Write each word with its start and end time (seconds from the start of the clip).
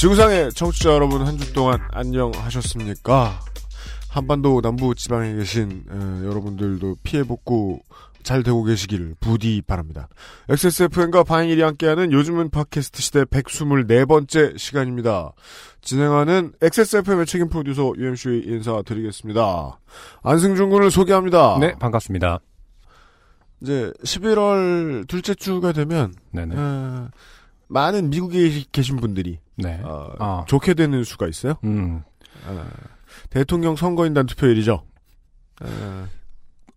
지구상의 0.00 0.52
청취자 0.54 0.94
여러분 0.94 1.26
한 1.26 1.36
주 1.36 1.52
동안 1.52 1.78
안녕하셨습니까? 1.92 3.38
한반도 4.08 4.62
남부 4.62 4.94
지방에 4.94 5.34
계신 5.34 5.84
에, 5.90 6.24
여러분들도 6.26 6.96
피해 7.02 7.22
복구 7.22 7.80
잘 8.22 8.42
되고 8.42 8.64
계시길 8.64 9.16
부디 9.20 9.60
바랍니다. 9.60 10.08
XSFM과 10.48 11.24
바인일이 11.24 11.60
함께하는 11.60 12.12
요즘은 12.12 12.48
팟캐스트 12.48 13.02
시대 13.02 13.24
124번째 13.24 14.56
시간입니다. 14.56 15.32
진행하는 15.82 16.52
XSFM의 16.62 17.26
책임 17.26 17.50
프로듀서 17.50 17.92
UMC 17.98 18.44
인사드리겠습니다. 18.46 19.78
안승준 20.22 20.70
군을 20.70 20.90
소개합니다. 20.90 21.58
네, 21.60 21.74
반갑습니다. 21.78 22.40
이제 23.60 23.92
11월 24.02 25.06
둘째 25.08 25.34
주가 25.34 25.72
되면 25.72 26.14
네네. 26.32 26.54
에, 26.54 26.58
많은 27.70 28.10
미국에 28.10 28.64
계신 28.72 28.96
분들이 28.96 29.38
네. 29.56 29.80
어, 29.82 30.12
아. 30.18 30.44
좋게 30.48 30.74
되는 30.74 31.04
수가 31.04 31.28
있어요. 31.28 31.54
음, 31.64 32.02
아, 32.46 32.66
대통령 33.30 33.76
선거인단 33.76 34.26
투표일이죠. 34.26 34.82
아, 35.60 36.08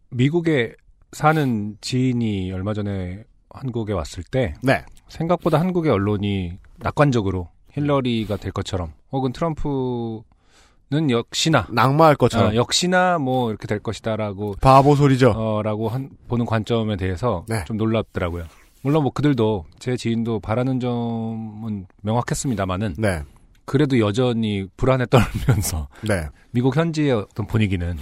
미국에 0.10 0.76
사는 1.12 1.78
지인이 1.82 2.52
얼마 2.52 2.74
전에 2.74 3.24
한국에 3.50 3.94
왔을 3.94 4.24
때 4.24 4.54
네. 4.62 4.86
생각보다 5.10 5.60
한국의 5.60 5.92
언론이 5.92 6.60
낙관적으로 6.78 7.50
힐러리가 7.72 8.38
될 8.38 8.52
것처럼 8.52 8.94
혹은 9.12 9.32
트럼프는 9.32 11.10
역시나 11.10 11.68
낙마할 11.72 12.16
것처럼 12.16 12.52
어, 12.52 12.56
역시나 12.56 13.18
뭐 13.18 13.50
이렇게 13.50 13.68
될 13.68 13.80
것이다라고 13.80 14.56
바보 14.62 14.96
소리죠. 14.96 15.32
어, 15.32 15.64
라고 15.64 15.90
한, 15.90 16.12
보는 16.28 16.46
관점에 16.46 16.98
대해서 16.98 17.46
네. 17.48 17.64
좀 17.66 17.78
놀랍더라고요. 17.78 18.46
물론 18.84 19.04
뭐 19.04 19.12
그들도 19.12 19.66
제 19.80 19.98
지인도 19.98 20.40
바라는 20.40 20.80
점은 20.80 21.88
명확했습니다만은 22.02 22.96
네. 23.00 23.24
그래도 23.66 23.98
여전히 24.00 24.68
불안에 24.76 25.06
떨면서 25.06 25.88
네. 26.08 26.28
미국 26.52 26.76
현지의 26.76 27.14
어떤 27.14 27.48
분위기는 27.48 27.98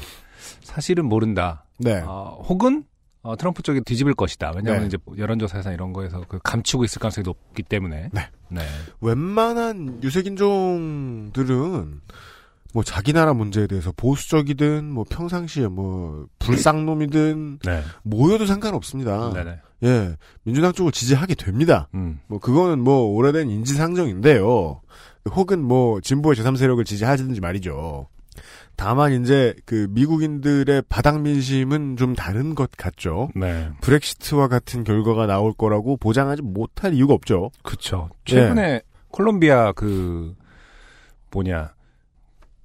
사실은 0.64 1.06
모른다. 1.06 1.66
네. 1.78 2.02
어, 2.02 2.44
혹은 2.50 2.84
어, 3.22 3.36
트럼프 3.36 3.62
쪽이 3.62 3.82
뒤집을 3.82 4.16
것이다. 4.16 4.52
왜냐하면 4.56 4.82
네. 4.82 4.88
이제 4.88 4.98
여론조사에서 5.16 5.72
이런 5.72 5.94
거에서 5.94 6.26
그 6.28 6.40
감추고 6.44 6.84
있을 6.84 7.00
가능성이 7.00 7.23
높기 7.23 7.62
때문에. 7.62 8.10
네. 8.12 8.30
네. 8.50 8.62
웬만한 9.00 10.02
유색인종들은 10.02 12.02
뭐 12.73 12.84
자기 12.84 13.14
나라 13.14 13.36
문제에 13.36 13.68
대해서 13.68 13.94
보수적이든 13.95 14.86
뭐 14.86 15.06
평상시에 15.08 15.68
뭐 15.68 16.26
불쌍놈이든 16.40 17.60
네. 17.64 17.84
모여도 18.02 18.48
상관없습니다. 18.48 19.32
네네. 19.34 19.60
예. 19.84 20.16
민주당 20.44 20.74
쪽을 20.74 20.92
지지하게 20.92 21.36
됩니다. 21.36 21.88
음. 21.94 22.20
뭐 22.28 22.39
그거는 22.39 22.80
뭐 22.80 23.14
오래된 23.16 23.50
인지상정인데요. 23.50 24.82
혹은 25.32 25.64
뭐 25.64 26.02
진보의 26.02 26.36
제3세력을 26.36 26.86
지지하든지 26.86 27.42
말이죠. 27.42 28.08
다만 28.76 29.22
이제 29.22 29.54
그 29.66 29.88
미국인들의 29.92 30.83
바닥 30.89 31.22
민심은 31.22 31.98
좀 31.98 32.16
다른 32.16 32.55
것 32.55 32.72
같죠. 32.72 33.30
네. 33.36 33.70
브렉시트와 33.82 34.48
같은 34.48 34.83
결과가 34.83 35.28
나올 35.28 35.54
거라고 35.54 35.98
보장하지 35.98 36.42
못할 36.42 36.94
이유가 36.94 37.14
없죠. 37.14 37.52
그쵸. 37.64 38.10
예. 38.30 38.36
최근에 38.36 38.82
콜롬비아 39.10 39.72
그, 39.73 40.36
뭐냐. 41.32 41.73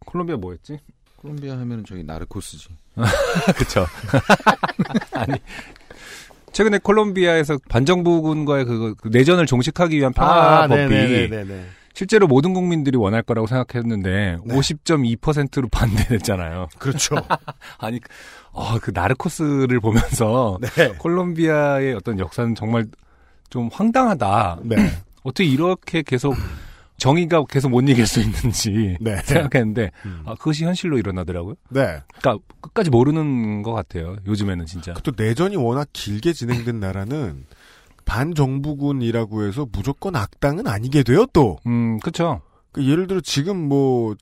콜롬비아 0.06 0.36
뭐였지? 0.36 0.78
콜롬비아 1.16 1.58
하면은 1.58 1.84
저기 1.84 2.02
나르코스지. 2.04 2.68
그쵸. 3.58 3.84
아니. 5.12 5.34
최근에 6.56 6.78
콜롬비아에서 6.78 7.58
반정부군과의 7.68 8.64
그, 8.64 8.94
그 8.96 9.08
내전을 9.08 9.44
종식하기 9.44 9.94
위한 9.94 10.14
평화법이 10.14 10.82
아, 10.82 10.86
네네네네. 10.88 11.66
실제로 11.92 12.26
모든 12.26 12.54
국민들이 12.54 12.96
원할 12.96 13.22
거라고 13.22 13.46
생각했는데 13.46 14.38
네. 14.42 14.54
50.2%로 14.54 15.68
반대됐잖아요. 15.68 16.68
그렇죠. 16.80 17.16
아니, 17.76 18.00
어, 18.52 18.78
그 18.78 18.90
나르코스를 18.94 19.80
보면서 19.80 20.58
네. 20.76 20.94
콜롬비아의 20.96 21.92
어떤 21.92 22.18
역사는 22.18 22.54
정말 22.54 22.86
좀 23.50 23.68
황당하다. 23.70 24.60
네. 24.62 24.76
어떻게 25.24 25.44
이렇게 25.44 26.00
계속 26.00 26.34
정의가 26.98 27.44
계속 27.44 27.70
못 27.70 27.80
이길 27.88 28.06
수 28.06 28.20
있는지 28.20 28.96
네. 29.00 29.16
생각했는데 29.16 29.90
음. 30.06 30.22
아, 30.24 30.34
그것이 30.34 30.64
현실로 30.64 30.98
일어나더라고요. 30.98 31.54
네. 31.70 32.02
그러니까 32.18 32.38
끝까지 32.60 32.90
모르는 32.90 33.62
것 33.62 33.72
같아요. 33.72 34.16
요즘에는 34.26 34.66
진짜. 34.66 34.94
또 35.02 35.12
내전이 35.16 35.56
워낙 35.56 35.88
길게 35.92 36.32
진행된 36.32 36.80
나라는 36.80 37.44
반정부군이라고 38.04 39.44
해서 39.44 39.66
무조건 39.70 40.16
악당은 40.16 40.66
아니게 40.66 41.02
돼요, 41.02 41.26
또. 41.32 41.58
음, 41.66 41.98
그쵸. 42.00 42.40
그 42.72 42.86
예를 42.86 43.06
들어 43.06 43.20
지금 43.20 43.56
뭐 43.68 44.14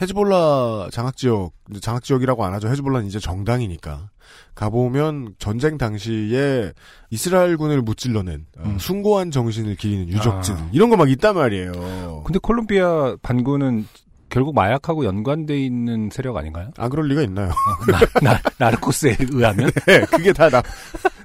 헤즈볼라 0.00 0.88
장악 0.92 1.16
지역 1.16 1.52
이제 1.70 1.80
장악 1.80 2.02
지역이라고 2.04 2.44
안 2.44 2.52
하죠. 2.54 2.68
헤즈볼라는 2.68 3.06
이제 3.06 3.18
정당이니까 3.18 4.10
가보면 4.54 5.34
전쟁 5.38 5.78
당시에 5.78 6.72
이스라엘군을 7.10 7.82
무찔러낸 7.82 8.46
어, 8.58 8.62
음. 8.66 8.78
숭고한 8.78 9.30
정신을 9.30 9.76
기리는 9.76 10.08
유적지들 10.08 10.60
아. 10.60 10.68
이런 10.72 10.90
거 10.90 10.96
막 10.96 11.10
있단 11.10 11.34
말이에요. 11.34 12.22
근데 12.26 12.38
콜롬비아 12.42 13.16
반군은 13.22 13.86
결국 14.28 14.54
마약하고 14.54 15.04
연관돼 15.04 15.56
있는 15.58 16.10
세력 16.12 16.36
아닌가요? 16.36 16.70
안 16.76 16.90
그럴 16.90 17.06
리가 17.08 17.22
있나요? 17.22 17.50
나, 17.90 18.00
나, 18.22 18.40
나르코스에 18.58 19.16
의하면? 19.20 19.70
네, 19.86 20.00
그게 20.06 20.32
다 20.32 20.50
나, 20.50 20.62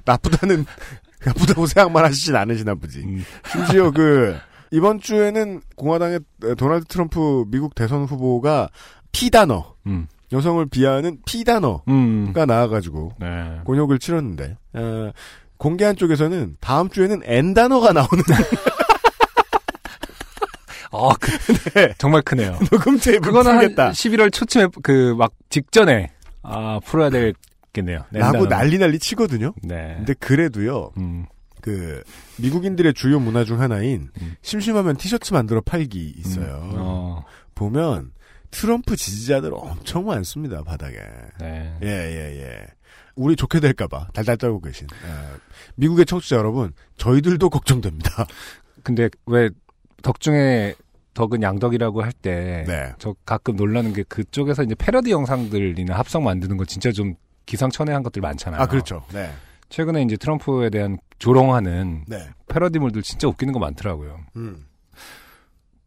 나쁘다는 0.04 0.64
나쁘다고 1.24 1.66
생각만 1.66 2.04
하시진 2.04 2.36
않으시나 2.36 2.74
보지. 2.76 3.00
음, 3.00 3.24
심지어 3.50 3.90
그 3.90 4.36
이번 4.72 5.00
주에는 5.00 5.60
공화당의 5.76 6.20
도널드 6.56 6.86
트럼프 6.86 7.44
미국 7.48 7.74
대선 7.74 8.04
후보가 8.04 8.70
피단어 9.12 9.74
음, 9.86 10.06
여성을 10.32 10.64
비하하는 10.66 11.18
피단어가 11.26 11.82
음. 11.88 12.32
나와가지고 12.34 13.12
네. 13.20 13.60
곤욕을 13.64 13.98
치렀는데 13.98 14.56
어, 14.72 15.10
공개한 15.58 15.94
쪽에서는 15.94 16.56
다음 16.60 16.88
주에는 16.88 17.20
N 17.24 17.52
단어가 17.54 17.92
나오는 17.92 18.24
아, 20.94 21.08
그, 21.20 21.32
정말 21.98 22.20
크네요. 22.22 22.58
녹음 22.70 22.98
테이프 22.98 23.20
그거는 23.28 23.52
한 23.52 23.60
풀겠다. 23.60 23.90
11월 23.92 24.32
초쯤에 24.32 24.68
그 24.82 25.14
막 25.16 25.32
직전에 25.48 26.10
아 26.42 26.80
풀어야 26.84 27.08
되겠네요. 27.10 28.04
라고. 28.10 28.46
난리 28.48 28.76
난리 28.78 28.98
치거든요. 28.98 29.52
네. 29.62 29.94
근데 29.96 30.12
그래도요, 30.14 30.92
음, 30.98 31.24
그, 31.62 32.02
미국인들의 32.38 32.92
주요 32.92 33.18
문화 33.20 33.44
중 33.44 33.60
하나인, 33.60 34.10
음. 34.20 34.34
심심하면 34.42 34.96
티셔츠 34.96 35.32
만들어 35.32 35.62
팔기 35.62 36.14
있어요. 36.18 36.70
음, 36.72 36.72
어, 36.76 37.24
보면, 37.54 38.12
트럼프 38.50 38.96
지지자들 38.96 39.52
엄청 39.54 40.04
많습니다, 40.04 40.62
바닥에. 40.62 40.98
네. 41.40 41.74
예, 41.82 41.86
예, 41.86 42.42
예. 42.42 42.66
우리 43.14 43.36
좋게 43.36 43.60
될까봐 43.60 44.08
달달 44.12 44.36
떨고 44.36 44.60
계신. 44.60 44.86
어, 44.86 45.36
미국의 45.76 46.04
청취자 46.04 46.36
여러분, 46.36 46.72
저희들도 46.98 47.48
걱정됩니다. 47.48 48.26
근데 48.82 49.08
왜 49.26 49.48
덕중에 50.02 50.74
덕은 51.14 51.42
양덕이라고 51.42 52.02
할 52.02 52.10
때저 52.12 52.72
네. 52.72 53.14
가끔 53.24 53.54
놀라는 53.56 53.92
게 53.92 54.02
그쪽에서 54.04 54.62
이제 54.62 54.74
패러디 54.74 55.10
영상들이나 55.10 55.96
합성 55.96 56.24
만드는 56.24 56.56
거 56.56 56.64
진짜 56.64 56.90
좀 56.90 57.14
기상천외한 57.46 58.02
것들 58.02 58.22
많잖아요. 58.22 58.60
아, 58.60 58.66
그렇죠. 58.66 59.04
네. 59.12 59.30
최근에 59.68 60.02
이제 60.02 60.16
트럼프에 60.16 60.70
대한 60.70 60.98
조롱하는 61.22 62.04
네. 62.08 62.28
패러디물들 62.48 63.02
진짜 63.02 63.28
웃기는 63.28 63.52
거 63.52 63.60
많더라고요. 63.60 64.18
음. 64.34 64.66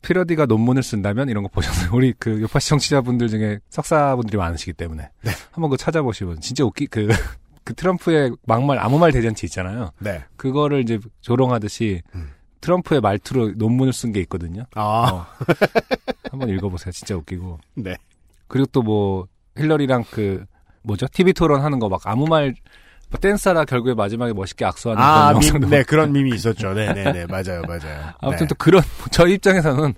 패러디가 0.01 0.45
논문을 0.45 0.81
쓴다면 0.81 1.27
이런 1.29 1.43
거 1.43 1.49
보셨어요? 1.49 1.89
우리 1.93 2.13
그 2.17 2.39
요파시 2.41 2.69
청취자분들 2.69 3.27
중에 3.27 3.59
석사분들이 3.69 4.37
많으시기 4.37 4.71
때문에 4.73 5.09
네. 5.23 5.31
한번 5.51 5.69
그 5.71 5.77
찾아보시면 5.77 6.39
진짜 6.39 6.63
웃기 6.63 6.87
그, 6.87 7.07
그 7.65 7.73
트럼프의 7.73 8.31
막말 8.47 8.79
아무 8.79 8.97
말 8.97 9.11
대잔치 9.11 9.45
있잖아요. 9.47 9.91
네. 9.99 10.23
그거를 10.37 10.81
이제 10.81 10.99
조롱하듯이 11.19 12.01
음. 12.15 12.29
트럼프의 12.61 13.01
말투로 13.01 13.51
논문을 13.57 13.91
쓴 13.91 14.13
게 14.13 14.21
있거든요. 14.21 14.63
아, 14.75 14.81
어. 14.81 15.25
한번 16.31 16.47
읽어보세요. 16.49 16.91
진짜 16.93 17.15
웃기고. 17.15 17.59
네. 17.75 17.97
그리고 18.47 18.67
또 18.71 18.81
뭐 18.83 19.27
힐러리랑 19.57 20.05
그 20.11 20.45
뭐죠? 20.83 21.07
TV 21.11 21.33
토론 21.33 21.61
하는 21.61 21.79
거 21.79 21.89
막 21.89 22.01
아무 22.07 22.25
말뭐 22.27 22.53
댄스하다 23.21 23.65
결국에 23.65 23.93
마지막에 23.93 24.33
멋있게 24.33 24.65
악수하는 24.65 25.01
아, 25.01 25.27
그런 25.27 25.39
밈, 25.39 25.47
영상도 25.47 25.69
네, 25.69 25.83
그런 25.83 26.11
밈이 26.11 26.35
있었죠. 26.35 26.73
네네 26.73 27.11
네, 27.11 27.25
맞아요, 27.27 27.61
맞아요. 27.67 28.13
아무튼 28.19 28.45
네. 28.45 28.47
또 28.47 28.55
그런 28.55 28.83
저희 29.11 29.35
입장에서는 29.35 29.93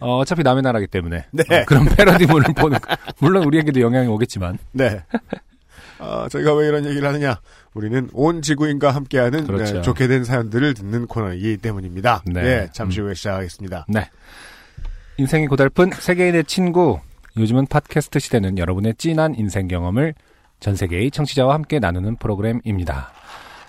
어, 0.00 0.18
어차피 0.18 0.42
남의 0.42 0.62
나라기 0.62 0.86
때문에 0.86 1.26
네. 1.30 1.42
어, 1.50 1.64
그런 1.66 1.84
패러디물을 1.86 2.54
보는 2.54 2.78
거. 2.80 2.96
물론 3.18 3.44
우리에게도 3.44 3.80
영향이 3.80 4.08
오겠지만 4.08 4.58
네. 4.72 5.02
아, 5.98 6.28
저희가 6.30 6.54
왜 6.54 6.68
이런 6.68 6.84
얘기를 6.84 7.08
하느냐? 7.08 7.40
우리는 7.74 8.08
온 8.12 8.42
지구인과 8.42 8.90
함께하는 8.90 9.46
그렇죠. 9.46 9.74
네, 9.76 9.82
좋게 9.82 10.08
된 10.08 10.24
사연들을 10.24 10.74
듣는 10.74 11.06
코너이기 11.06 11.58
때문입니다. 11.58 12.22
네. 12.26 12.42
네. 12.42 12.68
잠시 12.72 13.00
후에 13.00 13.14
시작하겠습니다. 13.14 13.86
네. 13.88 14.10
인생이 15.18 15.46
고달픈 15.46 15.90
세계인의 15.92 16.44
친구. 16.44 17.00
요즘은 17.38 17.66
팟캐스트 17.66 18.18
시대는 18.18 18.56
여러분의 18.58 18.94
진한 18.96 19.34
인생 19.34 19.68
경험을 19.68 20.14
전 20.60 20.76
세계의 20.76 21.10
청취자와 21.10 21.54
함께 21.54 21.78
나누는 21.78 22.16
프로그램입니다. 22.16 23.12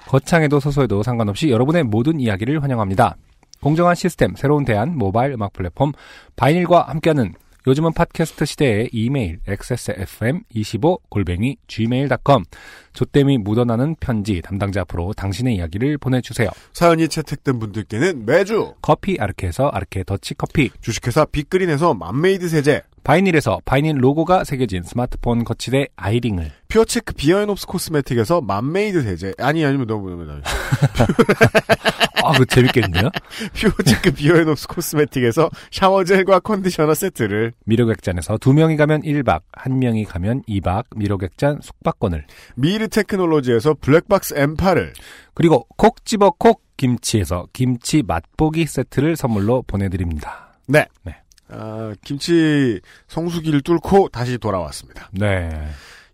거창해도 0.07 0.59
소소해도 0.59 1.03
상관없이 1.03 1.49
여러분의 1.49 1.83
모든 1.83 2.19
이야기를 2.19 2.63
환영합니다. 2.63 3.17
공정한 3.61 3.95
시스템, 3.95 4.35
새로운 4.35 4.65
대안, 4.65 4.97
모바일 4.97 5.33
음악 5.33 5.53
플랫폼, 5.53 5.91
바이닐과 6.35 6.83
함께하는 6.83 7.33
요즘은 7.67 7.91
팟캐스트 7.91 8.45
시대의 8.45 8.89
이메일 8.93 9.39
xsfm25 9.45 11.01
골뱅이 11.09 11.57
gmail.com 11.67 12.45
조땜이 12.93 13.39
묻어나는 13.39 13.97
편지 13.99 14.41
담당자 14.41 14.81
앞으로 14.81 15.11
당신의 15.11 15.55
이야기를 15.55 15.97
보내주세요. 15.97 16.49
사연이 16.71 17.09
채택된 17.09 17.59
분들께는 17.59 18.25
매주 18.25 18.73
커피 18.81 19.17
아르케에서 19.19 19.67
아르케 19.67 20.05
더치 20.05 20.35
커피 20.35 20.69
주식회사 20.79 21.25
빅그린에서 21.25 21.93
맘메이드 21.93 22.47
세제, 22.47 22.83
바이닐에서 23.07 23.61
바이닐 23.63 24.03
로고가 24.03 24.43
새겨진 24.43 24.83
스마트폰 24.83 25.45
거치대 25.45 25.87
아이링을 25.95 26.51
퓨어체크 26.67 27.13
비어앤옵스 27.13 27.65
코스메틱에서 27.67 28.41
맘메이드 28.41 29.01
세제, 29.01 29.33
아니, 29.37 29.63
아니면 29.63 29.87
너무, 29.87 30.09
너무, 30.09 30.25
너무. 30.25 30.41
아, 32.21 32.33
그 32.37 32.45
재밌겠는데요? 32.45 33.09
퓨어체크 33.55 34.11
비어앤옵스 34.11 34.67
코스메틱에서 34.67 35.49
샤워젤과 35.71 36.41
컨디셔너 36.41 36.93
세트를, 36.93 37.53
미로객잔에서 37.63 38.39
두 38.39 38.51
명이 38.51 38.75
가면 38.75 39.03
1박, 39.03 39.43
한 39.53 39.79
명이 39.79 40.03
가면 40.03 40.41
2박 40.41 40.83
미로객잔 40.97 41.61
숙박권을 41.61 42.25
미르 42.55 42.89
테크놀로지에서 42.89 43.75
블랙박스 43.79 44.35
M8을, 44.35 44.91
그리고 45.33 45.65
콕 45.77 46.03
집어 46.03 46.31
콕 46.31 46.61
김치에서 46.75 47.47
김치 47.53 48.03
맛보기 48.05 48.65
세트를 48.65 49.15
선물로 49.15 49.61
보내드립니다. 49.61 50.59
네. 50.67 50.85
네. 51.03 51.15
아, 51.49 51.93
김치 52.03 52.79
성수기를 53.07 53.61
뚫고 53.61 54.09
다시 54.09 54.37
돌아왔습니다. 54.37 55.09
네. 55.11 55.49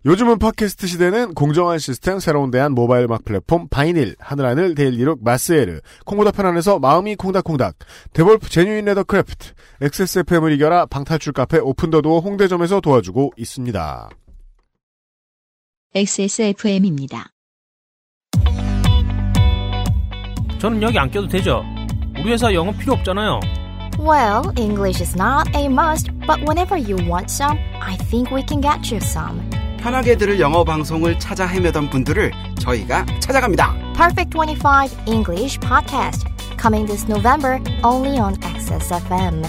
요즘은 0.06 0.38
팟캐스트 0.38 0.86
시대는 0.86 1.32
공정한 1.32 1.78
시스템, 1.78 2.18
새로운 2.18 2.50
대안 2.50 2.72
모바일 2.72 3.04
음악 3.04 3.24
플랫폼, 3.24 3.68
바이닐, 3.68 4.16
하늘하늘, 4.18 4.74
daily 4.74 4.99
look, 4.99 5.24
마스에르, 5.24 5.80
콩보다 6.04 6.30
편안해서 6.30 6.78
마음이 6.78 7.16
콩닥콩닥, 7.16 7.74
데볼프 8.12 8.50
genuine 8.50 8.84
leathercraft, 8.84 9.52
XSFM을 9.80 10.52
이겨라 10.52 10.86
방탈출 10.86 11.32
카페 11.32 11.58
오픈더도어 11.58 12.20
홍대점에서 12.20 12.82
도와주고 12.82 13.32
있습니다. 13.38 14.10
XSFM입니다. 15.94 17.30
저는 20.58 20.82
여기 20.82 20.98
안 20.98 21.10
껴도 21.10 21.28
되죠? 21.28 21.62
우리 22.18 22.32
회사 22.32 22.52
영어 22.52 22.72
필요 22.72 22.92
없잖아요. 22.92 23.63
Well, 23.99 24.53
English 24.57 25.01
is 25.01 25.15
not 25.15 25.53
a 25.55 25.67
must, 25.67 26.09
but 26.25 26.39
whenever 26.47 26.77
you 26.77 26.95
want 27.07 27.29
some, 27.29 27.59
I 27.81 27.97
think 28.09 28.31
we 28.31 28.43
can 28.47 28.61
get 28.61 28.89
you 28.91 28.99
some. 29.01 29.41
편하게 29.77 30.15
들을 30.17 30.39
영어 30.39 30.63
방송을 30.63 31.19
찾아 31.19 31.45
헤매던 31.45 31.89
분들을 31.89 32.31
저희가 32.59 33.05
찾아갑니다. 33.19 33.73
Perfect 33.95 34.37
25 34.37 34.89
English 35.07 35.59
Podcast, 35.59 36.25
coming 36.59 36.85
this 36.85 37.05
November 37.09 37.59
only 37.83 38.19
on 38.19 38.35
Access 38.43 38.93
FM. 38.93 39.43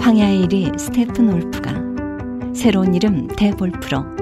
황야의 0.00 0.46
1위 0.46 0.78
스테픈 0.78 1.32
올프가 1.32 1.72
새로운 2.54 2.94
이름 2.94 3.28
대볼프로 3.28 4.21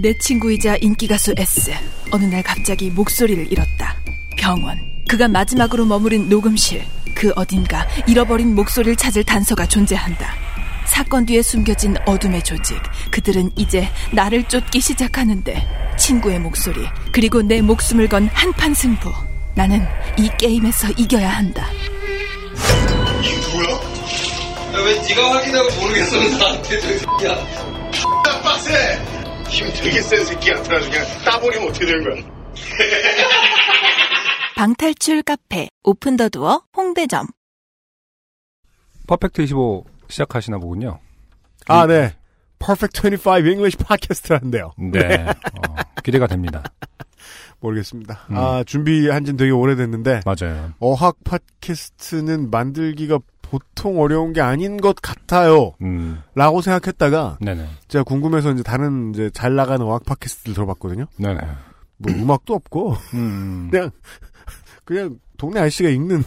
내 0.00 0.16
친구이자 0.16 0.76
인기가수 0.76 1.34
S. 1.36 1.72
어느 2.12 2.24
날 2.26 2.40
갑자기 2.44 2.88
목소리를 2.88 3.50
잃었다. 3.50 3.96
병원. 4.36 4.78
그가 5.08 5.26
마지막으로 5.26 5.84
머무른 5.86 6.28
녹음실. 6.28 6.84
그 7.14 7.32
어딘가 7.34 7.84
잃어버린 8.06 8.54
목소리를 8.54 8.94
찾을 8.94 9.24
단서가 9.24 9.66
존재한다. 9.66 10.32
사건 10.86 11.26
뒤에 11.26 11.42
숨겨진 11.42 11.96
어둠의 12.06 12.44
조직. 12.44 12.80
그들은 13.10 13.50
이제 13.56 13.88
나를 14.12 14.44
쫓기 14.44 14.80
시작하는데 14.80 15.66
친구의 15.98 16.38
목소리 16.38 16.86
그리고 17.10 17.42
내 17.42 17.60
목숨을 17.60 18.08
건 18.08 18.28
한판 18.32 18.74
승부. 18.74 19.12
나는 19.56 19.84
이 20.16 20.30
게임에서 20.38 20.90
이겨야 20.96 21.28
한다. 21.28 21.66
왜 24.74 24.94
네가 25.08 25.34
확인하고 25.34 25.80
모르겠으면 25.80 26.38
나한테 26.38 26.80
저 26.80 27.26
야. 27.26 27.36
빡세! 28.44 29.17
힘 29.48 29.72
되게 29.72 30.00
센 30.02 30.24
새끼야. 30.24 30.62
그래가지고 30.62 30.92
그냥 30.92 31.06
따버리면 31.24 31.68
어떻게 31.68 31.86
되는 31.86 32.04
거야? 32.04 32.22
방탈출 34.56 35.22
카페 35.22 35.68
오픈더두어 35.84 36.62
홍대점. 36.76 37.26
퍼펙트 39.06 39.42
25 39.42 39.84
시작하시나 40.08 40.58
보군요. 40.58 40.98
아, 41.66 41.86
네. 41.86 42.14
Perfect 42.58 43.00
25 43.00 43.46
English 43.46 43.78
팟캐스트라는데요. 43.78 44.72
네. 44.78 45.24
어, 45.26 45.76
기대가 46.02 46.26
됩니다. 46.26 46.62
모르겠습니다. 47.60 48.26
음. 48.30 48.36
아, 48.36 48.64
준비한 48.64 49.24
지는 49.24 49.36
되게 49.36 49.50
오래됐는데, 49.50 50.22
맞아요. 50.24 50.72
어학 50.80 51.16
팟캐스트는 51.24 52.50
만들기가 52.50 53.18
보통 53.50 54.00
어려운 54.00 54.32
게 54.32 54.40
아닌 54.40 54.76
것 54.76 54.96
같아요. 54.96 55.72
음, 55.82 56.22
라고 56.34 56.60
생각했다가, 56.60 57.38
네네. 57.40 57.66
제가 57.88 58.04
궁금해서 58.04 58.52
이제 58.52 58.62
다른 58.62 59.12
이제 59.14 59.30
잘 59.32 59.54
나가는 59.54 59.84
어학 59.84 60.04
팟캐스트를 60.04 60.54
들어봤거든요. 60.54 61.06
네네. 61.16 61.40
뭐 61.98 62.12
음악도 62.14 62.54
없고, 62.54 62.94
음. 63.14 63.68
그냥, 63.70 63.90
그냥 64.84 65.18
동네 65.36 65.60
아저씨가 65.60 65.88
읽는 65.88 66.24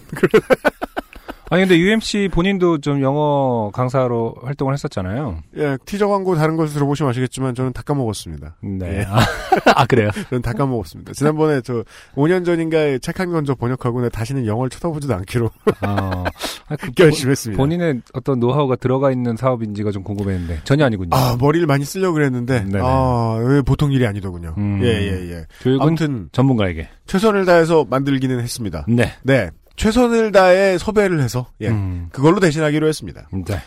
아니, 1.54 1.64
근데 1.64 1.78
UMC 1.78 2.30
본인도 2.32 2.78
좀 2.78 3.02
영어 3.02 3.72
강사로 3.74 4.36
활동을 4.42 4.74
했었잖아요. 4.74 5.40
예, 5.58 5.78
티저 5.86 6.08
광고 6.08 6.34
다른 6.36 6.56
것을 6.56 6.74
들어보시면 6.76 7.10
아시겠지만 7.10 7.56
저는 7.56 7.74
다 7.74 7.82
까먹었습니다. 7.82 8.56
네. 8.64 9.00
예. 9.00 9.04
아, 9.06 9.20
아, 9.76 9.86
그래요? 9.86 10.10
저는 10.32 10.42
다 10.42 10.54
까먹었습니다. 10.54 11.12
지난번에 11.12 11.60
저 11.62 11.84
5년 12.16 12.46
전인가에 12.46 13.00
책 13.00 13.20
한 13.20 13.34
권 13.34 13.44
저 13.46 13.54
번역하고 13.56 14.00
내 14.02 14.08
다시는 14.08 14.46
영어를 14.46 14.70
쳐다보지도 14.70 15.14
않기로 15.14 15.48
어, 15.48 15.52
아, 16.70 16.76
그 16.80 16.92
결심했습니다 16.92 17.62
본인의 17.62 18.02
어떤 18.14 18.40
노하우가 18.40 18.78
들어가 18.78 19.12
있는 19.12 19.36
사업인지가 19.36 19.92
좀 19.92 20.04
궁금했는데 20.04 20.62
전혀 20.64 20.86
아니군요. 20.86 21.10
아, 21.12 21.36
머리를 21.38 21.68
많이 21.68 21.84
쓰려고 21.84 22.14
그랬는데 22.14 22.64
네네. 22.64 22.80
아, 22.82 23.36
왜 23.46 23.62
보통 23.62 23.92
일이 23.92 24.08
아니더군요. 24.08 24.56
음. 24.58 24.80
예, 24.84 24.88
예, 24.88 25.32
예. 25.34 25.46
교육은 25.64 25.86
아무튼 25.86 26.30
전문가에게. 26.32 26.88
최선을 27.08 27.44
다해서 27.46 27.86
만들기는 27.90 28.40
했습니다. 28.40 28.86
네. 28.88 29.12
네. 29.24 29.50
최선을 29.86 30.32
다해 30.32 30.78
섭외를 30.78 31.22
해서 31.24 31.48
예. 31.60 31.70
음, 31.70 32.08
그걸로 32.12 32.40
대신하기로 32.40 32.88
했습니다. 32.88 33.28
네. 33.34 33.60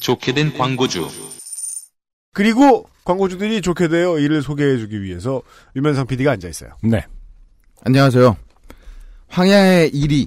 좋게 0.00 0.34
된 0.34 0.52
광고주. 0.58 1.08
그리고 2.34 2.86
광고주들이 3.06 3.62
좋게 3.62 3.88
되어 3.88 4.18
이를 4.18 4.42
소개해주기 4.42 5.02
위해서 5.02 5.40
유면상 5.74 6.06
PD가 6.06 6.32
앉아 6.32 6.48
있어요. 6.48 6.72
네. 6.82 7.02
안녕하세요. 7.86 8.36
황야의 9.28 9.90
1위 9.92 10.26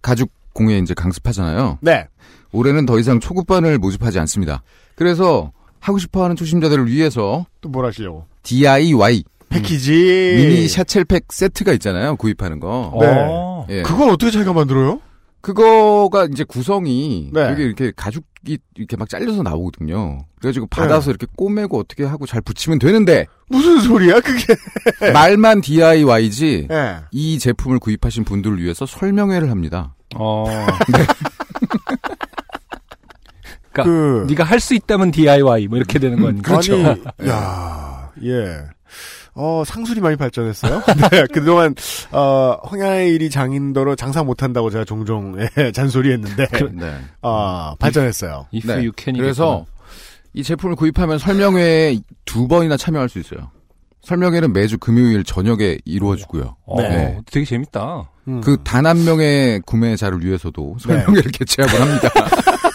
가죽 0.00 0.30
공예 0.52 0.78
이제 0.78 0.94
강습하잖아요. 0.94 1.78
네. 1.82 2.06
올해는 2.52 2.86
더 2.86 2.96
이상 3.00 3.18
초급반을 3.18 3.78
모집하지 3.78 4.20
않습니다. 4.20 4.62
그래서 4.94 5.50
하고 5.80 5.98
싶어하는 5.98 6.36
초심자들을 6.36 6.86
위해서 6.86 7.44
또 7.60 7.68
뭘 7.70 7.86
하시려고? 7.86 8.26
DIY 8.44 9.24
패키지. 9.50 10.34
미니 10.36 10.66
샤첼팩 10.68 11.24
세트가 11.30 11.72
있잖아요. 11.74 12.16
구입하는 12.16 12.58
거. 12.60 12.96
네. 13.00 13.06
어, 13.10 13.66
예. 13.68 13.82
그걸 13.82 14.08
어떻게 14.10 14.30
자기가 14.30 14.52
만들어요? 14.54 15.00
그거가 15.42 16.26
이제 16.30 16.44
구성이 16.44 17.30
네. 17.32 17.48
되게 17.48 17.64
이렇게 17.64 17.92
가죽 17.96 18.24
이렇게 18.76 18.96
막 18.96 19.08
잘려서 19.08 19.42
나오거든요. 19.42 20.18
그래가지고 20.40 20.66
받아서 20.68 21.10
이렇게 21.10 21.26
꼬매고 21.36 21.78
어떻게 21.78 22.04
하고 22.04 22.24
잘 22.26 22.40
붙이면 22.40 22.78
되는데 22.78 23.26
무슨 23.48 23.80
소리야 23.80 24.20
그게? 24.20 24.54
말만 25.12 25.60
DIY지 25.60 26.68
예. 26.70 26.96
이 27.10 27.38
제품을 27.38 27.78
구입하신 27.80 28.24
분들을 28.24 28.62
위해서 28.62 28.86
설명회를 28.86 29.50
합니다. 29.50 29.94
어. 30.14 30.44
네. 30.92 31.04
그러니까 33.72 33.82
그- 33.84 34.26
네가 34.28 34.44
할 34.44 34.60
수 34.60 34.74
있다면 34.74 35.10
DIY 35.10 35.68
뭐 35.68 35.78
이렇게 35.78 35.98
되는 35.98 36.20
거니까. 36.20 36.50
그렇죠. 36.52 36.74
아니, 36.74 37.28
야, 37.28 38.10
예. 38.24 38.58
어, 39.42 39.64
상술이 39.64 40.00
많이 40.00 40.16
발전했어요. 40.16 40.82
네, 41.10 41.26
그동안, 41.32 41.74
어, 42.12 42.58
황야일이 42.62 43.30
장인더러 43.30 43.94
장사 43.94 44.22
못한다고 44.22 44.68
제가 44.68 44.84
종종, 44.84 45.34
예, 45.56 45.72
잔소리했는데, 45.72 46.46
네. 46.72 46.98
아, 47.22 47.74
발전했어요. 47.78 48.48
If 48.54 48.66
네. 48.66 48.74
you 48.74 48.92
can이 48.94 49.18
그래서 49.18 49.64
이 50.34 50.42
제품을 50.42 50.76
구입하면 50.76 51.16
설명회에 51.18 52.00
두 52.26 52.48
번이나 52.48 52.76
참여할 52.76 53.08
수 53.08 53.18
있어요. 53.18 53.50
설명회는 54.02 54.52
매주 54.52 54.76
금요일 54.76 55.24
저녁에 55.24 55.78
이루어지고요. 55.86 56.56
어, 56.66 56.82
네. 56.82 57.18
되게 57.30 57.46
재밌다. 57.46 58.10
음. 58.28 58.40
그단 58.42 58.84
한 58.84 59.04
명의 59.04 59.60
구매자를 59.60 60.22
위해서도 60.22 60.76
설명회를 60.80 61.32
개최하곤 61.32 61.80
합니다. 61.80 62.08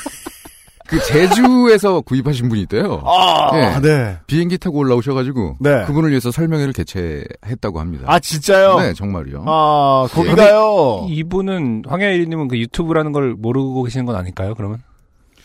그 0.88 1.00
제주에서 1.04 2.01
구입하신 2.06 2.50
분이 2.50 2.62
있대요. 2.63 3.01
아, 3.06 3.50
예. 3.54 3.80
네. 3.82 4.18
비행기 4.27 4.58
타고 4.58 4.80
올라오셔가지고 4.80 5.58
네. 5.60 5.86
그분을 5.86 6.10
위해서 6.12 6.32
설명회를 6.32 6.74
개최했다고 6.74 7.80
합니다. 7.80 8.06
아, 8.08 8.20
진짜요? 8.20 8.80
네, 8.80 8.94
정말요. 8.94 9.44
아, 9.48 10.08
거기 10.12 10.30
예. 10.30 10.36
가요. 10.36 11.06
이분은 11.10 11.84
황야일이님은 11.88 12.48
그 12.48 12.58
유튜브라는 12.58 13.12
걸 13.12 13.34
모르고 13.38 13.84
계시는 13.84 14.06
건 14.06 14.15
아닐까요? 14.15 14.54
그러면? 14.56 14.82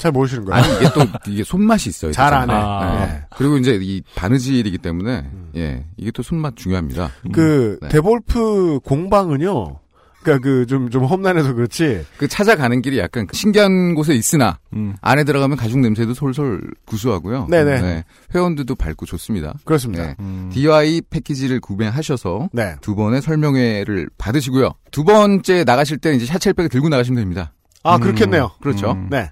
잘 0.01 0.13
모르시는 0.13 0.47
거예요? 0.47 0.65
아니 0.65 0.77
이게 0.77 0.87
또 0.95 1.01
이게 1.31 1.45
손맛이 1.45 1.91
있어요. 1.91 2.13
잘. 2.13 2.33
안 2.33 2.49
해. 2.49 2.55
아. 2.55 3.07
네. 3.07 3.23
그리고 3.37 3.59
이제 3.59 3.79
이 3.83 4.01
바느질이기 4.15 4.79
때문에 4.79 5.27
예 5.57 5.85
이게 5.99 6.11
또 6.11 6.23
손맛 6.23 6.57
중요합니다. 6.57 7.11
그, 7.33 7.79
네. 7.83 7.89
데볼프 7.91 8.81
공방은요, 8.83 9.77
그니까 10.23 10.39
그, 10.39 10.67
좀, 10.67 10.91
좀 10.91 11.05
험난해서 11.05 11.55
그렇지, 11.55 12.05
그 12.19 12.29
찾아가는 12.29 12.83
길이 12.83 12.99
약간 12.99 13.27
신기한 13.33 13.95
곳에 13.95 14.15
있으나 14.15 14.59
음. 14.75 14.95
안에 15.01 15.25
들어가면 15.25 15.57
가죽 15.57 15.79
냄새도 15.81 16.15
솔솔 16.15 16.63
구수하고요. 16.85 17.47
네네. 17.49 17.81
네. 17.81 18.05
회원들도 18.35 18.75
밝고 18.75 19.07
좋습니다. 19.07 19.55
그렇습니다. 19.65 20.07
네. 20.07 20.17
음. 20.21 20.51
DIY 20.53 21.03
패키지를 21.09 21.61
구매하셔서 21.61 22.51
네. 22.53 22.77
두 22.83 22.95
번의 22.95 23.23
설명회를 23.23 24.11
받으시고요. 24.19 24.73
두 24.91 25.05
번째 25.05 25.65
나가실 25.65 25.99
때 25.99 26.15
이제 26.15 26.27
샤첼백을 26.27 26.69
들고 26.69 26.89
나가시면 26.91 27.21
됩니다. 27.21 27.55
아, 27.83 27.99
그렇겠네요. 27.99 28.51
그렇죠. 28.61 28.93
음. 28.93 29.09
네. 29.11 29.31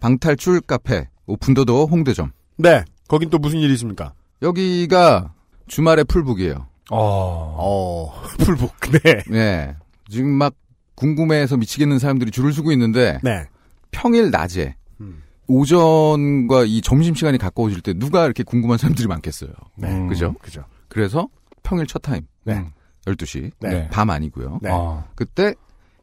방탈출 0.00 0.62
카페 0.62 1.08
오픈도더 1.26 1.84
홍대점. 1.84 2.32
네. 2.56 2.84
거긴 3.06 3.30
또 3.30 3.38
무슨 3.38 3.60
일이 3.60 3.72
있습니까? 3.74 4.14
여기가 4.42 5.34
주말에 5.68 6.02
풀북이에요. 6.04 6.69
어. 6.90 7.54
어, 7.58 8.22
풀북. 8.38 8.72
네. 9.02 9.22
네. 9.28 9.76
지금 10.08 10.30
막 10.30 10.54
궁금해해서 10.96 11.56
미치겠는 11.56 11.98
사람들이 11.98 12.30
줄을 12.30 12.52
서고 12.52 12.72
있는데 12.72 13.18
네. 13.22 13.46
평일 13.90 14.30
낮에 14.30 14.74
음. 15.00 15.22
오전과 15.46 16.64
이 16.64 16.82
점심 16.82 17.14
시간이 17.14 17.38
가까워질 17.38 17.80
때 17.80 17.94
누가 17.94 18.24
이렇게 18.24 18.42
궁금한 18.42 18.76
사람들이 18.76 19.08
많겠어요. 19.08 19.50
네. 19.76 19.88
음. 19.88 20.08
그죠? 20.08 20.34
그죠. 20.42 20.64
그래서 20.88 21.28
평일 21.62 21.86
첫 21.86 22.00
타임. 22.00 22.26
네. 22.44 22.54
음. 22.54 22.70
12시. 23.06 23.50
네. 23.60 23.88
밤 23.90 24.10
아니고요. 24.10 24.58
네. 24.60 24.70
어. 24.70 25.04
그때 25.14 25.54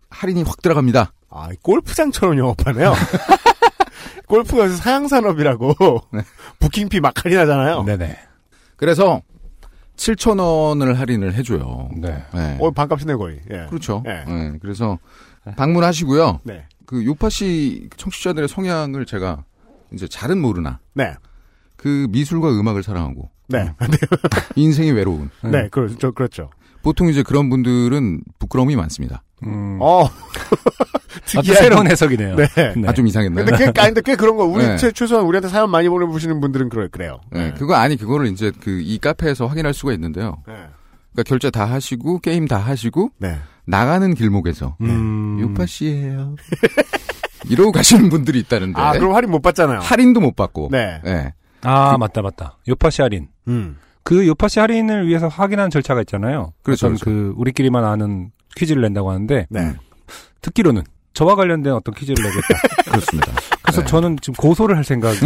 할인이 0.10 0.44
확 0.44 0.62
들어갑니다. 0.62 1.14
아, 1.30 1.50
골프장처럼 1.62 2.38
영업하네요. 2.38 2.94
골프가 4.28 4.68
사양산업이라고 4.68 6.02
네. 6.14 6.22
부킹피 6.60 7.00
막 7.00 7.14
할인하잖아요. 7.24 7.84
네네. 7.84 8.18
그래서 8.76 9.22
7,000원을 9.98 10.94
할인을 10.94 11.34
해줘요. 11.34 11.90
네. 11.96 12.24
네. 12.34 12.58
어, 12.62 12.72
반값이네 12.72 13.16
거의. 13.16 13.40
예. 13.52 13.66
그렇죠. 13.70 14.04
네. 14.06 14.24
네, 14.26 14.54
그래서 14.62 14.98
방문하시고요. 15.58 16.42
네. 16.44 16.66
그 16.86 17.04
요파시 17.06 17.90
청취자들의 17.98 18.48
성향을 18.48 19.06
제가 19.06 19.44
이제 19.94 20.08
잘은 20.08 20.40
모르나 20.40 20.80
네. 20.94 21.14
그 21.76 22.08
미술과 22.12 22.50
음악을 22.60 22.84
사랑하고 22.84 23.30
네. 23.50 23.72
인생이 24.56 24.92
외로운 24.92 25.30
네. 25.44 25.68
그렇죠. 25.70 26.12
그렇죠. 26.14 26.50
보통 26.84 27.10
이제 27.10 27.24
그런 27.24 27.50
분들은 27.50 28.22
부끄러움이 28.40 28.76
많습니다. 28.76 29.24
음. 29.44 29.78
어. 29.82 30.06
아, 31.36 31.42
또 31.42 31.54
새로운 31.54 31.90
해석이네요. 31.92 32.36
네. 32.36 32.48
아 32.88 32.94
좀 32.94 33.06
이상했나요? 33.08 33.46
근데 33.46 33.72
꽤, 33.72 33.82
아니, 33.82 33.94
근데 33.94 34.02
꽤 34.12 34.16
그런 34.16 34.38
거, 34.38 34.46
우리, 34.46 34.66
네. 34.66 34.78
최, 34.78 34.92
최소한 34.92 35.26
우리한테 35.26 35.50
사연 35.50 35.70
많이 35.70 35.90
보내보시는 35.90 36.40
분들은 36.40 36.70
그래, 36.70 36.88
그래요. 36.92 37.20
네, 37.32 37.54
그거 37.58 37.76
아니 37.76 37.98
그거를 37.98 38.28
이제 38.28 38.52
그 38.62 38.80
이 38.82 38.98
카페에서 39.00 39.46
확인할 39.48 39.74
수가 39.74 39.94
있는데요. 39.94 40.38
네. 40.48 40.54
그러니까 41.12 41.24
결제 41.26 41.50
다 41.52 41.66
하시고 41.66 42.20
게임 42.20 42.48
다 42.48 42.58
하시고 42.58 43.12
네. 43.18 43.38
나가는 43.66 44.14
길목에서 44.14 44.78
음. 44.82 45.38
요파 45.42 45.66
씨예요. 45.66 46.36
이러고 47.50 47.72
가시는 47.72 48.10
분들이 48.10 48.40
있다는데 48.40 48.80
아, 48.80 48.94
그럼 48.94 49.14
할인 49.16 49.30
못 49.32 49.42
받잖아요. 49.42 49.80
할인도 49.80 50.20
못 50.20 50.36
받고 50.36 50.70
네. 50.72 51.00
네. 51.04 51.34
아, 51.64 51.98
맞다, 51.98 52.22
맞다. 52.22 52.58
요파시 52.68 53.02
할인. 53.02 53.28
음. 53.48 53.78
그 54.04 54.26
요파시 54.28 54.60
할인을 54.60 55.08
위해서 55.08 55.28
확인하는 55.28 55.70
절차가 55.70 56.00
있잖아요. 56.02 56.54
그렇죠, 56.64 56.88
어떤 56.88 56.98
그 57.00 57.34
우리끼리만 57.36 57.84
아는 57.84 58.32
퀴즈를 58.58 58.82
낸다고 58.82 59.10
하는데 59.12 59.46
네. 59.50 59.74
듣기로는 60.42 60.84
저와 61.14 61.36
관련된 61.36 61.74
어떤 61.74 61.94
퀴즈를 61.96 62.16
내겠다. 62.24 62.48
그렇습니다. 62.92 63.32
그래서 63.62 63.82
네. 63.82 63.88
저는 63.88 64.18
지금 64.22 64.36
고소를 64.36 64.76
할 64.76 64.84
생각. 64.84 65.14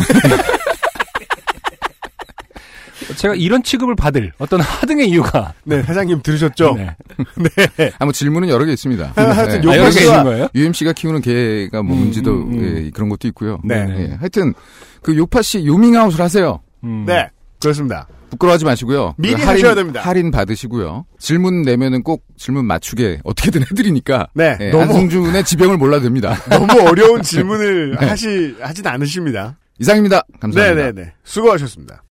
제가 3.17 3.35
이런 3.35 3.61
취급을 3.61 3.95
받을 3.95 4.31
어떤 4.39 4.61
하등의 4.61 5.09
이유가 5.09 5.53
네, 5.65 5.83
사장님 5.83 6.21
들으셨죠? 6.21 6.75
네. 6.75 6.95
아무 7.99 8.13
질문은 8.13 8.47
여러 8.49 8.63
개 8.65 8.71
있습니다. 8.71 9.13
하여튼 9.15 9.61
네. 9.61 9.67
요 9.67 9.71
아, 9.71 9.77
여러 9.77 9.89
개 9.89 9.99
요파시가- 9.99 10.07
있는 10.09 10.23
거예요? 10.23 10.47
UMC가 10.55 10.93
키우는 10.93 11.21
개가 11.21 11.83
뭔지도 11.83 12.31
음, 12.31 12.53
음, 12.53 12.59
음. 12.59 12.83
예, 12.85 12.89
그런 12.91 13.09
것도 13.09 13.27
있고요. 13.29 13.59
네. 13.65 13.85
예, 13.89 14.15
하여튼 14.17 14.53
그 15.01 15.15
요파 15.17 15.41
씨 15.41 15.65
요밍아웃을 15.65 16.21
하세요. 16.21 16.61
음. 16.83 17.03
네. 17.05 17.27
그렇습니다. 17.59 18.07
부끄러워하지 18.31 18.65
마시고요. 18.65 19.13
미리 19.17 19.35
그 19.35 19.41
하셔야 19.43 19.75
됩니다. 19.75 20.01
할인 20.01 20.31
받으시고요. 20.31 21.05
질문 21.19 21.61
내면은 21.61 22.01
꼭 22.01 22.23
질문 22.37 22.65
맞추게 22.65 23.19
어떻게든 23.25 23.61
해드리니까. 23.63 24.29
네, 24.33 24.57
예, 24.59 24.69
너무- 24.71 24.83
안승준의 24.83 25.43
지병을 25.45 25.77
몰라도 25.77 26.03
됩니다. 26.03 26.35
너무 26.49 26.81
어려운 26.89 27.21
질문을 27.23 27.97
네. 27.99 28.05
하시, 28.07 28.55
하진 28.59 28.87
않으십니다. 28.87 29.57
이상입니다. 29.79 30.23
감사합니다. 30.39 30.81
네네네. 30.91 31.13
수고하셨습니다. 31.23 32.03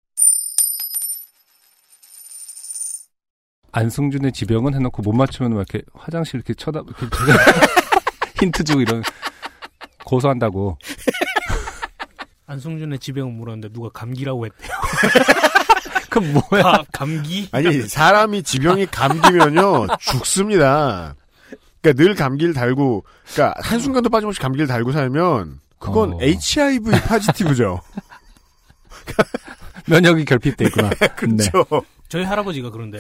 안승준의 3.72 4.32
지병은 4.34 4.74
해놓고 4.74 5.02
못 5.04 5.14
맞추면 5.14 5.54
막 5.54 5.60
이렇게 5.70 5.86
화장실 5.94 6.36
이렇게 6.38 6.54
쳐다 6.56 6.82
이렇게 6.86 7.06
힌트 8.40 8.64
주고 8.64 8.82
이런 8.82 9.04
고소한다고. 10.06 10.78
안승준의 12.48 12.98
지병은 12.98 13.34
물었는데 13.36 13.72
누가 13.72 13.90
감기라고 13.90 14.48
했대요. 14.48 14.70
그럼 16.12 16.34
뭐야? 16.34 16.64
아, 16.66 16.84
감기? 16.92 17.48
아니, 17.52 17.82
사람이 17.84 18.44
지병이 18.44 18.88
감기면요, 18.88 19.88
죽습니다. 20.00 21.16
그러니까 21.82 22.04
늘 22.04 22.16
감기를 22.16 22.54
달고, 22.54 23.04
그러니까 23.34 23.60
한순간도 23.62 24.10
빠짐없이 24.10 24.40
감기를 24.40 24.68
달고 24.68 24.92
살면, 24.92 25.60
그건 25.80 26.14
어. 26.14 26.18
HIV 26.22 26.92
포지티브죠. 27.08 27.82
면역이 29.88 30.26
결핍돼 30.26 30.66
있구나. 30.66 30.90
네. 30.90 31.08
그렇죠. 31.08 31.66
저희 32.10 32.24
할아버지가 32.24 32.70
그런데. 32.70 33.00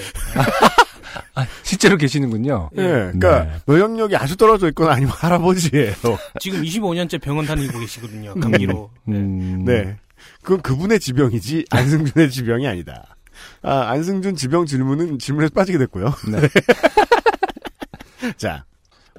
아, 1.36 1.46
실제로 1.64 1.98
계시는군요. 1.98 2.70
예, 2.78 2.82
그러니까 2.82 3.44
네. 3.44 3.52
면역력이 3.66 4.16
아주 4.16 4.38
떨어져 4.38 4.68
있거나 4.70 4.92
아니면 4.94 5.12
할아버지예요. 5.16 5.94
지금 6.40 6.62
25년째 6.62 7.22
병원 7.22 7.46
다니고 7.46 7.80
계시거든요. 7.80 8.36
감기로. 8.36 8.90
음. 9.08 9.66
네. 9.66 9.98
그건 10.44 10.62
그분의 10.62 11.00
지병이지 11.00 11.66
안승준의 11.72 12.32
지병이 12.32 12.68
아니다. 12.68 13.16
아, 13.62 13.90
안승준 13.92 14.36
지병 14.36 14.66
질문은 14.66 15.20
질문에서 15.20 15.54
빠지게 15.54 15.78
됐고요. 15.78 16.14
네. 16.32 16.40
자, 18.38 18.66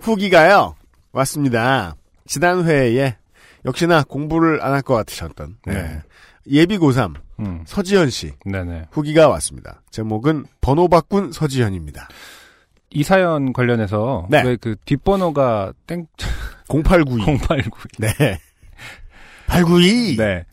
후기가요. 0.00 0.74
왔습니다. 1.12 1.96
지난 2.26 2.64
회에 2.66 3.16
역시나 3.64 4.02
공부를 4.04 4.62
안 4.62 4.72
할 4.72 4.82
것 4.82 4.94
같으셨던 4.94 5.56
네. 5.66 5.74
네. 5.74 6.02
예비 6.50 6.78
고3 6.78 7.14
음. 7.40 7.62
서지현 7.66 8.10
씨 8.10 8.32
네네. 8.44 8.86
후기가 8.90 9.28
왔습니다. 9.28 9.82
제목은 9.90 10.46
번호 10.60 10.88
바꾼 10.88 11.32
서지현입니다. 11.32 12.08
이 12.90 13.02
사연 13.02 13.52
관련해서 13.52 14.26
네. 14.30 14.42
왜그 14.42 14.76
뒷번호가 14.84 15.72
땡 15.86 16.06
0892. 16.68 17.24
0892. 17.24 17.88
네. 17.98 18.38
892. 19.46 20.16
네. 20.16 20.44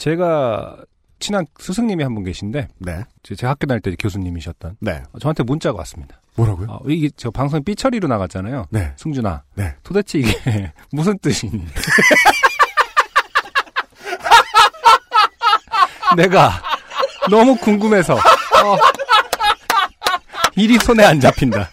제가 0.00 0.76
친한 1.18 1.44
스승님이 1.58 2.02
한 2.02 2.14
분 2.14 2.24
계신데 2.24 2.68
네. 2.78 3.04
제, 3.22 3.34
제 3.34 3.46
학교 3.46 3.66
다닐 3.66 3.82
때 3.82 3.94
교수님이셨던 3.98 4.76
네. 4.80 5.02
어, 5.12 5.18
저한테 5.18 5.42
문자가 5.42 5.76
왔습니다. 5.78 6.18
뭐라고요? 6.36 6.68
어, 6.70 6.80
이게 6.88 7.10
저 7.16 7.30
방송 7.30 7.62
삐처리로 7.62 8.08
나갔잖아요. 8.08 8.64
네. 8.70 8.92
승준아. 8.96 9.42
네. 9.54 9.74
도대체 9.82 10.18
이게 10.20 10.72
무슨 10.90 11.18
뜻이니? 11.18 11.66
내가 16.16 16.62
너무 17.30 17.54
궁금해서 17.56 18.14
어, 18.14 18.76
일이 20.56 20.78
손에 20.78 21.04
안 21.04 21.20
잡힌다. 21.20 21.68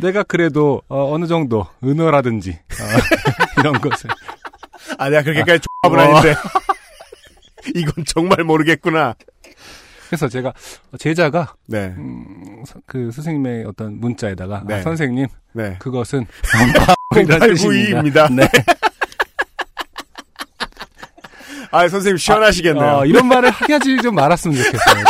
내가 0.00 0.22
그래도 0.22 0.82
어, 0.88 1.16
느 1.18 1.26
정도 1.26 1.66
은어라든지 1.82 2.52
어, 2.52 2.84
이런 3.60 3.80
것을 3.80 4.10
아, 4.98 5.08
내가 5.10 5.22
그렇게까지 5.22 5.60
조합은 5.82 5.98
어. 5.98 6.02
아닌데. 6.16 6.34
이건 7.74 8.04
정말 8.06 8.44
모르겠구나. 8.44 9.14
그래서 10.08 10.28
제가 10.28 10.52
제자가 11.00 11.54
네. 11.66 11.94
음, 11.96 12.62
서- 12.64 12.78
그 12.86 13.10
스승님의 13.10 13.64
어떤 13.64 13.98
문자에다가 13.98 14.62
네. 14.66 14.74
아, 14.76 14.82
선생님 14.82 15.26
네. 15.52 15.76
그것은 15.80 16.26
0892입니다. 17.12 18.32
네. 18.32 18.48
아, 21.72 21.88
선생님 21.88 22.16
시원하시겠네요. 22.18 22.84
어, 22.98 23.04
이런 23.06 23.26
말을 23.26 23.50
하게 23.50 23.72
하지 23.74 23.96
좀 23.98 24.14
말았으면 24.14 24.56
좋겠어요. 24.56 25.04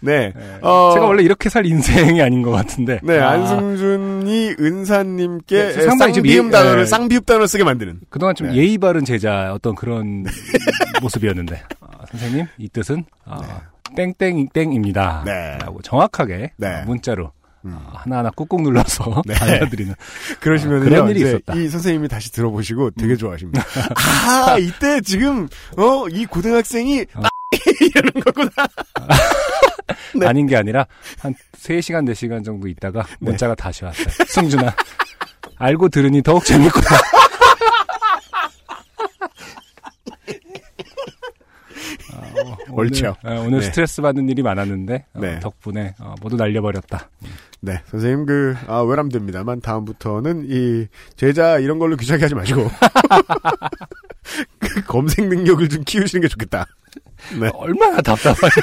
네. 0.00 0.32
어, 0.62 0.90
제가 0.94 1.06
원래 1.06 1.22
이렇게 1.22 1.48
살 1.48 1.66
인생이 1.66 2.20
아닌 2.22 2.42
것 2.42 2.50
같은데. 2.50 3.00
네, 3.02 3.18
아, 3.18 3.30
안승준이 3.30 4.56
은사님께 4.58 5.56
네, 5.62 5.72
상당히 5.82 6.12
좀 6.14 6.22
쌍비음 6.24 6.46
예- 6.46 6.50
단어를 6.50 6.80
예. 6.82 6.86
쌍비읍 6.86 7.26
단어를 7.26 7.48
쓰게 7.48 7.64
만드는. 7.64 8.00
그동안 8.08 8.34
좀 8.34 8.48
네. 8.48 8.56
예의 8.56 8.78
바른 8.78 9.04
제자 9.04 9.52
어떤 9.54 9.74
그런 9.74 10.24
모습이었는데 11.02 11.62
아, 11.80 12.04
선생님 12.10 12.46
이 12.58 12.68
뜻은 12.68 13.04
아, 13.24 13.60
땡땡땡입니다. 13.96 15.22
네. 15.26 15.58
라고 15.60 15.80
정확하게 15.82 16.52
네. 16.56 16.66
아, 16.68 16.84
문자로 16.84 17.32
아, 17.66 17.90
하나하나 17.92 18.30
꾹꾹 18.30 18.62
눌러서 18.62 19.22
네. 19.26 19.34
알려드리는 19.38 19.94
그러시면요. 20.40 20.84
그런 20.84 21.08
일이 21.10 21.20
있었다. 21.20 21.52
음. 21.54 21.60
이 21.62 21.68
선생님이 21.68 22.08
다시 22.08 22.32
들어보시고 22.32 22.92
되게 22.92 23.16
좋아하십니다. 23.16 23.62
아, 24.46 24.56
이때 24.58 25.00
지금 25.02 25.46
어, 25.76 26.06
이 26.10 26.24
고등학생이 26.26 27.04
어. 27.14 27.22
이러는 27.82 28.12
거구나. 28.24 28.50
네. 30.18 30.26
아닌 30.26 30.46
게 30.46 30.56
아니라 30.56 30.86
한 31.18 31.34
3시간 31.52 32.08
4시간 32.10 32.44
정도 32.44 32.68
있다가 32.68 33.02
네. 33.02 33.16
문자가 33.20 33.54
다시 33.54 33.84
왔어요. 33.84 34.08
승준아 34.26 34.74
알고 35.56 35.88
들으니 35.88 36.22
더욱 36.22 36.44
재밌구나. 36.44 36.86
아, 42.12 42.16
어, 42.16 42.56
오늘, 42.70 42.86
옳죠. 42.86 43.16
어, 43.22 43.44
오늘 43.46 43.60
네. 43.60 43.66
스트레스 43.66 44.02
받는 44.02 44.28
일이 44.28 44.42
많았는데 44.42 45.06
어, 45.14 45.20
네. 45.20 45.40
덕분에 45.40 45.94
어, 45.98 46.14
모두 46.20 46.36
날려버렸다. 46.36 47.08
네, 47.62 47.82
선생님 47.90 48.24
그 48.24 48.56
아, 48.66 48.80
외람됩니다만 48.80 49.60
다음부터는 49.60 50.46
이 50.48 50.86
제자 51.16 51.58
이런 51.58 51.78
걸로 51.78 51.96
귀찮게 51.96 52.24
하지 52.24 52.34
마시고 52.34 52.70
그 54.58 54.82
검색 54.84 55.28
능력을 55.28 55.68
좀 55.68 55.84
키우시는 55.84 56.22
게 56.22 56.28
좋겠다. 56.28 56.66
네. 57.38 57.50
얼마나 57.52 58.00
답답하지. 58.00 58.60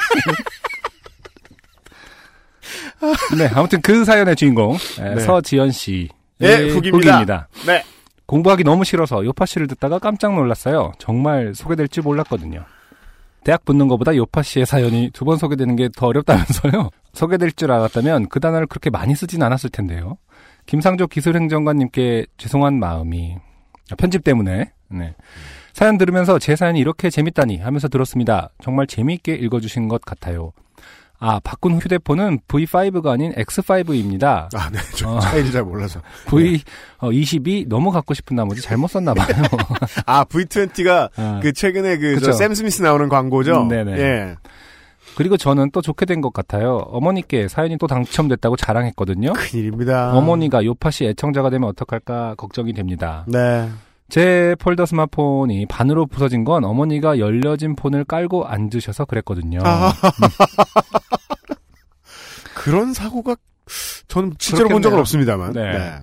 네, 3.36 3.46
아무튼 3.54 3.80
그 3.80 4.04
사연의 4.04 4.36
주인공 4.36 4.76
에, 5.00 5.14
네. 5.14 5.20
서지연 5.20 5.70
씨. 5.70 6.08
네, 6.38 6.68
후기입니다. 6.70 7.48
네. 7.66 7.82
공부하기 8.26 8.62
너무 8.64 8.84
싫어서 8.84 9.24
요파 9.24 9.46
씨를 9.46 9.66
듣다가 9.68 9.98
깜짝 9.98 10.34
놀랐어요. 10.34 10.92
정말 10.98 11.54
소개될 11.54 11.88
줄 11.88 12.02
몰랐거든요. 12.02 12.64
대학 13.44 13.64
붙는 13.64 13.88
것보다 13.88 14.14
요파 14.14 14.42
씨의 14.42 14.66
사연이 14.66 15.10
두 15.12 15.24
번 15.24 15.38
소개되는 15.38 15.76
게 15.76 15.88
더 15.96 16.08
어렵다면서요? 16.08 16.90
소개될 17.14 17.52
줄 17.52 17.72
알았다면 17.72 18.28
그 18.28 18.40
단어를 18.40 18.66
그렇게 18.66 18.90
많이 18.90 19.14
쓰진 19.14 19.42
않았을 19.42 19.70
텐데요. 19.70 20.18
김상조 20.66 21.06
기술행정관님께 21.06 22.26
죄송한 22.36 22.78
마음이 22.78 23.36
아, 23.90 23.94
편집 23.96 24.22
때문에 24.24 24.72
네. 24.90 25.14
사연 25.72 25.96
들으면서 25.96 26.38
제 26.38 26.56
사연이 26.56 26.80
이렇게 26.80 27.08
재밌다니 27.08 27.58
하면서 27.58 27.88
들었습니다. 27.88 28.50
정말 28.62 28.86
재미있게 28.86 29.34
읽어주신 29.36 29.88
것 29.88 30.02
같아요. 30.02 30.52
아 31.20 31.40
바꾼 31.42 31.78
휴대폰은 31.78 32.40
V5가 32.46 33.08
아닌 33.08 33.32
X5입니다. 33.34 34.48
아, 34.54 34.70
네. 34.70 34.78
저 34.96 35.10
어. 35.10 35.20
차이를 35.20 35.50
잘 35.50 35.64
몰라서. 35.64 36.00
V 36.26 36.60
어, 36.98 37.10
20이 37.10 37.68
너무 37.68 37.90
갖고 37.90 38.14
싶은 38.14 38.36
나머지 38.36 38.62
잘못 38.62 38.88
썼나 38.88 39.14
봐요. 39.14 39.26
아, 40.06 40.24
V20가 40.24 41.10
아. 41.16 41.40
그 41.42 41.52
최근에 41.52 41.98
그 41.98 42.14
그쵸. 42.16 42.32
샘 42.32 42.54
스미스 42.54 42.82
나오는 42.82 43.08
광고죠. 43.08 43.62
음, 43.62 43.68
네네. 43.68 43.92
예. 43.98 44.36
그리고 45.16 45.36
저는 45.36 45.70
또 45.72 45.82
좋게 45.82 46.06
된 46.06 46.20
것 46.20 46.32
같아요. 46.32 46.76
어머니께 46.90 47.48
사연이 47.48 47.76
또 47.78 47.88
당첨됐다고 47.88 48.54
자랑했거든요. 48.56 49.32
큰일입니다. 49.32 50.12
어머니가 50.16 50.64
요파 50.64 50.90
씨 50.92 51.06
애청자가 51.06 51.50
되면 51.50 51.68
어떡할까 51.70 52.34
걱정이 52.36 52.72
됩니다. 52.74 53.24
네. 53.26 53.68
제 54.08 54.54
폴더 54.58 54.86
스마트폰이 54.86 55.66
반으로 55.66 56.06
부서진 56.06 56.44
건 56.44 56.64
어머니가 56.64 57.18
열려진 57.18 57.76
폰을 57.76 58.04
깔고 58.04 58.46
앉으셔서 58.46 59.04
그랬거든요. 59.04 59.60
아. 59.64 59.92
그런 62.54 62.92
사고가 62.92 63.36
저는 64.08 64.34
실제로 64.38 64.68
본 64.68 64.82
적은. 64.82 64.98
없습니다만. 64.98 65.52
네. 65.52 65.78
네. 65.78 65.94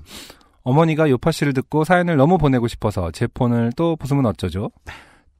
어머니가 0.64 1.10
요파 1.10 1.32
씨를 1.32 1.54
듣고 1.54 1.84
사연을 1.84 2.18
너무 2.18 2.38
보내고 2.38 2.68
싶어서 2.68 3.12
제 3.12 3.28
폰을 3.28 3.72
또 3.76 3.96
부수면 3.96 4.26
어쩌죠? 4.26 4.72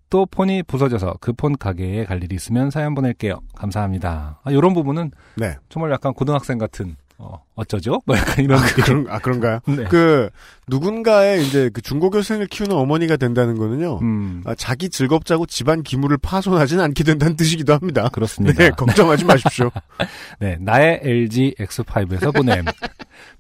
또 0.10 0.26
폰이 0.28 0.64
부서져서 0.64 1.16
그 1.20 1.34
폰 1.34 1.58
가게에 1.58 2.06
갈 2.06 2.24
일이 2.24 2.36
있으면 2.36 2.70
사연 2.70 2.94
보낼게요. 2.96 3.40
감사합니다. 3.56 4.40
아, 4.44 4.52
이런 4.52 4.74
부분은 4.74 5.12
네. 5.38 5.56
정말 5.70 5.92
약간 5.92 6.14
고등학생 6.14 6.58
같은 6.58 6.96
어, 7.18 7.42
어쩌죠? 7.56 8.02
뭐 8.06 8.18
약간 8.18 8.44
이런 8.44 8.60
느낌. 8.62 8.84
그런, 8.84 9.06
아, 9.10 9.20
그런가요? 9.20 9.60
네. 9.68 9.86
그, 9.86 10.30
누군가의 10.68 11.46
이제 11.46 11.70
그 11.74 11.82
중고교생을 11.82 12.48
키우는 12.48 12.76
어머니가 12.76 13.16
된다는 13.18 13.58
거는요. 13.58 14.00
음, 14.02 14.42
아, 14.46 14.54
자기 14.56 14.90
즐겁자고 14.90 15.46
집안 15.46 15.82
기물을 15.84 16.18
파손하진 16.18 16.80
않게 16.82 17.04
된다는 17.06 17.36
뜻이기도 17.38 17.74
합니다. 17.74 18.10
그렇습니다. 18.10 18.62
네, 18.64 18.70
걱정하지 18.72 19.26
마십시오. 19.26 19.72
네, 20.40 20.58
나의 20.60 21.00
LG 21.04 21.56
X5에서 21.60 22.34
보냄. 22.36 22.66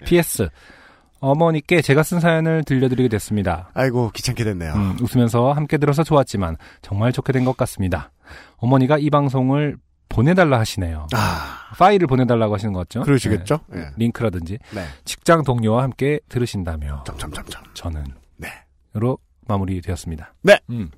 PS. 0.05 0.49
어머니께 1.19 1.81
제가 1.81 2.03
쓴 2.03 2.19
사연을 2.19 2.63
들려드리게 2.65 3.09
됐습니다. 3.09 3.71
아이고, 3.73 4.11
귀찮게 4.13 4.43
됐네요. 4.43 4.73
음, 4.73 4.97
웃으면서 5.01 5.51
함께 5.53 5.77
들어서 5.77 6.03
좋았지만 6.03 6.57
정말 6.81 7.11
좋게 7.11 7.33
된 7.33 7.45
것 7.45 7.57
같습니다. 7.57 8.11
어머니가 8.57 8.97
이 8.99 9.09
방송을 9.09 9.77
보내달라 10.09 10.59
하시네요. 10.59 11.07
아, 11.13 11.69
파일을 11.77 12.07
보내달라고 12.07 12.53
하시는 12.53 12.73
것 12.73 12.79
같죠? 12.81 13.01
그러시겠죠? 13.03 13.59
네, 13.67 13.79
예. 13.81 13.89
링크라든지 13.97 14.59
네. 14.73 14.85
직장 15.03 15.43
동료와 15.43 15.83
함께 15.83 16.19
들으신다며 16.29 17.03
점점점점. 17.05 17.63
저는 17.73 18.05
네. 18.37 18.47
으로 18.95 19.17
마무리되었습니다. 19.47 20.33
네. 20.43 20.59
음, 20.69 20.89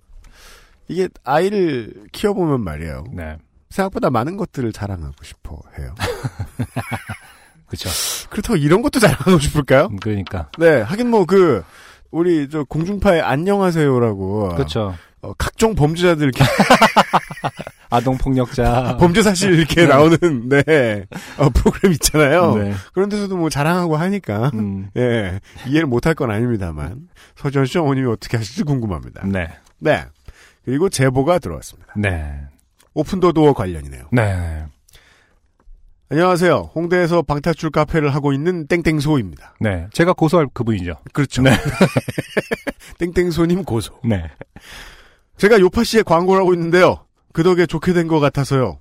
이게 0.88 1.10
아이를 1.24 1.94
키워보면 2.12 2.62
말이에요. 2.62 3.06
네, 3.12 3.38
생각보다 3.70 4.10
많은 4.10 4.38
것들을 4.38 4.72
자랑하고 4.72 5.24
싶어 5.24 5.60
해요. 5.80 5.96
그렇죠. 7.68 7.90
그렇다고 8.30 8.56
이런 8.56 8.82
것도 8.82 9.00
자랑하고 9.00 9.40
싶을까요? 9.40 9.90
그러니까 10.02 10.50
네, 10.58 10.82
하긴 10.82 11.10
뭐 11.10 11.26
그, 11.26 11.64
우리 12.12 12.50
저 12.50 12.64
공중파의 12.64 13.22
안녕하세요라고. 13.22 14.50
그렇죠. 14.50 14.96
어, 15.22 15.34
각종 15.34 15.76
범죄자들 15.76 16.24
이렇게 16.28 16.44
아동 17.90 18.18
폭력자 18.18 18.98
범죄 19.00 19.22
사실 19.22 19.54
이렇게 19.54 19.82
네. 19.82 19.88
나오는 19.88 20.50
네 20.50 21.06
어, 21.38 21.50
프로그램 21.50 21.92
있잖아요. 21.94 22.56
네. 22.56 22.74
그런 22.94 23.10
데서도 23.10 23.38
뭐 23.38 23.50
자랑하고 23.50 23.96
하니까 23.96 24.52
음, 24.54 24.90
예 24.98 25.40
이해를 25.68 25.88
못할 25.88 26.14
건 26.14 26.32
아닙니다만 26.32 27.08
서지현 27.36 27.66
씨 27.66 27.78
어머님이 27.78 28.08
어떻게 28.10 28.38
하실지 28.38 28.64
궁금합니다. 28.64 29.26
네, 29.26 29.50
네 29.80 30.06
그리고 30.66 30.90
제보가 30.90 31.40
들어왔습니다. 31.40 31.94
네, 31.96 32.42
오픈더 32.94 33.32
도어 33.32 33.54
관련이네요. 33.54 34.10
네, 34.12 34.66
안녕하세요. 36.10 36.72
홍대에서 36.76 37.22
방탈출 37.22 37.70
카페를 37.72 38.14
하고 38.14 38.34
있는 38.34 38.68
땡땡소입니다. 38.68 39.56
네. 39.60 39.88
제가 39.92 40.14
고소할 40.14 40.48
그분이죠. 40.54 40.98
그렇죠. 41.14 41.42
네. 41.42 41.52
땡땡소님 43.00 43.64
고소. 43.64 44.00
네, 44.04 44.24
제가 45.38 45.60
요파 45.60 45.84
씨의 45.84 46.04
광고를 46.04 46.42
하고 46.42 46.54
있는데요. 46.54 47.07
그 47.38 47.44
덕에 47.44 47.68
좋게 47.68 47.94
된 47.94 48.08
것 48.08 48.20
같아서요. 48.20 48.80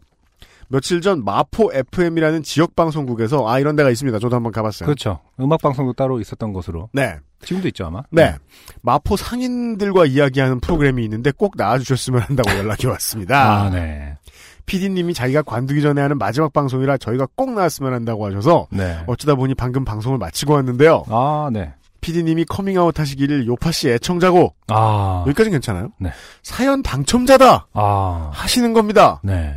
며칠 0.69 1.03
전 1.03 1.23
마포 1.27 1.73
FM이라는 1.75 2.43
지역 2.43 2.75
방송국에서 2.75 3.47
아 3.47 3.59
이런 3.59 3.77
데가 3.77 3.91
있습니다. 3.91 4.19
저도 4.19 4.35
한번 4.35 4.51
가봤어요. 4.51 4.87
그렇죠. 4.87 5.21
음악 5.39 5.61
방송도 5.61 5.93
따로 5.93 6.21
있었던 6.21 6.55
것으로 6.55 6.89
네, 6.95 7.19
지금도 7.43 7.69
있죠 7.69 7.85
아마. 7.85 8.01
네. 8.11 8.35
마포 8.81 9.19
상인들과 9.19 10.07
이야기하는 10.07 10.61
프로그램이 10.61 11.05
있는데 11.05 11.33
꼭 11.33 11.53
나와주셨으면 11.59 12.23
한다고 12.23 12.49
연락이 12.57 12.87
왔습니다. 12.87 13.65
아, 13.65 13.69
네, 13.69 14.17
PD님이 14.65 15.13
자기가 15.13 15.43
관두기 15.43 15.83
전에 15.83 16.01
하는 16.01 16.17
마지막 16.17 16.55
방송이라 16.55 16.97
저희가 16.97 17.29
꼭 17.37 17.53
나왔으면 17.53 17.93
한다고 17.93 18.25
하셔서 18.27 18.69
네. 18.71 18.97
어쩌다 19.07 19.35
보니 19.35 19.55
방금 19.55 19.85
방송을 19.85 20.17
마치고 20.17 20.55
왔는데요. 20.55 21.05
아, 21.11 21.51
네. 21.53 21.75
PD님이 22.07 22.45
커밍아웃 22.45 22.97
하시기를 22.97 23.49
요파 23.49 23.73
씨 23.73 23.89
애청자고 23.89 24.55
아. 24.69 25.25
여기까지는 25.27 25.57
괜찮아요? 25.57 25.91
네. 25.99 26.13
사연 26.45 26.85
당첨자다 26.85 27.67
아. 27.73 28.31
하시는 28.33 28.73
겁니다. 28.73 29.21
네. 29.25 29.57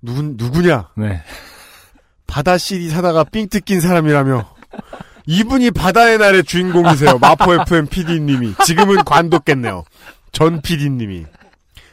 누구 0.00 0.22
누구냐? 0.22 0.88
네. 0.96 1.20
바다 2.26 2.56
CD 2.56 2.88
사다가 2.88 3.22
삥 3.24 3.48
뜯긴 3.48 3.82
사람이라며 3.82 4.48
이분이 5.26 5.72
바다의 5.72 6.16
날의 6.16 6.44
주인공이세요. 6.44 7.18
마포 7.20 7.52
FM 7.52 7.86
PD님이 7.88 8.54
지금은 8.64 9.04
관뒀겠네요. 9.04 9.84
전 10.32 10.62
PD님이 10.62 11.26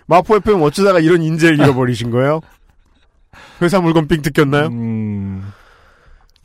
마포 0.06 0.38
FM 0.38 0.62
어쩌다가 0.62 1.00
이런 1.02 1.22
인재를 1.22 1.60
잃어버리신 1.60 2.12
거예요? 2.12 2.40
회사 3.62 3.82
물건 3.82 4.08
삥 4.08 4.22
뜯겼나요? 4.22 4.68
음. 4.68 5.52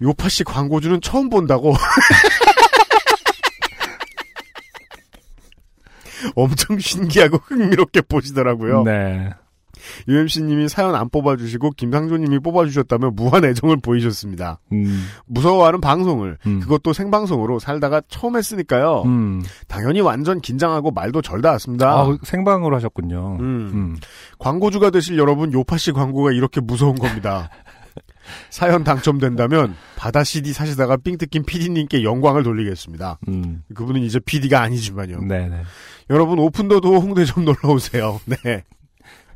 요파 0.03 0.29
씨 0.29 0.43
광고주는 0.43 1.01
처음 1.01 1.29
본다고. 1.31 1.75
엄청 6.35 6.79
신기하고 6.79 7.39
흥미롭게 7.39 8.03
보시더라고요. 8.03 8.83
네. 8.85 9.31
UMC님이 10.09 10.69
사연 10.69 10.95
안 10.95 11.09
뽑아주시고 11.09 11.71
김상조님이 11.73 12.39
뽑아주셨다며 12.41 13.11
무한 13.13 13.45
애정을 13.45 13.79
보이셨습니다. 13.79 14.61
음. 14.73 15.07
무서워하는 15.27 15.81
방송을 15.81 16.39
음. 16.47 16.61
그것도 16.61 16.93
생방송으로 16.93 17.59
살다가 17.59 18.03
처음 18.09 18.37
했으니까요. 18.37 19.03
음. 19.07 19.43
당연히 19.69 20.01
완전 20.01 20.41
긴장하고 20.41 20.91
말도 20.91 21.23
절 21.23 21.41
닿았습니다. 21.41 21.89
아, 21.89 22.19
생방으로 22.23 22.77
하셨군요. 22.77 23.39
음. 23.41 23.71
음. 23.73 23.97
광고주가 24.39 24.91
되실 24.91 25.19
여러분 25.19 25.53
요파 25.53 25.79
씨 25.79 25.93
광고가 25.93 26.33
이렇게 26.33 26.61
무서운 26.61 26.97
겁니다. 26.97 27.51
사연 28.51 28.85
당첨된다면 28.85 29.75
바다 29.97 30.23
CD 30.23 30.53
사시다가 30.53 30.97
삥 30.97 31.19
뜯긴 31.19 31.45
PD님께 31.45 32.05
영광을 32.05 32.45
돌리겠습니다. 32.45 33.19
음. 33.29 33.63
그분은 33.75 34.03
이제 34.03 34.21
PD가 34.21 34.61
아니지만요. 34.61 35.23
네네. 35.23 35.63
여러분 36.11 36.39
오픈도도 36.39 37.01
홍대 37.01 37.25
좀 37.25 37.45
놀러 37.45 37.71
오세요. 37.71 38.21
네. 38.27 38.65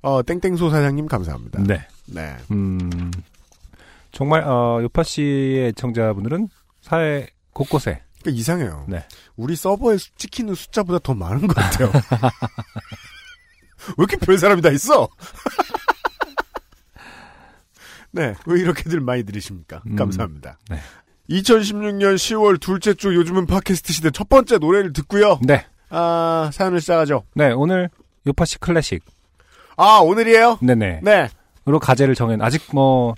어 0.03 0.23
땡땡소 0.23 0.69
사장님 0.71 1.07
감사합니다. 1.07 1.63
네. 1.63 1.87
네. 2.07 2.37
음. 2.51 3.11
정말, 4.13 4.43
어, 4.45 4.81
요파 4.83 5.03
씨의 5.03 5.69
애청자분들은 5.69 6.49
사회 6.83 7.27
곳곳에. 7.53 8.03
그러니까 8.21 8.39
이상해요. 8.39 8.85
네. 8.89 9.05
우리 9.37 9.57
서버에 9.57 9.97
수- 9.99 10.15
찍히는 10.17 10.55
숫자보다 10.55 10.99
더 11.03 11.15
많은 11.15 11.47
것 11.49 11.55
같아요. 11.57 11.91
왜 13.89 13.95
이렇게 13.99 14.17
별 14.19 14.39
사람이 14.39 14.63
다 14.63 14.69
있어? 14.71 15.09
네, 18.13 18.35
왜 18.47 18.61
이렇게들 18.61 19.01
많이 19.01 19.25
들으십니까? 19.25 19.83
음, 19.89 19.97
감사합니다. 19.97 20.59
네. 20.71 20.79
2016년 21.31 22.15
10월 22.15 22.61
둘째 22.61 22.95
주 22.95 23.15
요즘은 23.17 23.47
팟캐스트 23.47 23.93
시대 23.93 24.11
첫 24.11 24.29
번째 24.29 24.59
노래를 24.59 24.93
듣고요. 24.93 25.41
네. 25.43 25.67
아, 25.95 26.51
사연을 26.53 26.81
시작하죠. 26.81 27.23
네, 27.35 27.53
오늘 27.53 27.89
요파 28.27 28.45
씨 28.45 28.59
클래식. 28.59 29.05
아, 29.77 29.99
오늘이에요? 29.99 30.59
네네. 30.61 31.01
네. 31.03 31.29
으로 31.69 31.79
가제를 31.79 32.15
정해. 32.15 32.37
아직 32.41 32.63
뭐, 32.73 33.15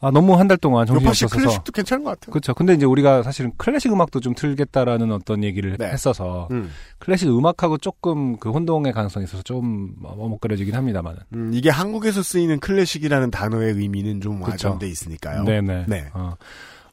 아, 0.00 0.10
너무 0.10 0.34
한 0.38 0.46
달 0.48 0.56
동안 0.56 0.86
정신이 0.86 1.04
요파시 1.04 1.24
없어서. 1.24 1.40
클래식도 1.40 1.72
괜찮은 1.72 2.04
것 2.04 2.10
같아요. 2.10 2.32
그렇죠. 2.32 2.54
근데 2.54 2.74
이제 2.74 2.84
우리가 2.86 3.22
사실은 3.22 3.52
클래식 3.56 3.92
음악도 3.92 4.20
좀 4.20 4.34
틀겠다라는 4.34 5.10
어떤 5.12 5.42
얘기를 5.44 5.76
네. 5.78 5.86
했어서 5.86 6.48
음. 6.50 6.70
클래식 6.98 7.28
음악하고 7.28 7.78
조금 7.78 8.36
그 8.38 8.50
혼동의 8.50 8.92
가능성이 8.92 9.24
있어서 9.24 9.42
좀 9.42 9.94
머뭇거려지긴 10.00 10.74
합니다만은. 10.74 11.20
음, 11.34 11.50
이게 11.54 11.70
한국에서 11.70 12.22
쓰이는 12.22 12.60
클래식이라는 12.60 13.30
단어의 13.30 13.74
의미는 13.74 14.20
좀 14.20 14.40
그쵸. 14.40 14.50
와전돼 14.68 14.86
있으니까요. 14.88 15.44
네네. 15.44 15.84
네. 15.88 16.10
어. 16.14 16.34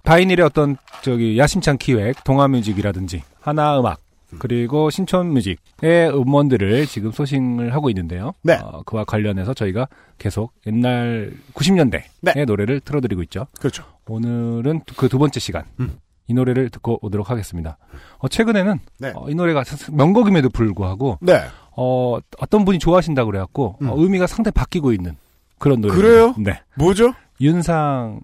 바이닐의 0.03 0.45
어떤 0.45 0.77
저기 1.03 1.37
야심찬 1.37 1.77
기획, 1.77 2.23
동화뮤직이라든지 2.23 3.21
하나 3.41 3.79
음악 3.79 3.99
그리고 4.37 4.89
신촌 4.91 5.31
뮤직의 5.33 6.09
음원들을 6.13 6.85
지금 6.85 7.11
소싱을 7.11 7.73
하고 7.73 7.89
있는데요. 7.89 8.33
네. 8.43 8.53
어, 8.61 8.83
그와 8.85 9.03
관련해서 9.05 9.53
저희가 9.53 9.87
계속 10.19 10.53
옛날 10.67 11.33
90년대의 11.55 12.03
네. 12.21 12.45
노래를 12.45 12.79
틀어드리고 12.81 13.23
있죠. 13.23 13.47
그렇죠. 13.59 13.83
오늘은 14.07 14.81
그 14.95 15.07
두 15.09 15.17
번째 15.17 15.39
시간 15.39 15.63
음. 15.79 15.97
이 16.27 16.33
노래를 16.33 16.69
듣고 16.69 16.99
오도록 17.01 17.31
하겠습니다. 17.31 17.77
어, 18.19 18.27
최근에는 18.27 18.79
네. 18.99 19.13
어, 19.15 19.29
이 19.29 19.33
노래가 19.35 19.63
사- 19.63 19.91
명곡임에도 19.91 20.49
불구하고 20.49 21.17
네. 21.21 21.41
어, 21.75 22.19
어떤 22.39 22.65
분이 22.65 22.77
좋아하신다 22.77 23.25
그래갖고 23.25 23.77
음. 23.81 23.89
어, 23.89 23.95
의미가 23.97 24.27
상당히 24.27 24.53
바뀌고 24.53 24.93
있는 24.93 25.15
그런 25.57 25.81
노래. 25.81 25.95
그래요? 25.95 26.35
네. 26.37 26.61
뭐죠? 26.75 27.13
윤상의 27.41 28.19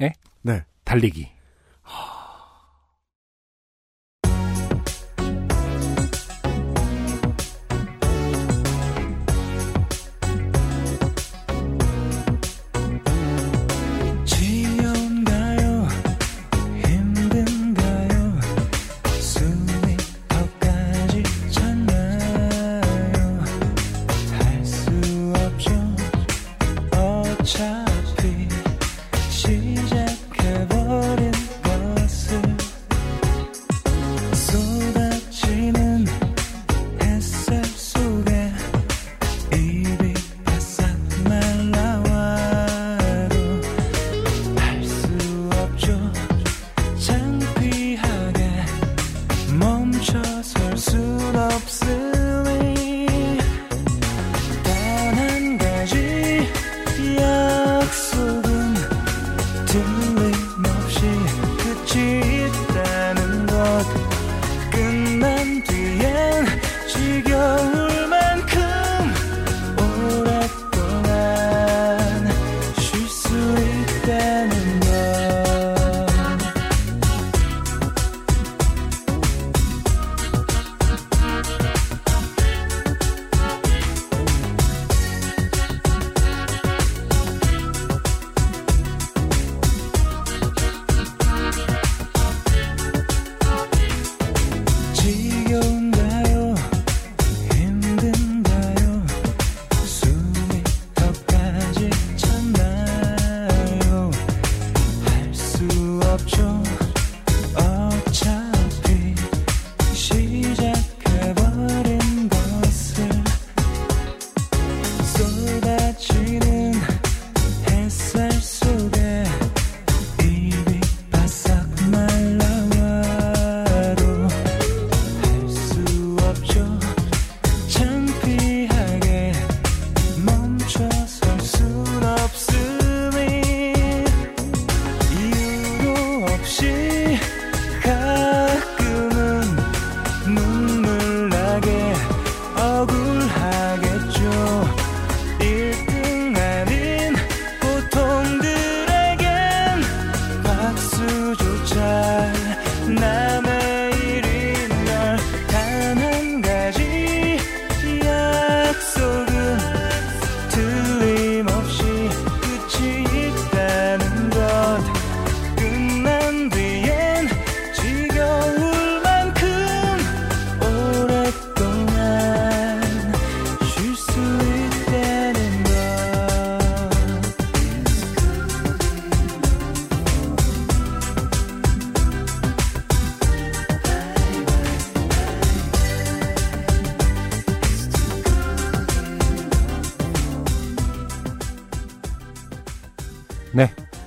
예. 0.00 0.12
네. 0.42 0.64
달리기. 0.84 1.28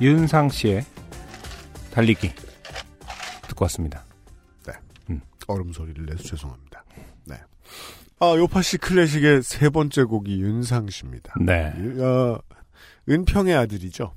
윤상 0.02 0.50
씨의 0.50 0.84
달리기 1.94 2.34
듣고 3.48 3.66
왔습니다. 3.66 4.04
얼음 5.52 5.74
소리를 5.74 6.06
내서 6.06 6.24
죄송합니다. 6.24 6.84
네. 7.26 7.36
아, 8.20 8.36
요파시 8.36 8.78
클래식의 8.78 9.44
세 9.44 9.70
번째 9.70 10.04
곡이 10.04 10.42
윤상 10.42 10.90
씨입니다. 10.90 11.34
네. 11.42 11.74
어, 12.02 12.40
은평의 13.10 13.56
아들이죠. 13.56 14.14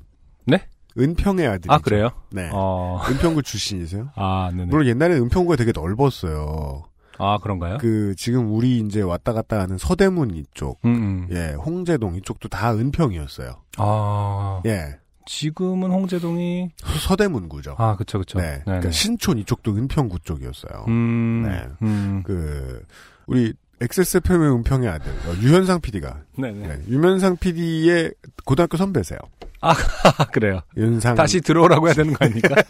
네? 0.46 0.66
은평의 0.96 1.46
아들이죠. 1.46 1.72
아 1.72 1.78
그래요? 1.78 2.10
네. 2.30 2.48
어, 2.52 3.00
은평구 3.08 3.42
출신이세요? 3.42 4.10
아, 4.14 4.50
네네. 4.52 4.66
물론 4.66 4.86
옛날에 4.86 5.14
은평구가 5.14 5.56
되게 5.56 5.72
넓었어요. 5.72 6.84
아 7.18 7.38
그런가요? 7.38 7.78
그 7.78 8.14
지금 8.16 8.52
우리 8.52 8.78
이제 8.80 9.00
왔다 9.00 9.32
갔다 9.32 9.60
하는 9.60 9.78
서대문 9.78 10.34
이쪽, 10.34 10.80
음, 10.84 10.90
음. 10.94 11.28
예, 11.30 11.52
홍제동 11.54 12.16
이쪽도 12.16 12.48
다 12.48 12.74
은평이었어요. 12.74 13.54
아, 13.78 14.62
예, 14.66 14.98
지금은 15.26 15.90
홍제동이 15.90 16.70
서대문구죠. 17.06 17.76
아 17.78 17.96
그쵸 17.96 18.18
그쵸. 18.18 18.38
네, 18.38 18.60
그러니까 18.64 18.90
신촌 18.90 19.38
이쪽도 19.38 19.74
은평구 19.76 20.20
쪽이었어요. 20.20 20.84
음, 20.88 21.42
네. 21.46 21.64
음. 21.82 22.22
그 22.24 22.84
우리 23.26 23.52
XSFM의 23.80 24.50
은평의 24.52 24.88
아들 24.88 25.10
어, 25.10 25.34
유현상 25.40 25.80
PD가 25.80 26.20
네네. 26.38 26.82
유면상 26.88 27.36
PD의 27.38 28.12
고등학교 28.44 28.76
선배세요. 28.76 29.18
아 29.60 29.74
그래요. 30.32 30.60
윤상 30.76 31.14
다시 31.14 31.40
들어오라고 31.40 31.86
해야 31.86 31.94
되는 31.94 32.12
거 32.12 32.24
아닙니까? 32.24 32.54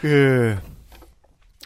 그 0.00 0.58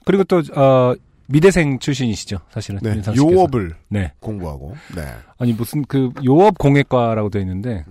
그리고 0.05 0.25
또 0.25 0.43
어, 0.55 0.95
미대생 1.27 1.79
출신이시죠, 1.79 2.39
사실은. 2.51 2.81
네. 2.83 3.01
요업을 3.17 3.75
네. 3.89 4.13
공부하고 4.21 4.77
네. 4.95 5.03
아니 5.39 5.53
무슨 5.53 5.83
그 5.85 6.11
요업 6.27 6.59
공예과라고 6.59 7.31
되어 7.31 7.41
있는데 7.43 7.85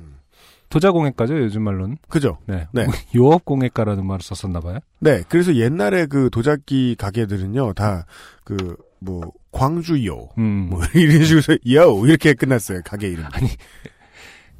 도자 0.73 0.89
공예과죠 0.89 1.37
요즘 1.37 1.61
말로는. 1.61 1.97
그죠? 2.09 2.39
네. 2.47 2.65
네. 2.71 2.87
요업 3.15 3.45
공예과라는 3.45 4.07
말을 4.07 4.23
썼었나 4.23 4.59
봐요. 4.59 4.79
네, 4.99 5.21
그래서 5.29 5.53
옛날에 5.55 6.07
그 6.07 6.31
도자기 6.31 6.95
가게들은요, 6.97 7.73
다, 7.73 8.07
그, 8.43 8.75
뭐, 8.97 9.21
광주요, 9.51 10.29
음. 10.39 10.69
뭐, 10.71 10.81
이런 10.95 11.25
식으로, 11.25 11.59
요! 11.73 12.03
이렇게 12.07 12.33
끝났어요, 12.33 12.81
가게 12.83 13.09
이름. 13.09 13.23
아니, 13.33 13.49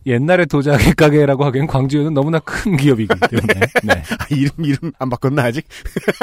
옛날에 0.05 0.45
도자기 0.45 0.93
가게라고 0.93 1.45
하기엔 1.45 1.65
광주는 1.65 2.13
너무나 2.13 2.37
큰 2.37 2.77
기업이기 2.77 3.15
때문에. 3.31 3.53
네. 3.83 4.03
아, 4.19 4.27
이름, 4.29 4.65
이름 4.65 4.91
안 4.99 5.09
바꿨나, 5.09 5.45
아직? 5.45 5.65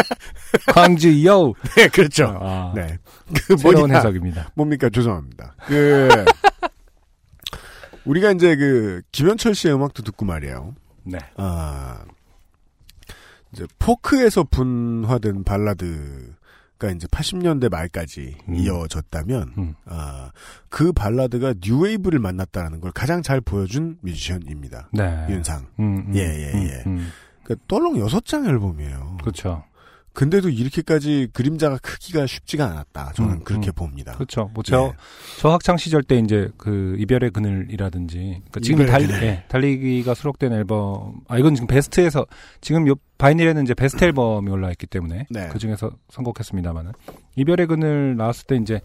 광주요! 0.72 1.52
네, 1.74 1.88
그렇죠. 1.88 2.38
아, 2.40 2.72
네. 2.76 2.96
그 3.44 3.56
새로운 3.56 3.88
뭐냐, 3.88 3.96
해석입니다. 3.96 4.52
뭡니까, 4.54 4.88
죄송합니다. 4.88 5.56
그, 5.66 6.08
우리가 8.04 8.32
이제 8.32 8.56
그, 8.56 9.02
김현철 9.12 9.54
씨의 9.54 9.74
음악도 9.74 10.02
듣고 10.02 10.24
말이에요. 10.24 10.74
네. 11.04 11.18
아, 11.36 12.04
이제 13.52 13.66
포크에서 13.78 14.44
분화된 14.44 15.44
발라드가 15.44 16.90
이제 16.94 17.06
80년대 17.08 17.70
말까지 17.70 18.36
음. 18.48 18.54
이어졌다면, 18.54 19.54
음. 19.58 19.74
아, 19.86 20.30
그 20.68 20.92
발라드가 20.92 21.54
뉴웨이브를 21.60 22.18
만났다는 22.20 22.80
걸 22.80 22.92
가장 22.92 23.22
잘 23.22 23.40
보여준 23.40 23.98
뮤지션입니다. 24.02 24.88
네. 24.92 25.26
윤상. 25.28 25.66
음, 25.80 26.04
음, 26.08 26.12
예, 26.14 26.20
예, 26.20 26.52
음, 26.52 26.62
예. 26.62 26.82
음. 26.86 27.08
그러니까 27.42 27.64
떨렁 27.68 27.98
여섯 27.98 28.24
장 28.24 28.46
앨범이에요. 28.46 29.18
그렇죠. 29.20 29.64
근데도 30.12 30.48
이렇게까지 30.48 31.28
그림자가 31.32 31.78
크기가 31.78 32.26
쉽지가 32.26 32.66
않았다. 32.66 33.12
저는 33.14 33.32
음, 33.32 33.44
그렇게 33.44 33.70
음. 33.70 33.72
봅니다. 33.74 34.12
그렇죠. 34.12 34.50
뭐 34.52 34.62
저, 34.62 34.92
예. 34.92 34.92
저 35.38 35.50
학창 35.50 35.76
시절 35.76 36.02
때 36.02 36.18
이제 36.18 36.50
그 36.56 36.96
이별의 36.98 37.30
그늘이라든지 37.30 38.16
그러니까 38.18 38.60
지금 38.60 38.82
이별의 38.82 38.90
달, 38.90 39.06
그늘. 39.06 39.22
예, 39.22 39.44
달리기가 39.48 40.14
수록된 40.14 40.52
앨범 40.52 41.20
아 41.28 41.38
이건 41.38 41.54
지금 41.54 41.68
베스트에서 41.68 42.26
지금 42.60 42.88
요 42.88 42.94
바이닐에는 43.18 43.62
이제 43.62 43.74
베스트 43.74 44.04
앨범이 44.04 44.50
올라 44.50 44.70
있기 44.70 44.86
때문에 44.86 45.26
네. 45.30 45.48
그 45.48 45.58
중에서 45.58 45.92
선곡했습니다만은 46.10 46.92
이별의 47.36 47.66
그늘 47.68 48.16
나왔을 48.16 48.46
때 48.46 48.56
이제 48.56 48.80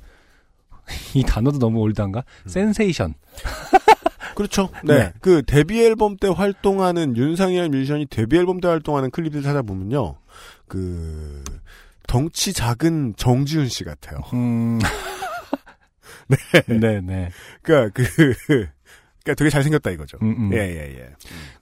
이 1.16 1.24
단어도 1.24 1.60
너무 1.60 1.80
old한가? 1.80 2.24
센세이션. 2.46 3.16
그렇죠. 4.36 4.70
네. 4.84 4.98
네. 4.98 5.14
그 5.22 5.42
데뷔 5.44 5.84
앨범 5.84 6.18
때 6.18 6.28
활동하는 6.28 7.16
윤상이라는 7.16 7.72
뮤지션이 7.72 8.06
데뷔 8.06 8.38
앨범 8.38 8.60
때 8.60 8.68
활동하는 8.68 9.10
클립을 9.10 9.42
찾아보면요. 9.42 10.16
그 10.68 11.44
덩치 12.08 12.54
작은 12.54 13.16
정지훈 13.18 13.68
씨 13.68 13.84
같아요. 13.84 14.20
음. 14.34 14.80
네. 16.28 16.78
네, 16.80 17.02
네. 17.02 17.30
그러니까 17.62 17.92
그 17.94 18.34
그러니까 18.48 19.34
되게 19.38 19.50
잘생겼다 19.50 19.92
이거죠. 19.92 20.18
음, 20.22 20.36
음. 20.38 20.54
예, 20.54 20.58
예, 20.60 21.00
예. 21.00 21.14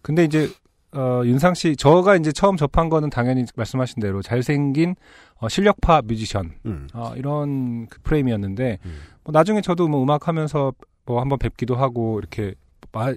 근데 0.01 0.23
이제 0.23 0.49
어, 0.95 1.21
윤상 1.25 1.53
씨 1.55 1.75
저가 1.75 2.15
이제 2.17 2.31
처음 2.31 2.55
접한 2.55 2.89
거는 2.89 3.09
당연히 3.09 3.45
말씀하신 3.55 3.99
대로 3.99 4.21
잘생긴 4.21 4.95
어, 5.35 5.49
실력파 5.49 6.03
뮤지션 6.05 6.53
음. 6.65 6.87
어, 6.93 7.13
이런 7.15 7.87
그 7.87 7.99
프레임이었는데 8.03 8.79
뭐 9.23 9.31
나중에 9.31 9.61
저도 9.61 9.87
뭐 9.87 10.03
음악 10.03 10.27
하면서 10.27 10.73
뭐 11.05 11.19
한번 11.19 11.39
뵙기도 11.39 11.75
하고 11.75 12.19
이렇게 12.19 12.53
마- 12.53 12.53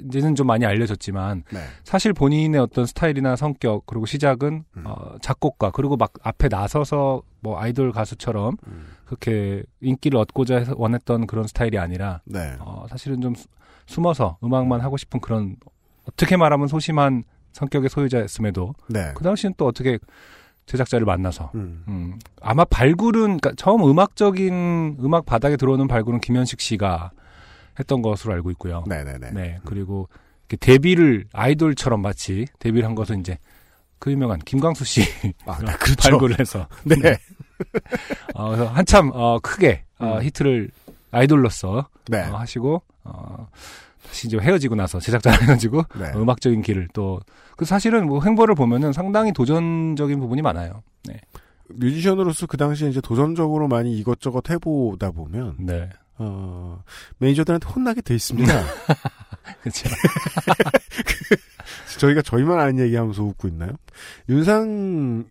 이제는 0.07 0.35
좀 0.35 0.47
많이 0.47 0.65
알려졌지만 0.65 1.45
네. 1.53 1.61
사실 1.85 2.13
본인의 2.15 2.61
어떤 2.61 2.87
스타일이나 2.87 3.37
성격 3.37 3.85
그리고 3.87 4.07
시작은 4.07 4.65
음. 4.77 4.83
어, 4.87 5.17
작곡가 5.21 5.71
그리고 5.71 5.97
막 5.97 6.13
앞에 6.23 6.49
나서서 6.49 7.23
뭐 7.41 7.59
아이돌 7.61 7.93
가수처럼 7.93 8.57
음. 8.67 8.87
그렇게 9.05 9.63
인기를 9.83 10.19
얻고자 10.19 10.57
해서 10.57 10.75
원했던 10.77 11.27
그런 11.27 11.47
스타일이 11.47 11.79
아니라 11.79 12.21
네. 12.25 12.57
어, 12.61 12.87
사실은 12.89 13.21
좀 13.21 13.35
수- 13.35 13.47
숨어서 13.87 14.39
음악만 14.43 14.81
하고 14.81 14.97
싶은 14.97 15.21
그런 15.21 15.57
어떻게 16.09 16.37
말하면 16.37 16.69
소심한 16.69 17.25
성격의 17.53 17.91
소유자였음에도 17.91 18.75
네. 18.89 19.13
그 19.15 19.23
당시엔 19.25 19.55
또 19.57 19.67
어떻게 19.67 19.99
제작자를 20.67 21.05
만나서 21.07 21.53
음. 21.55 21.85
음, 21.87 22.19
아마 22.41 22.65
발굴은 22.65 23.21
그러니까 23.39 23.53
처음 23.57 23.85
음악적인 23.89 24.97
음악 25.01 25.25
바닥에 25.27 25.57
들어오는 25.57 25.87
발굴은 25.87 26.21
김현식 26.21 26.61
씨가 26.61 27.13
했던 27.79 28.03
것으로 28.03 28.35
알고 28.35 28.51
있고요. 28.53 28.85
네, 28.87 29.05
네, 29.05 29.19
네. 29.19 29.31
네, 29.33 29.59
그리고 29.65 30.09
데뷔를 30.61 31.27
아이돌처럼 31.33 32.03
마치 32.03 32.47
데뷔를 32.59 32.87
한 32.87 32.95
것은 32.95 33.21
이제 33.21 33.39
그 33.99 34.13
유명한 34.13 34.39
김광수 34.41 34.85
씨 34.85 35.03
아, 35.47 35.59
네, 35.59 35.73
그렇죠. 35.79 35.97
발굴을 36.11 36.39
해서 36.39 36.69
네. 36.85 36.97
어, 38.35 38.51
그래서 38.51 38.67
한참 38.67 39.11
어, 39.15 39.39
크게 39.41 39.85
어, 39.99 40.17
음. 40.19 40.23
히트를 40.23 40.71
아이돌로서 41.11 41.89
네. 42.09 42.23
어, 42.23 42.37
하시고 42.37 42.83
어, 43.05 43.49
다시 44.07 44.29
이제 44.29 44.39
헤어지고 44.39 44.75
나서 44.75 45.01
제작자랑 45.01 45.49
헤어지고 45.49 45.83
네. 45.99 46.13
어, 46.15 46.23
음악적인 46.23 46.63
길을 46.63 46.89
또 46.93 47.21
그 47.57 47.65
사실은 47.65 48.07
뭐 48.07 48.23
행보를 48.23 48.55
보면은 48.55 48.93
상당히 48.93 49.33
도전적인 49.33 50.21
부분이 50.21 50.43
많아요. 50.43 50.83
네, 51.05 51.19
뮤지션으로서 51.71 52.47
그 52.47 52.57
당시에 52.57 52.91
이제 52.91 53.01
도전적으로 53.01 53.67
많이 53.67 53.97
이것저것 53.97 54.49
해보다 54.51 55.11
보면 55.11 55.57
네, 55.59 55.89
어, 56.19 56.83
매니저들한테 57.19 57.69
혼나게 57.69 58.01
돼 58.01 58.15
있습니다. 58.15 58.53
그렇죠. 59.63 59.89
저희가 61.99 62.23
저희만 62.23 62.59
아는 62.59 62.79
얘기하면서 62.79 63.23
웃고 63.23 63.49
있나요? 63.49 63.73
윤상 64.29 65.25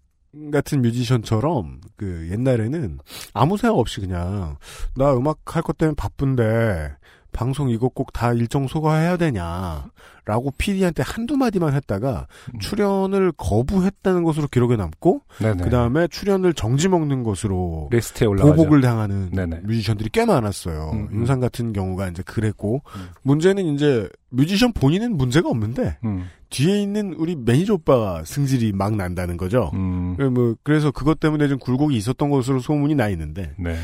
같은 0.52 0.82
뮤지션처럼 0.82 1.80
그 1.96 2.28
옛날에는 2.32 3.00
아무 3.34 3.58
생각 3.58 3.78
없이 3.78 4.02
그냥 4.02 4.58
나 4.96 5.16
음악 5.16 5.56
할 5.56 5.64
것 5.64 5.78
때문에 5.78 5.96
바쁜데 5.96 6.96
방송 7.36 7.70
이거 7.70 7.90
꼭 7.90 8.06
다 8.16 8.32
일정 8.32 8.66
소화해야 8.68 9.18
되냐라고 9.18 10.52
PD한테 10.58 11.04
한두 11.06 11.36
마디만 11.36 11.74
했다가 11.74 12.28
음. 12.54 12.60
출연을 12.60 13.34
거부했다는 13.36 14.24
것으로 14.24 14.48
기록에 14.48 14.78
남고. 14.78 15.22
그 15.40 15.70
다음에 15.70 16.08
출연을 16.08 16.54
정지 16.54 16.88
먹는 16.88 17.24
것으로 17.24 17.90
리스트에 17.92 18.26
올라가죠. 18.26 18.56
보복을 18.56 18.80
당하는 18.80 19.32
네네. 19.32 19.62
뮤지션들이 19.66 20.10
꽤 20.14 20.24
많았어요. 20.26 20.92
음, 20.94 21.10
음. 21.12 21.20
윤상 21.20 21.42
같은 21.42 21.74
경우가 21.74 22.08
이제 22.08 22.24
그랬고 22.24 22.82
음. 22.96 23.10
문제는 23.24 23.66
이제 23.76 24.08
뮤지션 24.30 24.72
본인은 24.72 25.18
문제가 25.18 25.50
없는데 25.50 25.98
음, 26.06 26.30
뒤에 26.50 26.82
있는 26.82 27.14
우리 27.18 27.36
매니저 27.36 27.74
오빠가 27.76 28.24
승질이 28.26 28.72
막 28.74 28.96
난다는 28.96 29.36
거죠. 29.36 29.72
음, 29.74 30.16
그뭐 30.18 30.56
그래서 30.64 30.92
그것 30.92 31.20
때문에 31.20 31.50
좀 31.50 31.58
굴곡이 31.60 31.96
있었던 31.98 32.30
것으로 32.30 32.60
소문이 32.60 32.96
나 32.96 33.10
있는데 33.10 33.54
네. 33.58 33.76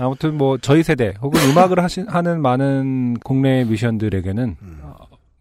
아무튼 0.00 0.36
뭐 0.36 0.58
저희 0.58 0.82
세대 0.82 1.14
혹은 1.20 1.40
음악을 1.50 1.82
하신 1.82 2.08
하는 2.08 2.40
많은 2.40 3.14
국내 3.24 3.64
뮤지션들에게는 3.64 4.56
음. 4.60 4.78
어, 4.82 4.94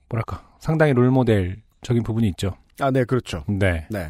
뭐랄까 0.10 0.43
상당히 0.60 0.93
롤모델적인 0.93 2.04
부분이 2.04 2.28
있죠. 2.30 2.54
아 2.80 2.91
네 2.91 3.04
그렇죠. 3.06 3.43
네. 3.48 3.88
네 3.89 4.08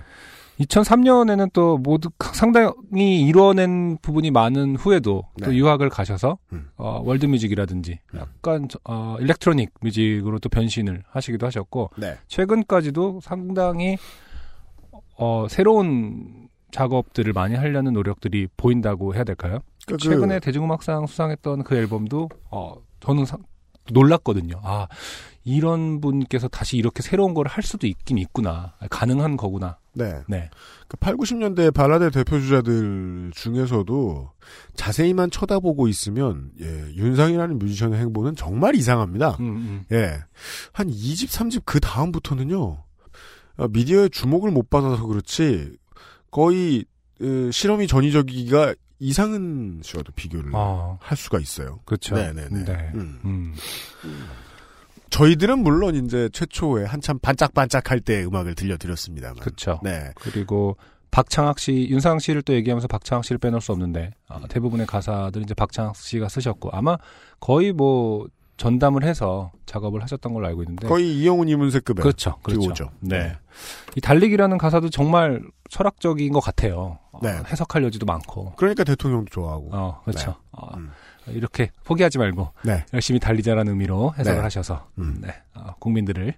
2003년에는 0.59 1.51
또 1.53 1.77
모두 1.77 2.09
상당히 2.33 3.21
이뤄낸 3.21 3.97
부분이 4.01 4.31
많은 4.31 4.75
후에도 4.75 5.23
또 5.43 5.51
네. 5.51 5.55
유학을 5.57 5.89
가셔서 5.89 6.37
음. 6.51 6.69
어, 6.77 7.01
world 7.05 7.25
music이라든지 7.27 7.99
약간 8.15 8.67
저- 8.67 8.79
어, 8.85 9.17
electronic 9.19 9.71
music으로 9.81 10.39
또 10.39 10.49
변신을 10.49 11.03
하시기도 11.09 11.45
하셨고 11.45 11.91
네. 11.97 12.15
최근까지도 12.27 13.19
상당히 13.21 13.97
어, 15.17 15.45
새로운 15.49 16.46
작업들을 16.71 17.33
많이 17.33 17.55
하려는 17.55 17.93
노력들이 17.93 18.47
보인다고 18.57 19.15
해야 19.15 19.23
될까요? 19.23 19.59
그러니까 19.85 20.09
최근에 20.09 20.39
그- 20.39 20.45
대중음악상 20.45 21.07
수상했던 21.07 21.63
그 21.63 21.75
앨범도 21.75 22.29
어, 22.51 22.75
저는 22.99 23.25
상- 23.25 23.43
놀랐거든요. 23.89 24.59
아 24.63 24.87
이런 25.45 26.01
분께서 26.01 26.49
다시 26.49 26.75
이렇게 26.75 27.01
새로운 27.01 27.33
걸 27.33 27.47
할 27.47 27.63
수도 27.63 27.87
있긴 27.87 28.17
있구나. 28.17 28.73
가능한 28.89 29.37
거구나. 29.37 29.77
네. 29.93 30.19
네. 30.27 30.49
그 30.89 30.97
8, 30.97 31.15
90년대 31.15 31.73
발라드 31.73 32.11
대표 32.11 32.37
주자들 32.37 33.31
중에서도 33.33 34.29
자세히만 34.75 35.31
쳐다보고 35.31 35.87
있으면 35.87 36.51
예, 36.59 36.65
윤상이라는 36.95 37.57
뮤지션의 37.59 37.97
행보는 38.01 38.35
정말 38.35 38.75
이상합니다. 38.75 39.37
음, 39.39 39.45
음. 39.45 39.85
예. 39.93 40.17
한 40.73 40.89
2집, 40.89 41.29
3집 41.29 41.61
그 41.63 41.79
다음부터는요. 41.79 42.83
어, 43.57 43.67
미디어의 43.69 44.09
주목을 44.09 44.51
못 44.51 44.69
받아서 44.69 45.05
그렇지 45.07 45.77
거의 46.31 46.85
어, 47.21 47.51
실험이 47.51 47.87
전위적이기가 47.87 48.75
이상은 48.99 49.81
씨와도 49.83 50.11
비교를 50.13 50.51
아. 50.55 50.97
할 50.99 51.17
수가 51.17 51.39
있어요. 51.39 51.79
그렇죠. 51.85 52.15
네네네. 52.15 52.63
네. 52.65 52.91
음. 52.95 53.19
음. 53.23 53.55
저희들은 55.09 55.59
물론 55.59 55.95
이제 55.95 56.29
최초에 56.33 56.85
한참 56.85 57.19
반짝반짝할 57.19 58.01
때 58.01 58.23
음악을 58.25 58.55
들려드렸습니다만. 58.55 59.37
그렇죠. 59.37 59.79
네. 59.83 60.11
그리고 60.15 60.77
박창학 61.11 61.59
씨, 61.59 61.87
윤상 61.89 62.19
씨를 62.19 62.41
또 62.41 62.53
얘기하면서 62.53 62.87
박창학 62.87 63.23
씨를 63.23 63.37
빼놓을 63.39 63.61
수 63.61 63.71
없는데 63.71 64.11
어, 64.27 64.41
대부분의 64.49 64.85
가사들 64.87 65.41
이제 65.43 65.53
박창학 65.53 65.95
씨가 65.95 66.27
쓰셨고 66.27 66.69
아마 66.73 66.97
거의 67.39 67.71
뭐 67.71 68.27
전담을 68.57 69.03
해서 69.03 69.51
작업을 69.65 70.01
하셨던 70.03 70.33
걸로 70.33 70.47
알고 70.47 70.63
있는데 70.63 70.87
거의 70.87 71.15
이영훈 71.19 71.47
이문세급의 71.47 72.01
그렇죠, 72.01 72.37
그렇죠. 72.43 72.61
듀오죠. 72.61 72.89
네. 72.99 73.37
이 73.95 74.01
달리기라는 74.01 74.57
가사도 74.57 74.89
정말 74.89 75.41
철학적인 75.69 76.33
것 76.33 76.39
같아요. 76.39 76.99
어, 77.11 77.19
네. 77.21 77.29
해석할 77.47 77.83
여지도 77.83 78.05
많고. 78.05 78.53
그러니까 78.55 78.83
대통령도 78.83 79.29
좋아하고. 79.29 79.69
어, 79.71 80.01
그렇죠. 80.03 80.31
네. 80.31 80.37
어, 80.51 80.77
음. 80.77 80.91
이렇게 81.27 81.71
포기하지 81.83 82.17
말고 82.17 82.51
네. 82.63 82.85
열심히 82.93 83.19
달리자라는 83.19 83.73
의미로 83.73 84.13
해석을 84.17 84.37
네. 84.37 84.43
하셔서 84.43 84.87
음. 84.97 85.17
네. 85.21 85.35
어, 85.53 85.75
국민들을 85.79 86.33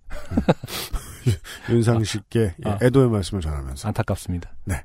윤상 1.69 2.03
씨께 2.03 2.53
예, 2.65 2.69
아. 2.69 2.79
애도의 2.81 3.09
말씀을 3.09 3.41
전하면서. 3.41 3.87
안타깝습니다. 3.87 4.51
네. 4.65 4.83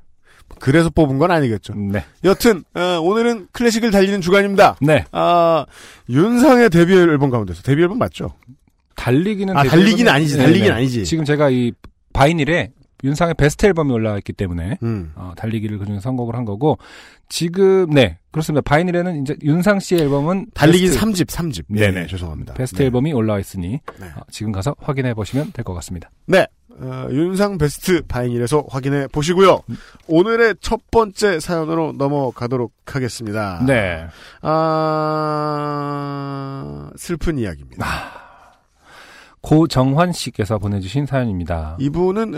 그래서 0.59 0.89
뽑은 0.89 1.17
건 1.19 1.31
아니겠죠. 1.31 1.73
네. 1.75 2.03
여튼 2.23 2.63
어, 2.73 2.99
오늘은 3.01 3.47
클래식을 3.51 3.91
달리는 3.91 4.21
주간입니다. 4.21 4.77
네. 4.81 5.03
아 5.11 5.65
윤상의 6.09 6.69
데뷔 6.69 6.93
앨범 6.93 7.29
가운데서 7.29 7.61
데뷔 7.63 7.81
앨범 7.83 7.97
맞죠? 7.97 8.33
달리기는 8.95 9.55
아, 9.55 9.63
달리기는 9.63 10.11
아니지, 10.11 10.37
네, 10.37 10.43
달리기는 10.43 10.69
네. 10.69 10.75
아니지. 10.75 11.03
지금 11.05 11.25
제가 11.25 11.49
이 11.49 11.73
바이닐에 12.13 12.71
윤상의 13.03 13.33
베스트 13.35 13.65
앨범이 13.65 13.91
올라와 13.91 14.17
있기 14.19 14.33
때문에 14.33 14.77
음. 14.81 15.11
어, 15.15 15.33
달리기를 15.35 15.77
그중에 15.77 15.99
선곡을 15.99 16.33
한 16.35 16.45
거고 16.45 16.77
지금 17.27 17.89
네 17.89 18.17
그렇습니다. 18.31 18.61
바이닐에는 18.61 19.21
이제 19.21 19.35
윤상 19.43 19.79
씨의 19.79 20.01
앨범은 20.03 20.47
달리기 20.53 20.85
베스트- 20.87 21.05
3집 21.05 21.25
3집. 21.27 21.65
네네 21.67 22.07
죄송합니다. 22.07 22.53
베스트 22.53 22.77
네. 22.79 22.85
앨범이 22.85 23.11
올라와 23.13 23.39
있으니 23.39 23.79
네. 23.99 24.05
어, 24.15 24.21
지금 24.31 24.51
가서 24.53 24.75
확인해 24.79 25.13
보시면 25.13 25.51
될 25.51 25.63
것 25.65 25.73
같습니다. 25.75 26.09
네. 26.25 26.47
어, 26.79 27.07
윤상 27.09 27.57
베스트 27.57 28.01
바이닐에서 28.01 28.65
확인해 28.69 29.07
보시고요. 29.07 29.61
오늘의 30.07 30.55
첫 30.59 30.79
번째 30.91 31.39
사연으로 31.39 31.93
넘어가도록 31.97 32.73
하겠습니다. 32.85 33.63
네. 33.65 34.07
아, 35.47 36.09
슬픈 36.97 37.37
이야기입니다. 37.37 37.85
고정환 39.41 40.11
씨께서 40.11 40.57
보내주신 40.57 41.05
사연입니다. 41.05 41.77
이분은 41.79 42.31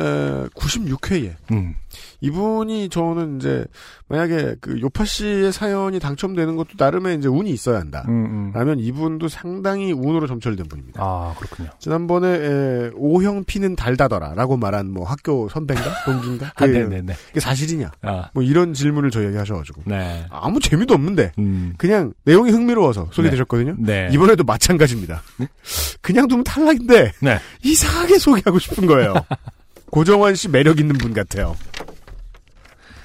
96회에 0.49 1.35
음. 1.51 1.75
이분이 2.21 2.89
저는 2.89 3.37
이제 3.37 3.65
만약에 4.07 4.55
그 4.61 4.79
요파 4.81 5.05
씨의 5.05 5.51
사연이 5.51 5.99
당첨되는 5.99 6.55
것도 6.55 6.69
나름의 6.77 7.17
이제 7.17 7.27
운이 7.27 7.51
있어야 7.51 7.79
한다. 7.79 8.05
음, 8.07 8.25
음. 8.25 8.51
라면 8.53 8.79
이분도 8.79 9.27
상당히 9.27 9.91
운으로 9.91 10.27
점철된 10.27 10.67
분입니다. 10.67 11.01
아 11.03 11.35
그렇군요. 11.37 11.69
지난번에 11.79 12.27
에, 12.27 12.91
O형 12.95 13.43
피는 13.43 13.75
달다더라라고 13.75 14.57
말한 14.57 14.91
뭐 14.91 15.05
학교 15.05 15.49
선배인가 15.49 15.89
동기인가? 16.05 16.47
아, 16.47 16.65
그, 16.65 16.71
네네네. 16.71 17.13
그게 17.27 17.39
사실이냐? 17.39 17.91
아, 18.01 18.29
뭐 18.33 18.43
이런 18.43 18.73
질문을 18.73 19.11
저희에게 19.11 19.37
하셔가지고 19.37 19.83
네. 19.85 20.25
아무 20.29 20.59
재미도 20.59 20.93
없는데 20.93 21.33
음. 21.39 21.73
그냥 21.77 22.13
내용이 22.23 22.51
흥미로워서 22.51 23.09
소개되셨거든요. 23.11 23.75
네. 23.79 24.09
이번에도 24.11 24.43
마찬가지입니다. 24.43 25.21
그냥 26.01 26.27
두면 26.27 26.43
탈락인데 26.43 27.13
네. 27.21 27.39
이상하게 27.63 28.17
소개하고 28.17 28.59
싶은 28.59 28.85
거예요. 28.87 29.13
고정환 29.91 30.35
씨 30.35 30.49
매력 30.49 30.79
있는 30.79 30.97
분 30.97 31.13
같아요. 31.13 31.55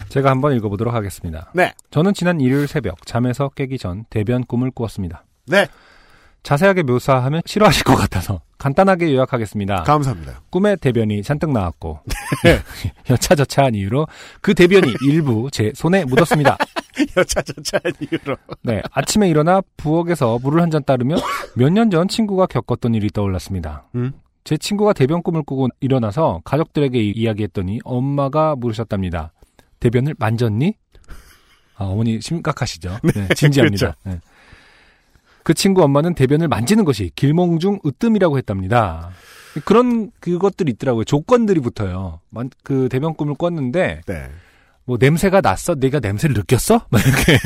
제가 0.08 0.30
한번 0.30 0.54
읽어보도록 0.56 0.92
하겠습니다. 0.94 1.50
네. 1.54 1.72
저는 1.90 2.12
지난 2.12 2.40
일요일 2.40 2.66
새벽 2.68 3.06
잠에서 3.06 3.48
깨기 3.50 3.78
전 3.78 4.04
대변 4.10 4.44
꿈을 4.44 4.70
꾸었습니다. 4.70 5.24
네. 5.46 5.66
자세하게 6.42 6.82
묘사하면 6.82 7.42
싫어하실 7.46 7.84
것 7.84 7.94
같아서 7.94 8.40
간단하게 8.58 9.14
요약하겠습니다. 9.14 9.84
감사합니다. 9.84 10.40
꿈에 10.50 10.74
대변이 10.74 11.22
잔뜩 11.22 11.52
나왔고 11.52 12.00
여차저차한 13.08 13.76
이유로 13.76 14.06
그 14.40 14.52
대변이 14.52 14.92
일부 15.06 15.48
제 15.52 15.70
손에 15.74 16.04
묻었습니다. 16.04 16.58
여차저차한 17.16 17.92
이유로. 18.00 18.36
네, 18.62 18.82
아침에 18.92 19.28
일어나 19.28 19.62
부엌에서 19.76 20.40
물을 20.42 20.60
한 20.60 20.70
잔 20.70 20.82
따르며 20.84 21.14
몇 21.54 21.70
년 21.72 21.90
전 21.90 22.08
친구가 22.08 22.46
겪었던 22.46 22.94
일이 22.94 23.08
떠올랐습니다. 23.10 23.84
음? 23.94 24.12
제 24.44 24.56
친구가 24.56 24.92
대변 24.92 25.22
꿈을 25.22 25.42
꾸고 25.42 25.68
일어나서 25.80 26.40
가족들에게 26.44 26.98
이- 27.00 27.12
이야기했더니 27.12 27.80
엄마가 27.84 28.56
물으셨답니다. 28.56 29.32
대변을 29.80 30.14
만졌니? 30.18 30.74
아, 31.76 31.84
어머니 31.84 32.20
심각하시죠? 32.20 32.98
네, 33.14 33.28
진지합니다. 33.34 33.96
네. 34.04 34.20
그 35.44 35.54
친구 35.54 35.82
엄마는 35.82 36.14
대변을 36.14 36.48
만지는 36.48 36.84
것이 36.84 37.10
길몽중 37.14 37.80
으뜸이라고 37.84 38.38
했답니다. 38.38 39.10
그런 39.64 40.10
그것들이 40.20 40.72
있더라고요. 40.72 41.04
조건들이 41.04 41.60
붙어요. 41.60 42.20
만- 42.30 42.50
그 42.62 42.88
대변 42.90 43.14
꿈을 43.14 43.34
꿨는데 43.34 44.02
네. 44.06 44.30
뭐 44.84 44.96
냄새가 45.00 45.40
났어? 45.40 45.74
내가 45.74 46.00
냄새를 46.00 46.34
느꼈어? 46.34 46.86
막 46.90 47.00
이렇게 47.06 47.38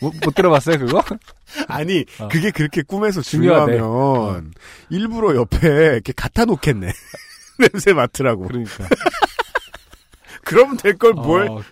못, 0.00 0.12
못 0.24 0.34
들어봤어요 0.34 0.78
그거? 0.78 1.02
아니 1.68 2.04
어. 2.20 2.28
그게 2.28 2.50
그렇게 2.50 2.82
꿈에서. 2.82 3.20
중요하면 3.22 4.52
일부러 4.90 5.34
옆에 5.36 5.68
이렇게 5.94 6.12
갖다 6.14 6.44
놓겠네. 6.44 6.90
냄새 7.58 7.92
맡으라고. 7.94 8.46
그러니까 8.48 8.84
그러면 10.44 10.76
될 10.76 10.96
걸 10.98 11.12
뭘. 11.14 11.48
어, 11.48 11.62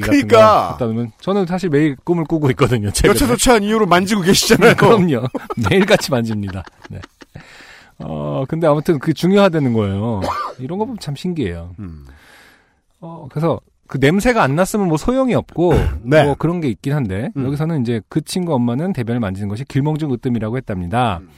같은 0.00 0.26
그러니까. 0.26 0.36
거 0.36 0.68
갖다 0.72 0.84
놓으면 0.86 1.12
저는 1.20 1.46
사실 1.46 1.70
매일 1.70 1.96
꿈을 2.04 2.24
꾸고 2.24 2.50
있거든요. 2.50 2.88
여차저차한 2.88 3.62
이유로 3.62 3.86
만지고 3.86 4.20
계시잖아요. 4.22 4.74
그럼요. 4.76 5.26
매일같이 5.70 6.10
만집니다. 6.10 6.62
네. 6.90 7.00
어, 7.98 8.44
근데 8.48 8.66
아무튼 8.66 8.98
그 8.98 9.14
중요하다는 9.14 9.72
거예요. 9.72 10.20
이런 10.58 10.78
거 10.78 10.84
보면 10.84 10.98
참 11.00 11.14
신기해요. 11.16 11.74
음. 11.78 12.06
어, 13.00 13.26
그래서 13.30 13.60
그 13.90 13.98
냄새가 14.00 14.40
안 14.40 14.54
났으면 14.54 14.86
뭐 14.86 14.96
소용이 14.96 15.34
없고 15.34 15.74
네. 16.04 16.22
뭐 16.22 16.36
그런 16.36 16.60
게 16.60 16.68
있긴 16.68 16.92
한데 16.92 17.30
음. 17.36 17.44
여기서는 17.44 17.82
이제 17.82 18.00
그 18.08 18.20
친구 18.20 18.54
엄마는 18.54 18.92
대변을 18.92 19.18
만지는 19.18 19.48
것이 19.48 19.64
길몽중 19.64 20.12
으뜸이라고 20.12 20.56
했답니다. 20.56 21.18
음. 21.22 21.28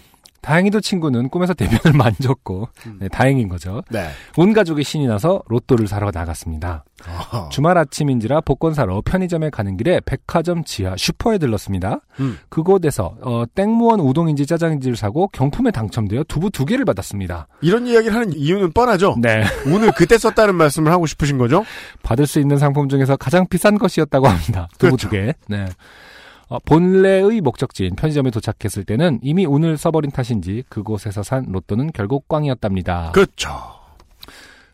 다행히도 0.43 0.81
친구는 0.81 1.29
꿈에서 1.29 1.55
대변을 1.55 1.97
만졌고 1.97 2.69
네, 2.99 3.09
다행인 3.09 3.49
거죠. 3.49 3.83
네. 3.91 4.09
온 4.37 4.53
가족이 4.53 4.83
신이 4.85 5.07
나서 5.07 5.43
로또를 5.49 5.87
사러 5.87 6.11
나갔습니다. 6.13 6.85
아하. 7.07 7.49
주말 7.49 7.79
아침인지라 7.79 8.43
복권 8.43 8.75
사러 8.75 9.01
편의점에 9.05 9.51
가는 9.51 9.77
길에 9.77 10.01
백화점 10.05 10.63
지하 10.65 10.95
슈퍼에 10.97 11.39
들렀습니다. 11.39 12.01
음. 12.21 12.39
그곳에서 12.49 13.17
어, 13.23 13.45
땡무원 13.55 14.01
우동인지 14.01 14.47
짜장인지를 14.47 14.97
사고 14.97 15.29
경품에 15.29 15.71
당첨되어 15.71 16.25
두부 16.25 16.51
두 16.51 16.65
개를 16.65 16.85
받았습니다. 16.85 17.47
이런 17.61 17.87
이야기를 17.87 18.15
하는 18.15 18.33
이유는 18.37 18.73
뻔하죠. 18.73 19.17
네. 19.21 19.45
오늘 19.67 19.93
그때 19.93 20.19
썼다는 20.19 20.55
말씀을 20.57 20.93
하고 20.93 21.07
싶으신 21.07 21.39
거죠? 21.39 21.65
받을 22.03 22.27
수 22.27 22.41
있는 22.41 22.59
상품 22.59 22.89
중에서 22.89 23.17
가장 23.17 23.47
비싼 23.49 23.79
것이었다고 23.79 24.27
합니다. 24.27 24.69
두부 24.79 24.97
그렇죠. 24.97 25.09
두 25.09 25.11
개. 25.11 25.35
네. 25.49 25.67
어, 26.53 26.59
본래의 26.67 27.41
목적지인 27.41 27.97
편의점에 27.97 28.31
도착했을 28.31 28.85
때는 28.85 29.21
이미 29.23 29.47
운을 29.47 29.77
써버린 29.79 30.11
탓인지 30.11 30.65
그곳에서 30.69 31.23
산 31.23 31.47
로또는 31.49 31.91
결국 31.93 32.29
꽝이었답니다. 32.29 33.13
그렇죠. 33.13 33.51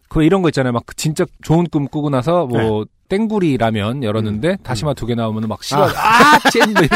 그 0.08 0.22
이런 0.24 0.42
거 0.42 0.48
있잖아요. 0.48 0.72
막그 0.72 0.96
진짜 0.96 1.24
좋은 1.42 1.66
꿈 1.68 1.86
꾸고 1.86 2.10
나서 2.10 2.46
뭐 2.46 2.84
땡구리 3.08 3.56
라면 3.58 4.02
열었는데 4.02 4.56
다시마 4.62 4.94
두개 4.94 5.14
나오면 5.14 5.48
막 5.48 5.62
싫어. 5.62 5.82
아. 5.84 6.34
아, 6.34 6.40
이러- 6.56 6.88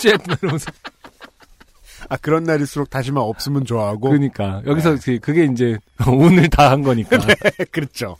쨘! 0.00 0.18
뭐 0.26 0.36
이러면서. 0.42 0.70
아 2.10 2.16
그런 2.18 2.44
날일수록 2.44 2.90
다시마 2.90 3.20
없으면 3.20 3.64
좋아하고. 3.64 4.10
그러니까 4.10 4.62
여기서 4.66 4.96
그- 5.02 5.18
그게 5.20 5.44
이제 5.46 5.76
운을 6.06 6.48
다 6.50 6.70
한 6.70 6.82
거니까. 6.82 7.18
그렇죠. 7.72 8.16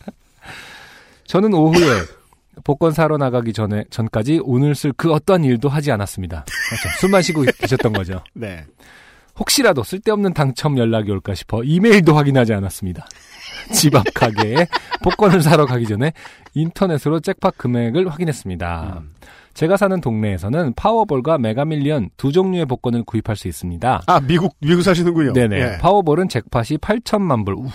저는 1.26 1.52
오후에 1.54 2.00
복권 2.62 2.92
사러 2.92 3.16
나가기 3.16 3.52
전에 3.52 3.84
전까지 3.90 4.40
운을 4.44 4.74
쓸그 4.74 5.12
어떠한 5.12 5.44
일도 5.44 5.68
하지 5.68 5.90
않았습니다. 5.92 6.44
그렇죠. 6.68 6.88
술 7.00 7.10
마시고 7.10 7.42
계셨던 7.58 7.92
거죠. 7.92 8.22
네. 8.34 8.64
혹시라도 9.38 9.82
쓸데없는 9.82 10.32
당첨 10.32 10.78
연락이 10.78 11.10
올까 11.10 11.34
싶어 11.34 11.64
이메일도 11.64 12.14
확인하지 12.14 12.54
않았습니다. 12.54 13.06
집 13.74 13.96
앞 13.96 14.04
가게에 14.14 14.66
복권을 15.02 15.42
사러 15.42 15.66
가기 15.66 15.86
전에 15.86 16.12
인터넷으로 16.54 17.20
잭팟 17.20 17.50
금액을 17.56 18.08
확인했습니다. 18.08 19.02
제가 19.54 19.76
사는 19.76 20.00
동네에서는 20.00 20.74
파워볼과 20.74 21.38
메가밀리언 21.38 22.10
두 22.16 22.32
종류의 22.32 22.66
복권을 22.66 23.04
구입할 23.04 23.36
수 23.36 23.48
있습니다. 23.48 24.02
아, 24.06 24.20
미국, 24.20 24.56
미국 24.60 24.82
사시는군요. 24.82 25.32
네네. 25.32 25.56
예. 25.60 25.78
파워볼은 25.78 26.28
잭팟이 26.28 26.78
8천만 26.78 27.44
불, 27.44 27.54
우와. 27.54 27.70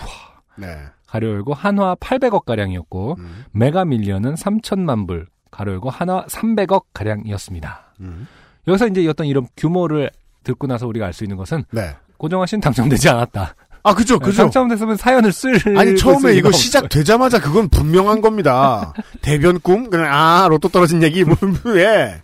네. 0.58 0.76
가로 1.10 1.28
열고 1.30 1.54
한화 1.54 1.96
800억 1.96 2.46
가량이었고 2.46 3.16
음. 3.18 3.46
메가 3.52 3.84
밀리언은 3.84 4.36
3천만 4.36 5.08
불, 5.08 5.28
가로 5.50 5.72
열고 5.74 5.90
한화 5.90 6.26
300억 6.26 6.84
가량이었습니다. 6.94 7.94
음. 8.02 8.28
여기서 8.68 8.88
이제 8.88 9.08
어떤 9.08 9.26
이런 9.26 9.48
규모를 9.58 10.12
듣고 10.44 10.68
나서 10.68 10.86
우리가 10.88 11.08
알 11.08 11.14
수 11.14 11.24
있는 11.24 11.36
것은 11.38 11.64
네. 11.72 11.96
씨는 12.48 12.62
당첨되지 12.62 13.10
않았다. 13.10 13.56
아, 13.82 13.94
그죠, 13.96 14.20
그죠. 14.20 14.44
당첨됐으면 14.44 14.98
사연을 14.98 15.32
쓸 15.32 15.56
아니, 15.78 15.96
처음에 15.96 16.34
이거 16.34 16.52
쓸 16.52 16.60
시작되자마자 16.60 17.40
그건 17.40 17.70
분명한 17.70 18.22
겁니다. 18.22 18.94
대변 19.22 19.60
꿈? 19.62 19.90
그냥, 19.90 20.08
아, 20.12 20.48
로또 20.50 20.68
떨어진 20.68 21.02
얘기, 21.02 21.24
뭐, 21.24 21.36
예. 21.78 22.22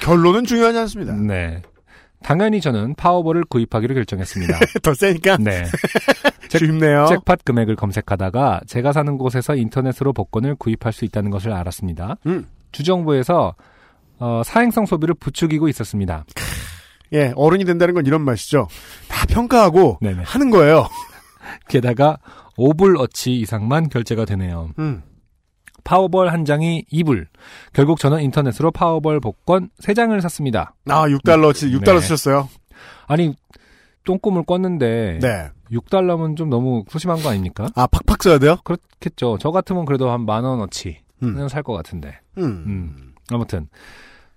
결론은 0.00 0.44
중요하지 0.44 0.78
않습니다. 0.78 1.12
네. 1.14 1.62
당연히 2.22 2.60
저는 2.60 2.94
파워볼을 2.96 3.44
구입하기로 3.44 3.94
결정했습니다. 3.94 4.58
더 4.82 4.94
세니까? 4.94 5.36
네. 5.38 5.64
쉽네요. 6.48 7.06
잭팟 7.06 7.36
금액을 7.44 7.76
검색하다가 7.76 8.60
제가 8.66 8.92
사는 8.92 9.18
곳에서 9.18 9.54
인터넷으로 9.54 10.12
복권을 10.12 10.56
구입할 10.56 10.92
수 10.92 11.04
있다는 11.04 11.30
것을 11.30 11.52
알았습니다. 11.52 12.16
음. 12.26 12.46
주정부에서 12.72 13.54
어, 14.18 14.42
사행성 14.44 14.86
소비를 14.86 15.14
부추기고 15.14 15.68
있었습니다. 15.68 16.24
예, 17.12 17.32
어른이 17.36 17.64
된다는 17.64 17.94
건 17.94 18.06
이런 18.06 18.22
맛이죠. 18.22 18.68
다 19.08 19.26
평가하고 19.26 19.98
네네. 20.00 20.22
하는 20.24 20.50
거예요. 20.50 20.88
게다가 21.68 22.18
5불어치 22.58 23.28
이상만 23.28 23.88
결제가 23.88 24.24
되네요. 24.24 24.70
음. 24.78 25.02
파워볼 25.84 26.30
한 26.30 26.44
장이 26.44 26.84
2불. 26.92 27.26
결국 27.72 28.00
저는 28.00 28.20
인터넷으로 28.22 28.72
파워볼 28.72 29.20
복권 29.20 29.70
3장을 29.80 30.20
샀습니다. 30.22 30.74
아, 30.88 31.06
6달러, 31.06 31.52
6달러 31.52 31.94
네. 31.94 32.00
쓰셨어요? 32.00 32.48
아니, 33.06 33.34
똥꿈을 34.04 34.42
꿨는데 34.44 35.20
네. 35.20 35.50
6달러면 35.72 36.36
좀 36.36 36.48
너무 36.50 36.84
소심한 36.88 37.20
거 37.22 37.30
아닙니까? 37.30 37.68
아, 37.74 37.86
팍팍 37.86 38.22
써야 38.22 38.38
돼요? 38.38 38.56
그렇겠죠. 38.64 39.38
저 39.40 39.50
같으면 39.50 39.84
그래도 39.84 40.10
한 40.10 40.20
만 40.26 40.44
원어치 40.44 40.98
음. 41.22 41.34
는살것 41.34 41.76
같은데. 41.76 42.20
음. 42.38 42.44
음. 42.44 43.12
아무튼 43.32 43.68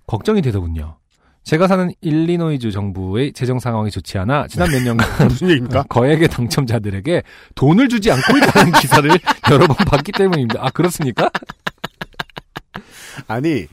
걱정이 0.07 0.41
되더군요. 0.41 0.97
제가 1.43 1.67
사는 1.67 1.89
일리노이주 2.01 2.71
정부의 2.71 3.34
재정 3.34 3.59
상황이 3.59 3.89
좋지 3.89 4.17
않아 4.19 4.47
지난 4.47 4.69
몇 4.69 4.84
년간 4.84 5.07
무슨 5.30 5.49
얘기입니까? 5.49 5.84
거액의 5.89 6.27
당첨자들에게 6.27 7.23
돈을 7.55 7.89
주지 7.89 8.11
않고 8.11 8.38
있다는 8.38 8.71
기사를 8.73 9.09
여러 9.51 9.65
번 9.67 9.75
봤기 9.88 10.11
때문입니다. 10.11 10.63
아 10.63 10.69
그렇습니까? 10.69 11.30
아니, 13.27 13.65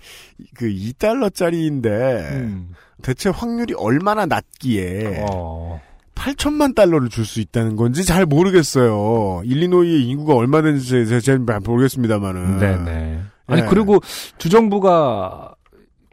그 0.55 0.67
2달러짜리인데, 0.67 1.87
음. 2.33 2.75
대체 3.03 3.29
확률이 3.31 3.75
얼마나 3.75 4.27
낮기에, 4.27 5.25
어. 5.31 5.81
8천만 6.17 6.75
달러를 6.75 7.09
줄 7.09 7.25
수 7.25 7.41
있다는 7.41 7.77
건지 7.77 8.05
잘 8.05 8.27
모르겠어요. 8.27 9.43
일리노이의 9.45 10.05
인구가 10.09 10.35
얼마 10.35 10.63
되는지 10.63 11.07
제가 11.07 11.21
잘 11.21 11.39
모르겠습니다만은. 11.39 12.59
네네. 12.59 13.21
아니 13.47 13.63
예. 13.63 13.67
그리고 13.67 14.01
주정부가 14.39 15.55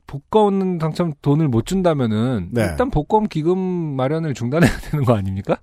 복권 0.05 0.77
당첨 0.77 1.13
돈을 1.23 1.47
못 1.47 1.65
준다면은 1.65 2.49
네. 2.51 2.63
일단 2.63 2.91
복권 2.91 3.27
기금 3.27 3.57
마련을 3.57 4.33
중단해야 4.35 4.71
되는 4.91 5.05
거 5.05 5.15
아닙니까? 5.15 5.57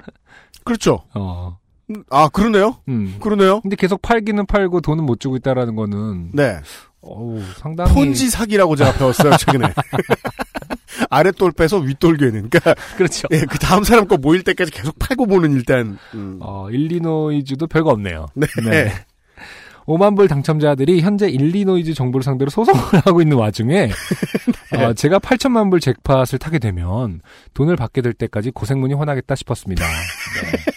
그렇죠. 0.64 1.05
어. 1.14 1.59
음, 1.91 2.03
아, 2.11 2.28
그러네요? 2.28 2.76
음. 2.88 3.16
그러네요? 3.20 3.61
근데 3.61 3.76
계속 3.76 4.01
팔기는 4.03 4.47
팔고 4.47 4.80
돈은 4.80 5.05
못 5.05 5.20
주고 5.20 5.36
있다라는 5.36 5.74
거는 5.76 6.30
네. 6.32 6.59
어우, 7.03 7.40
상당히 7.57 7.92
폰지 7.94 8.30
사기라고 8.30 8.76
제가 8.76 8.92
배웠어요, 8.92 9.36
최근에. 9.36 9.72
아랫돌 11.09 11.53
빼서 11.53 11.78
윗돌 11.78 12.18
괴는. 12.18 12.51
그러니까, 12.51 12.74
그렇죠. 12.96 13.26
예, 13.30 13.40
그 13.40 13.59
다음 13.59 13.84
사람 13.84 14.07
거 14.07 14.16
모일 14.16 14.42
때까지 14.42 14.70
계속 14.70 14.98
팔고 14.98 15.26
보는 15.26 15.53
일단, 15.53 15.98
음. 16.14 16.38
어, 16.40 16.68
일리노이주도 16.70 17.66
별거 17.68 17.90
없네요. 17.90 18.26
네. 18.34 18.92
5만 19.86 20.14
불 20.14 20.28
당첨자들이 20.28 21.01
현재 21.01 21.28
일리노이주 21.28 21.94
정부를 21.94 22.22
상대로 22.22 22.51
소송을 22.51 22.80
하고 23.05 23.22
있는 23.22 23.36
와중에 23.36 23.90
어, 24.76 24.92
제가 24.92 25.18
8천만 25.18 25.70
불 25.70 25.80
잭팟을 25.80 26.38
타게 26.38 26.59
되면 26.59 27.20
돈을 27.55 27.76
받게 27.76 28.03
될 28.03 28.12
때까지 28.12 28.53
고생문이 28.53 28.94
훤하겠다 28.94 29.34
싶었습니다. 29.34 29.84
네. 29.84 30.69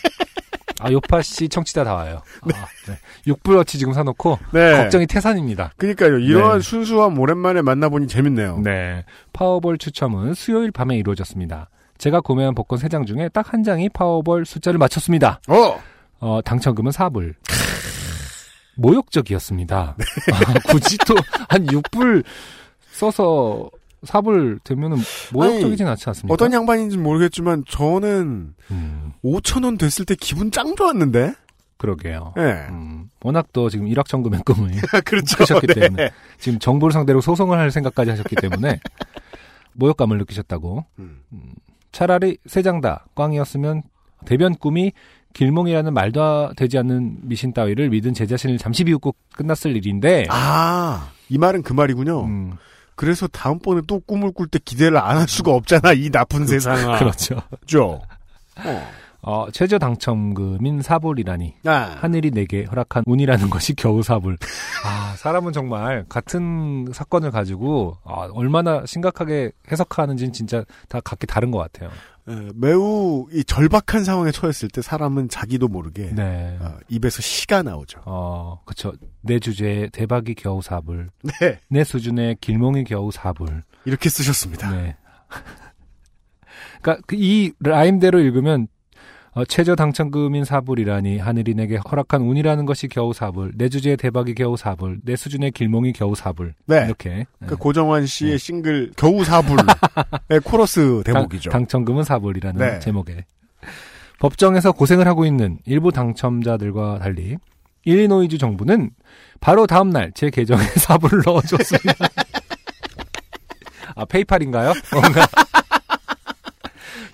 아 0.83 0.91
요파 0.91 1.21
씨 1.21 1.47
청취자 1.49 1.83
다 1.83 1.93
와요. 1.95 2.21
아, 2.43 2.65
네. 2.87 2.97
6불어치 3.27 3.79
지금 3.79 3.93
사놓고 3.93 4.37
네. 4.51 4.77
걱정이 4.77 5.07
태산입니다. 5.07 5.71
그니까요. 5.77 6.19
이러한 6.19 6.59
네. 6.59 6.63
순수함 6.69 7.17
오랜만에 7.17 7.61
만나보니 7.61 8.07
재밌네요. 8.07 8.59
네. 8.59 9.05
파워볼 9.33 9.77
추첨은 9.77 10.33
수요일 10.33 10.71
밤에 10.71 10.97
이루어졌습니다. 10.97 11.69
제가 11.97 12.21
구매한 12.21 12.53
복권 12.53 12.77
3장 12.79 13.07
중에 13.07 13.29
딱 13.29 13.53
한 13.53 13.63
장이 13.63 13.89
파워볼 13.89 14.45
숫자를 14.45 14.77
맞췄습니다. 14.79 15.39
어! 15.47 15.79
어, 16.19 16.41
당첨금은 16.43 16.91
4불. 16.91 17.33
모욕적이었습니다. 18.75 19.95
아, 19.97 20.53
굳이 20.69 20.97
또 21.05 21.15
한 21.49 21.65
6불 21.67 22.23
써서 22.91 23.69
4불 24.05 24.63
되면은 24.63 24.97
모욕적이진 25.31 25.87
않지 25.87 26.09
않습니까? 26.09 26.33
어떤 26.33 26.53
양반인지는 26.53 27.03
모르겠지만, 27.03 27.63
저는, 27.67 28.53
음, 28.71 29.13
5천 29.23 29.63
원 29.63 29.77
됐을 29.77 30.05
때 30.05 30.15
기분 30.19 30.51
짱 30.51 30.75
좋았는데? 30.75 31.33
그러게요. 31.77 32.33
예. 32.37 32.67
음, 32.69 33.09
워낙 33.21 33.47
또 33.51 33.69
지금 33.69 33.87
일확천금의 33.87 34.41
꿈을 34.45 34.71
그렇죠. 35.05 35.37
크셨기 35.37 35.67
네. 35.67 35.73
때문에 35.73 36.11
지금 36.37 36.57
정부를 36.57 36.93
상대로 36.93 37.19
소송을 37.19 37.57
할 37.57 37.71
생각까지 37.71 38.09
하셨기 38.11 38.35
때문에 38.37 38.79
모욕감을 39.73 40.17
느끼셨다고. 40.19 40.85
음. 40.99 41.21
음, 41.33 41.53
차라리 41.91 42.37
세장다 42.45 43.07
꽝이었으면 43.15 43.83
대변 44.25 44.55
꿈이 44.55 44.93
길몽이라는 45.33 45.93
말도 45.93 46.53
되지 46.55 46.77
않는 46.77 47.17
미신 47.23 47.53
따위를 47.53 47.89
믿은 47.89 48.13
제 48.13 48.25
자신을 48.27 48.57
잠시 48.59 48.83
비웃고 48.83 49.15
끝났을 49.35 49.75
일인데. 49.75 50.25
아, 50.29 51.11
이 51.27 51.37
말은 51.37 51.63
그 51.63 51.73
말이군요. 51.73 52.23
음, 52.23 52.53
그래서 52.95 53.27
다음번에 53.27 53.81
또 53.87 53.99
꿈을 54.01 54.31
꿀 54.31 54.47
때 54.47 54.59
기대를 54.63 54.97
안 54.97 55.17
할 55.17 55.27
수가 55.27 55.51
없잖아, 55.53 55.93
이 55.93 56.09
나쁜 56.09 56.45
세상아. 56.47 56.97
그렇죠. 56.99 57.41
그죠? 57.61 58.01
어, 59.25 59.47
최저 59.53 59.79
당첨금인 59.79 60.81
사불이라니. 60.81 61.55
아. 61.65 61.95
하늘이 62.01 62.31
내게 62.31 62.65
허락한 62.65 63.03
운이라는 63.05 63.49
것이 63.49 63.73
겨우 63.73 64.03
사불. 64.03 64.37
아, 64.85 65.15
사람은 65.17 65.53
정말 65.53 66.03
같은 66.09 66.87
사건을 66.93 67.31
가지고 67.31 67.97
아, 68.03 68.27
얼마나 68.33 68.85
심각하게 68.85 69.51
해석하는지는 69.71 70.33
진짜 70.33 70.65
다 70.89 70.99
각기 71.05 71.25
다른 71.25 71.51
것 71.51 71.59
같아요. 71.59 71.89
에, 72.27 72.49
매우 72.55 73.27
이 73.31 73.43
절박한 73.43 74.03
상황에 74.03 74.31
처했을 74.31 74.69
때 74.69 74.81
사람은 74.81 75.29
자기도 75.29 75.67
모르게 75.67 76.13
네. 76.13 76.57
어, 76.61 76.77
입에서 76.89 77.21
시가 77.21 77.63
나오죠. 77.63 78.01
어, 78.05 78.61
그쵸. 78.65 78.93
내 79.21 79.39
주제에 79.39 79.89
대박이 79.89 80.35
겨우 80.35 80.61
사불. 80.61 81.09
네. 81.41 81.59
내 81.69 81.83
수준에 81.83 82.35
길몽이 82.39 82.85
겨우 82.85 83.11
사불. 83.11 83.63
이렇게 83.85 84.09
쓰셨습니다. 84.09 84.71
네. 84.71 84.95
그니까, 86.81 87.01
이 87.13 87.53
라임대로 87.59 88.19
읽으면, 88.19 88.67
어, 89.35 89.43
최저 89.45 89.75
당첨금인 89.75 90.45
사불이라니, 90.45 91.17
하늘이 91.17 91.55
내게 91.55 91.77
허락한 91.77 92.21
운이라는 92.21 92.65
것이 92.65 92.87
겨우 92.87 93.13
사불, 93.13 93.51
내 93.55 93.67
주제에 93.67 93.95
대박이 93.95 94.35
겨우 94.35 94.55
사불, 94.55 94.99
내 95.03 95.15
수준의 95.15 95.51
길몽이 95.51 95.91
겨우 95.93 96.13
사불. 96.13 96.53
네. 96.67 96.83
이렇게. 96.85 97.25
그 97.47 97.55
고정환 97.55 98.05
씨의 98.05 98.37
싱글 98.37 98.91
겨우 98.95 99.23
사불의 99.23 99.65
코러스 100.45 101.01
대목이죠. 101.03 101.49
당, 101.49 101.65
첨금은 101.65 102.03
사불이라는 102.03 102.59
네. 102.59 102.79
제목에. 102.79 103.25
법정에서 104.19 104.71
고생을 104.71 105.07
하고 105.07 105.25
있는 105.25 105.57
일부 105.65 105.91
당첨자들과 105.91 106.99
달리, 106.99 107.37
일리노이주 107.85 108.37
정부는 108.37 108.91
바로 109.41 109.65
다음 109.65 109.89
날 109.89 110.11
제 110.13 110.29
계정에 110.29 110.61
사불을 110.77 111.23
넣어줬습니다. 111.25 111.93
아, 113.95 114.05
페이팔인가요? 114.05 114.73
뭔가. 114.93 115.25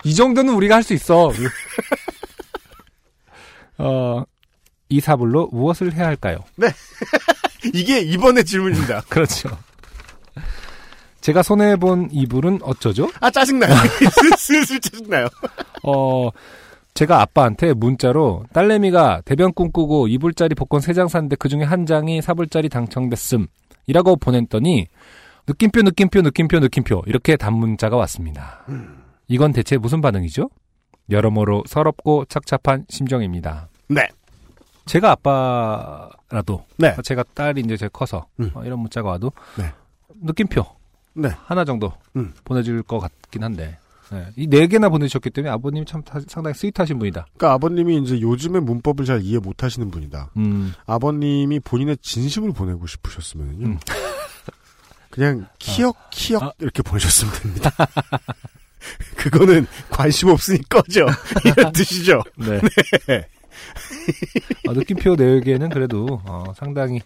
이 0.04 0.14
정도는 0.14 0.52
우리가 0.54 0.76
할 0.76 0.82
수 0.82 0.92
있어. 0.94 1.30
어, 3.80 4.24
이 4.88 5.00
사불로 5.00 5.48
무엇을 5.52 5.94
해야 5.94 6.06
할까요? 6.06 6.38
이게 7.74 8.00
이번의 8.00 8.44
질문입니다. 8.44 9.02
그렇죠. 9.08 9.48
제가 11.20 11.42
손해본 11.42 12.08
이불은 12.12 12.60
어쩌죠? 12.62 13.10
아 13.20 13.30
짜증나요. 13.30 13.74
슬슬 14.38 14.80
짜증나요. 14.80 15.28
어, 15.84 16.30
제가 16.94 17.20
아빠한테 17.20 17.74
문자로 17.74 18.44
딸내미가 18.52 19.22
대변 19.24 19.52
꿈꾸고 19.52 20.08
이불짜리 20.08 20.54
복권 20.54 20.80
3장 20.80 21.08
샀는데 21.08 21.36
그 21.36 21.48
중에 21.48 21.62
한 21.62 21.86
장이 21.86 22.22
사불짜리 22.22 22.68
당첨됐음. 22.68 23.46
이라고 23.86 24.16
보냈더니 24.16 24.86
느낌표, 25.46 25.82
느낌표, 25.82 26.22
느낌표, 26.22 26.58
느낌표 26.58 27.02
이렇게 27.06 27.36
단문자가 27.36 27.96
왔습니다. 27.96 28.64
이건 29.28 29.52
대체 29.52 29.76
무슨 29.76 30.00
반응이죠? 30.00 30.48
여러모로 31.10 31.64
서럽고 31.66 32.24
착잡한 32.26 32.84
심정입니다. 32.88 33.68
네. 33.88 34.08
제가 34.86 35.12
아빠라도 35.12 36.64
네. 36.76 36.96
제가 37.04 37.24
딸이 37.34 37.60
이제 37.62 37.76
제 37.76 37.88
커서 37.92 38.26
음. 38.40 38.50
어, 38.54 38.64
이런 38.64 38.78
문자가 38.80 39.10
와도 39.10 39.30
네. 39.56 39.72
느낌표 40.22 40.64
네. 41.14 41.28
하나 41.44 41.64
정도 41.64 41.92
음. 42.16 42.32
보내줄 42.44 42.82
것 42.82 42.98
같긴 42.98 43.44
한데 43.44 43.78
네. 44.10 44.26
이네 44.36 44.66
개나 44.66 44.88
보내주셨기 44.88 45.30
때문에 45.30 45.52
아버님이 45.52 45.86
참 45.86 46.02
타- 46.02 46.18
상당히 46.26 46.54
스윗하신 46.54 46.98
분이다. 46.98 47.26
그러니까 47.36 47.52
아버님이 47.54 47.98
이제 48.02 48.20
요즘의 48.20 48.62
문법을 48.62 49.04
잘 49.04 49.20
이해 49.22 49.38
못 49.38 49.62
하시는 49.62 49.88
분이다. 49.90 50.30
음. 50.38 50.72
아버님이 50.86 51.60
본인의 51.60 51.98
진심을 51.98 52.52
보내고 52.52 52.86
싶으셨으면요. 52.88 53.66
음. 53.66 53.78
그냥 55.10 55.46
키역 55.60 55.96
키역 56.10 56.54
이렇게 56.58 56.82
보내셨으면 56.82 57.32
됩니다. 57.34 57.70
그거는 59.16 59.66
관심 59.90 60.28
없으니 60.28 60.60
꺼져 60.68 61.06
이런 61.44 61.72
뜻이죠. 61.72 62.22
네. 62.36 62.60
네. 63.06 63.26
어, 64.68 64.72
느낌표 64.72 65.16
네 65.16 65.40
개는 65.40 65.68
그래도 65.70 66.20
어, 66.24 66.52
상당히 66.56 67.00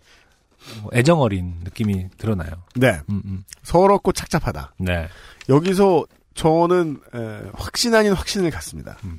뭐 0.82 0.90
애정 0.94 1.20
어린 1.20 1.54
느낌이 1.64 2.08
드러나요. 2.16 2.50
네. 2.74 3.00
음, 3.10 3.22
음. 3.24 3.44
서럽고 3.62 4.12
착잡하다. 4.12 4.74
네. 4.78 5.08
여기서 5.48 6.06
저는 6.34 7.00
에, 7.14 7.50
확신 7.54 7.94
아닌 7.94 8.12
확신을 8.12 8.50
갖습니다. 8.50 8.96
음. 9.04 9.18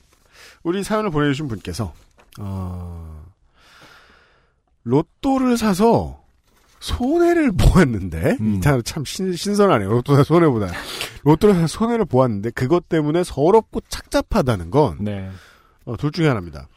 우리 0.64 0.84
사연을 0.84 1.12
보내주신 1.12 1.48
분께서 1.48 1.94
어, 2.40 3.24
로또를 4.84 5.58
사서 5.58 6.25
손해를 6.86 7.52
보았는데 7.52 8.38
음. 8.40 8.62
참 8.84 9.04
신, 9.06 9.36
신선하네요. 9.36 9.90
로또 9.90 10.16
사 10.16 10.24
손해보다 10.24 10.72
로또를 11.24 11.56
사서 11.56 11.68
손해를 11.68 12.06
보았는데 12.06 12.52
그것 12.52 12.88
때문에 12.88 13.24
서럽고 13.24 13.82
착잡하다는 13.90 14.70
건 14.70 14.98
네. 15.00 15.32
어, 15.86 15.98
둘 15.98 16.12
중에 16.12 16.28
하나입니다. 16.28 16.68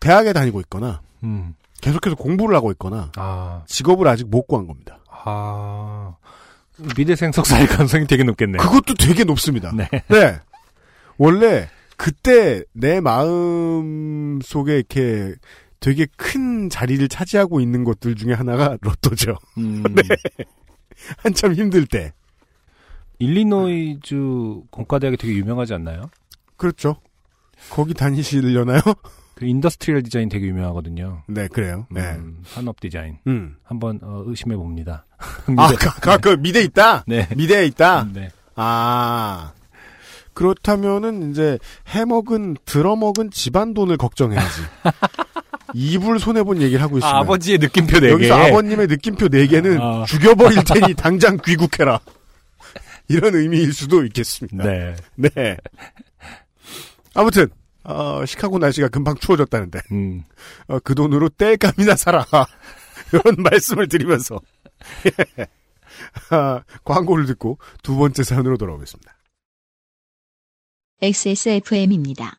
대학에 0.00 0.32
다니고 0.32 0.60
있거나 0.62 1.00
음. 1.22 1.54
계속해서 1.80 2.16
공부를 2.16 2.56
하고 2.56 2.72
있거나 2.72 3.12
아. 3.16 3.62
직업을 3.66 4.08
아직 4.08 4.28
못 4.28 4.48
구한 4.48 4.66
겁니다. 4.66 4.98
아. 5.08 6.16
미대생 6.96 7.30
석사일 7.30 7.68
가능성이 7.68 8.06
되게 8.08 8.24
높겠네요. 8.24 8.60
그것도 8.60 8.94
되게 8.94 9.22
높습니다. 9.22 9.70
네. 9.74 9.88
네. 10.08 10.40
원래 11.18 11.68
그때 11.96 12.64
내 12.72 13.00
마음 13.00 14.40
속에 14.42 14.74
이렇게 14.74 15.34
되게 15.80 16.06
큰 16.16 16.68
자리를 16.68 17.06
차지하고 17.08 17.60
있는 17.60 17.84
것들 17.84 18.14
중에 18.14 18.32
하나가 18.32 18.76
로또죠. 18.82 19.36
음. 19.58 19.82
네. 19.94 20.02
한참 21.18 21.52
힘들 21.54 21.86
때. 21.86 22.12
일리노이주 23.18 24.64
공과대학이 24.70 25.16
되게 25.16 25.34
유명하지 25.34 25.74
않나요? 25.74 26.10
그렇죠. 26.56 27.00
거기 27.70 27.94
다니시려나요? 27.94 28.80
그 29.34 29.44
industrial 29.44 30.02
design 30.02 30.28
되게 30.28 30.46
유명하거든요. 30.46 31.22
네, 31.26 31.46
그래요. 31.48 31.86
네. 31.90 32.00
음, 32.00 32.42
산업 32.46 32.80
디자인. 32.80 33.18
음. 33.26 33.56
한번 33.62 34.00
어, 34.02 34.22
의심해 34.26 34.56
봅니다. 34.56 35.04
아, 35.56 35.68
그, 35.68 36.00
그, 36.00 36.18
그 36.20 36.28
미대 36.40 36.62
있다? 36.62 37.04
네. 37.06 37.28
미대에 37.36 37.66
있다? 37.66 38.08
네. 38.12 38.30
아. 38.54 39.52
그렇다면은 40.32 41.30
이제 41.30 41.58
해먹은 41.88 42.56
들어먹은 42.66 43.30
집안 43.30 43.72
돈을 43.72 43.96
걱정해야지. 43.96 44.62
이불 45.76 46.18
손해본 46.18 46.62
얘기를 46.62 46.80
하고 46.82 46.96
있으면 46.96 47.14
아, 47.14 47.18
아버지의 47.18 47.58
느낌표 47.58 48.00
네 48.00 48.06
개. 48.06 48.12
여기서 48.12 48.34
아버님의 48.34 48.86
느낌표 48.86 49.28
네 49.28 49.46
개는 49.46 49.78
아. 49.78 50.04
죽여버릴 50.06 50.64
테니 50.64 50.94
당장 50.94 51.36
귀국해라. 51.44 52.00
이런 53.08 53.34
의미일 53.34 53.74
수도 53.74 54.02
있겠습니다. 54.06 54.64
네. 54.64 54.96
네. 55.16 55.58
아무튼 57.14 57.48
어, 57.84 58.24
시카고 58.24 58.58
날씨가 58.58 58.88
금방 58.88 59.16
추워졌다는데 59.16 59.80
음. 59.92 60.24
어, 60.68 60.78
그 60.78 60.94
돈으로 60.94 61.28
땔감이나 61.28 61.94
사라. 61.94 62.24
이런 63.12 63.36
말씀을 63.36 63.86
드리면서 63.86 64.40
예. 65.38 65.46
아, 66.30 66.62
광고를 66.84 67.26
듣고 67.26 67.58
두 67.82 67.96
번째 67.96 68.22
사연으로 68.22 68.56
돌아오겠습니다. 68.56 69.14
XSFM입니다. 71.02 72.38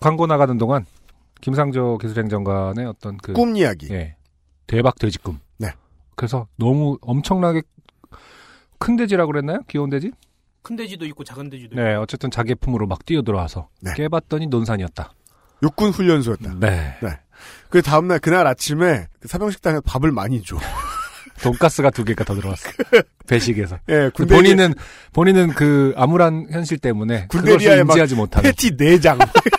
광고 0.00 0.26
나가는 0.26 0.56
동안 0.58 0.84
김상조 1.40 1.98
기술행정관의 1.98 2.86
어떤 2.86 3.16
그 3.18 3.32
꿈 3.32 3.56
이야기. 3.56 3.88
예. 3.92 4.16
대박 4.66 4.98
돼지꿈. 4.98 5.38
네. 5.58 5.72
그래서 6.16 6.46
너무 6.56 6.98
엄청나게 7.02 7.62
큰 8.78 8.96
돼지라고 8.96 9.32
그랬나요? 9.32 9.60
귀여운 9.68 9.90
돼지? 9.90 10.10
큰 10.62 10.76
돼지도 10.76 11.04
있고 11.06 11.22
작은 11.24 11.48
돼지도 11.50 11.74
있고. 11.74 11.82
네, 11.82 11.94
어쨌든 11.94 12.30
자개품으로 12.30 12.86
막 12.86 13.04
뛰어들어와서 13.06 13.68
네. 13.80 13.92
깨봤더니 13.94 14.48
논산이었다. 14.48 15.12
육군 15.62 15.90
훈련소였다. 15.90 16.54
네. 16.60 16.96
그 17.70 17.80
다음날 17.82 18.18
그날 18.18 18.46
아침에 18.46 19.06
그 19.20 19.28
사병식당에 19.28 19.80
밥을 19.84 20.10
많이 20.12 20.42
줘. 20.42 20.56
돈가스가 21.42 21.90
두 21.90 22.02
개가 22.04 22.24
더 22.24 22.34
들어왔어. 22.34 22.68
배식에서. 23.28 23.78
예, 23.90 24.10
군대 24.14 24.34
본인은 24.34 24.74
본인은 25.12 25.48
그 25.50 25.92
암울한 25.96 26.46
현실 26.50 26.78
때문에 26.78 27.26
군대리아에 27.28 27.84
막 27.84 27.92
인지하지 27.92 28.14
못하는. 28.14 28.50
패티 28.50 28.76
네 28.76 28.98
장. 28.98 29.18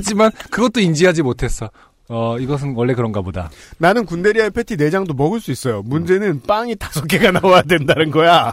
하지만 0.00 0.30
그것도 0.50 0.80
인지하지 0.80 1.22
못했어. 1.22 1.70
어, 2.08 2.38
이것은 2.38 2.74
원래 2.74 2.94
그런가 2.94 3.20
보다. 3.20 3.50
나는 3.78 4.04
군대리아의 4.04 4.50
패티 4.50 4.76
네 4.76 4.90
장도 4.90 5.14
먹을 5.14 5.40
수 5.40 5.52
있어요. 5.52 5.82
문제는 5.82 6.42
빵이 6.42 6.76
다섯 6.76 7.06
개가 7.06 7.30
나와야 7.30 7.62
된다는 7.62 8.10
거야. 8.10 8.52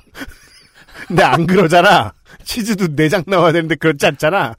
근데 1.08 1.24
안 1.24 1.48
그러잖아. 1.48 2.12
치즈도 2.44 2.90
네장 2.96 3.24
나와야 3.28 3.52
되는데 3.52 3.76
그렇지 3.76 4.06
않잖아. 4.06 4.54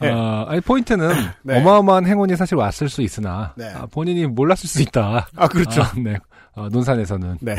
네. 0.00 0.10
어, 0.10 0.46
아니, 0.48 0.60
포인트는 0.60 1.10
네. 1.42 1.58
어마어마한 1.58 2.06
행운이 2.06 2.36
사실 2.36 2.56
왔을 2.56 2.88
수 2.88 3.02
있으나 3.02 3.52
네. 3.56 3.68
아, 3.74 3.86
본인이 3.86 4.26
몰랐을 4.26 4.68
수 4.68 4.80
있다. 4.82 5.28
아, 5.36 5.48
그렇죠. 5.48 5.82
아, 5.82 5.92
네. 5.96 6.16
어, 6.54 6.68
논산에서는. 6.70 7.38
네. 7.40 7.56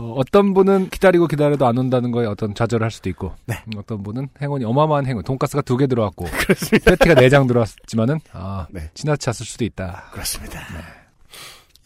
어, 0.00 0.20
떤 0.30 0.54
분은 0.54 0.88
기다리고 0.90 1.26
기다려도 1.26 1.66
안 1.66 1.76
온다는 1.78 2.10
거에 2.12 2.26
어떤 2.26 2.54
좌절을 2.54 2.84
할 2.84 2.90
수도 2.90 3.08
있고, 3.10 3.34
네. 3.46 3.56
음, 3.66 3.72
어떤 3.78 4.02
분은 4.02 4.28
행운이 4.40 4.64
어마어마한 4.64 5.06
행운, 5.06 5.22
돈가스가 5.22 5.62
두 5.62 5.76
개 5.76 5.86
들어왔고, 5.86 6.24
패티가 6.84 7.14
네 7.14 7.28
장 7.28 7.46
들어왔지만은, 7.46 8.20
아, 8.32 8.66
네. 8.70 8.90
지나쳤을 8.94 9.44
수도 9.46 9.64
있다. 9.64 10.10
그렇습니다. 10.12 10.60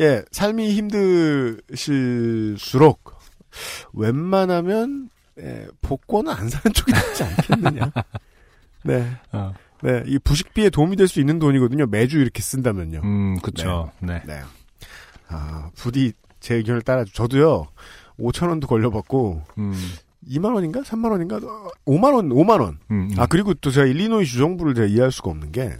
예, 0.01 0.23
삶이 0.31 0.73
힘드실수록 1.87 3.15
웬만하면 3.95 5.09
예, 5.41 5.67
복권은 5.83 6.33
안 6.33 6.49
사는 6.49 6.73
쪽이 6.73 6.93
낫지 6.93 7.25
않겠느냐. 7.25 7.93
네. 8.85 9.11
어. 9.33 9.53
네, 9.83 10.03
이 10.07 10.19
부식비에 10.19 10.71
도움이 10.71 10.97
될 10.97 11.07
수 11.09 11.21
있는 11.21 11.39
돈이거든요. 11.39 11.87
매주 11.87 12.19
이렇게 12.19 12.43
쓴다면요. 12.43 13.01
음, 13.05 13.39
그쵸. 13.41 13.91
네. 14.01 14.23
네. 14.27 14.41
아, 15.29 15.71
부디 15.77 16.13
제 16.47 16.55
의견을 16.55 16.83
따라 16.83 17.05
저도요. 17.13 17.67
5천 18.21 18.49
원도 18.49 18.69
걸려봤고 18.69 19.43
음, 19.59 19.75
2만 20.29 20.55
원인가 20.55 20.83
3만 20.83 21.11
원인가 21.11 21.41
5만 21.41 22.15
원 22.15 22.29
5만 22.29 22.61
원. 22.61 22.79
음, 22.93 23.09
음. 23.11 23.15
아 23.19 23.27
그리고 23.27 23.53
또 23.55 23.73
제가 23.73 23.85
일리노이 23.87 24.25
주 24.27 24.39
정부를 24.39 24.77
제가 24.77 24.87
이해할 24.87 25.11
수가 25.11 25.31
없는 25.31 25.51
게 25.51 25.77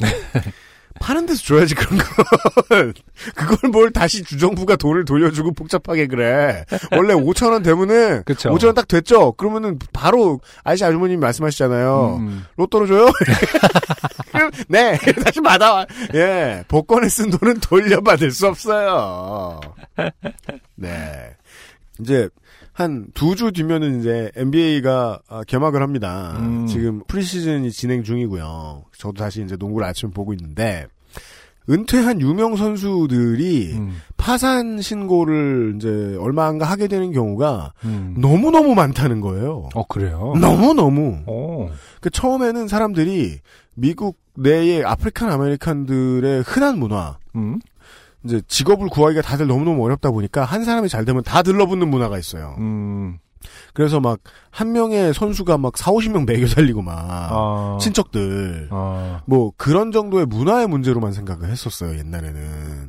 하는 1.01 1.27
데서 1.27 1.43
줘야지 1.43 1.75
그런 1.75 1.99
건. 1.99 2.93
그걸 3.35 3.71
뭘 3.71 3.91
다시 3.93 4.23
주정부가 4.25 4.77
돈을 4.77 5.05
돌려주고 5.05 5.53
복잡하게 5.53 6.07
그래. 6.07 6.65
원래 6.93 7.15
5천 7.15 7.53
원 7.53 7.63
되면은 7.63 8.25
그쵸. 8.25 8.51
5천 8.51 8.67
원 8.67 8.75
딱 8.75 8.89
됐죠. 8.89 9.33
그러면은 9.33 9.79
바로 9.93 10.41
아저씨 10.65 10.85
아주머님이 10.85 11.19
말씀하시잖아요. 11.19 12.17
음. 12.21 12.45
로또로 12.57 12.87
줘요? 12.87 13.11
네 14.69 14.99
다시 15.25 15.41
받아와. 15.41 15.87
예 16.15 16.65
복권에 16.69 17.09
쓴 17.09 17.31
돈은 17.31 17.61
돌려받을 17.61 18.31
수 18.31 18.47
없어요. 18.47 19.61
네 20.75 21.35
이제 22.01 22.29
한 22.77 23.07
두 23.15 23.35
주 23.35 23.53
뒤면은 23.53 24.01
이제 24.01 24.31
NBA가 24.37 25.21
개막을 25.47 25.81
합니다. 25.83 26.37
음. 26.41 26.67
지금 26.67 27.03
프리시즌이 27.09 27.71
진행 27.73 28.03
중이고요. 28.03 28.85
저도 28.99 29.15
다시 29.15 29.43
이제 29.43 29.57
농구를 29.59 29.87
아침에 29.87 30.11
보고 30.13 30.33
있는데 30.35 30.87
은퇴한 31.69 32.21
유명 32.21 32.55
선수들이 32.55 33.73
음. 33.75 33.97
파산 34.17 34.81
신고를 34.81 35.75
이제 35.77 36.17
얼마인가 36.21 36.65
하게 36.67 36.87
되는 36.87 37.13
경우가 37.13 37.73
음. 37.85 38.15
너무 38.19 38.51
너무 38.51 38.75
많다는 38.75 39.21
거예요. 39.21 39.69
어 39.75 39.85
그래요? 39.87 40.35
너무 40.41 40.75
너무. 40.75 41.19
오. 41.27 41.71
그 42.01 42.11
처음에는 42.11 42.69
사람들이 42.69 43.39
미국 43.75 44.19
내의 44.37 44.85
African 44.85 45.31
American들의 45.31 46.43
흔한 46.47 46.79
문화, 46.79 47.19
음. 47.35 47.59
이제 48.27 48.41
직업을 48.49 48.89
구하기가 48.89 49.23
다들 49.23 49.47
너무너무 49.47 49.85
어렵다 49.85 50.11
보니까 50.11 50.45
한 50.45 50.65
사람이 50.65 50.89
잘 50.89 51.05
되면 51.05 51.23
다 51.23 51.43
들러붙는 51.43 51.89
문화가 51.89 52.19
있어요. 52.19 52.55
음. 52.59 53.19
그래서 53.73 54.01
막 54.01 54.19
한 54.51 54.73
명의 54.73 55.13
선수가 55.13 55.59
막 55.59 55.77
4, 55.77 55.93
50명 55.93 56.25
먹여 56.27 56.47
살리고 56.47 56.81
막 56.81 56.95
아. 56.99 57.77
친척들 57.79 58.69
아. 58.71 59.21
뭐 59.27 59.53
그런 59.59 59.93
정도의 59.93 60.25
문화의 60.25 60.67
문제로만 60.67 61.13
생각을 61.13 61.51
했었어요 61.51 61.99
옛날에는. 61.99 62.41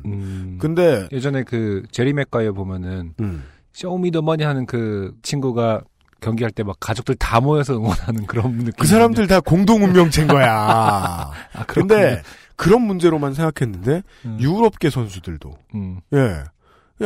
음. 0.06 0.58
근데 0.58 1.06
예전에 1.12 1.42
그 1.42 1.82
제리 1.90 2.14
맥과이어 2.14 2.54
보면은 2.54 3.12
음. 3.20 3.44
show 3.74 3.94
me 3.94 4.04
the 4.04 4.19
money 4.19 4.44
하는 4.44 4.64
그 4.64 5.12
친구가 5.22 5.82
경기할 6.22 6.50
때 6.52 6.62
막 6.62 6.76
가족들 6.80 7.16
다 7.16 7.38
모여서 7.40 7.74
응원하는 7.76 8.26
그런 8.26 8.56
느낌. 8.56 8.72
그 8.78 8.86
사람들 8.86 9.26
다 9.26 9.40
공동 9.40 9.84
운명체인 9.84 10.26
거야. 10.26 10.50
아, 11.52 11.64
근데 11.66 12.22
그런 12.58 12.82
문제로만 12.82 13.32
생각했는데 13.32 14.02
음. 14.26 14.36
유럽계 14.38 14.90
선수들도 14.90 15.54
음. 15.74 16.00
예. 16.12 16.44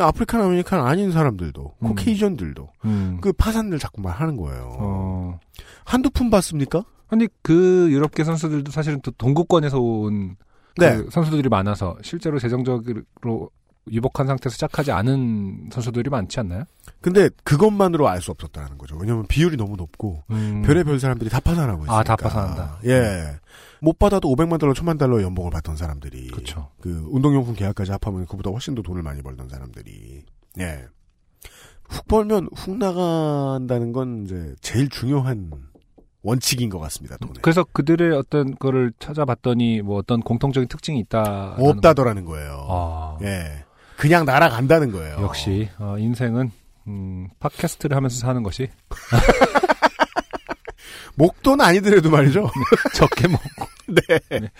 African 0.01 0.41
American 0.41 0.81
아닌 0.85 1.13
사람들도 1.13 1.75
음. 1.79 1.89
Caucasian들도 1.89 2.69
음. 2.87 3.19
그 3.21 3.33
파산들 3.33 3.79
자꾸만 3.79 4.13
하는 4.13 4.37
거예요. 4.37 4.77
어. 4.81 5.39
한두 5.85 6.11
푼 6.11 6.31
받습니까? 6.31 6.85
아니 7.09 7.29
그 7.43 7.89
유럽계 7.93 8.25
선수들도 8.25 8.73
사실은 8.73 9.01
또 9.03 9.13
동구권에서 9.13 9.79
온 9.81 10.37
그 10.79 10.85
네. 10.85 11.05
선수들이 11.11 11.49
많아서 11.49 11.97
실제로 12.03 12.39
재정적으로 12.39 13.51
유복한 13.91 14.27
상태에서 14.27 14.55
시작하지 14.55 14.93
않은 14.93 15.71
선수들이 15.73 16.09
많지 16.11 16.39
않나요? 16.41 16.65
근데 17.01 17.29
그것만으로 17.43 18.09
알 18.09 18.21
수 18.21 18.31
없었다는 18.31 18.79
거죠. 18.79 18.97
왜냐면 18.97 19.27
비율이 19.27 19.57
너무 19.57 19.77
높고 19.77 20.23
음. 20.31 20.63
별의별 20.63 21.01
사람들이 21.01 21.29
다 21.31 21.41
파산하고 21.41 21.83
있으니까. 21.85 21.99
아, 21.99 22.03
다 22.05 22.15
파산한다. 22.15 22.79
예. 22.87 23.37
못 23.81 23.99
받아도 23.99 24.29
500만 24.29 24.61
달러, 24.61 24.73
1000만 24.73 24.99
달러 24.99 25.21
연봉을 25.23 25.51
받던 25.51 25.77
사람들이. 25.77 26.29
그쵸. 26.29 26.69
그 26.81 27.05
운동용품 27.11 27.55
계약까지 27.55 27.91
합하면 27.91 28.27
그보다 28.27 28.51
훨씬 28.51 28.77
더 28.77 28.83
돈을 28.83 29.03
많이 29.03 29.21
벌던 29.23 29.49
사람들이. 29.49 30.23
예. 30.61 30.85
훅 31.89 32.07
벌면 32.07 32.49
훅 32.55 32.77
나간다는 32.79 33.93
건 33.93 34.23
이제 34.25 34.55
제일 34.61 34.89
중요한 34.89 35.51
원칙인 36.23 36.71
것 36.71 36.79
같습니다. 36.79 37.17
돈에. 37.17 37.33
그래서 37.43 37.65
그들의 37.73 38.17
어떤 38.17 38.55
거를 38.55 38.93
찾아봤더니 39.01 39.83
뭐 39.83 39.97
어떤 39.99 40.21
공통적인 40.21 40.69
특징이 40.69 41.01
있다. 41.01 41.57
없다더라는 41.59 42.25
거예요. 42.25 42.67
아. 42.69 43.19
예. 43.23 43.65
그냥 44.03 44.25
날아간다는 44.25 44.91
거예요. 44.91 45.17
역시 45.21 45.69
어, 45.79 45.97
인생은 45.97 46.51
음, 46.89 47.29
팟캐스트를 47.39 47.97
하면서 47.97 48.19
사는 48.19 48.43
것이 48.43 48.69
목돈 51.15 51.61
아니더라도 51.61 52.11
말이죠. 52.11 52.51
적게 52.97 53.29
먹고. 53.29 53.69
네. 53.87 54.19
네. 54.29 54.51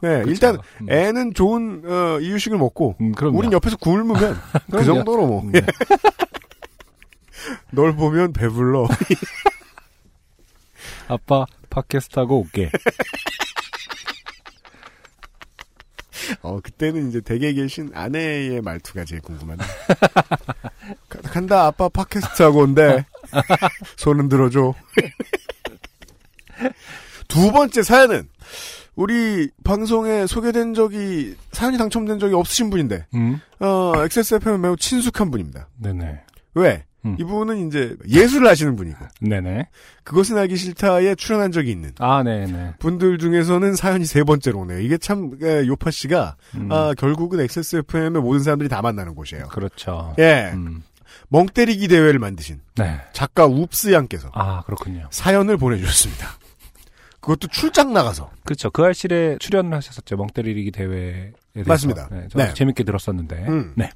네, 0.00 0.18
그쵸. 0.18 0.30
일단 0.30 0.58
음. 0.80 0.88
애는 0.88 1.34
좋은 1.34 1.82
어, 1.84 2.20
이유식을 2.20 2.56
먹고 2.56 2.94
음. 3.00 3.12
우린 3.32 3.52
옆에서 3.52 3.76
굶으면 3.78 4.40
그. 4.70 4.84
정도로 4.84 5.26
뭐. 5.26 5.42
음. 5.42 5.50
널 7.72 7.96
보면 7.96 8.32
배불러. 8.32 8.86
아빠 11.08 11.46
팟캐스트 11.68 12.20
하고 12.20 12.42
올게. 12.42 12.70
어 16.42 16.60
그때는 16.62 17.08
이제 17.08 17.20
댁에 17.20 17.52
계신 17.54 17.90
아내의 17.94 18.60
말투가 18.62 19.04
제일 19.04 19.20
궁금하네. 19.22 19.62
가- 21.08 21.20
간다 21.30 21.66
아빠 21.66 21.88
팟캐스트 21.88 22.42
하고 22.42 22.60
온대. 22.60 23.04
손은 23.96 24.28
들어줘. 24.28 24.74
두 27.28 27.50
번째 27.52 27.82
사연은 27.82 28.28
우리 28.94 29.50
방송에 29.64 30.26
소개된 30.26 30.74
적이 30.74 31.34
사연이 31.52 31.76
당첨된 31.78 32.18
적이 32.20 32.34
없으신 32.34 32.70
분인데 32.70 33.06
음. 33.14 33.40
어 33.60 33.92
XSFM은 34.04 34.60
매우 34.60 34.76
친숙한 34.76 35.30
분입니다. 35.30 35.68
네네. 35.78 36.20
왜? 36.54 36.84
음. 37.04 37.16
이분은 37.18 37.66
이제 37.68 37.96
예술을 38.08 38.48
하시는 38.48 38.76
분이고 38.76 38.98
네네. 39.20 39.68
그것은 40.04 40.38
알기 40.38 40.56
싫다에 40.56 41.14
출연한 41.14 41.52
적이 41.52 41.70
있는 41.72 41.92
아, 41.98 42.22
네네. 42.22 42.74
분들 42.78 43.18
중에서는 43.18 43.74
사연이 43.74 44.04
세 44.06 44.24
번째로 44.24 44.60
오네요. 44.60 44.80
이게 44.80 44.96
참 44.96 45.32
에, 45.42 45.66
요파 45.66 45.90
씨가 45.90 46.36
음. 46.54 46.72
아, 46.72 46.94
결국은 46.96 47.40
XSFM의 47.40 48.22
모든 48.22 48.42
사람들이 48.42 48.68
다 48.68 48.80
만나는 48.82 49.14
곳이에요. 49.14 49.48
그렇죠. 49.48 50.14
예, 50.18 50.50
음. 50.54 50.82
멍 51.28 51.46
때리기 51.46 51.88
대회를 51.88 52.18
만드신 52.18 52.60
네. 52.76 53.00
작가 53.12 53.46
웁스 53.46 53.92
양께서 53.92 54.30
아, 54.32 54.62
그렇군요. 54.62 55.06
사연을 55.10 55.56
보내주셨습니다. 55.56 56.28
그것도 57.20 57.48
출장 57.48 57.92
나가서 57.94 58.30
그렇죠. 58.44 58.70
그 58.70 58.82
알실에 58.82 59.38
출연을 59.40 59.72
하셨었죠. 59.74 60.16
멍 60.16 60.26
때리기 60.26 60.70
대회에 60.70 61.32
대해서. 61.54 61.68
맞습니다. 61.68 62.08
네, 62.10 62.28
저 62.30 62.38
네. 62.38 62.52
재밌게 62.52 62.84
들었었는데. 62.84 63.46
음. 63.48 63.72
네. 63.76 63.90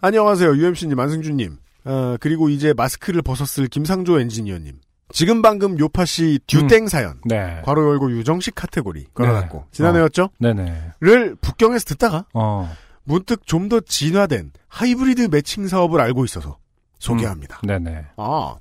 안녕하세요 0.00 0.56
UMC님 0.56 0.98
안승준님 0.98 1.58
어, 1.84 2.16
그리고 2.20 2.48
이제 2.48 2.72
마스크를 2.72 3.22
벗었을 3.22 3.66
김상조 3.68 4.20
엔지니어님 4.20 4.80
지금 5.12 5.42
방금 5.42 5.78
요팟시 5.78 6.38
듀땡 6.46 6.88
사연 6.88 7.20
네. 7.26 7.60
괄호 7.64 7.90
열고 7.90 8.12
유정식 8.12 8.54
카테고리 8.54 9.06
걸어놨고 9.14 9.58
네. 9.58 9.64
지난해였죠? 9.72 10.30
네네. 10.38 10.92
를 11.00 11.36
북경에서 11.36 11.84
듣다가 11.84 12.24
어. 12.34 12.70
문득 13.04 13.46
좀 13.46 13.68
더 13.68 13.80
진화된 13.80 14.52
hybrid 14.68 15.28
matching 15.30 15.68
사업을 15.68 16.00
알고 16.00 16.24
있어서 16.24 16.58
소개합니다. 16.98 17.60
네네. 17.64 18.06
아, 18.16 18.54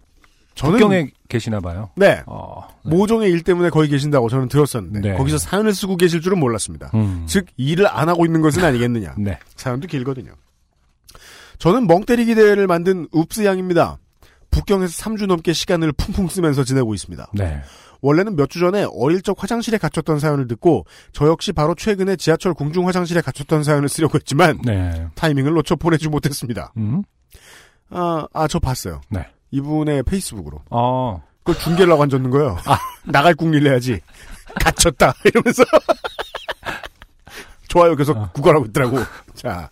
저는 0.55 0.73
음. 0.73 0.79
북경에 0.79 1.11
계시나 1.29 1.59
봐요. 1.61 1.89
네 1.95 2.21
어. 2.25 2.67
모종의 2.83 3.31
일 3.31 3.43
때문에 3.43 3.69
거기 3.69 3.87
계신다고 3.87 4.27
저는 4.27 4.49
들었었는데 4.49 5.11
네. 5.11 5.15
거기서 5.17 5.37
사연을 5.37 5.73
쓰고 5.73 5.95
계실 5.95 6.19
줄은 6.21 6.39
몰랐습니다. 6.39 6.91
음. 6.95 7.23
즉 7.27 7.45
일을 7.55 7.87
안 7.87 8.09
하고 8.09 8.25
있는 8.25 8.41
것은 8.41 8.63
아니겠느냐. 8.65 9.15
네. 9.17 9.39
사연도 9.55 9.87
길거든요. 9.87 10.33
저는 11.61 11.85
멍 11.85 12.03
때리기 12.03 12.33
대회를 12.33 12.65
만든 12.65 13.07
읍스 13.15 13.45
양입니다. 13.45 13.99
북경에서 14.49 14.91
3주 15.03 15.27
넘게 15.27 15.53
시간을 15.53 15.91
풍풍 15.91 16.27
쓰면서 16.27 16.63
지내고 16.63 16.95
있습니다. 16.95 17.27
네. 17.35 17.61
원래는 18.01 18.35
몇 18.35 18.49
주 18.49 18.59
전에 18.59 18.87
어릴 18.91 19.21
적 19.21 19.41
화장실에 19.41 19.77
갇혔던 19.77 20.19
사연을 20.19 20.47
듣고 20.47 20.87
저 21.13 21.27
역시 21.27 21.51
바로 21.51 21.75
최근에 21.75 22.15
지하철 22.15 22.55
공중 22.55 22.87
화장실에 22.87 23.21
갇혔던 23.21 23.63
사연을 23.63 23.89
쓰려고 23.89 24.15
했지만 24.17 24.57
네. 24.65 25.05
타이밍을 25.13 25.53
놓쳐 25.53 25.75
보내지 25.75 26.09
못했습니다. 26.09 26.73
음. 26.77 27.03
아, 27.91 28.25
아, 28.33 28.47
저 28.47 28.57
봤어요. 28.57 29.01
네. 29.09 29.27
이분의 29.51 30.01
페이스북으로. 30.03 30.63
어. 30.71 31.21
그걸 31.43 31.61
중계라고 31.61 32.01
앉았는 32.01 32.31
거예요. 32.31 32.57
아, 32.65 32.79
나갈 33.05 33.35
궁리를 33.35 33.69
해야지. 33.69 33.99
갇혔다. 34.59 35.13
이러면서. 35.25 35.63
좋아요. 37.67 37.95
계속 37.95 38.17
어. 38.17 38.29
구걸하고 38.33 38.65
있더라고. 38.65 38.97
자. 39.35 39.69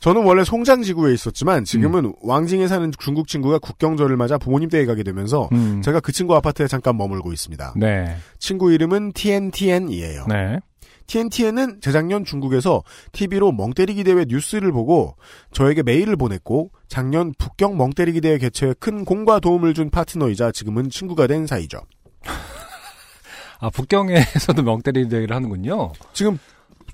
저는 0.00 0.24
원래 0.24 0.44
송장지구에 0.44 1.12
있었지만 1.12 1.64
지금은 1.64 2.06
음. 2.06 2.12
왕징에 2.22 2.68
사는 2.68 2.90
중국 2.98 3.28
친구가 3.28 3.58
국경절을 3.58 4.16
맞아 4.16 4.38
부모님 4.38 4.70
댁에 4.70 4.86
가게 4.86 5.02
되면서 5.02 5.48
음. 5.52 5.82
제가 5.82 6.00
그 6.00 6.10
친구 6.10 6.34
아파트에 6.34 6.66
잠깐 6.66 6.96
머물고 6.96 7.32
있습니다. 7.32 7.74
네. 7.76 8.16
친구 8.38 8.72
이름은 8.72 9.12
TNTN이에요. 9.12 10.26
네. 10.26 10.58
TNTN은 11.06 11.80
재작년 11.82 12.24
중국에서 12.24 12.82
TV로 13.12 13.52
멍때리기 13.52 14.04
대회 14.04 14.24
뉴스를 14.26 14.72
보고 14.72 15.16
저에게 15.52 15.82
메일을 15.82 16.16
보냈고 16.16 16.70
작년 16.88 17.34
북경 17.36 17.76
멍때리기 17.76 18.22
대회 18.22 18.38
개최에 18.38 18.74
큰 18.78 19.04
공과 19.04 19.38
도움을 19.38 19.74
준 19.74 19.90
파트너이자 19.90 20.52
지금은 20.52 20.88
친구가 20.88 21.26
된 21.26 21.46
사이죠. 21.46 21.80
아, 23.60 23.68
북경에서도 23.68 24.62
멍때리 24.62 25.08
대회를 25.08 25.36
하는군요. 25.36 25.92
지금 26.14 26.38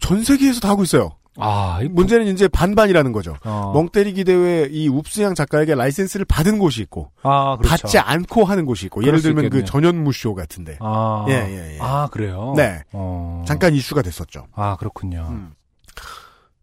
전 0.00 0.24
세계에서 0.24 0.60
다 0.60 0.70
하고 0.70 0.82
있어요. 0.82 1.10
아, 1.38 1.80
이 1.82 1.88
문제는 1.88 2.26
이제 2.26 2.48
반반이라는 2.48 3.12
거죠. 3.12 3.36
어. 3.44 3.72
멍때리기 3.74 4.24
대회 4.24 4.68
이 4.70 4.88
웁스양 4.88 5.34
작가에게 5.34 5.74
라이센스를 5.74 6.24
받은 6.24 6.58
곳이 6.58 6.82
있고 6.82 7.10
아, 7.22 7.56
그렇죠. 7.56 7.68
받지 7.82 7.98
않고 7.98 8.44
하는 8.44 8.64
곳이 8.66 8.86
있고 8.86 9.02
예를 9.04 9.18
수 9.18 9.24
들면 9.24 9.42
그 9.44 9.46
있겠네요. 9.58 9.66
전현무쇼 9.66 10.34
같은데 10.34 10.78
아, 10.80 11.26
예, 11.28 11.32
예, 11.34 11.74
예. 11.74 11.78
아 11.80 12.08
그래요? 12.10 12.54
네. 12.56 12.82
어. 12.92 13.44
잠깐 13.46 13.74
이슈가 13.74 14.02
됐었죠. 14.02 14.46
아 14.54 14.76
그렇군요. 14.76 15.28
음. 15.30 15.52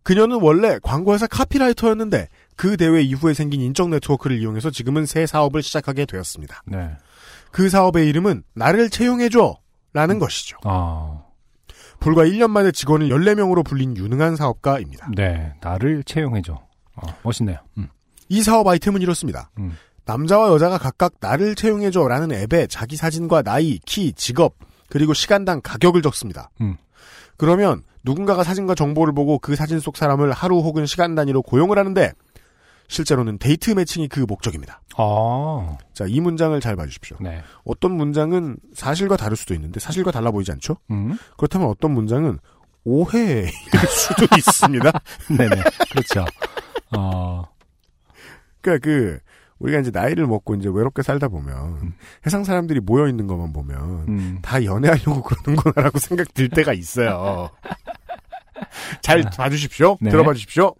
그녀는 0.04 0.40
원래 0.42 0.80
광고회사 0.84 1.28
카피라이터였는데 1.28 2.28
그 2.56 2.78
대회 2.78 3.02
이후에 3.02 3.34
생긴 3.34 3.62
인적 3.62 3.90
네트워크를 3.90 4.38
이용해서 4.40 4.70
지금은 4.70 5.06
새 5.06 5.26
사업을 5.26 5.64
시작하게 5.64 6.06
되었습니다. 6.06 6.62
네. 6.66 6.92
그 7.52 7.70
사업의 7.70 8.08
이름은 8.10 8.44
나를 8.54 8.90
채용해줘 8.90 9.58
라는 9.94 10.20
것이죠. 10.20 10.58
아, 10.64 11.22
불과 12.04 12.24
1년 12.26 12.49
만에 12.49 12.72
직원을 12.72 13.08
14명으로 13.08 13.64
불린 13.64 13.95
유능한 13.95 14.36
사업가입니다. 14.36 15.10
네. 15.16 15.54
나를 15.62 16.04
채용해줘. 16.04 16.54
어, 16.54 17.08
멋있네요. 17.24 17.58
음. 17.78 17.88
이 18.28 18.43
사업 18.43 18.68
아이템은 18.68 19.01
이렇습니다. 19.01 19.49
음. 19.58 19.78
남자와 20.06 20.49
여자가 20.49 20.78
각각 20.78 21.14
나를 21.22 21.56
채용해줘 21.56 22.06
라는 22.10 22.34
앱에 22.34 22.68
자기 22.68 22.97
사진과 22.97 23.43
나이, 23.43 23.80
키, 23.86 24.12
직업, 24.12 24.56
그리고 24.89 25.14
시간당 25.14 25.62
가격을 25.64 26.01
적습니다. 26.01 26.49
음. 26.60 26.76
그러면 27.38 27.84
누군가가 28.04 28.43
사진과 28.43 28.76
정보를 28.76 29.14
보고 29.14 29.39
그 29.39 29.56
사진 29.56 29.80
속 29.80 29.95
사람을 29.95 30.34
하루 30.34 30.60
혹은 30.60 30.86
시간 30.86 31.16
단위로 31.16 31.41
고용을 31.41 31.80
하는데 31.80 32.12
실제로는 32.94 33.39
데이트 33.39 33.72
매칭이 33.72 34.08
그 34.08 34.20
목적입니다. 34.20 34.80
아, 34.98 35.78
자, 35.94 36.06
이 36.08 36.20
문장을 36.22 36.58
잘 36.62 36.76
봐주십시오. 36.76 37.18
네. 37.22 37.41
어떤 37.66 37.94
문장은 37.94 38.58
사실과 38.76 39.18
다를 39.18 39.36
수도 39.36 39.56
있는데 39.56 39.80
사실과 39.80 40.12
달라 40.12 40.30
보이지 40.30 40.52
않죠? 40.52 40.78
음. 40.91 41.18
그렇다면 41.36 41.68
어떤 41.70 41.91
문장은 41.91 42.38
오해일 42.84 43.50
수도 43.89 44.26
있습니다. 44.38 44.91
네네. 45.36 45.64
그렇죠. 45.91 46.24
어, 46.96 47.44
그러니까 48.62 48.84
그 48.88 49.20
우리가 49.58 49.80
이제 49.80 49.89
나이를 49.91 50.28
먹고 50.28 50.54
이제 50.54 50.70
외롭게 50.72 51.02
살다 51.02 51.30
보면 51.30 51.94
세상 52.24 52.44
사람들이 52.44 52.80
모여 52.80 53.08
있는 53.08 53.26
것만 53.26 53.54
보면 53.54 53.80
음. 54.08 54.39
다 54.44 54.64
연애하려고 54.64 55.24
그러는구나라고 55.24 55.98
생각 55.98 56.32
들 56.36 56.48
때가 56.50 56.74
있어요. 56.74 57.50
잘 59.02 59.24
봐주십시오. 59.24 59.98
네. 60.00 60.12
들어봐 60.12 60.34
주십시오. 60.34 60.76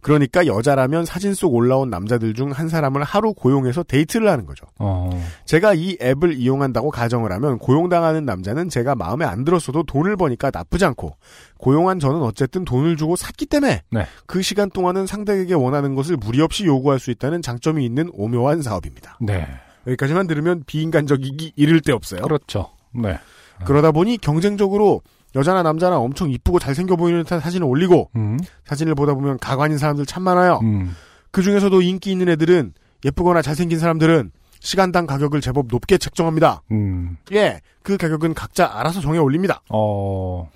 그러니까 0.00 0.46
여자라면 0.46 1.04
사진 1.04 1.34
속 1.34 1.54
올라온 1.54 1.90
남자들 1.90 2.34
중 2.34 2.50
한 2.52 2.68
사람을 2.68 3.02
하루 3.04 3.32
고용해서 3.32 3.82
데이트를 3.84 4.28
하는 4.28 4.44
거죠. 4.46 4.66
어, 4.78 5.10
제가 5.44 5.74
이 5.74 5.96
앱을 6.00 6.34
이용한다고 6.34 6.90
가정을 6.90 7.32
하면 7.32 7.58
고용당하는 7.58 8.24
남자는 8.24 8.68
제가 8.68 8.94
마음에 8.94 9.24
안 9.24 9.44
들었어도 9.44 9.84
돈을 9.84 10.16
버니까 10.16 10.50
나쁘지 10.52 10.84
않고 10.84 11.16
고용한 11.58 12.00
저는 12.00 12.22
어쨌든 12.22 12.64
돈을 12.64 12.96
주고 12.96 13.16
샀기 13.16 13.46
때문에 13.46 13.82
네. 13.90 14.06
그 14.26 14.42
시간 14.42 14.70
동안은 14.70 15.06
상대에게 15.06 15.54
원하는 15.54 15.94
것을 15.94 16.16
무리 16.16 16.40
없이 16.40 16.66
요구할 16.66 16.98
수 16.98 17.10
있다는 17.10 17.42
장점이 17.42 17.84
있는 17.84 18.10
오묘한 18.12 18.62
사업입니다. 18.62 19.18
네. 19.20 19.46
여기까지만 19.86 20.26
들으면 20.26 20.64
비인간적이기 20.66 21.52
이를 21.56 21.80
데 21.80 21.92
없어요. 21.92 22.22
그렇죠. 22.22 22.70
네. 22.92 23.18
그러다 23.64 23.92
보니 23.92 24.18
경쟁적으로 24.18 25.02
여자나 25.34 25.62
남자나 25.62 25.98
엄청 25.98 26.30
이쁘고 26.30 26.58
잘생겨 26.58 26.96
보이는 26.96 27.22
듯한 27.22 27.40
사진을 27.40 27.66
올리고 27.66 28.10
음. 28.16 28.38
사진을 28.64 28.94
보다 28.94 29.14
보면 29.14 29.38
가관인 29.38 29.78
사람들 29.78 30.06
참 30.06 30.22
많아요. 30.22 30.60
음. 30.62 30.94
그 31.30 31.42
중에서도 31.42 31.80
인기 31.82 32.10
있는 32.10 32.28
애들은 32.28 32.72
예쁘거나 33.04 33.42
잘생긴 33.42 33.78
사람들은 33.78 34.32
시간당 34.60 35.06
가격을 35.06 35.40
제법 35.40 35.66
높게 35.68 35.96
책정합니다. 35.98 36.62
음. 36.70 37.16
예, 37.32 37.60
그 37.82 37.96
가격은 37.96 38.34
각자 38.34 38.70
알아서 38.78 39.00
정해 39.00 39.18
올립니다. 39.18 39.62
어, 39.70 40.50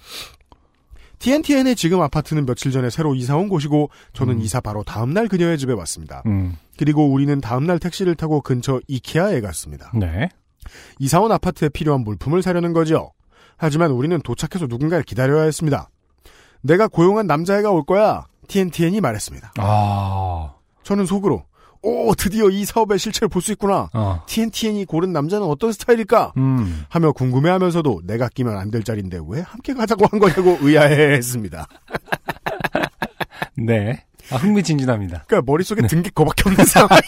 TNTN의 1.18 1.75
지금 1.75 2.03
아파트는 2.03 2.45
며칠 2.45 2.70
전에 2.70 2.91
새로 2.91 3.14
이사 3.14 3.35
온 3.37 3.49
곳이고 3.49 3.89
저는 4.12 4.41
이사 4.41 4.61
바로 4.61 4.83
다음 4.83 5.14
날 5.14 5.27
그녀의 5.27 5.57
집에 5.57 5.72
왔습니다. 5.72 6.22
음. 6.27 6.57
그리고 6.77 7.07
우리는 7.11 7.41
다음 7.41 7.66
날 7.66 7.79
택시를 7.79 8.14
타고 8.14 8.43
근처 8.43 8.81
이케아에 8.89 9.41
갔습니다. 9.41 9.91
네. 9.95 10.29
이사 10.99 11.20
온 11.20 11.33
아파트에 11.33 11.70
필요한 11.70 12.03
물품을 12.03 12.43
사려는 12.43 12.75
거죠. 12.75 13.12
하지만 13.57 13.91
우리는 13.91 14.21
도착해서 14.23 14.67
누군가를 14.67 15.05
기다려야 15.05 15.45
했습니다. 15.45 15.89
내가 16.63 16.89
고용한 16.89 17.27
남자애가 17.27 17.71
올 17.71 17.85
거야. 17.85 18.27
TNTN이 18.49 19.01
말했습니다. 19.01 19.53
아, 19.59 20.55
저는 20.83 21.07
속으로 21.07 21.45
오 21.83 22.15
드디어 22.15 22.49
이 22.49 22.65
사업의 22.65 22.99
실체를 22.99 23.29
볼 23.29 23.43
수 23.43 23.53
있구나. 23.53 23.91
어, 23.93 24.23
TNTN이 24.27 24.85
고른 24.87 25.13
남자는 25.13 25.47
어떤 25.47 25.73
스타일일까? 25.73 26.33
음. 26.39 26.85
하며 26.89 27.13
궁금해하면서도 27.13 28.03
내가 28.05 28.29
끼면 28.29 28.57
안 28.57 28.71
될 28.71 28.83
자리인데 28.83 29.21
왜 29.29 29.41
함께 29.43 29.75
가자고 29.75 30.07
한 30.07 30.19
거냐고 30.19 30.57
의아해했습니다. 30.67 31.67
네. 33.59 34.05
아, 34.31 34.37
흥미진진합니다. 34.37 35.25
그러니까 35.27 35.51
머릿속에 35.51 35.87
든게 35.87 36.09
그거밖에 36.11 36.43
없는 36.49 36.65
상황인 36.67 37.01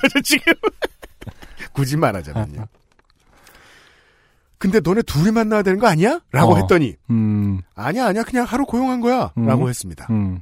거죠 0.00 0.20
지금. 0.22 0.52
굳이 1.72 1.96
말하자면요. 1.96 2.66
근데 4.62 4.78
너네 4.78 5.02
둘이 5.02 5.32
만나야 5.32 5.62
되는 5.64 5.80
거 5.80 5.88
아니야? 5.88 6.20
라고 6.30 6.52
어. 6.52 6.56
했더니 6.56 6.94
음, 7.10 7.62
아니야 7.74 8.06
아니야 8.06 8.22
그냥 8.22 8.44
하루 8.44 8.64
고용한 8.64 9.00
거야 9.00 9.32
음. 9.36 9.44
라고 9.44 9.68
했습니다. 9.68 10.06
음. 10.10 10.40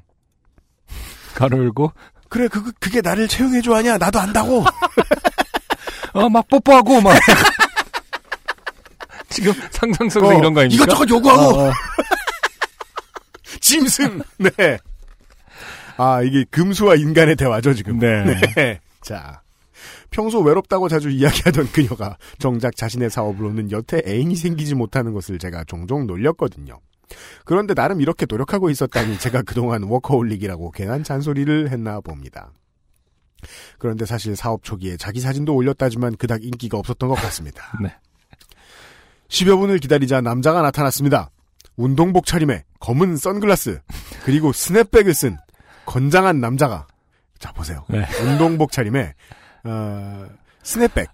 가로 1.35 1.57
열고, 1.57 1.91
그래 2.29 2.47
그 2.49 2.71
그게 2.79 3.01
나를 3.01 3.29
채용해 3.29 3.63
줘 3.63 3.73
아니야 3.73 3.97
나도 3.97 4.21
안다고. 4.21 4.63
어, 6.13 6.29
막 6.29 6.47
뽀뽀하고, 6.49 7.01
막. 7.01 7.19
지금 9.31 9.55
상상 9.71 10.11
속에서 10.11 10.35
어, 10.35 10.39
이런 10.39 10.53
거 10.53 10.61
아닙니까? 10.61 10.85
이것저것 10.85 11.09
요구하고. 11.09 11.43
어, 11.43 11.69
어. 11.69 11.73
짐승. 13.61 14.21
네. 14.37 14.51
아, 15.97 16.21
이게 16.21 16.45
금수와 16.51 16.97
인간의 16.97 17.37
대화죠, 17.37 17.73
지금. 17.73 17.99
네. 17.99 18.81
자. 19.01 19.41
평소 20.11 20.41
외롭다고 20.41 20.89
자주 20.89 21.11
이야기하던 21.11 21.71
그녀가 21.73 22.17
정작 22.39 22.77
자신의 22.77 23.11
사업으로는 23.11 23.71
여태 23.71 24.03
애인이 24.07 24.35
생기지 24.37 24.75
못하는 24.75 25.13
것을 25.13 25.39
제가 25.39 25.65
종종 25.65 26.07
놀렸거든요. 26.07 26.81
그런데 27.45 27.75
나름 27.75 28.01
이렇게 28.01 28.27
노력하고 28.29 28.71
있었다니 28.71 29.19
제가 29.19 29.43
그동안 29.43 29.83
워커홀릭이라고 29.85 30.71
괜한 30.71 31.03
잔소리를 31.03 31.71
했나 31.71 32.01
봅니다. 32.01 32.53
그런데 33.79 34.05
사실 34.05 34.37
사업 34.37 34.63
초기에 34.63 34.97
자기 34.97 35.21
사진도 35.21 35.55
올렸다지만 35.55 36.17
그닥 36.17 36.45
인기가 36.45 36.79
없었던 36.79 37.09
것 37.09 37.15
같습니다. 37.17 37.65
네. 37.83 37.95
10여 39.29 39.59
분을 39.59 39.79
기다리자 39.79 40.21
남자가 40.21 40.61
나타났습니다. 40.63 41.31
운동복 41.77 42.27
차림에 42.27 42.65
검은 42.81 43.17
선글라스 43.17 43.81
그리고 44.25 44.53
snapback을 44.53 45.15
쓴 45.15 45.39
건장한 45.87 46.41
남자가 46.41 46.87
자 47.39 47.53
보세요. 47.53 47.85
네. 47.89 48.05
운동복 48.23 48.71
차림에 48.73 49.15
어, 49.65 50.27
스냅백, 50.63 51.09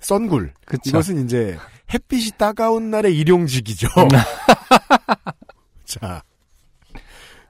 선굴 0.00 0.52
그쵸. 0.64 0.82
이것은 0.86 1.24
이제 1.24 1.56
햇빛이 1.92 2.30
따가운 2.38 2.90
날의 2.90 3.16
일용직이죠. 3.16 3.88
자 5.84 6.22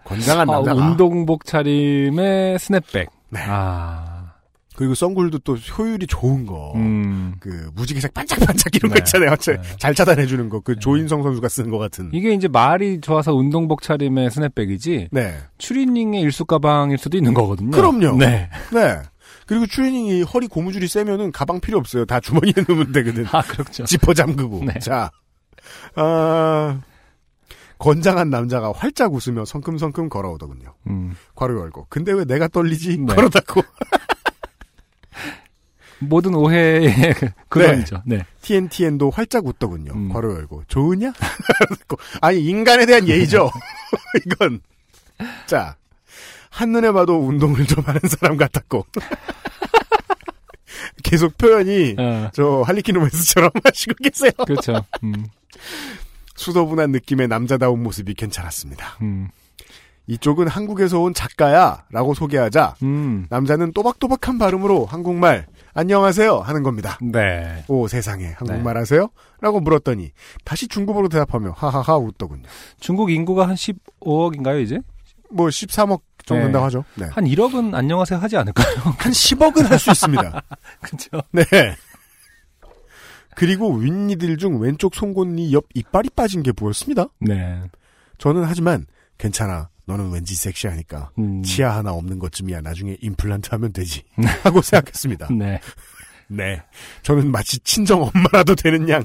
건장한 0.05 0.49
아, 0.51 0.53
남자가 0.55 0.81
운동복 0.87 1.45
차림에 1.45 2.59
스냅백. 2.59 3.09
네. 3.31 3.41
아, 3.47 4.33
그리고 4.75 4.95
선글도 4.95 5.39
또 5.41 5.55
효율이 5.57 6.07
좋은 6.07 6.45
거. 6.45 6.73
음. 6.75 7.35
그 7.41 7.71
무지개색 7.75 8.13
반짝반짝 8.13 8.75
이런 8.75 8.91
거 8.91 8.97
네. 8.97 9.01
있잖아요. 9.01 9.37
잘- 9.37 9.61
네. 9.63 9.77
잘 9.79 9.95
차단해주는 9.95 10.49
거. 10.49 10.61
그 10.61 10.77
조인성 10.77 11.23
선수가 11.23 11.49
쓰는 11.49 11.71
것 11.71 11.79
같은. 11.79 12.11
이게 12.13 12.33
이제 12.35 12.49
말이 12.49 13.01
좋아서 13.01 13.33
운동복 13.35 13.83
차림에 13.83 14.29
스냅백이지, 14.31 15.09
네. 15.13 15.37
추리닝의 15.59 16.21
일수 16.21 16.45
가방일 16.45 16.99
수도 16.99 17.17
있는 17.17 17.33
거거든요. 17.33 17.71
그럼요. 17.71 18.17
네. 18.19 18.51
네. 18.73 18.99
그리고 19.47 19.67
추리닝이 19.67 20.23
허리 20.23 20.47
고무줄이 20.47 20.89
세면은 20.89 21.33
가방 21.33 21.61
필요 21.61 21.79
없어요. 21.79 22.05
다 22.05 22.21
주머니에 22.21 22.53
넣으면 22.69 22.93
되거든. 22.93 23.27
아, 23.33 23.43
그렇죠. 23.43 23.85
지퍼 23.85 24.15
잠그고. 24.15 24.65
네. 24.65 24.79
자, 24.79 25.11
아, 25.97 26.81
건장한 27.79 28.31
남자가 28.31 28.73
활짝 28.73 29.13
웃으며 29.13 29.45
성큼성큼 29.45 30.09
걸어오더군요. 30.09 30.75
음. 30.87 31.17
괄호 31.35 31.61
열고. 31.61 31.87
근데 31.89 32.13
왜 32.13 32.25
내가 32.25 32.49
떨리지? 32.49 32.99
네. 32.99 33.15
걸어 33.15 33.29
닫고. 33.29 33.63
모든 35.99 36.35
오해의 36.35 37.15
근원이죠. 37.49 38.03
네. 38.07 38.25
TNTN도 38.43 39.11
활짝 39.11 39.47
웃더군요. 39.47 39.93
음. 39.93 40.09
괄호 40.13 40.35
열고. 40.35 40.65
좋으냐? 40.69 41.13
아니, 42.21 42.41
인간에 42.45 42.87
대한 42.87 43.07
예의죠. 43.09 43.51
이건. 44.27 44.61
자, 45.47 45.77
한눈에 46.53 46.93
봐도 46.93 47.19
운동을 47.19 47.67
좀 47.67 47.83
하는 47.85 48.01
사람 48.07 48.37
같았고. 48.37 48.87
계속 51.03 51.37
표현이, 51.39 51.97
어, 51.99 52.31
저, 52.33 52.63
할리퀸 52.67 52.95
로맨스처럼 52.95 53.51
하시고 53.65 53.95
계세요. 54.03 54.31
그렇죠. 54.47 54.85
음. 55.03 55.27
수더분한 56.37 56.93
느낌의 56.93 57.29
남자다운 57.29 57.83
모습이 57.83 58.15
괜찮았습니다. 58.15 58.99
음. 59.03 59.29
이쪽은 60.09 60.49
한국에서 60.49 61.01
온 61.01 61.15
작가야 61.15 61.85
라고 61.91 62.13
소개하자 62.13 62.75
음. 62.83 63.27
남자는 63.31 63.73
또박또박한 63.73 64.37
발음으로 64.37 64.85
한국말 64.85 65.47
안녕하세요 65.75 66.41
하는 66.41 66.63
겁니다. 66.63 66.99
네. 67.01 67.65
오 67.69 67.87
세상에 67.87 68.33
한국말 68.37 68.77
하세요? 68.77 69.09
라고 69.41 69.61
물었더니 69.61 70.11
다시 70.45 70.67
중국어로 70.67 71.09
대답하며 71.09 71.53
하하하 71.57 71.97
웃더군요. 71.99 72.43
중국 72.81 73.11
인구가 73.11 73.49
한 73.49 73.55
15억인가요, 73.55 74.63
이제? 74.63 74.81
뭐 75.33 75.47
13억 75.49 76.01
정도인다고 76.25 76.59
네. 76.59 76.65
하죠. 76.65 76.85
네. 76.95 77.07
한 77.13 77.25
1억은 77.25 77.75
안녕하세요 77.75 78.19
하지 78.21 78.37
않을까요? 78.37 78.75
한 78.99 79.13
10억은 79.13 79.65
할 79.65 79.79
수 79.79 79.91
있습니다. 79.91 80.43
그죠? 80.81 81.21
네. 81.33 81.43
그리고 83.35 83.75
윗니들 83.75 84.37
중 84.37 84.61
왼쪽 84.61 84.95
송곳니 84.95 85.53
옆 85.53 85.65
이빨이 85.75 86.11
빠진 86.15 86.43
게 86.43 86.53
보였습니다. 86.53 87.07
네. 87.21 87.61
저는 88.19 88.45
하지만 88.45 88.87
괜찮아. 89.19 89.69
너는 89.85 90.13
왠지 90.13 90.37
섹시하니까 90.37 91.11
음. 91.19 91.43
치아 91.43 91.75
하나 91.77 91.91
없는 91.93 92.19
것쯤이야. 92.21 92.61
나중에 92.61 92.97
임플란트 93.01 93.49
하면 93.53 93.73
되지. 93.73 94.03
하고 94.45 94.63
생각했습니다. 94.63 95.29
네. 95.33 95.61
네. 96.29 96.63
저는 97.03 97.33
마치 97.33 97.59
친정 97.61 98.03
엄마라도 98.03 98.55
되는 98.55 98.89
양. 98.89 99.05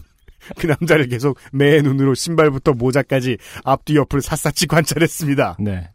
그 0.60 0.68
남자를 0.68 1.08
계속 1.08 1.38
매 1.52 1.82
눈으로 1.82 2.14
신발부터 2.14 2.74
모자까지 2.74 3.38
앞뒤 3.64 3.96
옆을 3.96 4.22
샅샅이 4.22 4.68
관찰했습니다. 4.68 5.58
네. 5.60 5.90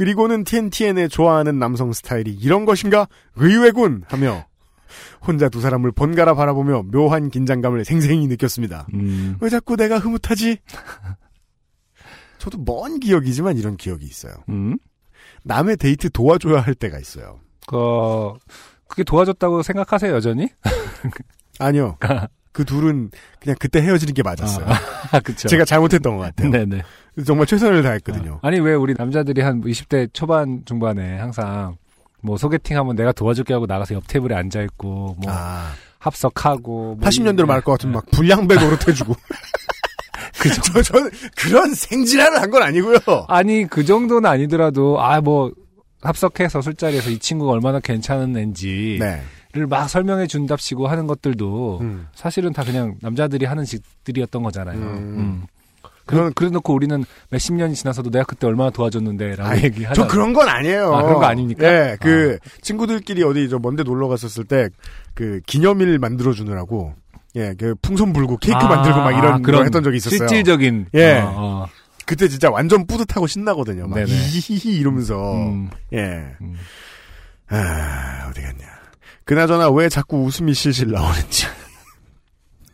그리고는 0.00 0.44
TNTN에 0.44 1.08
좋아하는 1.08 1.58
남성 1.58 1.92
스타일이 1.92 2.32
이런 2.32 2.64
것인가? 2.64 3.06
의외군! 3.36 4.02
하며 4.08 4.46
혼자 5.20 5.50
두 5.50 5.60
사람을 5.60 5.92
번갈아 5.92 6.32
바라보며 6.32 6.84
묘한 6.84 7.28
긴장감을 7.28 7.84
생생히 7.84 8.26
느꼈습니다. 8.26 8.86
음. 8.94 9.36
왜 9.42 9.50
자꾸 9.50 9.76
내가 9.76 9.98
흐뭇하지? 9.98 10.56
저도 12.38 12.62
먼 12.64 12.98
기억이지만 12.98 13.58
이런 13.58 13.76
기억이 13.76 14.06
있어요. 14.06 14.32
음. 14.48 14.78
남의 15.42 15.76
데이트 15.76 16.08
도와줘야 16.08 16.62
할 16.62 16.74
때가 16.74 16.98
있어요. 16.98 17.38
그, 17.66 18.32
그게 18.88 19.04
도와줬다고 19.04 19.62
생각하세요, 19.62 20.14
여전히? 20.14 20.48
아니요. 21.60 21.98
그 22.52 22.64
둘은 22.64 23.10
그냥 23.38 23.56
그때 23.58 23.80
헤어지는 23.80 24.14
게 24.14 24.22
맞았어요. 24.22 24.66
아, 25.12 25.20
그쵸. 25.20 25.48
제가 25.48 25.64
잘못했던 25.64 26.16
것 26.16 26.22
같아요. 26.22 26.50
네네. 26.50 26.82
정말 27.24 27.46
최선을 27.46 27.82
다했거든요. 27.82 28.38
아니, 28.42 28.58
왜 28.60 28.74
우리 28.74 28.94
남자들이 28.96 29.40
한 29.42 29.60
20대 29.62 30.08
초반, 30.12 30.62
중반에 30.64 31.18
항상 31.18 31.76
뭐 32.22 32.36
소개팅 32.36 32.76
하면 32.76 32.96
내가 32.96 33.12
도와줄게 33.12 33.54
하고 33.54 33.66
나가서 33.66 33.94
옆 33.94 34.06
테이블에 34.06 34.34
앉아 34.34 34.62
있고, 34.62 35.16
뭐 35.18 35.32
합석하고. 35.98 36.96
뭐 36.96 37.08
80년대로 37.08 37.46
말할 37.46 37.62
것 37.62 37.72
같으면 37.72 37.94
막 37.94 38.06
불량배 38.10 38.54
노릇해주고. 38.56 39.14
그죠. 40.40 40.62
저, 40.72 40.82
저는 40.82 41.10
그런 41.36 41.74
생진화를 41.74 42.40
한 42.40 42.50
건 42.50 42.62
아니고요. 42.62 42.98
아니, 43.28 43.66
그 43.66 43.84
정도는 43.84 44.28
아니더라도, 44.28 45.00
아, 45.00 45.20
뭐, 45.20 45.52
합석해서 46.02 46.62
술자리에서 46.62 47.10
이 47.10 47.18
친구가 47.18 47.52
얼마나 47.52 47.78
괜찮은 47.80 48.36
앤지. 48.36 48.96
네. 49.00 49.22
를막 49.52 49.90
설명해 49.90 50.28
준답시고 50.28 50.86
하는 50.86 51.08
것들도 51.08 51.78
음. 51.80 52.06
사실은 52.14 52.52
다 52.52 52.62
그냥 52.62 52.94
남자들이 53.02 53.46
하는 53.46 53.64
짓들이었던 53.64 54.42
거잖아요. 54.44 54.78
음. 54.78 54.84
음. 55.18 55.46
그래, 56.10 56.30
그래 56.34 56.50
놓고 56.50 56.74
우리는 56.74 57.04
몇십 57.30 57.54
년이 57.54 57.74
지나서도 57.74 58.10
내가 58.10 58.24
그때 58.24 58.46
얼마나 58.46 58.70
도와줬는데라고 58.70 59.48
아니, 59.48 59.62
얘기하잖아요. 59.64 59.94
저 59.94 60.12
그런 60.12 60.32
건 60.32 60.48
아니에요. 60.48 60.94
아, 60.94 61.02
그런 61.02 61.14
거 61.20 61.24
아니니까? 61.24 61.66
예, 61.66 61.96
그 62.00 62.38
친구들끼리 62.62 63.22
어디 63.22 63.48
저 63.48 63.58
먼데 63.58 63.82
놀러 63.82 64.08
갔었을 64.08 64.44
때 64.44 64.68
그 65.14 65.40
기념일 65.46 65.98
만들어 65.98 66.32
주느라고 66.32 66.94
예, 67.36 67.54
그 67.58 67.74
풍선 67.82 68.12
불고 68.12 68.38
케이크 68.38 68.56
아, 68.58 68.68
만들고 68.68 68.98
막 68.98 69.10
이런 69.12 69.26
아, 69.26 69.36
거 69.36 69.42
그런 69.42 69.64
했던 69.66 69.82
적이 69.84 69.98
있었어요. 69.98 70.16
실질적인, 70.18 70.86
예. 70.94 71.18
어, 71.18 71.34
어. 71.36 71.66
그때 72.06 72.26
진짜 72.26 72.50
완전 72.50 72.86
뿌듯하고 72.86 73.26
신나거든요. 73.26 73.86
막. 73.86 73.98
히히히 74.00 74.76
이러면서 74.78 75.34
음. 75.34 75.70
예. 75.92 76.24
아, 77.48 78.28
어디 78.30 78.40
갔냐. 78.40 78.64
그나저나 79.24 79.70
왜 79.70 79.88
자꾸 79.88 80.24
웃음이 80.24 80.54
실실 80.54 80.90
나오는지. 80.90 81.46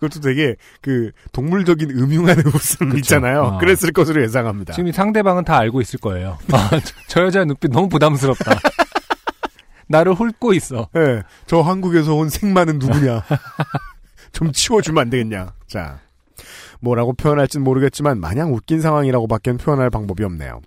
그것도 0.00 0.20
되게 0.20 0.56
그 0.80 1.10
동물적인 1.32 1.90
음흉한 1.90 2.38
웃음 2.46 2.96
있잖아요. 2.98 3.42
어. 3.42 3.58
그랬을 3.58 3.92
것으로 3.92 4.22
예상합니다. 4.22 4.72
지금 4.72 4.88
이 4.88 4.92
상대방은 4.92 5.44
다 5.44 5.58
알고 5.58 5.80
있을 5.82 6.00
거예요. 6.00 6.38
아, 6.52 6.70
저, 6.70 6.94
저 7.06 7.22
여자 7.24 7.44
눈빛 7.44 7.70
너무 7.70 7.88
부담스럽다. 7.88 8.58
나를 9.88 10.14
훑고 10.14 10.54
있어. 10.54 10.88
예, 10.96 11.22
저 11.46 11.60
한국에서 11.60 12.14
온 12.14 12.30
생마는 12.30 12.78
누구냐. 12.78 13.22
좀 14.32 14.52
치워주면 14.52 15.02
안 15.02 15.10
되겠냐. 15.10 15.52
자, 15.66 16.00
뭐라고 16.80 17.12
표현할진 17.12 17.62
모르겠지만 17.62 18.20
마냥 18.20 18.54
웃긴 18.54 18.80
상황이라고밖엔 18.80 19.58
표현할 19.58 19.90
방법이 19.90 20.24
없네요. 20.24 20.60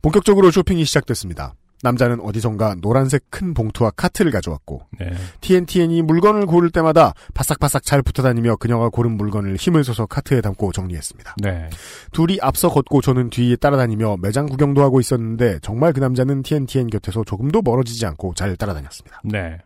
본격적으로 0.00 0.50
쇼핑이 0.50 0.84
시작됐습니다. 0.84 1.54
남자는 1.82 2.20
어디선가 2.20 2.76
노란색 2.80 3.24
큰 3.30 3.54
봉투와 3.54 3.90
카트를 3.90 4.32
가져왔고 4.32 4.82
네. 4.98 5.12
TNTN이 5.40 6.02
물건을 6.02 6.46
고를 6.46 6.70
때마다 6.70 7.14
바싹바싹 7.34 7.84
잘 7.84 8.02
붙어다니며 8.02 8.56
그녀가 8.56 8.88
고른 8.88 9.16
물건을 9.16 9.56
힘을 9.56 9.84
써서 9.84 10.06
카트에 10.06 10.40
담고 10.40 10.72
정리했습니다. 10.72 11.36
네. 11.42 11.70
둘이 12.12 12.38
앞서 12.42 12.68
걷고 12.68 13.00
저는 13.00 13.30
뒤에 13.30 13.56
따라다니며 13.56 14.16
매장 14.20 14.46
구경도 14.46 14.82
하고 14.82 15.00
있었는데 15.00 15.60
정말 15.62 15.92
그 15.92 16.00
남자는 16.00 16.42
TNTN 16.42 16.88
곁에서 16.88 17.24
조금도 17.24 17.62
멀어지지 17.62 18.04
않고 18.06 18.34
잘 18.34 18.56
따라다녔습니다. 18.56 19.22
네. 19.24 19.58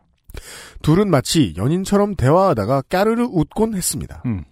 둘은 0.82 1.10
마치 1.10 1.54
연인처럼 1.56 2.14
대화하다가 2.16 2.82
까르르 2.82 3.24
웃곤 3.24 3.74
했습니다. 3.74 4.22
음. 4.26 4.44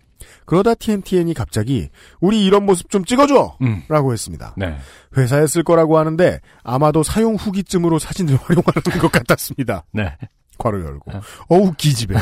그러다 0.51 0.75
TNTN이 0.75 1.33
갑자기 1.33 1.91
우리 2.21 2.45
이런 2.45 2.67
모습 2.67 2.91
좀 2.91 3.05
찍어줘! 3.05 3.57
음. 3.63 3.85
라고 3.89 4.13
했습니다. 4.13 4.53
네. 4.57 4.77
회사에 5.17 5.47
쓸 5.47 5.63
거라고 5.63 5.97
하는데 5.97 6.41
아마도 6.65 7.05
사용 7.05 7.37
후기쯤으로 7.37 8.01
사진을 8.01 8.35
활용하는 8.43 9.01
것 9.01 9.13
같았습니다. 9.13 9.85
네. 9.93 10.17
괄호 10.59 10.81
열고. 10.81 11.13
어우 11.51 11.75
기집애. 11.79 12.17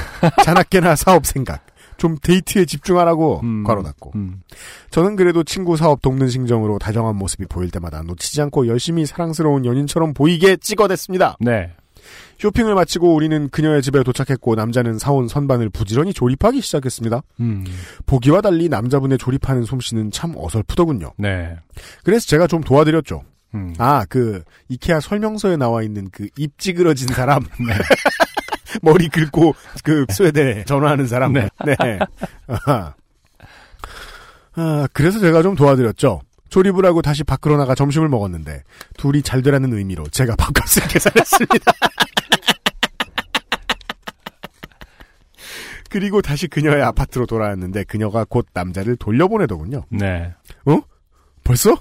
자나깨나 0.45 0.95
사업 0.95 1.25
생각. 1.25 1.65
좀 1.97 2.19
데이트에 2.23 2.67
집중하라고 2.67 3.41
괄호 3.65 3.83
닫고. 3.83 4.13
음. 4.17 4.43
저는 4.91 5.17
그래도 5.17 5.43
친구 5.43 5.79
사업 5.79 6.03
돕는 6.03 6.29
심정으로 6.29 6.79
다정한 6.79 7.17
모습이 7.17 7.47
보일 7.47 7.71
때마다 7.71 8.03
놓치지 8.03 8.43
않고 8.43 8.67
열심히 8.67 9.07
사랑스러운 9.07 9.65
연인처럼 9.65 10.13
보이게 10.13 10.59
찍어댔습니다. 10.59 11.39
네. 11.41 11.73
쇼핑을 12.39 12.75
마치고 12.75 13.15
우리는 13.15 13.49
그녀의 13.49 13.83
집에 13.83 14.03
도착했고 14.03 14.55
남자는 14.55 14.99
사온 14.99 15.27
선반을 15.29 15.71
부지런히 15.71 16.13
조립하기 16.13 16.61
시작했습니다. 16.61 17.23
음. 17.41 17.65
보기와 18.07 18.41
달리 18.41 18.69
남자분의 18.69 19.19
조립하는 19.19 19.65
솜씨는 19.65 20.13
참 20.13 20.35
어설프더군요. 20.37 21.13
네. 21.19 21.57
그래서 22.05 22.27
제가 22.27 22.47
좀 22.47 22.63
도와드렸죠. 22.63 23.23
음. 23.55 23.75
아, 23.79 24.05
그 24.09 24.43
이케아 24.69 25.01
설명서에 25.01 25.57
나와 25.57 25.83
있는 25.83 26.11
그 26.11 26.29
입 26.39 26.57
찌그러진 26.59 27.09
사람. 27.09 27.43
네. 27.59 27.75
머리 28.83 29.09
긁고 29.09 29.55
그 29.83 30.05
스웨덴에 30.11 30.65
전화하는 30.65 31.07
사람. 31.07 31.33
네. 31.33 31.49
네. 31.65 31.99
아, 34.55 34.87
그래서 34.93 35.19
제가 35.19 35.43
좀 35.43 35.55
도와드렸죠. 35.55 36.21
조립을 36.51 36.85
하고 36.87 37.03
다시 37.03 37.25
밖으로 37.25 37.57
나가 37.57 37.75
점심을 37.75 38.09
먹었는데 38.09 38.63
둘이 38.97 39.23
잘 39.23 39.43
되라는 39.43 39.73
의미로 39.75 40.05
제가 40.09 40.35
밥값을 40.37 40.83
계산했습니다. 40.89 41.73
그리고 45.89 46.23
다시 46.23 46.47
그녀의 46.49 46.83
아파트로 46.83 47.27
돌아왔는데 47.27 47.85
그녀가 47.85 48.25
곧 48.25 48.47
남자를 48.53 48.97
돌려보내더군요. 48.97 49.85
네. 49.91 50.35
어? 50.67 50.81
벌써? 51.45 51.77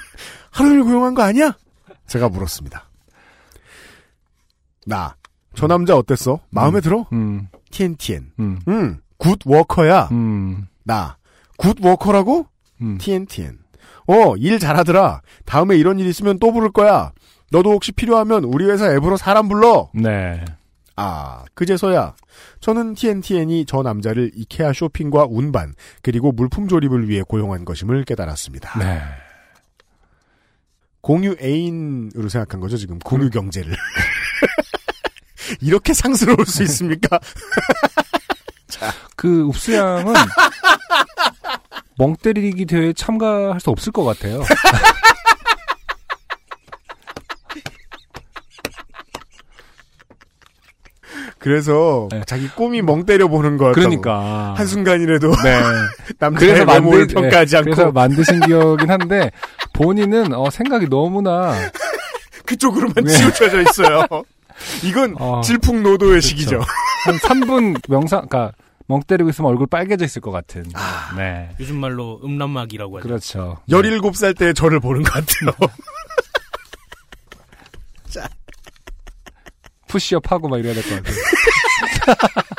하루를 0.50 0.84
고용한 0.84 1.14
거 1.14 1.22
아니야? 1.22 1.56
제가 2.06 2.28
물었습니다. 2.28 2.88
나, 4.86 5.16
저 5.54 5.66
남자 5.66 5.96
어땠어? 5.96 6.40
마음에 6.50 6.80
들어? 6.80 7.06
음. 7.12 7.48
TNTN. 7.70 8.32
음. 8.38 8.58
음, 8.68 9.00
굿 9.18 9.40
워커야. 9.44 10.08
음. 10.12 10.66
나, 10.84 11.18
good 11.58 11.76
worker라고? 11.82 12.46
음. 12.80 12.98
TNTN. 12.98 13.58
어, 14.06 14.36
일 14.36 14.58
잘하더라. 14.58 15.20
다음에 15.44 15.76
이런 15.76 15.98
일 15.98 16.06
있으면 16.06 16.38
또 16.38 16.52
부를 16.52 16.70
거야. 16.70 17.12
너도 17.50 17.72
혹시 17.72 17.92
필요하면 17.92 18.44
우리 18.44 18.64
회사 18.66 18.90
앱으로 18.92 19.16
사람 19.16 19.48
불러. 19.48 19.90
네. 19.92 20.44
아, 21.00 21.44
그제서야 21.54 22.16
저는 22.60 22.94
TNTN이 22.94 23.66
저 23.66 23.82
남자를 23.82 24.32
이케아 24.34 24.72
쇼핑과 24.72 25.26
운반 25.30 25.74
그리고 26.02 26.32
물품 26.32 26.66
조립을 26.66 27.08
위해 27.08 27.22
고용한 27.22 27.64
것임을 27.64 28.04
깨달았습니다. 28.04 28.78
네. 28.80 29.00
공유 31.00 31.36
애인으로 31.40 32.28
생각한 32.28 32.60
거죠 32.60 32.76
지금 32.76 32.98
공유 32.98 33.30
경제를 33.30 33.74
이렇게 35.62 35.94
상스러울 35.94 36.44
수 36.44 36.64
있습니까? 36.64 37.20
그 39.16 39.48
읍수양은 39.48 40.14
멍 41.96 42.16
때리기 42.16 42.66
대회에 42.66 42.92
참가할 42.92 43.60
수 43.60 43.70
없을 43.70 43.92
것 43.92 44.04
같아요. 44.04 44.42
그래서 51.48 52.08
자기 52.26 52.46
꿈이 52.48 52.82
멍 52.82 53.06
때려 53.06 53.26
보는 53.26 53.56
거였다고. 53.56 53.80
그러니까. 53.80 54.52
한 54.54 54.66
순간이라도 54.66 55.30
네. 55.42 55.60
남자의 56.20 56.66
외모를 56.66 57.06
평가하지 57.06 57.52
네, 57.52 57.58
않고 57.58 57.70
그래서 57.70 57.90
만드신 57.90 58.40
기억이긴 58.40 58.90
한데 58.90 59.30
본인은 59.72 60.34
어, 60.34 60.50
생각이 60.50 60.88
너무나 60.90 61.54
그쪽으로만 62.44 63.02
네. 63.02 63.12
치우쳐져 63.12 63.62
있어요. 63.62 64.04
이건 64.84 65.14
어, 65.18 65.40
질풍노도의 65.40 66.20
시기죠. 66.20 66.60
한 67.04 67.16
3분 67.16 67.80
명상, 67.88 68.26
그러니까 68.28 68.52
멍 68.86 69.00
때리고 69.02 69.30
있으면 69.30 69.50
얼굴 69.50 69.66
빨개져 69.66 70.04
있을 70.04 70.20
것 70.20 70.30
같은. 70.30 70.64
아. 70.74 71.14
네. 71.16 71.48
요즘 71.60 71.76
말로 71.76 72.20
음란막이라고 72.22 72.98
하죠. 72.98 73.08
그렇죠. 73.08 73.58
17살 73.70 74.36
때 74.36 74.52
저를 74.52 74.80
보는 74.80 75.02
것 75.02 75.12
같아요. 75.12 75.52
푸시업 79.88 80.30
하고 80.30 80.48
막 80.48 80.58
이래야 80.58 80.74
될 80.74 80.82
것 80.84 81.02
같아요. 81.02 81.16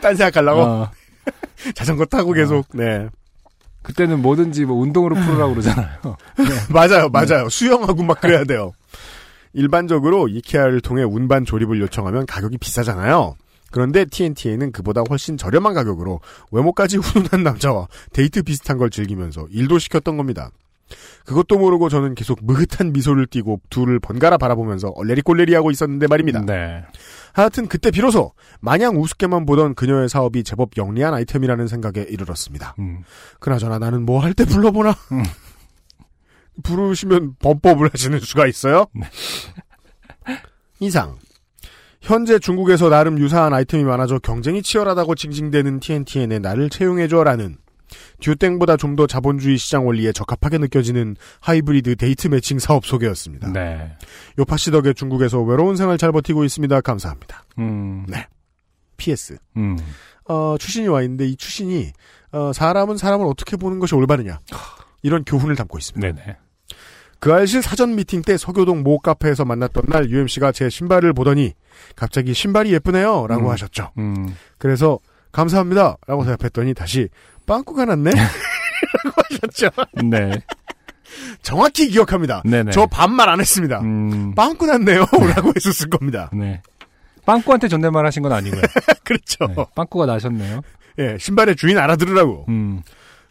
딴 0.00 0.16
생각하려고? 0.16 0.60
어, 0.62 0.90
자전거 1.74 2.04
타고 2.04 2.32
계속, 2.32 2.66
네. 2.74 3.08
그때는 3.82 4.22
뭐든지 4.22 4.64
뭐 4.64 4.78
운동으로 4.80 5.14
풀으라고 5.14 5.52
그러잖아요. 5.54 6.16
맞아요, 6.70 7.08
맞아요. 7.10 7.48
수영하고 7.50 8.02
막 8.02 8.20
그래야 8.20 8.44
돼요. 8.44 8.72
일반적으로 9.52 10.26
이케아를 10.28 10.80
통해 10.80 11.02
운반 11.04 11.44
조립을 11.44 11.80
요청하면 11.80 12.26
가격이 12.26 12.58
비싸잖아요. 12.58 13.36
그런데 13.70 14.04
TNT에는 14.04 14.72
그보다 14.72 15.02
훨씬 15.08 15.36
저렴한 15.36 15.74
가격으로 15.74 16.20
외모까지 16.50 16.96
훈훈한 16.96 17.42
남자와 17.42 17.88
데이트 18.12 18.42
비슷한 18.42 18.78
걸 18.78 18.90
즐기면서 18.90 19.46
일도 19.50 19.78
시켰던 19.78 20.16
겁니다. 20.16 20.50
그것도 21.24 21.58
모르고 21.58 21.88
저는 21.88 22.14
계속 22.14 22.40
느긋한 22.42 22.92
미소를 22.92 23.26
띠고 23.26 23.60
둘을 23.70 23.98
번갈아 24.00 24.36
바라보면서 24.36 24.88
얼레리꼴레리 24.88 25.54
하고 25.54 25.70
있었는데 25.70 26.06
말입니다. 26.06 26.42
네. 26.42 26.84
하여튼 27.32 27.66
그때 27.66 27.90
비로소 27.90 28.32
마냥 28.60 28.96
우습게만 29.00 29.46
보던 29.46 29.74
그녀의 29.74 30.08
사업이 30.08 30.44
제법 30.44 30.76
영리한 30.76 31.14
아이템이라는 31.14 31.66
생각에 31.66 32.06
이르렀습니다. 32.08 32.74
음. 32.78 33.02
그나저나 33.40 33.78
나는 33.78 34.04
뭐 34.04 34.20
할 34.20 34.34
때 34.34 34.44
불러보나? 34.44 34.94
부르시면 36.62 37.36
범법을 37.40 37.90
하시는 37.92 38.18
수가 38.20 38.46
있어요? 38.46 38.86
이상. 40.80 41.16
현재 42.00 42.38
중국에서 42.38 42.90
나름 42.90 43.18
유사한 43.18 43.54
아이템이 43.54 43.82
많아져 43.84 44.18
경쟁이 44.18 44.62
치열하다고 44.62 45.14
징징대는 45.14 45.80
TNTN의 45.80 46.40
나를 46.40 46.68
채용해줘라는 46.68 47.56
듀땡보다 48.20 48.76
좀 48.78 48.94
더 48.94 49.06
자본주의 49.08 49.58
시장 49.58 49.86
원리에 49.88 50.12
적합하게 50.12 50.58
느껴지는 50.58 51.16
하이브리드 51.40 51.96
데이트 51.96 52.28
매칭 52.28 52.60
사업 52.60 52.86
소개였습니다. 52.86 53.50
네. 53.52 53.92
요파 54.38 54.56
씨 54.56 54.70
덕에 54.70 54.92
중국에서 54.92 55.40
외로운 55.42 55.74
생활 55.74 55.98
잘 55.98 56.12
버티고 56.12 56.44
있습니다. 56.44 56.80
감사합니다. 56.80 57.44
음. 57.58 58.06
네. 58.08 58.28
PS. 58.96 59.36
음. 59.56 59.76
어, 60.26 60.56
추신이 60.58 60.86
와 60.86 61.02
있는데 61.02 61.26
이 61.26 61.34
추신이 61.36 61.92
어, 62.30 62.52
사람은 62.52 62.96
사람을 62.96 63.26
어떻게 63.26 63.56
보는 63.56 63.80
것이 63.80 63.94
올바르냐 63.96 64.38
이런 65.02 65.24
교훈을 65.24 65.56
담고 65.56 65.76
있습니다. 65.78 66.06
네네. 66.12 66.36
그 67.20 67.32
알실 67.32 67.62
사전 67.62 67.96
미팅 67.96 68.22
때 68.22 68.36
서교동 68.36 68.82
모 68.82 68.98
카페에서 68.98 69.44
만났던 69.44 69.84
날 69.88 70.08
UMC가 70.10 70.52
제 70.52 70.68
신발을 70.68 71.12
보더니 71.14 71.52
갑자기 71.96 72.34
신발이 72.34 72.72
예쁘네요 72.74 73.26
라고 73.26 73.46
음. 73.46 73.50
하셨죠. 73.50 73.90
음. 73.98 74.34
그래서 74.58 74.98
감사합니다 75.32 75.96
라고 76.06 76.24
대답했더니 76.24 76.74
다시 76.74 77.08
빵꾸가 77.46 77.84
났네 77.84 78.10
라고 78.10 79.22
하셨죠. 79.30 79.70
네. 80.04 80.30
정확히 81.42 81.88
기억합니다. 81.88 82.42
네네. 82.44 82.72
저 82.72 82.86
반말 82.86 83.28
안 83.28 83.40
했습니다. 83.40 83.80
음. 83.80 84.34
빵꾸 84.34 84.66
났네요 84.66 85.06
라고 85.34 85.52
했었을 85.54 85.88
겁니다. 85.90 86.30
네. 86.32 86.60
빵꾸한테 87.26 87.68
존댓말 87.68 88.04
하신 88.06 88.22
건 88.22 88.32
아니고요. 88.32 88.62
그렇죠. 89.04 89.46
네. 89.46 89.54
빵꾸가 89.74 90.06
나셨네요. 90.06 90.60
예, 90.98 91.16
신발의 91.18 91.56
주인 91.56 91.78
알아들으라고. 91.78 92.46
음. 92.48 92.82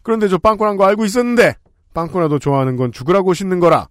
그런데 0.01 0.27
저 0.27 0.37
빵꾸난 0.37 0.77
거 0.77 0.85
알고 0.85 1.05
있었는데 1.05 1.55
빵꾸나도 1.93 2.39
좋아하는 2.39 2.75
건 2.77 2.91
죽으라고 2.91 3.33
씻는 3.33 3.59
거라. 3.59 3.87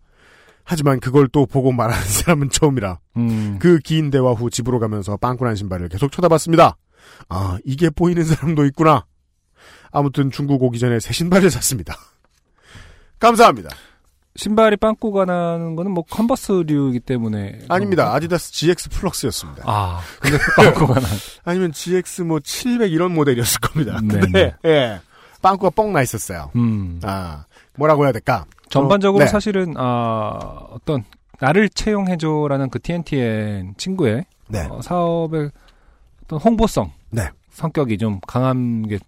하지만 0.65 1.01
그걸 1.01 1.29
또 1.29 1.47
보고 1.47 1.73
말하는 1.73 2.03
사람은 2.07 2.51
처음이라. 2.51 2.99
음. 3.17 3.59
그긴 3.61 4.11
대화 4.11 4.33
후 4.33 4.51
집으로 4.51 4.79
가면서 4.79 5.17
빵꾸난 5.17 5.57
신발을 5.57 5.89
계속 5.89 6.11
쳐다봤습니다. 6.13 6.77
아, 7.29 7.59
이게 7.65 7.91
보이는 7.91 8.25
사람도 8.25 8.65
있구나. 8.67 9.05
아무튼 9.93 10.31
중국 10.31 10.63
오기 10.63 10.79
전에 10.79 10.99
새 10.99 11.13
신발을 11.13 11.51
샀습니다. 11.51 11.97
감사합니다. 13.21 13.71
신발이 14.35 14.79
빵꾸가 14.79 15.27
나는 15.27 15.77
거는 15.77 15.93
뭐 15.93 16.05
컨버스류이기 16.09 17.01
때문에. 17.01 17.61
아닙니다. 17.69 18.15
아디다스 18.15 18.51
GX 18.53 18.89
플럭스였습니다. 18.89 19.63
아, 19.67 20.01
근데 20.21 20.39
빵꾸가 20.57 21.01
나. 21.01 21.07
아니면 21.45 21.71
GX 21.73 22.23
뭐 22.23 22.41
700 22.41 22.91
이런 22.93 23.13
모델이었을 23.13 23.61
겁니다. 23.61 24.01
네, 24.03 24.19
근데 24.21 24.57
예. 24.65 25.01
빵꾸가 25.43 25.71
뻥 25.71 25.93
나 25.93 26.01
있었어요. 26.01 26.51
음. 26.57 26.99
아, 27.03 27.45
뭐라고 27.77 28.05
해야 28.05 28.13
될까? 28.13 28.47
전반적으로 28.71 29.23
어, 29.23 29.27
네. 29.27 29.31
사실은 29.31 29.75
아 29.77 30.39
어떤 30.71 31.05
나를 31.41 31.69
채용해줘라는 31.69 32.71
그 32.71 32.81
TNTN 32.81 33.75
친구의 33.77 34.25
네. 34.49 34.67
어, 34.71 34.81
사업의 34.81 35.51
어떤 36.25 36.39
홍보성 36.39 36.91
네. 37.11 37.29
성격이 37.51 37.99
좀 37.99 38.19
강한 38.27 38.89
게 38.89 38.99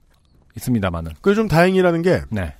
있습니다만은. 0.57 1.13
그게 1.21 1.35
좀 1.35 1.49
다행이라는 1.49 2.03
게 2.03 2.23
네. 2.31 2.55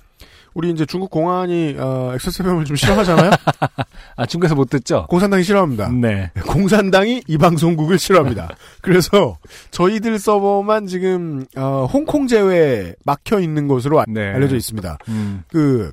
우리 0.53 0.71
이제 0.71 0.85
중국 0.85 1.09
공안이 1.11 1.75
어, 1.77 2.11
엑소세범을 2.13 2.63
좀 2.63 2.77
싫어하잖아요. 2.77 3.29
아 4.15 4.25
중국에서 4.25 4.55
못 4.55 4.69
듣죠? 4.69 5.05
공산당이 5.09 5.43
싫어합니다. 5.43 5.89
네. 5.91 6.31
공산당이 6.47 7.23
이 7.27 7.37
방송국을 7.37 7.99
싫어합니다. 7.99 8.49
그래서 8.81 9.37
저희들 9.71 10.17
서버만 10.17 10.87
지금 10.87 11.45
어, 11.57 11.85
홍콩 11.91 12.27
제외 12.27 12.95
막혀 13.03 13.41
있는 13.41 13.67
것으로 13.67 13.99
아- 13.99 14.05
네. 14.07 14.21
알려져 14.31 14.55
있습니다. 14.55 14.97
음. 15.09 15.43
그 15.49 15.91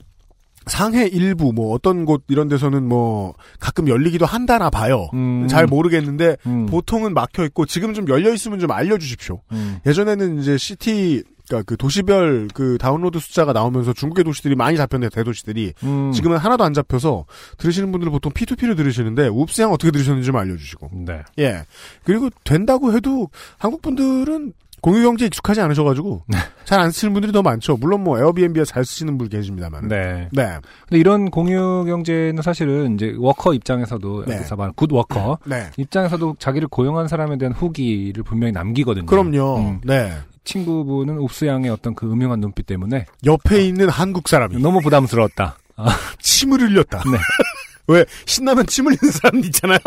상해 0.66 1.08
일부 1.08 1.52
뭐 1.52 1.74
어떤 1.74 2.04
곳 2.04 2.22
이런 2.28 2.46
데서는 2.46 2.86
뭐 2.86 3.34
가끔 3.58 3.88
열리기도 3.88 4.26
한다나 4.26 4.70
봐요. 4.70 5.08
음. 5.12 5.48
잘 5.48 5.66
모르겠는데 5.66 6.36
음. 6.46 6.66
보통은 6.66 7.14
막혀 7.14 7.44
있고 7.46 7.66
지금 7.66 7.94
좀 7.94 8.08
열려 8.08 8.32
있으면 8.32 8.60
좀 8.60 8.70
알려 8.70 8.96
주십시오. 8.96 9.40
음. 9.50 9.78
예전에는 9.84 10.38
이제 10.38 10.56
시티 10.56 11.24
그러니까 11.48 11.66
그 11.66 11.76
도시별 11.76 12.48
그 12.54 12.78
다운로드 12.78 13.18
숫자가 13.18 13.52
나오면서 13.52 13.92
중국의 13.92 14.24
도시들이 14.24 14.54
많이 14.54 14.76
잡혔는데 14.76 15.14
대도시들이 15.14 15.74
음. 15.82 16.12
지금은 16.12 16.38
하나도 16.38 16.64
안 16.64 16.72
잡혀서 16.72 17.26
들으시는 17.58 17.92
분들은 17.92 18.12
보통 18.12 18.32
P2P로 18.32 18.76
들으시는데 18.76 19.28
웁스양 19.28 19.72
어떻게 19.72 19.90
들으셨는지 19.90 20.26
좀 20.26 20.36
알려주시고 20.36 20.90
네. 21.06 21.22
예 21.38 21.64
그리고 22.04 22.30
된다고 22.44 22.92
해도 22.92 23.28
한국 23.58 23.82
분들은 23.82 24.52
공유 24.82 25.04
경제에 25.04 25.26
익숙하지 25.26 25.60
않으셔가지고 25.60 26.24
잘안 26.64 26.90
쓰시는 26.90 27.12
분들이 27.14 27.32
더 27.32 27.40
많죠. 27.40 27.76
물론 27.76 28.02
뭐 28.02 28.18
에어비앤비가 28.18 28.64
잘 28.64 28.84
쓰시는 28.84 29.16
분 29.16 29.28
계십니다만. 29.28 29.86
네. 29.86 30.28
네. 30.32 30.58
근데 30.88 30.98
이런 30.98 31.30
공유 31.30 31.84
경제는 31.86 32.42
사실은 32.42 32.94
이제 32.94 33.14
워커 33.16 33.54
입장에서도 33.54 34.24
네. 34.26 34.40
good 34.74 34.92
worker 34.92 35.38
네. 35.46 35.70
입장에서도 35.76 36.36
자기를 36.38 36.66
고용한 36.66 37.06
사람에 37.06 37.38
대한 37.38 37.52
후기를 37.52 38.24
분명히 38.24 38.52
남기거든요. 38.52 39.06
그럼요. 39.06 39.58
음. 39.58 39.80
네. 39.84 40.12
친구분은 40.44 41.22
읍세양의 41.22 41.70
어떤 41.70 41.94
그 41.94 42.10
음흉한 42.10 42.40
눈빛 42.40 42.66
때문에 42.66 43.06
옆에 43.24 43.64
있는 43.64 43.88
한국 43.88 44.28
사람이 44.28 44.60
너무 44.60 44.80
부담스러웠다. 44.80 45.58
아, 45.76 45.96
침을 46.18 46.60
흘렸다. 46.60 47.04
네. 47.08 47.18
왜 47.86 48.04
신나면 48.26 48.66
침 48.66 48.86
흘리는 48.86 49.12
사람 49.12 49.38
있잖아요. 49.44 49.78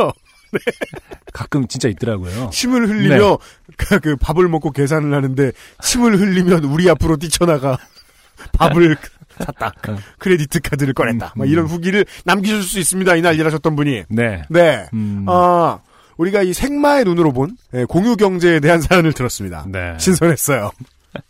가끔 1.33 1.67
진짜 1.67 1.89
있더라고요. 1.89 2.49
침을 2.51 2.87
흘리며 2.87 3.17
네. 3.17 3.73
그, 3.77 3.99
그 3.99 4.15
밥을 4.15 4.47
먹고 4.47 4.71
계산을 4.71 5.13
하는데 5.13 5.51
침을 5.81 6.19
흘리면 6.19 6.65
우리 6.65 6.89
앞으로 6.89 7.17
뛰쳐나가 7.17 7.77
밥을 8.53 8.97
샀다. 9.37 9.73
어. 9.89 9.97
크레디트 10.19 10.61
카드를 10.61 10.93
꺼냈다. 10.93 11.33
막 11.35 11.43
음. 11.45 11.49
이런 11.49 11.65
후기를 11.65 12.05
남기실 12.23 12.63
수 12.63 12.79
있습니다. 12.79 13.15
이날 13.15 13.37
일하셨던 13.37 13.75
분이. 13.75 14.03
네. 14.09 14.43
네. 14.49 14.87
음. 14.93 15.25
아, 15.27 15.79
우리가 16.17 16.41
이 16.41 16.53
생마의 16.53 17.03
눈으로 17.03 17.33
본 17.33 17.57
예, 17.73 17.83
공유 17.83 18.15
경제에 18.15 18.59
대한 18.61 18.81
사연을 18.81 19.13
들었습니다. 19.13 19.65
네. 19.67 19.95
신선했어요. 19.99 20.71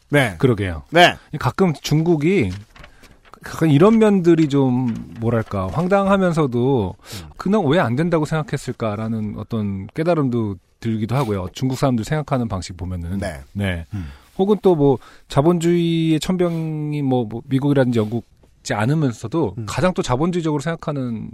네. 0.09 0.35
그러게요. 0.37 0.83
네. 0.91 1.15
가끔 1.39 1.73
중국이 1.73 2.51
가끔 3.45 3.69
이런 3.69 3.99
면들이 3.99 4.49
좀 4.49 4.93
뭐랄까 5.19 5.67
황당하면서도 5.67 6.95
그냥 7.37 7.65
왜 7.67 7.79
안 7.79 7.95
된다고 7.95 8.25
생각했을까라는 8.25 9.35
어떤 9.37 9.87
깨달음도 9.93 10.55
들기도 10.79 11.15
하고요. 11.15 11.47
중국 11.53 11.77
사람들 11.77 12.03
생각하는 12.05 12.47
방식 12.49 12.75
보면은 12.75 13.19
네. 13.53 13.85
혹은 14.37 14.57
또 14.61 14.75
뭐 14.75 14.97
자본주의의 15.29 16.19
천병이 16.19 17.01
뭐, 17.03 17.25
뭐 17.25 17.41
미국이라든지 17.45 17.99
영국지 17.99 18.73
않으면서도 18.73 19.55
가장 19.67 19.93
또 19.93 20.01
자본주의적으로 20.01 20.59
생각하는 20.61 21.29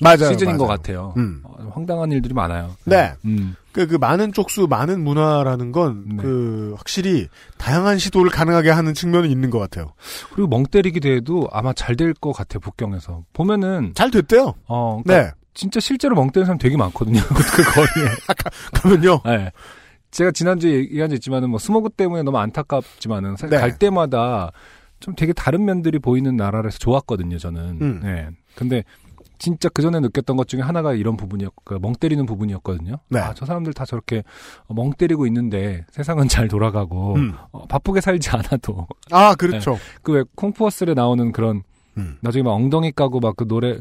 맞아요, 0.00 0.16
시즌인 0.32 0.56
것 0.56 0.66
맞아요. 0.66 0.76
같아요. 0.78 1.14
음. 1.16 1.40
어, 1.44 1.70
황당한 1.74 2.10
일들이 2.12 2.34
많아요. 2.34 2.72
네. 2.84 3.12
음. 3.24 3.54
그, 3.76 3.86
그 3.86 3.96
많은 3.96 4.32
쪽수, 4.32 4.66
많은 4.70 5.04
문화라는 5.04 5.70
건, 5.70 6.04
네. 6.16 6.22
그, 6.22 6.72
확실히, 6.78 7.28
다양한 7.58 7.98
시도를 7.98 8.30
가능하게 8.30 8.70
하는 8.70 8.94
측면은 8.94 9.30
있는 9.30 9.50
것 9.50 9.58
같아요. 9.58 9.92
그리고 10.32 10.48
멍 10.48 10.64
때리기도 10.64 11.10
해도 11.10 11.46
아마 11.52 11.74
잘 11.74 11.94
될 11.94 12.14
것 12.14 12.32
같아요, 12.32 12.60
북경에서. 12.60 13.24
보면은. 13.34 13.92
잘 13.94 14.10
됐대요. 14.10 14.54
어, 14.66 15.02
그러니까 15.04 15.26
네. 15.28 15.32
진짜 15.52 15.78
실제로 15.78 16.14
멍 16.14 16.30
때리는 16.30 16.46
사람 16.46 16.56
되게 16.58 16.74
많거든요. 16.78 17.20
그 17.28 17.62
거리에. 17.64 18.08
그러면요. 18.80 19.20
네. 19.26 19.50
제가 20.10 20.30
지난주에 20.30 20.72
얘기한 20.72 21.10
적 21.10 21.16
있지만은 21.16 21.50
뭐 21.50 21.58
스모그 21.58 21.90
때문에 21.90 22.22
너무 22.22 22.38
안타깝지만은 22.38 23.32
사실 23.36 23.50
네. 23.50 23.58
갈 23.58 23.78
때마다 23.78 24.52
좀 25.00 25.14
되게 25.14 25.34
다른 25.34 25.66
면들이 25.66 25.98
보이는 25.98 26.34
나라라서 26.34 26.78
좋았거든요, 26.78 27.36
저는. 27.36 27.78
음. 27.82 28.00
네. 28.02 28.28
근데 28.54 28.84
진짜 29.38 29.68
그 29.68 29.82
전에 29.82 30.00
느꼈던 30.00 30.36
것 30.36 30.48
중에 30.48 30.60
하나가 30.60 30.94
이런 30.94 31.16
부분이었, 31.16 31.52
그멍 31.64 31.94
때리는 31.94 32.24
부분이었거든요. 32.26 32.96
네. 33.08 33.18
아, 33.20 33.34
저 33.34 33.46
사람들 33.46 33.72
다 33.74 33.84
저렇게 33.84 34.22
멍 34.68 34.92
때리고 34.92 35.26
있는데 35.26 35.84
세상은 35.90 36.28
잘 36.28 36.48
돌아가고 36.48 37.14
음. 37.16 37.34
어, 37.52 37.66
바쁘게 37.66 38.00
살지 38.00 38.30
않아도. 38.30 38.86
아, 39.10 39.34
그렇죠. 39.34 39.78
그왜 40.02 40.24
쿵푸허슬에 40.34 40.94
나오는 40.94 41.32
그런 41.32 41.62
음. 41.96 42.16
나중에 42.20 42.42
막 42.42 42.52
엉덩이 42.52 42.92
까고 42.92 43.20
막 43.20 43.34
그 43.36 43.46
노래 43.46 43.78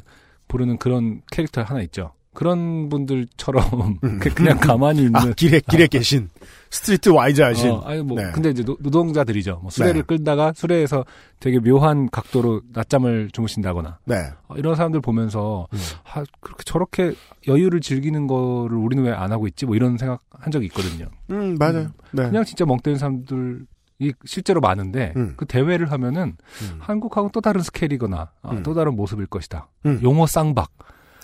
부르는 0.48 0.78
그런 0.78 1.22
캐릭터 1.32 1.62
하나 1.64 1.82
있죠. 1.84 2.12
그런 2.36 2.90
분들처럼 2.90 3.98
그- 4.22 4.34
그냥 4.36 4.60
가만히 4.60 5.00
있는 5.04 5.16
아, 5.16 5.32
길에, 5.34 5.60
길에 5.68 5.88
계신. 5.88 6.30
street 6.70 7.10
wise 7.10 7.42
하신. 7.42 7.72
어, 7.72 7.80
아니 7.86 8.02
뭐 8.04 8.22
네. 8.22 8.30
근데 8.34 8.50
이제 8.50 8.62
노, 8.64 8.76
동자들이죠 8.78 9.60
뭐 9.62 9.72
수레를 9.72 10.02
네. 10.02 10.06
끌다가 10.06 10.52
수레에서 10.54 11.06
되게 11.40 11.60
묘한 11.60 12.10
각도로 12.10 12.62
낮잠을 12.74 13.30
주무신다거나 13.32 14.00
네. 14.06 14.16
어, 14.50 14.56
이런 14.58 14.76
사람들 14.76 15.00
보면서 15.02 15.68
음. 15.74 15.80
아, 16.14 16.24
그렇게 16.42 16.64
저렇게 16.66 17.14
여유를 17.48 17.80
즐기는 17.82 18.28
거를 18.28 18.78
우리는 18.78 19.04
왜 19.06 19.12
안 19.14 19.32
하고 19.32 19.48
있지? 19.48 19.66
뭐 19.66 19.76
이런 19.78 19.98
생각 19.98 20.20
한 20.32 20.52
적이 20.52 20.66
있거든요. 20.66 21.06
음, 21.32 21.56
맞아요. 21.58 21.88
네. 22.12 22.24
그냥 22.28 22.44
진짜 22.44 22.66
멍 22.66 22.78
때리는 22.80 23.00
사람들 23.00 23.66
이 24.00 24.12
실제로 24.26 24.60
많은데 24.60 25.14
음. 25.16 25.36
그 25.38 25.46
대회를 25.46 25.90
하면은 25.94 26.36
음. 26.64 26.78
한국하고 26.80 27.30
또 27.32 27.40
다른 27.40 27.62
스케일이거나 27.62 28.30
아, 28.42 28.52
음. 28.52 28.62
또 28.64 28.74
다른 28.74 28.94
모습일 28.98 29.28
것이다. 29.28 29.70
음. 29.86 30.00
용어 30.04 30.28
쌍박. 30.28 30.70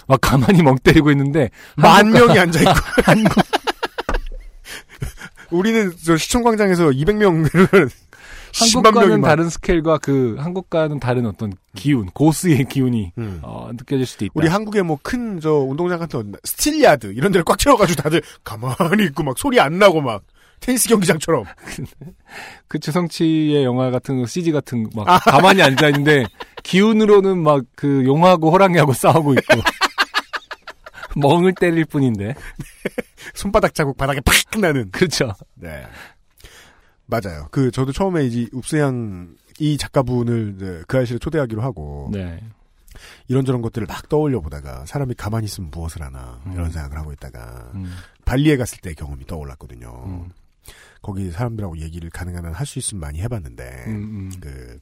막 0.08 0.20
가만히 0.22 0.62
멍 0.64 0.78
때리고 0.78 1.12
있는데 1.12 1.50
만 1.76 2.12
명이 2.12 2.38
앉아 2.38 2.60
있고. 2.62 2.72
한국 3.04 3.34
우리는 5.52 5.92
저 6.06 6.18
시청광장에서 6.18 6.88
200명을 6.90 7.50
10만 7.50 7.52
명이 8.84 8.84
한국과는 8.84 9.22
막- 9.22 9.28
다른 9.28 9.50
스케일과 9.50 9.98
그 9.98 10.36
한국과는 10.40 11.00
다른 11.00 11.26
어떤 11.26 11.54
기운, 11.76 12.08
고스의 12.08 12.66
기운이 12.66 13.14
음. 13.18 13.40
어, 13.44 13.70
느껴질 13.74 14.06
수도 14.06 14.26
있다. 14.26 14.32
우리 14.36 14.48
한국에 14.48 14.82
뭐큰 14.82 15.40
저 15.42 15.54
운동장 15.54 16.00
같은 16.00 16.34
스틸야드 16.44 17.14
이런 17.16 17.32
데를 17.32 17.44
꽉 17.44 17.58
채워가지고 17.58 18.02
다들 18.02 18.22
가만히 18.44 19.06
있고 19.06 19.24
막 19.24 19.38
소리 19.38 19.60
안 19.60 19.78
나고 19.80 20.02
막 20.02 20.24
테니스 20.62 20.90
경기장처럼 20.90 21.44
그 22.68 22.80
주성치의 22.80 23.64
영화 23.64 23.90
같은 23.90 24.20
거, 24.20 24.28
CG 24.28 24.52
같은 24.52 24.88
거막 24.90 25.10
아. 25.10 25.20
가만히 25.32 25.62
앉아 25.64 25.88
있는데 25.88 26.26
기운으로는 26.64 27.42
막 27.42 27.64
그 27.76 28.04
용하고 28.06 28.52
호랑이하고 28.52 28.94
싸우고 28.94 29.34
있고 29.34 29.60
멍을 31.18 31.54
때릴 31.54 31.86
뿐인데 31.86 32.36
손바닥 33.36 33.74
자국 33.74 33.98
바닥에 33.98 34.22
팍 34.22 34.34
나는 34.60 34.90
그렇죠. 34.92 35.34
네 35.56 35.86
맞아요 37.06 37.48
그 37.52 37.72
저도 37.72 37.92
처음에 37.92 38.26
이제 38.26 38.48
읍세양 38.56 39.36
이 39.60 39.78
작가분을 39.78 40.84
그 40.88 40.98
아이씨를 40.98 41.20
초대하기로 41.20 41.62
하고 41.62 42.10
네. 42.12 42.42
이런저런 43.28 43.62
것들을 43.62 43.88
막 43.88 44.10
떠올려 44.10 44.42
보다가 44.42 44.86
사람이 44.86 45.14
가만히 45.16 45.46
있으면 45.46 45.72
무엇을 45.72 46.02
하나 46.02 46.42
이런 46.54 46.68
음. 46.68 46.72
생각을 46.72 46.98
하고 46.98 47.12
있다가 47.14 47.72
음. 47.76 47.92
발리에 48.26 48.58
갔을 48.58 48.80
때 48.80 48.94
경험이 48.94 49.26
떠올랐거든요 49.26 50.04
음. 50.06 50.30
거기 51.02 51.32
사람들하고 51.32 51.80
얘기를 51.80 52.10
가능한 52.10 52.46
한 52.46 52.54
할 52.54 52.66
수 52.66 52.80
있으면 52.80 53.00
많이 53.02 53.22
해봤는데 53.22 53.84
음, 53.88 53.94
음. 53.94 54.32
그 54.40 54.80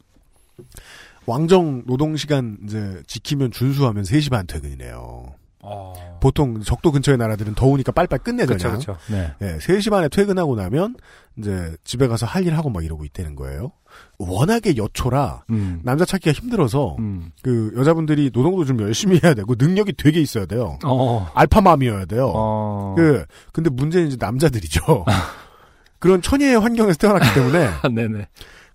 왕정 1.25 1.84
노동 1.86 2.17
시간 2.17 2.57
이제 2.63 3.01
지키면 3.07 3.51
준수하면 3.51 4.03
3시 4.03 4.30
반 4.32 4.45
퇴근이래요. 4.47 5.34
어. 5.62 6.18
보통 6.22 6.62
적도 6.62 6.91
근처의 6.91 7.18
나라들은 7.18 7.53
더우니까 7.55 7.91
빨리빨리 7.91 8.24
끝내잖아요. 8.24 8.57
그렇죠, 8.78 8.97
그렇죠. 8.97 9.14
네. 9.14 9.34
예, 9.41 9.57
3시 9.57 9.89
반에 9.89 10.07
퇴근하고 10.10 10.55
나면 10.55 10.95
이제 11.38 11.76
집에 11.84 12.07
가서 12.07 12.26
할 12.26 12.45
일 12.47 12.55
하고 12.57 12.70
막 12.70 12.84
이러고 12.84 13.03
있다는 13.05 13.36
거예요. 13.36 13.72
워낙에 14.18 14.78
여초라 14.78 15.43
음. 15.49 15.82
남자 15.84 16.05
찾기가 16.05 16.32
힘들어서 16.34 16.95
음. 16.99 17.32
그 17.41 17.74
여자분들이 17.78 18.32
노동도 18.34 18.64
좀 18.66 18.80
열심히 18.82 19.20
해야 19.24 19.34
되고 19.34 19.55
능력이 19.57 19.93
되게 19.93 20.22
있어야 20.22 20.45
돼요. 20.45 20.80
어. 20.86 21.28
알파맘이어야 21.34 22.05
돼요. 22.05 22.32
어. 22.34 22.93
그 22.97 23.26
근데 23.51 23.70
문제는 23.70 24.07
이제 24.07 24.18
남자들이죠. 24.20 25.05
그런 25.99 26.22
천혜의 26.22 26.60
환경에서 26.60 26.97
태어났기 26.97 27.34
때문에 27.34 27.70
네네. 27.93 28.28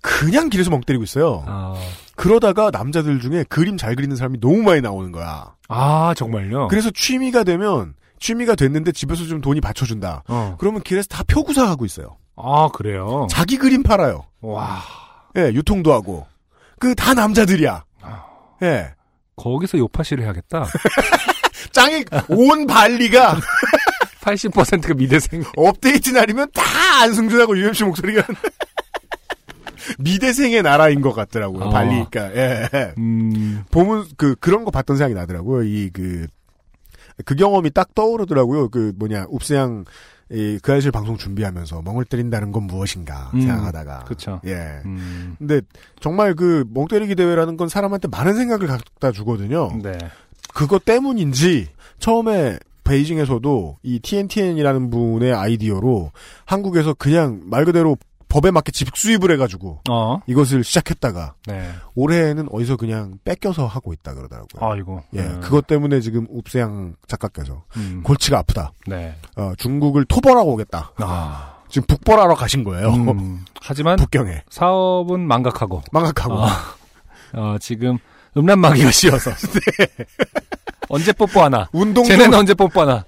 그냥 0.02 0.50
길에서 0.50 0.68
멍 0.70 0.82
때리고 0.82 1.02
있어요. 1.04 1.42
아. 1.46 1.74
그러다가 2.16 2.70
남자들 2.70 3.20
중에 3.20 3.44
그림 3.48 3.76
잘 3.76 3.94
그리는 3.96 4.14
사람이 4.16 4.40
너무 4.40 4.58
많이 4.62 4.80
나오는 4.80 5.10
거야. 5.12 5.54
아, 5.68 6.14
정말요? 6.16 6.68
그래서 6.68 6.90
취미가 6.90 7.44
되면 7.44 7.94
취미가 8.20 8.54
됐는데 8.54 8.92
집에서 8.92 9.24
좀 9.24 9.40
돈이 9.40 9.60
받쳐준다. 9.60 10.22
어. 10.28 10.56
그러면 10.58 10.82
길에서 10.82 11.08
다 11.08 11.22
표구사 11.26 11.68
하고 11.68 11.84
있어요. 11.84 12.16
아, 12.36 12.68
그래요? 12.72 13.26
자기 13.30 13.56
그림 13.58 13.82
팔아요. 13.82 14.24
와. 14.40 14.82
예, 15.36 15.48
유통도 15.52 15.92
하고. 15.92 16.26
그 16.78 16.94
다 16.94 17.14
남자들이야. 17.14 17.84
예. 18.62 18.94
거기서 19.36 19.78
요파시를 19.78 20.22
해야겠다. 20.24 20.64
짱이 21.72 22.04
온 22.28 22.66
발리가 22.66 23.36
80%가 24.22 24.94
미대생. 24.94 25.42
업데이트 25.56 26.10
날이면 26.10 26.50
다 26.54 26.62
안승준하고 27.02 27.58
UMC 27.58 27.84
목소리가 27.84 28.22
미대생의 29.98 30.62
나라인 30.62 31.00
것 31.00 31.12
같더라고요. 31.12 31.64
어. 31.64 31.70
발리니까. 31.70 32.36
예. 32.36 32.68
음. 32.98 33.64
보면 33.70 34.06
그 34.16 34.34
그런 34.36 34.64
거 34.64 34.70
봤던 34.70 34.96
생각이 34.96 35.14
나더라고요. 35.14 35.62
이그그 35.64 36.26
경험이 37.38 37.70
딱 37.70 37.94
떠오르더라고요. 37.94 38.68
그 38.68 38.92
뭐냐 38.96 39.26
이, 40.30 40.58
그 40.62 40.72
아이실 40.72 40.90
방송 40.90 41.16
준비하면서 41.18 41.82
멍을 41.82 42.06
때린다는 42.06 42.50
건 42.50 42.64
무엇인가 42.64 43.30
음, 43.34 43.42
생각하다가 43.42 44.04
그쵸. 44.04 44.40
예. 44.46 44.80
음. 44.84 45.36
근데 45.38 45.60
정말 46.00 46.34
그 46.34 46.64
멍 46.72 46.88
때리기 46.88 47.14
대회라는 47.14 47.56
건 47.56 47.68
사람한테 47.68 48.08
많은 48.08 48.34
생각을 48.34 48.66
갖다 48.66 49.12
주거든요. 49.12 49.70
네. 49.82 49.96
그것 50.54 50.84
때문인지 50.84 51.68
처음에 51.98 52.58
베이징에서도 52.84 53.78
이 53.82 53.98
TNTN이라는 54.00 54.90
분의 54.90 55.32
아이디어로 55.32 56.12
한국에서 56.44 56.94
그냥 56.94 57.40
말 57.44 57.64
그대로 57.64 57.96
법에 58.34 58.50
맞게 58.50 58.72
집수입을 58.72 59.30
해가지고 59.30 59.82
어. 59.88 60.20
이것을 60.26 60.64
시작했다가 60.64 61.34
네. 61.46 61.70
올해는 61.94 62.48
어디서 62.50 62.76
그냥 62.76 63.16
뺏겨서 63.22 63.64
하고 63.64 63.92
있다 63.92 64.12
그러더라고요. 64.12 64.72
아이고. 64.72 65.04
예, 65.14 65.20
음. 65.20 65.40
그것 65.40 65.68
때문에 65.68 66.00
지금 66.00 66.26
읍세양 66.36 66.96
작가께서 67.06 67.62
음. 67.76 68.02
골치가 68.02 68.40
아프다. 68.40 68.72
네. 68.88 69.14
어, 69.36 69.52
중국을 69.56 70.04
토벌하고 70.06 70.52
오겠다. 70.54 70.90
아. 70.96 71.54
지금 71.68 71.86
북벌하러 71.86 72.34
가신 72.34 72.64
거예요. 72.64 72.88
음. 72.88 73.44
하지만 73.62 73.94
북경에 73.94 74.42
사업은 74.50 75.20
망각하고. 75.20 75.82
망각하고 75.92 76.34
어, 76.34 76.48
어, 77.34 77.56
지금 77.60 77.98
음란마귀가 78.36 78.90
씌어서. 78.90 79.30
언제 80.90 81.12
뽀뽀하나? 81.12 81.68
운동 81.72 82.02
쟤네는 82.02 82.32
좀 82.32 82.40
언제 82.40 82.54
뽀뽀하나? 82.54 83.04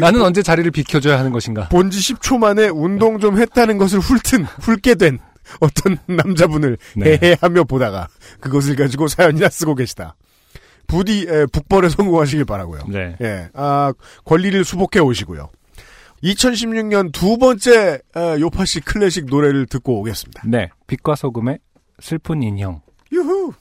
나는 0.00 0.22
언제 0.22 0.42
자리를 0.42 0.70
비켜줘야 0.70 1.18
하는 1.18 1.32
것인가? 1.32 1.68
본지 1.68 1.98
10초 1.98 2.38
만에 2.38 2.68
운동 2.68 3.18
좀 3.18 3.38
했다는 3.38 3.78
것을 3.78 3.98
훑은 4.00 4.44
훑게 4.44 4.94
된 4.94 5.18
어떤 5.60 5.98
남자분을 6.06 6.78
네. 6.96 7.18
해해하며 7.22 7.64
보다가 7.64 8.08
그것을 8.40 8.76
가지고 8.76 9.08
사연이나 9.08 9.48
쓰고 9.48 9.74
계시다. 9.74 10.14
부디 10.86 11.26
에, 11.28 11.46
북벌에 11.46 11.88
성공하시길 11.88 12.44
바라고요. 12.44 12.84
네. 12.88 13.16
예, 13.20 13.48
아 13.54 13.92
권리를 14.24 14.64
수복해 14.64 15.00
오시고요. 15.00 15.48
2016년 16.22 17.12
두 17.12 17.36
번째 17.38 18.00
에, 18.16 18.40
요파시 18.40 18.80
클래식 18.80 19.26
노래를 19.26 19.66
듣고 19.66 19.98
오겠습니다. 20.00 20.42
네. 20.46 20.70
빛과 20.86 21.16
소금의 21.16 21.58
슬픈 22.00 22.42
인형. 22.42 22.80
유후. 23.12 23.52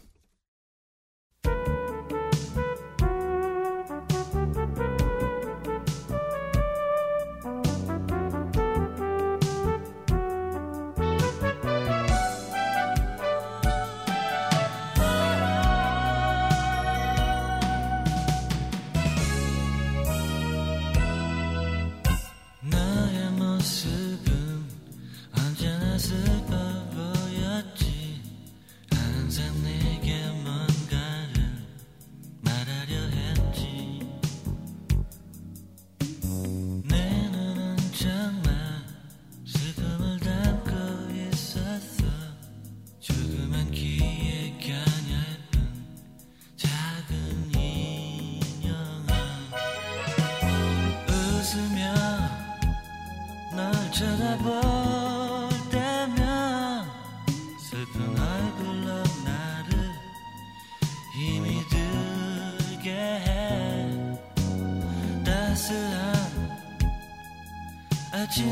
아침 68.21 68.45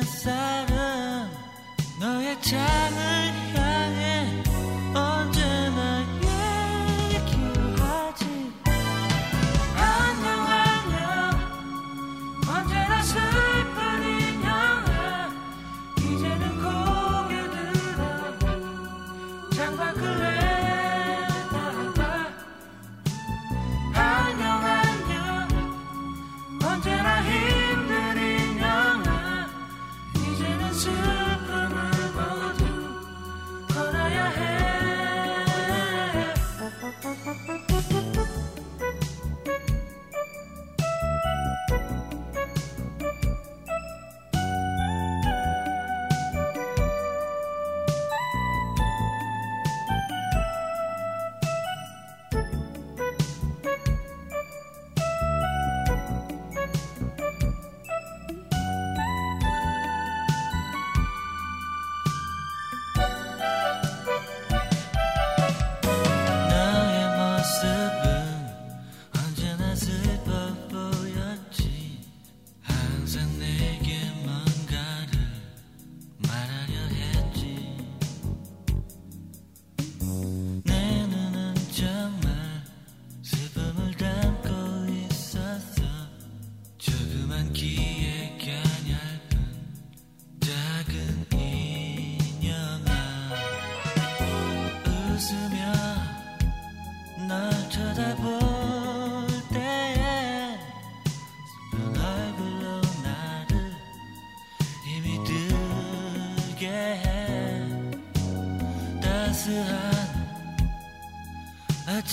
햇살은 0.00 0.74
너의 1.98 2.40
창 2.40 2.83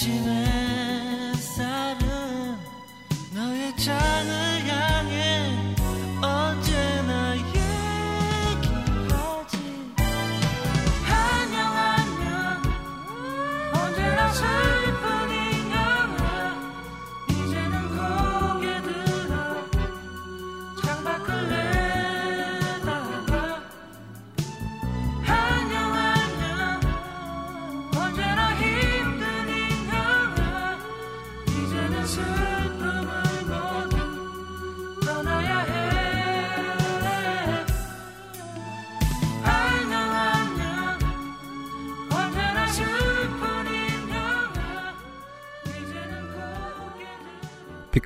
아 0.03 0.30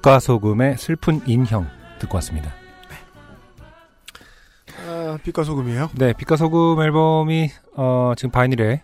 빛과 0.06 0.19
소금의 0.19 0.77
슬픈 0.77 1.19
인형 1.26 1.68
듣고 1.98 2.15
왔습니다. 2.18 2.53
아, 4.88 5.18
빛과 5.23 5.44
소금이에요? 5.44 5.90
네, 5.95 6.14
빛과 6.14 6.36
소금 6.36 6.80
앨범이 6.80 7.49
어, 7.76 8.14
지금 8.15 8.30
바이닐에 8.30 8.84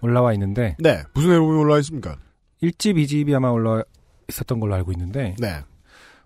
올라와 0.00 0.32
있는데 0.34 0.76
네, 0.78 1.02
무슨 1.12 1.32
앨범이 1.32 1.58
올라와 1.58 1.80
있습니까? 1.80 2.16
1집, 2.62 2.94
2집이 3.02 3.34
아마 3.34 3.48
올라 3.50 3.82
있었던 4.28 4.60
걸로 4.60 4.76
알고 4.76 4.92
있는데 4.92 5.34
네. 5.40 5.58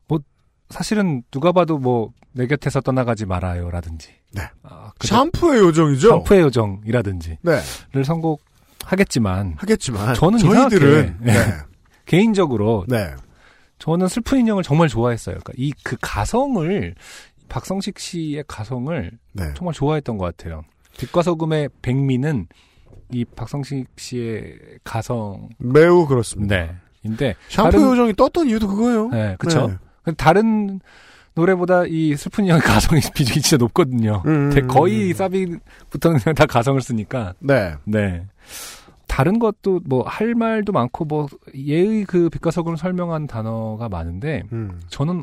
뭐 0.07 0.21
사실은 0.69 1.23
누가 1.31 1.51
봐도 1.53 1.79
뭐 1.79 2.13
내 2.35 2.47
곁에서 2.49 2.81
떠나가지 2.81 3.27
말아요라든지 3.27 4.11
네. 4.33 4.43
아, 4.65 4.91
샴푸의 5.01 5.61
요정이죠? 5.61 6.09
샴푸의 6.09 6.41
요정이라든지 6.43 7.39
네. 7.43 7.61
를 7.93 8.05
선곡하겠지만 8.05 9.55
하겠지만 9.57 10.15
저는 10.15 10.39
저희들은 10.41 11.19
네. 11.21 11.33
개인적으로 12.07 12.85
네. 12.89 13.15
저는 13.85 14.09
슬픈 14.09 14.39
인형을 14.41 14.63
정말 14.63 14.89
좋아했어요. 14.89 15.35
그러니까 15.37 15.53
이 15.59 15.73
그 15.83 15.97
가성을 16.01 16.95
박성식 17.51 17.99
씨의 17.99 18.45
가성을 18.49 19.11
네. 19.33 19.45
정말 19.55 19.75
좋아했던 19.75 20.17
것 20.17 20.25
같아요. 20.25 20.63
빛과 20.99 21.21
소금의 21.23 21.69
백미는 21.83 22.47
이 23.13 23.25
박성식 23.27 23.87
씨의 23.97 24.59
가성 24.85 25.51
매우 25.59 26.07
그렇습니다. 26.07 26.57
네. 26.57 26.75
인데 27.03 27.35
샴푸 27.49 27.71
다른- 27.73 27.91
요정이 27.91 28.15
떴던 28.15 28.49
이유도 28.49 28.67
그거예요. 28.69 29.09
네, 29.11 29.37
그렇죠. 29.39 29.77
네. 30.07 30.13
다른 30.15 30.81
노래보다 31.35 31.85
이 31.87 32.17
슬픈 32.17 32.45
인형의 32.45 32.63
가성이 32.63 33.01
비중이 33.15 33.43
진짜 33.43 33.59
높거든요. 33.59 34.23
음, 34.25 34.49
대- 34.51 34.61
음, 34.63 34.67
거의 34.69 35.13
사비부터는 35.13 36.21
그냥 36.21 36.35
다 36.35 36.47
가성을 36.47 36.81
쓰니까. 36.81 37.35
네. 37.41 37.75
네. 37.85 38.25
다른 39.15 39.39
것도 39.39 39.81
뭐 39.85 40.03
할 40.03 40.35
말도 40.35 40.73
많고 40.73 41.05
뭐 41.05 41.29
예의 41.55 42.05
그 42.05 42.29
빛과 42.31 42.51
소금을 42.51 42.77
설명한 42.77 43.29
단어가 43.29 43.89
많은데 43.89 44.43
음. 44.51 44.81
저는 44.89 45.23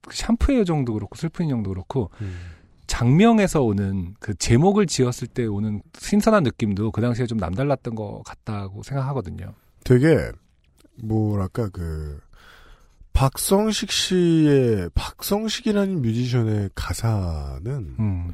그 0.00 0.16
샴푸의 0.16 0.60
요정도 0.60 0.94
그렇고 0.94 1.16
슬픈 1.16 1.44
인형도 1.44 1.68
그렇고 1.68 2.10
음. 2.22 2.34
장명에서 2.86 3.62
오는 3.62 4.14
그 4.20 4.34
제목을 4.36 4.86
지었을 4.86 5.28
때 5.28 5.44
오는 5.44 5.82
신선한 5.98 6.44
느낌도 6.44 6.92
그 6.92 7.02
당시에 7.02 7.26
좀 7.26 7.36
남달랐던 7.36 7.94
것 7.94 8.22
같다고 8.24 8.82
생각하거든요. 8.82 9.52
되게 9.84 10.30
뭐랄까 11.02 11.68
그 11.68 12.18
박성식 13.12 13.90
씨의 13.90 14.88
박성식이라는 14.94 16.00
뮤지션의 16.00 16.70
가사는 16.74 17.96
음. 17.98 18.32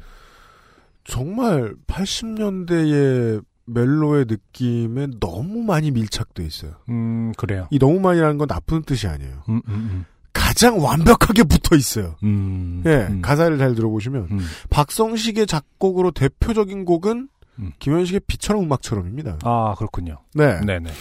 정말 1.03 1.75
80년대의 1.87 3.43
멜로의 3.65 4.25
느낌에 4.27 5.07
너무 5.19 5.63
많이 5.63 5.91
밀착돼 5.91 6.43
있어요. 6.45 6.73
음, 6.89 7.31
그래요. 7.37 7.67
이 7.71 7.79
너무 7.79 7.99
많이라는 7.99 8.37
건 8.37 8.47
나쁜 8.47 8.83
뜻이 8.83 9.07
아니에요. 9.07 9.43
음, 9.49 9.61
음, 9.67 10.05
가장 10.33 10.83
완벽하게 10.83 11.43
붙어 11.43 11.75
있어요. 11.75 12.15
음. 12.23 12.83
예, 12.85 13.07
음. 13.09 13.21
가사를 13.21 13.57
잘 13.57 13.75
들어보시면 13.75 14.27
음. 14.31 14.39
박성식의 14.69 15.47
작곡으로 15.47 16.11
대표적인 16.11 16.85
곡은 16.85 17.29
음. 17.59 17.71
김현식의 17.79 18.21
빛처럼 18.27 18.63
음악처럼입니다. 18.63 19.39
아, 19.43 19.75
그렇군요. 19.77 20.19
네. 20.33 20.59
네네. 20.61 20.91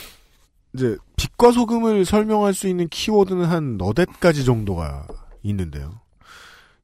이제 0.74 0.96
빛과 1.16 1.52
소금을 1.52 2.04
설명할 2.04 2.54
수 2.54 2.68
있는 2.68 2.88
키워드는 2.88 3.44
한 3.44 3.76
너댓 3.76 4.08
가지 4.20 4.44
정도가 4.44 5.06
있는데요. 5.42 6.00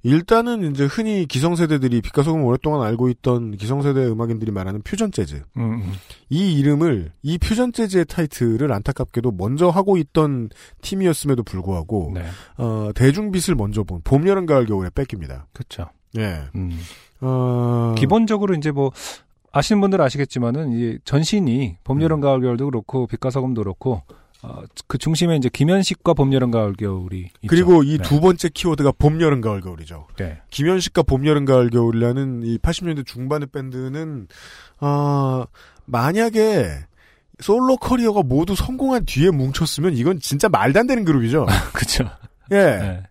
일단은 0.04 0.70
이제 0.70 0.84
흔히 0.84 1.26
기성세대들이 1.26 2.00
빛과 2.02 2.22
소금을 2.22 2.46
오랫동안 2.46 2.86
알고 2.86 3.08
있던 3.08 3.56
기성세대 3.56 4.06
음악인들이 4.06 4.52
말하는 4.52 4.82
퓨전 4.82 5.10
재즈. 5.10 5.42
음, 5.56 5.62
음. 5.62 5.92
이 6.30 6.56
이름을 6.58 7.10
이 7.22 7.38
퓨전 7.38 7.72
재즈의 7.72 8.04
타이틀을 8.06 8.72
안타깝게도 8.72 9.32
먼저 9.32 9.68
하고 9.68 9.96
있던 9.96 10.50
팀이었음에도 10.82 11.42
불구하고 11.42 12.12
네. 12.14 12.24
어, 12.58 12.90
대중빛을 12.94 13.56
먼저 13.56 13.82
본 13.82 14.00
봄, 14.04 14.28
여름, 14.28 14.46
가을, 14.46 14.66
겨울에 14.66 14.90
뺏깁니다. 14.94 15.48
그렇죠. 15.52 15.90
예. 16.16 16.44
음. 16.54 16.78
어, 17.20 17.94
기본적으로 17.98 18.54
이제 18.54 18.70
뭐 18.70 18.92
아시는 19.50 19.80
분들 19.80 20.00
은 20.00 20.04
아시겠지만은 20.04 20.72
이 20.72 20.98
전신이 21.04 21.78
봄, 21.82 22.00
여름, 22.02 22.20
가을, 22.20 22.40
겨울도 22.40 22.66
그렇고 22.66 23.06
빛과 23.08 23.30
소금도 23.30 23.62
그렇고 23.62 24.02
어, 24.42 24.62
그 24.86 24.98
중심에 24.98 25.36
이제 25.36 25.48
김현식과 25.48 26.14
봄, 26.14 26.32
여름, 26.32 26.50
가을, 26.50 26.74
겨울이 26.74 27.18
있죠. 27.18 27.48
그리고 27.48 27.82
이 27.82 27.98
네. 27.98 28.04
두 28.04 28.20
번째 28.20 28.48
키워드가 28.48 28.92
봄, 28.98 29.20
여름, 29.20 29.40
가을, 29.40 29.60
겨울이죠. 29.60 30.06
네. 30.16 30.40
김현식과 30.50 31.02
봄, 31.02 31.26
여름, 31.26 31.44
가을, 31.44 31.70
겨울이라는 31.70 32.42
이 32.44 32.58
80년대 32.58 33.04
중반의 33.04 33.48
밴드는 33.52 34.28
아 34.78 35.46
만약에 35.86 36.70
솔로 37.40 37.76
커리어가 37.76 38.22
모두 38.22 38.54
성공한 38.54 39.04
뒤에 39.06 39.30
뭉쳤으면 39.30 39.94
이건 39.96 40.20
진짜 40.20 40.48
말도 40.48 40.80
안 40.80 40.86
되는 40.86 41.04
그룹이죠. 41.04 41.46
그쵸. 41.74 42.04
예. 42.52 42.56
네. 42.56 43.02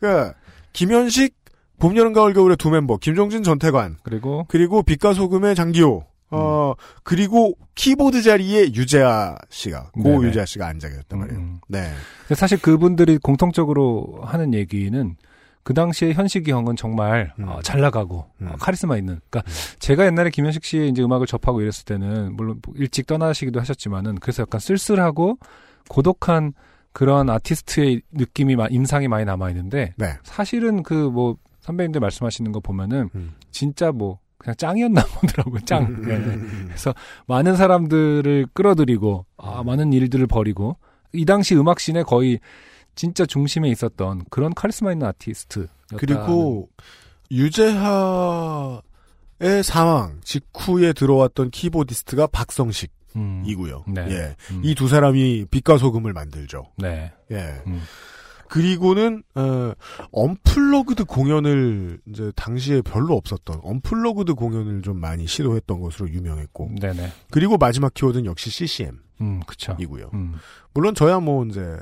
그 0.00 0.32
김현식 0.72 1.34
봄, 1.78 1.96
여름, 1.96 2.12
가을, 2.12 2.32
겨울의 2.32 2.56
두 2.56 2.70
멤버 2.70 2.96
김종진, 2.96 3.42
전태관 3.42 3.98
그리고 4.02 4.46
그리고 4.48 4.82
빛과 4.82 5.14
소금의 5.14 5.54
장기호 5.54 6.04
어 6.32 6.74
그리고 7.02 7.54
키보드 7.74 8.22
자리에 8.22 8.72
유재하 8.74 9.36
씨가 9.50 9.90
고 9.92 10.02
네네. 10.02 10.28
유재하 10.28 10.46
씨가 10.46 10.66
앉아 10.66 10.88
계셨단 10.88 11.18
말이에요. 11.18 11.38
음. 11.40 11.58
네. 11.68 11.90
근데 12.22 12.34
사실 12.34 12.60
그분들이 12.60 13.18
공통적으로 13.18 14.20
하는 14.22 14.54
얘기는 14.54 15.16
그 15.64 15.74
당시에 15.74 16.12
현식이 16.12 16.50
형은 16.50 16.74
정말 16.76 17.32
음. 17.38 17.48
어, 17.48 17.60
잘 17.62 17.80
나가고 17.80 18.26
어, 18.40 18.54
카리스마 18.58 18.96
있는. 18.96 19.20
그러니까 19.30 19.50
제가 19.78 20.06
옛날에 20.06 20.30
김현식 20.30 20.64
씨의 20.64 20.88
이제 20.88 21.02
음악을 21.02 21.26
접하고 21.26 21.60
이랬을 21.60 21.84
때는 21.84 22.34
물론 22.36 22.60
일찍 22.74 23.06
떠나시기도 23.06 23.60
하셨지만은 23.60 24.16
그래서 24.16 24.42
약간 24.42 24.60
쓸쓸하고 24.60 25.38
고독한 25.88 26.52
그런 26.92 27.30
아티스트의 27.30 28.02
느낌이 28.12 28.56
마- 28.56 28.66
인상이 28.70 29.08
많이 29.08 29.24
남아 29.24 29.50
있는데 29.50 29.94
네. 29.96 30.14
사실은 30.24 30.82
그 30.82 31.10
뭐 31.10 31.36
선배님들 31.60 32.00
말씀하시는 32.00 32.50
거 32.50 32.58
보면은 32.58 33.08
음. 33.14 33.34
진짜 33.52 33.92
뭐 33.92 34.18
그냥 34.42 34.56
짱이었나 34.56 35.02
보더라고요. 35.04 35.60
짱. 35.64 36.02
네. 36.02 36.20
그래서 36.66 36.92
많은 37.26 37.56
사람들을 37.56 38.48
끌어들이고 38.52 39.24
아, 39.38 39.62
많은 39.62 39.92
일들을 39.92 40.26
벌이고 40.26 40.76
이 41.12 41.24
당시 41.24 41.54
음악 41.54 41.76
scene에 41.76 42.02
거의 42.02 42.40
진짜 42.94 43.24
중심에 43.24 43.68
있었던 43.70 44.24
그런 44.30 44.52
카리스마 44.52 44.92
있는 44.92 45.06
아티스트. 45.06 45.68
그리고 45.96 46.68
유재하의 47.30 48.82
사망 49.62 50.20
직후에 50.22 50.92
들어왔던 50.92 51.50
keyboardist가 51.50 52.26
박성식 52.28 52.92
이고요. 53.44 53.84
네. 53.86 54.06
예. 54.10 54.36
음. 54.50 54.62
이두 54.64 54.88
사람이 54.88 55.46
빛과 55.50 55.78
소금을 55.78 56.12
만들죠. 56.12 56.64
네. 56.78 57.12
예. 57.30 57.62
음. 57.66 57.82
그리고는 58.52 59.22
어, 59.34 59.72
unplugged 60.10 61.06
공연을 61.06 62.00
이제 62.06 62.30
당시에 62.36 62.82
별로 62.82 63.16
없었던 63.16 63.60
unplugged 63.62 64.34
공연을 64.34 64.82
좀 64.82 65.00
많이 65.00 65.26
시도했던 65.26 65.80
것으로 65.80 66.10
유명했고 66.10 66.72
네네. 66.78 67.12
그리고 67.30 67.56
마지막 67.56 67.94
키워드는 67.94 68.26
역시 68.26 68.50
CCM 68.50 68.98
음, 69.22 69.40
그쵸. 69.46 69.74
이고요. 69.80 70.10
음. 70.12 70.34
물론 70.74 70.94
저야 70.94 71.18
뭐 71.20 71.46
이제 71.46 71.78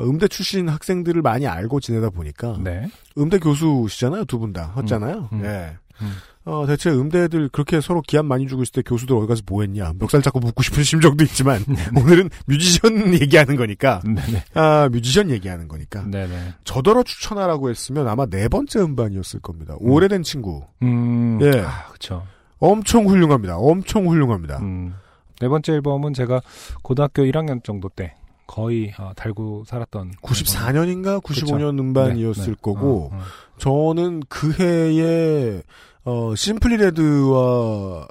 음대 0.00 0.28
출신 0.28 0.68
학생들을 0.68 1.22
많이 1.22 1.46
알고 1.46 1.80
지내다 1.80 2.10
보니까 2.10 2.58
네. 2.62 2.90
음대 3.16 3.38
교수시잖아요 3.38 4.26
두 4.26 4.38
분다 4.38 4.74
었잖아요. 4.76 5.30
음, 5.32 5.40
음. 5.40 5.44
예. 5.46 5.78
음. 6.02 6.12
어, 6.44 6.66
대체 6.66 6.90
음대들 6.90 7.50
그렇게 7.50 7.80
서로 7.80 8.02
기합 8.02 8.24
많이 8.26 8.48
주고 8.48 8.62
있을 8.62 8.72
때 8.72 8.82
교수들 8.82 9.14
어디 9.14 9.28
가서 9.28 9.42
뭐 9.46 9.62
했냐. 9.62 9.92
멱살 9.98 10.22
잡고 10.22 10.40
묻고 10.40 10.62
싶은 10.62 10.82
심정도 10.84 11.22
있지만, 11.24 11.64
오늘은 11.96 12.30
뮤지션 12.46 13.14
얘기하는 13.14 13.56
거니까, 13.56 14.00
네네. 14.04 14.44
아, 14.54 14.88
뮤지션 14.90 15.30
얘기하는 15.30 15.68
거니까. 15.68 16.02
네네. 16.04 16.54
저더러 16.64 17.04
추천하라고 17.04 17.70
했으면 17.70 18.08
아마 18.08 18.26
네 18.26 18.48
번째 18.48 18.80
음반이었을 18.80 19.40
겁니다. 19.40 19.76
오래된 19.78 20.24
친구. 20.24 20.64
음. 20.82 21.38
예. 21.42 21.60
아, 21.60 21.86
그쵸. 21.92 22.24
엄청 22.58 23.06
훌륭합니다. 23.06 23.56
엄청 23.58 24.06
훌륭합니다. 24.08 24.58
음. 24.58 24.94
네 25.40 25.48
번째 25.48 25.72
앨범은 25.72 26.14
제가 26.14 26.40
고등학교 26.82 27.22
1학년 27.22 27.64
정도 27.64 27.88
때 27.88 28.14
거의 28.46 28.92
어, 28.98 29.12
달고 29.16 29.64
살았던 29.66 30.12
94년인가 30.22 31.20
95년 31.22 31.70
그쵸. 31.70 31.82
음반이었을 31.82 32.44
네, 32.44 32.50
네. 32.50 32.56
거고, 32.60 33.10
어, 33.12 33.16
어. 33.16 33.20
저는 33.58 34.22
그 34.28 34.52
해에, 34.60 35.62
어, 36.04 36.34
심플리 36.34 36.76
레드와 36.78 38.08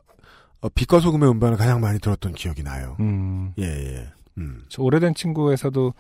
어, 0.61 0.69
빛과 0.76 0.99
소금의 0.99 1.30
음반을 1.31 1.57
가장 1.57 1.81
많이 1.81 1.99
들었던 1.99 2.34
기억이 2.34 2.63
나요. 2.63 2.95
음. 2.99 3.53
예, 3.59 3.63
예. 3.63 4.07
음. 4.38 4.63
저 4.69 4.81
오래된 4.84 5.15
친구에서도 5.15 5.93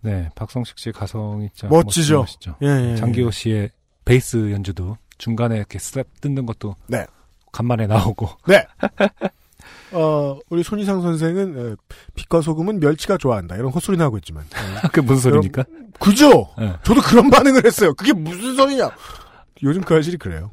네 0.00 0.30
박성식 0.34 0.78
씨의 0.78 0.92
가성이 0.92 1.48
진짜 1.52 1.68
멋지죠. 1.68 2.18
멋지죠. 2.20 2.56
예, 2.62 2.66
예, 2.66 2.90
예. 2.92 2.96
장기호 2.96 3.30
씨의 3.30 3.70
베이스 4.04 4.50
연주도 4.52 4.96
중간에 5.18 5.56
이렇게 5.56 5.78
슬랩 5.78 6.06
뜯는 6.20 6.46
것도 6.46 6.76
네. 6.86 7.06
간만에 7.52 7.86
나오고 7.86 8.28
네. 8.46 8.66
어, 9.92 10.38
우리 10.50 10.62
손희상 10.62 11.02
선생은 11.02 11.72
에, 11.72 11.76
빛과 12.14 12.40
소금은 12.42 12.78
멸치가 12.80 13.16
좋아한다. 13.16 13.56
이런 13.56 13.70
헛소리나 13.70 14.04
하고 14.04 14.18
있지만. 14.18 14.44
그게 14.84 15.00
무슨 15.00 15.30
소리입니까? 15.30 15.64
그죠? 15.98 16.48
네. 16.58 16.74
저도 16.84 17.00
그런 17.00 17.30
반응을 17.30 17.64
했어요. 17.64 17.94
그게 17.94 18.12
무슨 18.12 18.54
소리냐? 18.54 18.90
요즘 19.62 19.82
그 19.82 19.96
아실이 19.96 20.18
그래요. 20.18 20.50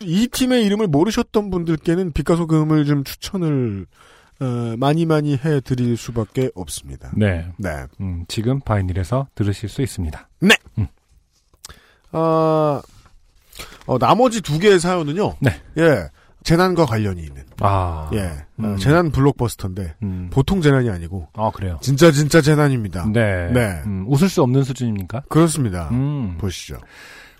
이 0.00 0.28
팀의 0.28 0.64
이름을 0.66 0.86
모르셨던 0.88 1.50
분들께는 1.50 2.12
빛과 2.12 2.36
소금을 2.36 2.84
좀 2.84 3.04
추천을 3.04 3.86
어, 4.40 4.74
많이 4.76 5.06
많이 5.06 5.36
해드릴 5.36 5.96
수밖에 5.96 6.50
없습니다. 6.54 7.10
네. 7.16 7.46
네. 7.56 7.86
음, 8.00 8.24
지금 8.28 8.60
바이닐에서 8.60 9.28
들으실 9.34 9.68
수 9.68 9.80
있습니다. 9.82 10.28
네. 10.40 10.54
음. 10.78 10.86
아, 12.12 12.82
어, 13.86 13.98
나머지 13.98 14.42
두 14.42 14.58
개의 14.58 14.78
사연은요. 14.78 15.36
네. 15.40 15.50
예. 15.78 16.08
재난과 16.42 16.86
관련이 16.86 17.22
있는. 17.22 17.42
아. 17.60 18.08
예. 18.12 18.20
어, 18.20 18.34
음. 18.60 18.76
재난 18.76 19.10
블록버스터인데 19.10 19.96
음. 20.02 20.30
보통 20.30 20.60
재난이 20.60 20.88
아니고 20.90 21.28
아 21.32 21.50
그래요. 21.52 21.78
진짜 21.82 22.12
진짜 22.12 22.40
재난입니다. 22.40 23.06
네. 23.12 23.50
네. 23.52 23.82
음, 23.86 24.04
웃을 24.06 24.28
수 24.28 24.42
없는 24.42 24.62
수준입니까? 24.62 25.22
그렇습니다. 25.28 25.88
음. 25.90 26.36
보시죠. 26.38 26.78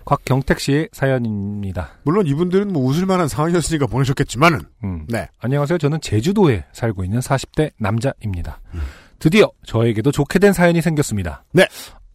곽경택 0.07 0.61
씨의 0.61 0.87
사연입니다. 0.93 1.89
물론 2.03 2.27
이분들은 2.27 2.71
뭐 2.71 2.81
웃을 2.85 3.05
만한 3.05 3.27
상황이었으니까 3.27 3.87
보내셨겠지만은. 3.87 4.61
음. 4.85 5.05
네. 5.09 5.27
안녕하세요. 5.39 5.77
저는 5.77 5.99
제주도에 5.99 6.63
살고 6.71 7.03
있는 7.03 7.19
40대 7.19 7.71
남자입니다. 7.77 8.61
음. 8.73 8.79
드디어 9.19 9.51
저에게도 9.65 10.11
좋게 10.11 10.39
된 10.39 10.53
사연이 10.53 10.81
생겼습니다. 10.81 11.43
네. 11.51 11.67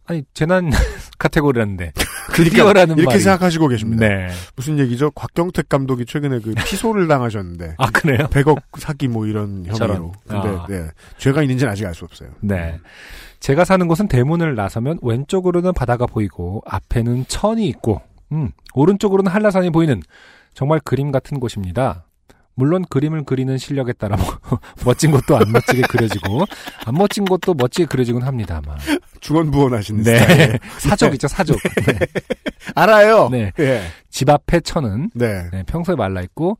아니 0.05 0.23
재난 0.33 0.69
카테고리라는데 1.17 1.93
그러니까 1.95 2.35
드디어라는 2.35 2.97
이렇게 2.97 3.13
말이 3.13 3.19
생각하시고 3.21 3.67
계십니다. 3.69 4.07
네. 4.07 4.27
무슨 4.55 4.79
얘기죠? 4.79 5.11
곽경택 5.11 5.69
감독이 5.69 6.05
최근에 6.05 6.39
그 6.39 6.53
피소를 6.65 7.07
당하셨는데. 7.07 7.75
아 7.77 7.87
그래요? 7.91 8.27
100억 8.27 8.61
사기 8.77 9.07
뭐 9.07 9.25
이런 9.25 9.65
혐의로. 9.65 10.11
근데 10.27 10.47
아. 10.47 10.65
네. 10.67 10.87
죄가 11.17 11.41
있는지는 11.43 11.71
아직 11.71 11.85
알 11.85 11.93
수 11.93 12.05
없어요. 12.05 12.29
네. 12.41 12.79
제가 13.39 13.65
사는 13.65 13.87
곳은 13.87 14.07
대문을 14.07 14.55
나서면 14.55 14.99
왼쪽으로는 15.01 15.73
바다가 15.73 16.05
보이고 16.05 16.61
앞에는 16.65 17.25
천이 17.27 17.67
있고 17.67 18.01
음, 18.31 18.49
오른쪽으로는 18.73 19.31
한라산이 19.31 19.69
보이는 19.69 20.01
정말 20.53 20.79
그림 20.83 21.11
같은 21.11 21.39
곳입니다. 21.39 22.05
물론 22.55 22.85
그림을 22.85 23.23
그리는 23.23 23.57
실력에 23.57 23.93
따라 23.93 24.15
뭐, 24.15 24.25
멋진 24.85 25.11
것도 25.11 25.37
안 25.37 25.51
멋지게 25.51 25.83
그려지고 25.89 26.45
안 26.85 26.93
멋진 26.95 27.25
것도 27.25 27.53
멋지게 27.55 27.85
그려지곤 27.87 28.23
합니다만. 28.23 28.77
중언부언하시는 29.21 30.03
네. 30.03 30.19
스타일. 30.19 30.59
사족 30.79 31.17
네. 31.17 31.27
사족. 31.27 31.57
네. 31.61 31.99
알아요. 32.75 33.29
네. 33.29 33.51
예. 33.59 33.83
집 34.09 34.29
앞에 34.29 34.59
천은 34.59 35.11
네. 35.15 35.49
네, 35.51 35.63
평소에 35.63 35.95
말라 35.95 36.21
있고 36.21 36.57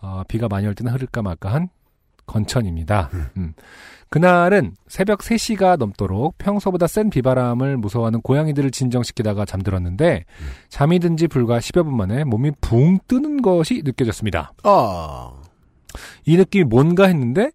어, 0.00 0.22
비가 0.28 0.48
많이 0.48 0.66
올 0.66 0.74
때는 0.74 0.92
흐를까 0.92 1.22
말까 1.22 1.52
한 1.52 1.68
건천입니다. 2.26 3.10
음. 3.36 3.54
그날은 4.12 4.74
새벽 4.88 5.20
3시가 5.20 5.78
넘도록 5.78 6.36
평소보다 6.36 6.86
센 6.86 7.08
비바람을 7.08 7.78
무서워하는 7.78 8.20
고양이들을 8.20 8.70
진정시키다가 8.70 9.46
잠들었는데 9.46 10.26
잠이 10.68 10.98
든 10.98 11.16
지 11.16 11.28
불과 11.28 11.58
10여 11.58 11.84
분 11.84 11.96
만에 11.96 12.24
몸이 12.24 12.52
붕 12.60 12.98
뜨는 13.08 13.40
것이 13.42 13.82
느껴졌습니다. 13.84 14.52
아. 14.64 15.32
이 16.26 16.36
느낌이 16.36 16.64
뭔가 16.64 17.06
했는데 17.06 17.50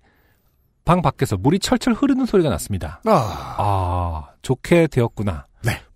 방 0.86 1.02
밖에서 1.02 1.38
물이 1.38 1.60
철철 1.60 1.94
흐르는 1.94 2.26
소리가 2.26 2.50
났습니다. 2.50 3.02
아. 3.06 3.56
아, 3.58 4.30
좋게 4.42 4.88
되었구나. 4.88 5.47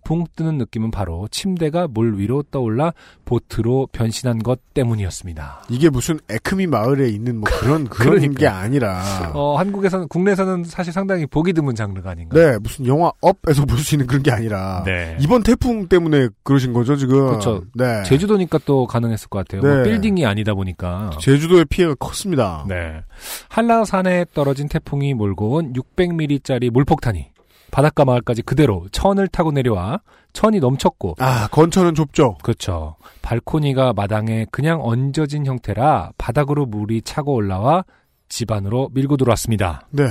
네. 0.04 0.08
붕 0.08 0.24
뜨는 0.36 0.58
느낌은 0.58 0.90
바로 0.90 1.28
침대가 1.30 1.86
물 1.88 2.18
위로 2.18 2.42
떠올라 2.50 2.92
보트로 3.24 3.88
변신한 3.92 4.40
것 4.42 4.60
때문이었습니다. 4.74 5.64
이게 5.70 5.88
무슨 5.90 6.18
에크미 6.28 6.66
마을에 6.66 7.08
있는 7.08 7.36
뭐 7.40 7.48
그런 7.60 7.84
그런 7.88 8.16
그러니까. 8.18 8.38
게 8.40 8.46
아니라 8.46 9.32
어, 9.34 9.56
한국에서는 9.58 10.08
국내에서는 10.08 10.64
사실 10.64 10.92
상당히 10.92 11.26
보기 11.26 11.52
드문 11.52 11.74
장르가 11.74 12.10
아닌가. 12.10 12.38
네 12.38 12.58
무슨 12.58 12.86
영화 12.86 13.10
업에서 13.20 13.64
볼 13.64 13.78
수 13.82 13.94
있는 13.96 14.06
그런 14.06 14.22
게 14.22 14.30
아니라 14.30 14.82
네. 14.84 15.16
이번 15.20 15.42
태풍 15.42 15.88
때문에 15.88 16.28
그러신 16.44 16.72
거죠 16.72 16.96
지금 16.96 17.26
그렇죠. 17.26 17.64
네 17.74 18.02
제주도니까 18.04 18.58
또 18.64 18.86
가능했을 18.86 19.28
것 19.28 19.38
같아요. 19.46 19.62
네. 19.62 19.74
뭐 19.74 19.82
빌딩이 19.84 20.24
아니다 20.26 20.54
보니까. 20.54 21.10
제주도의 21.20 21.64
피해가 21.66 21.94
컸습니다. 21.96 22.64
네. 22.68 23.02
한라산에 23.48 24.26
떨어진 24.34 24.68
태풍이 24.68 25.14
몰고 25.14 25.50
온 25.56 25.72
600mm짜리 25.72 26.70
물폭탄이 26.70 27.31
바닷가 27.72 28.04
마을까지 28.04 28.42
그대로 28.42 28.86
천을 28.92 29.26
타고 29.26 29.50
내려와 29.50 30.02
천이 30.32 30.60
넘쳤고 30.60 31.16
아 31.18 31.48
건천은 31.48 31.94
좁죠. 31.94 32.36
그렇죠. 32.42 32.94
발코니가 33.22 33.94
마당에 33.94 34.46
그냥 34.52 34.80
얹어진 34.82 35.46
형태라 35.46 36.12
바닥으로 36.16 36.66
물이 36.66 37.02
차고 37.02 37.34
올라와 37.34 37.84
집 38.28 38.52
안으로 38.52 38.90
밀고 38.92 39.16
들어왔습니다. 39.16 39.88
네. 39.90 40.04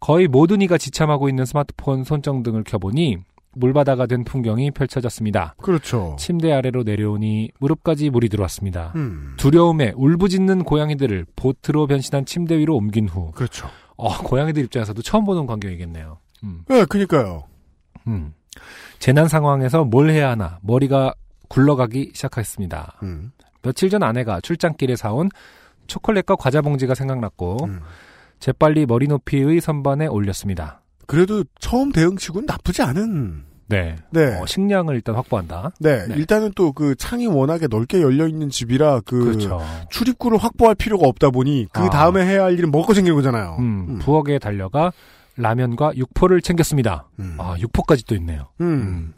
거의 0.00 0.28
모든 0.28 0.62
이가 0.62 0.78
지참하고 0.78 1.28
있는 1.28 1.44
스마트폰 1.44 2.04
손정등을 2.04 2.64
켜보니 2.64 3.18
물바다가 3.52 4.06
된 4.06 4.24
풍경이 4.24 4.70
펼쳐졌습니다. 4.70 5.56
그렇죠. 5.58 6.16
침대 6.18 6.52
아래로 6.52 6.84
내려오니 6.84 7.50
무릎까지 7.58 8.08
물이 8.10 8.28
들어왔습니다. 8.28 8.92
음. 8.96 9.34
두려움에 9.36 9.92
울부짖는 9.96 10.64
고양이들을 10.64 11.26
보트로 11.36 11.86
변신한 11.86 12.24
침대 12.24 12.56
위로 12.58 12.76
옮긴 12.76 13.08
후. 13.08 13.32
그렇죠. 13.32 13.68
어, 13.96 14.16
고양이들 14.16 14.64
입장에서도 14.64 15.02
처음 15.02 15.24
보는 15.24 15.46
광경이겠네요. 15.46 16.18
음. 16.44 16.62
네, 16.68 16.84
그니까요. 16.84 17.44
음. 18.06 18.32
재난 18.98 19.28
상황에서 19.28 19.84
뭘 19.84 20.10
해야 20.10 20.30
하나 20.30 20.58
머리가 20.62 21.14
굴러가기 21.48 22.12
시작했습니다. 22.14 22.98
음. 23.02 23.32
며칠 23.62 23.90
전 23.90 24.02
아내가 24.02 24.40
출장길에 24.40 24.96
사온 24.96 25.28
초콜릿과 25.86 26.36
과자 26.36 26.60
봉지가 26.62 26.94
생각났고 26.94 27.64
음. 27.64 27.80
재빨리 28.38 28.86
머리 28.86 29.06
높이의 29.06 29.60
선반에 29.60 30.06
올렸습니다. 30.06 30.80
그래도 31.06 31.44
처음 31.58 31.92
대응치고는 31.92 32.46
나쁘지 32.46 32.82
않은. 32.82 33.44
네. 33.68 33.96
네. 34.10 34.38
어, 34.40 34.46
식량을 34.46 34.94
일단 34.96 35.14
확보한다. 35.14 35.70
네, 35.78 36.04
일단은 36.10 36.52
또 36.56 36.72
그 36.72 36.94
창이 36.96 37.26
워낙에 37.26 37.66
넓게 37.68 38.00
열려 38.02 38.26
있는 38.26 38.48
집이라 38.48 39.00
그 39.04 39.24
그렇죠. 39.24 39.60
출입구를 39.90 40.38
확보할 40.38 40.74
필요가 40.74 41.06
없다 41.06 41.30
보니 41.30 41.66
그 41.72 41.82
아. 41.82 41.90
다음에 41.90 42.24
해야 42.24 42.44
할 42.44 42.54
일은 42.58 42.70
먹을 42.70 42.86
거 42.86 42.94
챙기는 42.94 43.14
거잖아요. 43.16 43.56
음, 43.60 43.98
부엌에 44.00 44.38
달려가 44.40 44.92
라면과 45.36 45.96
육포를 45.96 46.40
챙겼습니다. 46.42 47.08
음. 47.18 47.36
아, 47.38 47.56
육포까지 47.58 48.04
또 48.04 48.14
있네요. 48.16 48.48
음. 48.60 49.14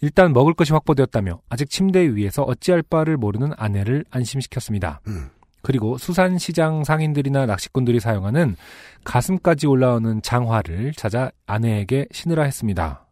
일단 0.00 0.32
먹을 0.32 0.54
것이 0.54 0.72
확보되었다며 0.72 1.40
아직 1.50 1.68
침대 1.68 2.14
위에서 2.14 2.42
어찌할 2.42 2.82
바를 2.82 3.16
모르는 3.16 3.52
아내를 3.56 4.04
안심시켰습니다. 4.10 5.00
음. 5.08 5.28
그리고 5.62 5.98
수산시장 5.98 6.84
상인들이나 6.84 7.44
낚시꾼들이 7.44 8.00
사용하는 8.00 8.56
가슴까지 9.04 9.66
올라오는 9.66 10.22
장화를 10.22 10.92
찾아 10.96 11.30
아내에게 11.46 12.06
신으라 12.12 12.44
했습니다. 12.44 13.06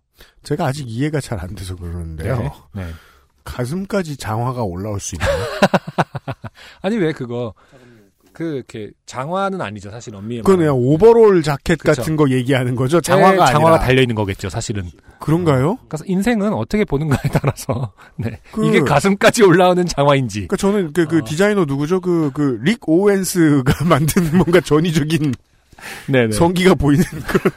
제가 0.44 0.66
아직 0.66 0.88
이해가 0.88 1.20
잘 1.20 1.38
안 1.40 1.54
돼서 1.54 1.76
그러는데요. 1.76 2.38
네. 2.72 2.84
네. 2.84 2.90
가슴까지 3.44 4.16
장화가 4.16 4.62
올라올 4.62 4.98
수 4.98 5.14
있나요? 5.14 5.30
아니 6.82 6.96
왜 6.96 7.12
그거 7.12 7.52
그 8.38 8.54
이렇게 8.54 8.90
장화는 9.04 9.60
아니죠 9.60 9.90
사실 9.90 10.14
엄밀히 10.14 10.42
그건 10.42 10.58
그냥 10.58 10.76
오버롤 10.76 11.42
자켓 11.42 11.78
그쵸. 11.78 11.90
같은 12.00 12.14
거 12.14 12.30
얘기하는 12.30 12.76
거죠. 12.76 13.00
장화가 13.00 13.30
장화가 13.34 13.46
장화가. 13.52 13.78
달려 13.80 14.00
있는 14.00 14.14
거겠죠 14.14 14.48
사실은. 14.48 14.88
그런가요? 15.18 15.76
그래서 15.88 16.04
인생은 16.06 16.52
어떻게 16.52 16.84
보는가에 16.84 17.18
따라서 17.32 17.92
네. 18.14 18.38
그- 18.52 18.64
이게 18.64 18.78
가슴까지 18.78 19.42
올라오는 19.42 19.84
장화인지. 19.86 20.46
그러니까 20.46 20.56
저는 20.56 20.92
그, 20.92 21.02
어. 21.02 21.06
그 21.08 21.24
디자이너 21.24 21.64
누구죠? 21.64 22.00
그, 22.00 22.30
그, 22.32 22.60
릭 22.62 22.88
오웬스가 22.88 23.82
만든 23.90 24.30
뭔가 24.36 24.60
전위적인 24.60 25.34
네네. 26.06 26.30
성기가 26.30 26.76
보이는 26.76 27.04
그런. 27.26 27.52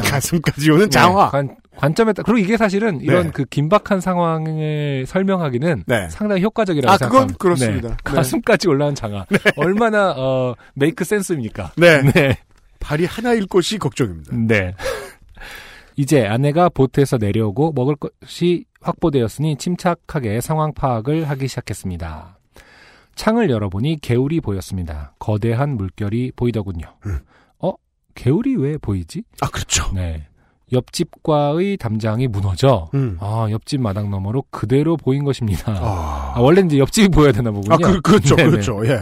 가슴까지 0.02 0.70
오는 0.70 0.88
장화. 0.88 1.30
네, 1.42 1.48
관, 1.74 1.80
관점에 1.80 2.12
따라 2.12 2.24
그리고 2.24 2.38
이게 2.44 2.56
사실은 2.56 3.00
이런 3.00 3.26
네. 3.26 3.30
그 3.32 3.44
긴박한 3.44 4.00
상황을 4.00 5.04
설명하기는 5.06 5.84
네. 5.86 6.08
상당히 6.08 6.42
효과적이라고 6.42 6.92
아, 6.92 6.96
그건 6.96 7.28
생각합니다. 7.28 7.38
그렇습니다. 7.38 7.88
네. 7.88 7.96
네. 7.96 8.02
가슴까지 8.02 8.68
올라온 8.68 8.94
장화 8.94 9.26
얼마나 9.56 10.12
어 10.16 10.54
메이크 10.74 11.04
센스입니까? 11.04 11.72
네. 11.76 12.02
네. 12.12 12.38
발이 12.80 13.04
하나일 13.06 13.46
것이 13.46 13.78
걱정입니다. 13.78 14.36
네. 14.36 14.74
이제 15.96 16.26
아내가 16.26 16.68
보트에서 16.68 17.18
내려오고 17.18 17.72
먹을 17.72 17.94
것이 17.96 18.64
확보되었으니 18.80 19.56
침착하게 19.56 20.40
상황 20.40 20.72
파악을 20.74 21.28
하기 21.30 21.48
시작했습니다. 21.48 22.38
창을 23.14 23.48
열어보니 23.48 24.00
개울이 24.00 24.40
보였습니다. 24.40 25.14
거대한 25.18 25.76
물결이 25.76 26.32
보이더군요. 26.34 26.86
어? 27.60 27.72
개울이 28.14 28.56
왜 28.56 28.76
보이지? 28.76 29.22
아, 29.40 29.48
그렇죠. 29.48 29.90
네. 29.94 30.26
옆집과의 30.72 31.76
담장이 31.76 32.28
무너져, 32.28 32.88
음. 32.94 33.16
아, 33.20 33.46
옆집 33.50 33.80
마당 33.80 34.10
너머로 34.10 34.44
그대로 34.50 34.96
보인 34.96 35.24
것입니다. 35.24 35.72
아, 35.72 36.32
아, 36.36 36.40
원래 36.40 36.62
이제 36.62 36.78
옆집이 36.78 37.08
보여야 37.08 37.32
되나 37.32 37.50
보군요. 37.50 37.74
아, 37.74 37.76
그, 37.78 38.00
그렇죠. 38.00 38.36
네네. 38.36 38.50
그렇죠. 38.50 38.86
예. 38.86 38.98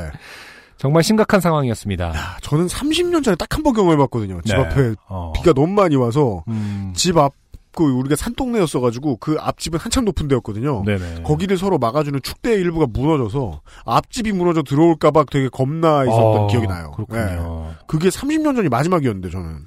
정말 0.76 1.02
심각한 1.04 1.40
상황이었습니다. 1.40 2.08
야, 2.08 2.36
저는 2.42 2.66
30년 2.66 3.22
전에 3.22 3.36
딱 3.36 3.48
한 3.54 3.62
번 3.62 3.74
경험해봤거든요. 3.74 4.40
집 4.44 4.56
네. 4.56 4.60
앞에 4.62 4.94
어. 5.08 5.32
비가 5.36 5.52
너무 5.52 5.68
많이 5.68 5.94
와서 5.94 6.42
음. 6.48 6.92
집 6.96 7.16
앞, 7.18 7.32
그 7.74 7.84
우리가 7.84 8.16
산동네였어가지고 8.16 9.18
그 9.18 9.36
앞집은 9.40 9.78
한참 9.78 10.04
높은 10.04 10.26
데였거든요. 10.28 10.82
네네. 10.84 11.22
거기를 11.22 11.56
서로 11.56 11.78
막아주는 11.78 12.20
축대의 12.22 12.56
일부가 12.60 12.86
무너져서 12.92 13.60
앞집이 13.86 14.32
무너져 14.32 14.62
들어올까봐 14.62 15.24
되게 15.30 15.48
겁나 15.48 16.02
있었던 16.04 16.36
어, 16.42 16.46
기억이 16.48 16.66
나요. 16.66 16.90
그렇군요. 16.90 17.66
예. 17.70 17.74
그게 17.86 18.08
30년 18.08 18.56
전이 18.56 18.68
마지막이었는데 18.68 19.30
저는. 19.30 19.64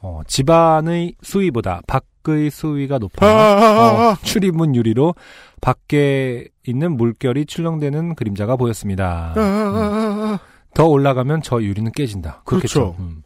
어, 0.00 0.20
집안의 0.26 1.14
수위보다 1.22 1.80
밖의 1.86 2.50
수위가 2.50 2.98
높아 2.98 3.26
아, 3.26 3.30
아, 3.30 3.34
아, 3.34 4.08
아. 4.08 4.12
어, 4.12 4.16
출입문 4.22 4.74
유리로 4.74 5.14
밖에 5.60 6.48
있는 6.66 6.96
물결이 6.96 7.46
출렁대는 7.46 8.14
그림자가 8.14 8.56
보였습니다. 8.56 9.34
아, 9.36 9.40
아. 9.40 10.38
더 10.74 10.86
올라가면 10.86 11.42
저 11.42 11.62
유리는 11.62 11.90
깨진다. 11.92 12.42
그렇겠죠. 12.44 12.94
그렇죠. 12.94 13.02
음. 13.02 13.22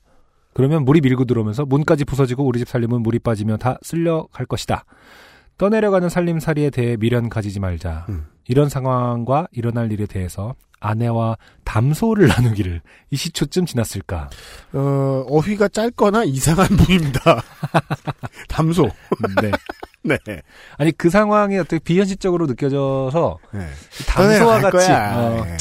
그러면 0.54 0.84
물이 0.84 1.00
밀고 1.00 1.24
들어오면서 1.24 1.64
문까지 1.64 2.04
부서지고 2.04 2.44
우리 2.44 2.58
집 2.58 2.68
살림은 2.68 3.02
물이 3.02 3.20
빠지며 3.20 3.56
다 3.56 3.78
쓸려갈 3.82 4.46
것이다. 4.46 4.84
떠내려가는 5.58 6.08
살림살이에 6.08 6.70
대해 6.70 6.96
미련 6.96 7.28
가지지 7.28 7.60
말자. 7.60 8.06
음. 8.08 8.26
이런 8.48 8.68
상황과 8.68 9.48
일어날 9.52 9.92
일에 9.92 10.06
대해서 10.06 10.54
아내와 10.82 11.36
담소를 11.64 12.26
나누기를 12.36 12.82
이 13.10 13.16
시초쯤 13.16 13.66
지났을까. 13.66 14.28
어, 14.72 15.24
어휘가 15.28 15.68
짧거나 15.68 16.24
이상한 16.24 16.66
분입니다. 16.68 17.42
담소. 18.48 18.90
네. 19.40 19.52
네. 20.02 20.42
아니 20.78 20.90
그 20.92 21.08
상황이 21.08 21.56
어떻게 21.56 21.78
비현실적으로 21.78 22.46
느껴져서 22.46 23.38
네. 23.52 23.68
담소와 24.08 24.60
같이. 24.60 24.90
어, 24.90 25.44
예. 25.46 25.56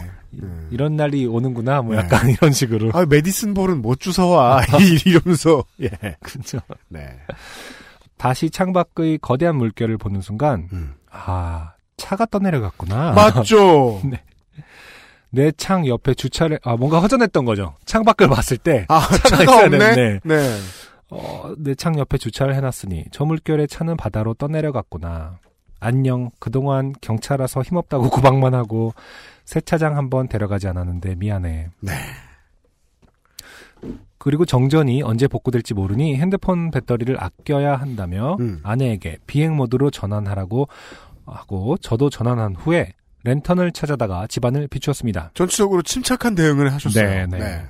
이런 0.71 0.95
날이 0.95 1.27
오는구나 1.27 1.81
뭐 1.81 1.93
네. 1.93 2.01
약간 2.01 2.29
이런 2.29 2.51
식으로 2.51 2.89
아, 2.93 3.05
메디슨 3.05 3.53
볼은 3.53 3.81
못 3.81 3.99
주워와. 3.99 4.63
이러면서. 5.05 5.63
예. 5.81 5.89
그렇죠. 6.21 6.59
네. 6.87 7.19
다시 8.17 8.49
창밖의 8.49 9.19
거대한 9.19 9.55
물결을 9.57 9.97
보는 9.97 10.21
순간 10.21 10.67
음. 10.73 10.95
아 11.11 11.73
차가 11.97 12.25
떠내려갔구나. 12.25 13.11
맞죠? 13.11 14.01
네. 14.05 14.23
내 15.31 15.51
창 15.51 15.87
옆에 15.87 16.13
주차를 16.13 16.59
아 16.63 16.75
뭔가 16.75 16.99
허전했던 16.99 17.45
거죠. 17.45 17.75
창 17.85 18.03
밖을 18.03 18.27
봤을 18.29 18.57
때 18.57 18.85
아, 18.89 18.99
차가 18.99 19.45
차가 19.45 19.63
없네? 19.63 19.77
되는데 19.77 20.19
네. 20.23 20.57
어, 21.09 21.53
내 21.57 21.73
창 21.75 21.97
옆에 21.97 22.17
주차를 22.17 22.53
해놨으니 22.55 23.05
저 23.11 23.25
물결에 23.25 23.67
차는 23.67 23.97
바다로 23.97 24.33
떠내려갔구나. 24.33 25.39
안녕. 25.79 26.29
그동안 26.39 26.93
경찰 27.01 27.41
와서 27.41 27.61
힘없다고 27.61 28.09
구박만 28.11 28.53
하고 28.53 28.93
세차장 29.45 29.97
한번 29.97 30.27
데려가지 30.27 30.67
않았는데 30.67 31.15
미안해. 31.15 31.69
네. 31.79 31.91
그리고 34.19 34.45
정전이 34.45 35.01
언제 35.01 35.27
복구될지 35.27 35.73
모르니 35.73 36.15
핸드폰 36.17 36.69
배터리를 36.69 37.15
아껴야 37.21 37.75
한다며 37.77 38.37
음. 38.39 38.59
아내에게 38.63 39.17
비행 39.25 39.55
모드로 39.55 39.89
전환하라고 39.89 40.67
하고 41.25 41.77
저도 41.77 42.11
전환한 42.11 42.55
후에 42.55 42.93
랜턴을 43.23 43.71
찾아다가 43.71 44.27
집안을 44.27 44.67
비추었습니다. 44.67 45.31
전체적으로 45.33 45.81
침착한 45.81 46.35
대응을 46.35 46.71
하셨어요. 46.73 47.27
네, 47.27 47.27
네. 47.27 47.65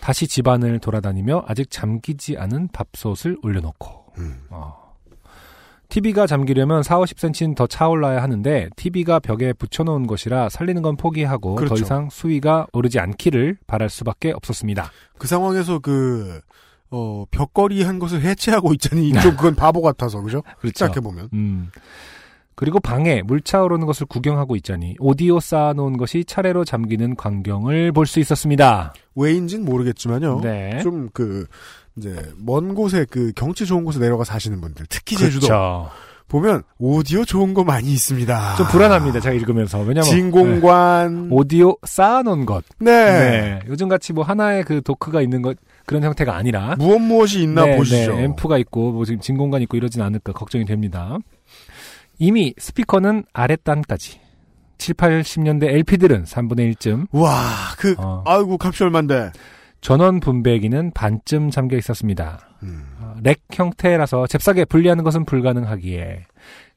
다시 0.00 0.26
집안을 0.26 0.78
돌아다니며 0.78 1.44
아직 1.46 1.70
잠기지 1.70 2.36
않은 2.38 2.68
밥솥을 2.72 3.38
올려놓고 3.42 4.12
음. 4.18 4.38
어. 4.50 4.80
TV가 5.90 6.26
잠기려면 6.26 6.82
4, 6.82 6.98
50cm는 7.00 7.56
더 7.56 7.66
차올라야 7.66 8.22
하는데 8.22 8.68
TV가 8.76 9.18
벽에 9.18 9.52
붙여놓은 9.52 10.06
것이라 10.06 10.48
살리는 10.48 10.82
건 10.82 10.96
포기하고 10.96 11.56
그렇죠. 11.56 11.74
더 11.74 11.80
이상 11.80 12.08
수위가 12.10 12.68
오르지 12.72 13.00
않기를 13.00 13.58
바랄 13.66 13.90
수밖에 13.90 14.30
없었습니다. 14.30 14.90
그 15.18 15.26
상황에서 15.26 15.80
그, 15.80 16.40
어, 16.90 17.24
벽걸이 17.32 17.82
한 17.82 17.98
것을 17.98 18.22
해체하고 18.22 18.72
있자니 18.74 19.12
좀 19.14 19.34
그건 19.36 19.56
바보 19.56 19.82
같아서, 19.82 20.22
그죠? 20.22 20.42
그렇죠. 20.60 20.86
생각해 20.86 21.00
보면. 21.00 21.28
음. 21.32 21.70
그리고 22.60 22.78
방에 22.78 23.22
물 23.22 23.40
차오르는 23.40 23.86
것을 23.86 24.04
구경하고 24.06 24.54
있자니 24.54 24.96
오디오 24.98 25.40
쌓아놓은 25.40 25.96
것이 25.96 26.24
차례로 26.26 26.66
잠기는 26.66 27.16
광경을 27.16 27.92
볼 27.92 28.04
수 28.04 28.20
있었습니다. 28.20 28.92
왜인진 29.14 29.64
모르겠지만요. 29.64 30.40
네. 30.42 30.78
좀 30.82 31.08
그, 31.14 31.46
이제, 31.96 32.14
먼 32.36 32.74
곳에 32.74 33.06
그 33.08 33.32
경치 33.34 33.64
좋은 33.64 33.86
곳에 33.86 33.98
내려가 33.98 34.24
사시는 34.24 34.60
분들, 34.60 34.84
특히 34.90 35.16
제주도. 35.16 35.46
그렇죠. 35.46 35.88
보면 36.28 36.62
오디오 36.78 37.24
좋은 37.24 37.54
거 37.54 37.64
많이 37.64 37.92
있습니다. 37.92 38.56
좀 38.56 38.66
불안합니다. 38.68 39.20
제가 39.20 39.34
읽으면서 39.34 39.78
왜냐면 39.78 40.02
진공관. 40.04 41.28
네. 41.28 41.34
오디오 41.34 41.76
쌓아놓은 41.84 42.44
것. 42.44 42.62
네. 42.78 43.58
요즘 43.68 43.88
같이 43.88 44.12
뭐 44.12 44.22
하나의 44.22 44.64
그 44.64 44.82
도크가 44.82 45.22
있는 45.22 45.40
것 45.42 45.56
그런 45.86 46.04
형태가 46.04 46.36
아니라 46.36 46.76
무엇 46.78 46.98
무엇이 47.00 47.42
있나 47.42 47.64
네, 47.64 47.76
보시죠. 47.76 48.14
네, 48.14 48.24
앰프가 48.24 48.58
있고 48.58 48.92
뭐 48.92 49.04
지금 49.04 49.20
진공관 49.20 49.62
있고 49.62 49.76
이러진 49.76 50.02
않을까 50.02 50.32
걱정이 50.32 50.64
됩니다. 50.66 51.18
이미 52.20 52.54
스피커는 52.58 53.24
아랫단까지 53.32 54.20
7, 54.76 54.94
80년대 54.94 55.64
LP들은 55.64 56.24
3분의 56.24 56.74
1쯤 56.74 57.08
와, 57.12 57.32
그, 57.78 57.94
어. 57.98 58.22
아이고, 58.26 58.58
값이 58.60 58.84
얼만데. 58.84 59.32
전원 59.80 60.20
분배기는 60.20 60.92
반쯤 60.92 61.50
잠겨 61.50 61.78
있었습니다. 61.78 62.50
음. 62.62 62.84
어, 63.00 63.14
rack 63.22 63.40
형태라서 63.50 64.26
잽싸게 64.26 64.66
분리하는 64.66 65.02
것은 65.02 65.24
불가능하기에 65.24 66.26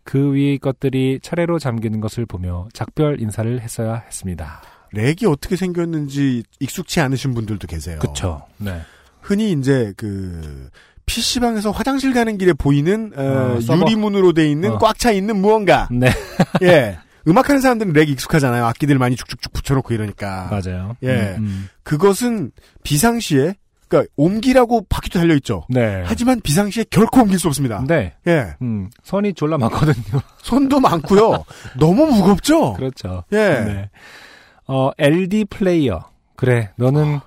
그위 0.05 0.57
것들이 0.57 1.19
차례로 1.21 1.59
잠기는 1.59 1.99
것을 1.99 2.25
보며 2.25 2.67
작별 2.73 3.21
인사를 3.21 3.59
했어야 3.61 3.95
했습니다. 3.95 4.61
rack이 4.93 5.25
어떻게 5.27 5.57
생겼는지 5.57 6.43
익숙치 6.61 7.01
않으신 7.01 7.33
분들도 7.33 7.67
계세요. 7.67 7.99
그쵸. 7.99 8.43
네. 8.57 8.81
흔히 9.19 9.51
이제 9.51 9.93
그 9.97 10.69
PC방에서 11.05 11.71
화장실 11.71 12.13
가는 12.13 12.37
길에 12.37 12.53
보이는 12.53 13.11
어, 13.15 13.21
어. 13.21 13.59
유리문으로 13.59 14.33
돼 14.33 14.49
있는 14.49 14.71
어. 14.73 14.77
꽉차 14.77 15.11
있는 15.11 15.37
무언가. 15.37 15.87
네. 15.91 16.07
예. 16.63 16.97
음악하는 17.27 17.61
사람들은 17.61 17.93
rack 17.93 18.09
익숙하잖아요. 18.09 18.65
악기들 18.65 18.97
많이 18.97 19.15
쭉쭉쭉 19.15 19.53
붙여놓고 19.53 19.93
이러니까. 19.93 20.49
맞아요. 20.51 20.95
예. 21.03 21.35
음, 21.37 21.43
음. 21.45 21.69
그것은 21.83 22.51
비상시에 22.83 23.55
그러니까 23.87 24.11
옮기라고 24.15 24.85
바퀴도 24.89 25.19
달려 25.19 25.35
있죠. 25.35 25.63
네. 25.69 26.01
하지만 26.05 26.41
비상시에 26.41 26.85
결코 26.89 27.21
옮길 27.21 27.37
수 27.39 27.47
없습니다. 27.47 27.83
네. 27.87 28.13
예. 28.27 28.55
음, 28.61 28.89
선이 29.03 29.35
졸라 29.35 29.57
많거든요. 29.57 30.19
손도 30.41 30.79
많고요. 30.79 31.45
너무 31.79 32.07
무겁죠. 32.07 32.73
그렇죠. 32.73 33.23
예. 33.31 33.37
네. 33.37 33.89
어, 34.67 34.89
LD 34.97 35.45
플레이어. 35.45 36.09
그래, 36.35 36.71
너는 36.77 37.19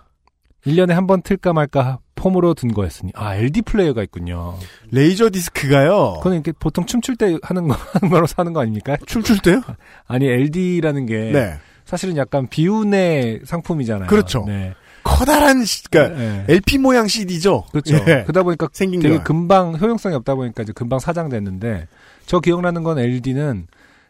1년에 0.67 0.91
한 0.91 1.07
번 1.07 1.23
틀까 1.23 1.53
말까 1.53 2.01
폼으로 2.27 2.55
든 2.55 2.73
거였으니. 2.73 3.13
아, 3.15 3.37
LD 3.37 3.63
플레이어가 3.63 4.03
있군요. 4.03 4.55
레이저 4.91 5.31
디스크가요. 5.31 6.15
그건 6.19 6.35
이렇게 6.35 6.53
보통 6.53 6.85
춤출 6.87 7.17
때 7.17 7.39
하는 7.43 7.69
거, 7.69 7.75
하는 7.93 8.11
거로 8.11 8.27
사는 8.27 8.53
거 8.53 8.61
아닙니까? 8.61 8.97
춤출 9.07 9.39
때요? 9.39 9.63
아니, 10.07 10.27
LD라는 10.27 11.07
게. 11.07 11.31
네. 11.33 11.55
사실은 11.85 12.17
약간 12.17 12.49
비운의 12.49 13.43
상품이잖아요. 13.45 14.09
그렇죠. 14.09 14.45
네. 14.47 14.75
커다란 15.05 15.65
시, 15.65 15.85
그러니까 15.89 16.19
네. 16.19 16.45
LP 16.49 16.79
모양 16.79 17.07
CD죠. 17.07 17.65
그렇죠. 17.71 17.95
예. 17.95 18.25
그러다 18.25 18.43
보니까 18.43 18.69
생긴 18.73 19.01
되게 19.01 19.19
거. 19.19 19.23
금방 19.23 19.79
효용성이 19.81 20.17
없다 20.17 20.35
보니까 20.35 20.65
이제 20.65 20.73
금방 20.73 20.99
사장됐는데 20.99 21.87
저 22.27 22.41
기억나는 22.41 22.83
건 22.83 22.99
LD는 22.99 23.69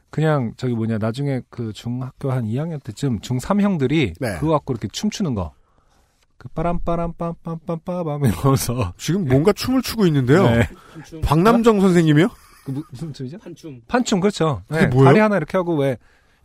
그냥 0.08 0.54
저기 0.56 0.72
뭐냐 0.74 0.96
나중에 0.96 1.42
그 1.50 1.74
중학교 1.74 2.32
한 2.32 2.46
2학년 2.46 2.82
때쯤 2.82 3.20
중3 3.20 3.60
형들이 3.60 4.14
네. 4.18 4.36
그거 4.40 4.52
갖고 4.52 4.72
이렇게 4.72 4.88
춤추는 4.90 5.34
거. 5.34 5.52
그 6.38 6.48
빠람빠람 6.48 7.12
빰빰빰빰빰 7.14 8.28
이러면서 8.28 8.92
지금 8.98 9.26
뭔가 9.26 9.52
춤을 9.52 9.82
추고 9.82 10.06
있는데요. 10.06 10.42
네. 10.50 10.68
박남정 11.22 11.80
선생님이요? 11.80 12.28
그 12.64 12.70
무- 12.72 12.82
무슨 12.90 13.12
춤이죠? 13.12 13.38
판춤. 13.38 13.80
판춤 13.88 14.20
그렇죠. 14.20 14.62
그게 14.68 14.80
네, 14.82 14.86
뭐예요? 14.88 15.04
다리 15.06 15.20
하나 15.20 15.36
이렇게 15.36 15.56
하고 15.56 15.76
왜 15.76 15.96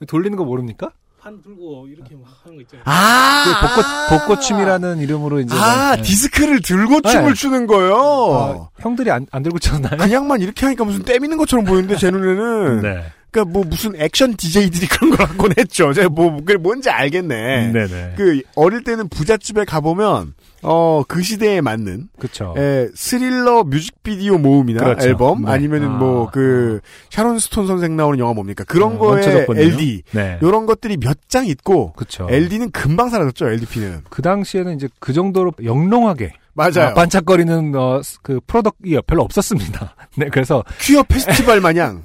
돌리는 0.07 0.37
거 0.37 0.45
모릅니까? 0.45 0.91
판 1.19 1.39
들고 1.41 1.87
이렇게 1.87 2.15
막 2.15 2.23
하는 2.43 2.57
거 2.57 2.61
있잖아요. 2.63 2.83
아, 2.87 3.43
그 3.45 3.67
벚꽃 3.67 3.85
벚꽃춤이라는 4.27 4.97
이름으로 4.99 5.39
이제 5.41 5.55
아, 5.55 5.95
네. 5.95 6.01
디스크를 6.01 6.61
들고 6.61 7.01
네. 7.01 7.11
춤을 7.11 7.33
추는 7.35 7.67
거요. 7.67 7.95
아, 8.33 8.69
형들이 8.81 9.11
안, 9.11 9.27
안 9.31 9.43
들고 9.43 9.59
췄나요? 9.59 9.97
그냥만 9.97 10.41
이렇게 10.41 10.65
하니까 10.65 10.83
무슨 10.83 11.03
때미는 11.03 11.37
것처럼 11.37 11.65
보이는데 11.65 11.97
제 11.97 12.09
눈에는 12.09 12.81
네. 12.81 13.03
그러니까 13.31 13.51
뭐 13.53 13.63
무슨 13.63 13.95
액션 13.95 14.35
DJ들이 14.35 14.87
그런 14.91 15.15
걸 15.15 15.25
갖곤 15.27 15.53
했죠. 15.57 15.93
제가 15.93 16.09
뭐 16.09 16.35
그게 16.37 16.57
뭔지 16.57 16.89
알겠네. 16.89 17.71
네네. 17.71 18.13
그 18.17 18.41
어릴 18.55 18.83
때는 18.83 19.07
부잣집에 19.09 19.65
가 19.65 19.79
보면 19.79 20.33
어 20.63 21.03
그 21.07 21.23
시대에 21.23 21.59
맞는 21.61 22.09
그렇죠. 22.19 22.53
에, 22.57 22.87
스릴러 22.93 23.63
뮤직비디오 23.63 24.37
모음이나 24.37 24.83
그렇죠. 24.83 25.07
앨범 25.07 25.43
네. 25.45 25.51
아니면은 25.51 25.87
아, 25.87 25.97
뭐그 25.97 26.81
샤론 27.09 27.39
스톤 27.39 27.65
선생 27.67 27.95
나오는 27.95 28.19
영화 28.19 28.33
뭡니까 28.33 28.63
그런 28.65 28.95
어, 28.95 28.99
거에 28.99 29.09
원초적군요. 29.13 29.59
LD 29.59 30.03
네. 30.11 30.37
이런 30.41 30.65
것들이 30.67 30.97
몇 30.97 31.17
장 31.27 31.45
있고 31.47 31.93
그렇죠. 31.93 32.27
LD는 32.29 32.71
금방 32.71 33.09
사라졌죠 33.09 33.47
LDP는 33.49 34.01
그 34.09 34.21
당시에는 34.21 34.75
이제 34.75 34.89
그 34.99 35.13
정도로 35.13 35.53
영롱하게 35.63 36.33
맞아요. 36.53 36.89
아, 36.89 36.93
반짝거리는 36.93 37.73
어, 37.75 38.01
그 38.21 38.39
프로덕트가 38.45 39.01
별로 39.07 39.23
없었습니다. 39.23 39.95
네, 40.17 40.27
그래서 40.29 40.63
퀴어 40.81 41.01
페스티벌 41.03 41.61
마냥 41.61 42.03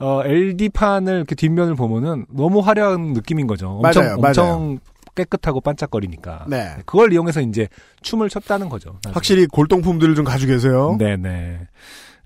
어, 0.00 0.22
LD판을 0.24 1.14
이렇게 1.16 1.34
뒷면을 1.34 1.74
보면은 1.74 2.26
너무 2.30 2.60
화려한 2.60 3.12
느낌인 3.14 3.46
거죠. 3.46 3.80
엄청 3.82 4.04
맞아요, 4.04 4.16
엄청 4.18 4.78
깨끗하고 5.14 5.60
반짝거리니까. 5.60 6.46
네. 6.48 6.76
그걸 6.86 7.12
이용해서 7.12 7.40
이제 7.40 7.66
춤을 8.02 8.28
췄다는 8.28 8.68
거죠. 8.68 8.92
나중에. 9.02 9.12
확실히 9.14 9.46
골동품들을 9.46 10.14
좀 10.14 10.24
가지고 10.24 10.52
계세요. 10.52 10.96
네, 10.98 11.16
네. 11.16 11.58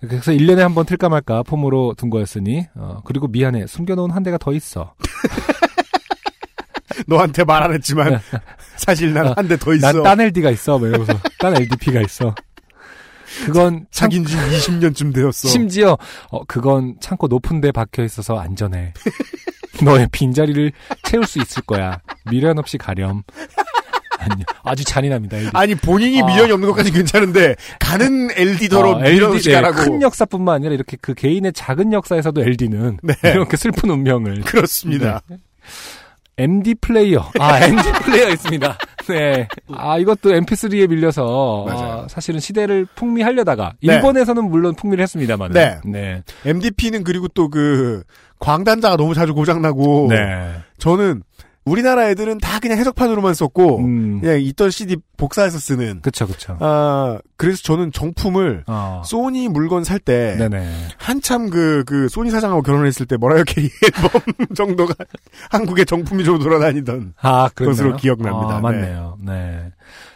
그래서 0.01 0.33
1년에 0.33 0.59
한 0.59 0.75
번 0.75 0.85
틀까 0.85 1.09
말까 1.09 1.45
폼으로 1.45 1.95
둔 1.97 2.11
거였으니 2.11 2.67
어, 2.75 3.01
그리고 3.05 3.29
미안해. 3.29 3.67
숨겨놓은 3.67 4.11
한 4.11 4.23
대가 4.23 4.37
더 4.37 4.53
있어. 4.53 4.95
너한테 7.07 7.45
말 7.45 7.63
안 7.63 7.73
했지만 7.73 8.21
사실 8.77 9.15
난 9.15 9.33
한 9.37 9.49
대더 9.49 9.75
있어. 9.75 9.93
난 9.93 10.03
딴 10.03 10.21
LD가 10.21 10.51
있어. 10.51 10.79
뭐 10.79 10.89
이러면서 10.89 11.15
딴 11.39 11.57
LDP가 11.57 12.01
있어. 12.03 12.35
그건 13.47 13.87
참- 13.91 14.11
사귄 14.11 14.25
지 14.25 14.37
20년쯤 14.37 15.15
되었어. 15.15 15.49
심지어 15.49 15.97
어 16.31 16.45
그건 16.45 16.97
창고 17.01 17.27
높은 17.29 17.61
데 17.61 17.73
박혀 17.73 18.03
있어서 18.05 18.39
안전해. 18.39 18.93
너의 19.83 20.07
빈자리를 20.13 20.73
채울 21.05 21.27
수 21.27 21.39
있을 21.41 21.63
거야. 21.63 22.01
미련 22.31 22.59
없이 22.59 22.79
가렴. 22.79 23.23
아니, 24.19 24.45
아주 24.63 24.85
잔인합니다. 24.85 25.37
LD. 25.37 25.51
아니 25.55 25.75
본인이 25.75 26.23
아. 26.23 26.27
미련이 26.27 26.53
없는 26.53 26.69
것까지 26.69 26.93
괜찮은데 26.93 27.57
가는 27.81 28.29
LD더러 28.37 28.91
어, 28.91 28.99
미련 29.01 29.33
없이 29.33 29.49
네, 29.49 29.57
가라고. 29.57 29.77
큰 29.79 30.03
역사뿐만 30.03 30.55
아니라 30.57 30.75
이렇게 30.75 30.97
그 31.01 31.15
개인의 31.15 31.53
작은 31.55 31.93
역사에서도 31.93 32.41
LD는 32.41 32.99
네. 33.03 33.15
이렇게 33.25 33.57
슬픈 33.57 33.91
운명을 33.91 34.43
그렇습니다. 34.43 35.23
네. 35.27 35.39
MD 36.39 36.75
플레이어. 36.77 37.31
아, 37.41 37.65
MD 37.65 37.83
플레이어 38.05 38.29
있습니다. 38.31 38.79
네. 39.09 39.49
아, 39.75 39.99
이것도 39.99 40.31
MP3에 40.31 40.89
밀려서. 40.89 41.67
아, 41.69 42.07
사실은 42.09 42.41
시대를 42.41 42.87
풍미하려다가 42.95 43.75
네. 43.83 43.95
일본에서는 43.95 44.45
물론 44.51 44.75
풍미를 44.75 45.03
했습니다만. 45.03 45.53
네. 45.53 45.81
네. 45.85 46.23
MDP는 46.45 47.05
그리고 47.05 47.29
또 47.29 47.49
그 47.49 48.03
광단자가 48.43 48.97
너무 48.97 49.15
자주 49.15 49.35
고장나고 49.35 50.09
네. 50.11 50.53
저는 50.79 51.23
우리나라 51.65 52.09
애들은 52.11 52.39
다 52.39 52.59
그냥 52.59 52.79
해석판으로만 52.79 53.35
썼고 53.35 53.79
음. 53.79 54.21
그냥 54.21 54.41
있던 54.41 54.71
CD 54.71 54.97
복사해서 55.17 55.59
쓰는 55.59 56.01
그쵸, 56.03 56.27
그쵸. 56.27 56.57
아 56.61 57.19
그래서 57.37 57.63
저는 57.63 57.93
정품을 57.93 58.65
어. 58.67 59.03
소니 59.05 59.49
물건 59.49 59.85
살 59.85 59.99
때. 60.01 60.37
한참 60.99 61.51
그, 61.51 61.85
그, 61.87 62.09
소니 62.09 62.31
사장하고 62.31 62.63
결혼했을 62.63 63.07
때 63.07 63.17
머라이어 63.17 63.45
캐리 63.45 63.71
앨범 63.85 64.55
정도가 64.55 64.95
한국의 65.51 65.87
정품이 65.87 66.25
좀 66.25 66.39
돌아다니던. 66.39 67.15
아. 67.21 67.49
것으로 67.55 67.97
기억납니다. 67.97 68.57
아, 68.57 68.61
맞네요. 68.61 69.19
네. 69.21 69.71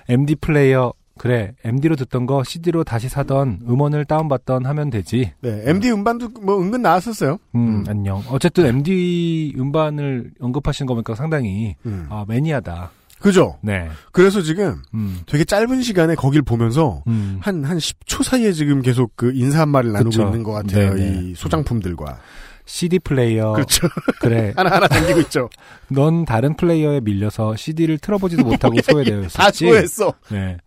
MD 0.09 0.35
플레이어. 0.37 0.93
그래. 1.19 1.53
MD로 1.65 1.97
듣던 1.97 2.27
거 2.27 2.45
CD로 2.45 2.85
다시 2.85 3.09
사던 3.09 3.61
음원을 3.69 4.05
다운받던 4.05 4.67
하면 4.67 4.91
되지. 4.91 5.33
네, 5.41 5.63
MD 5.65 5.91
음반도 5.91 6.29
뭐 6.43 6.61
은근 6.61 6.83
나왔었어요. 6.83 7.39
음, 7.55 7.85
안녕. 7.89 8.23
어쨌든 8.31 8.67
MD 8.67 9.55
음반을 9.59 10.33
언급하시는 10.41 10.87
거 10.87 10.95
보니까 10.95 11.15
상당히 11.15 11.77
음. 11.87 12.07
아, 12.11 12.25
매니아다. 12.29 12.91
그죠? 13.19 13.57
네. 13.63 13.89
그래서 14.13 14.43
지금 14.43 14.83
음. 14.93 15.21
되게 15.27 15.45
짧은 15.45 15.83
시간에 15.83 16.15
거길 16.15 16.43
보면서 16.43 17.03
음. 17.07 17.39
한, 17.41 17.65
한 17.65 17.79
10초 17.79 18.23
사이에 18.23 18.53
지금 18.53 18.83
계속 18.83 19.13
그 19.17 19.33
인사 19.35 19.61
한 19.61 19.71
말을 19.71 19.93
나누고 19.93 20.11
그쵸. 20.11 20.23
있는 20.25 20.43
것 20.43 20.53
같아요. 20.53 20.95
네네. 20.95 21.23
이 21.31 21.35
소장품들과. 21.35 22.19
CD 22.67 22.99
플레이어. 22.99 23.53
그렇죠. 23.53 23.89
그래. 24.21 24.53
하나하나 24.57 24.89
당기고 24.89 25.21
있죠. 25.21 25.49
넌 25.89 26.25
다른 26.25 26.57
플레이어에 26.57 27.01
밀려서 27.01 27.57
CD를 27.57 27.99
틀어보지도 27.99 28.45
못하고 28.45 28.77
소외되어 28.83 29.21
있었지. 29.21 29.37
다 29.39 29.51
소외했어. 29.51 30.13
네. 30.31 30.59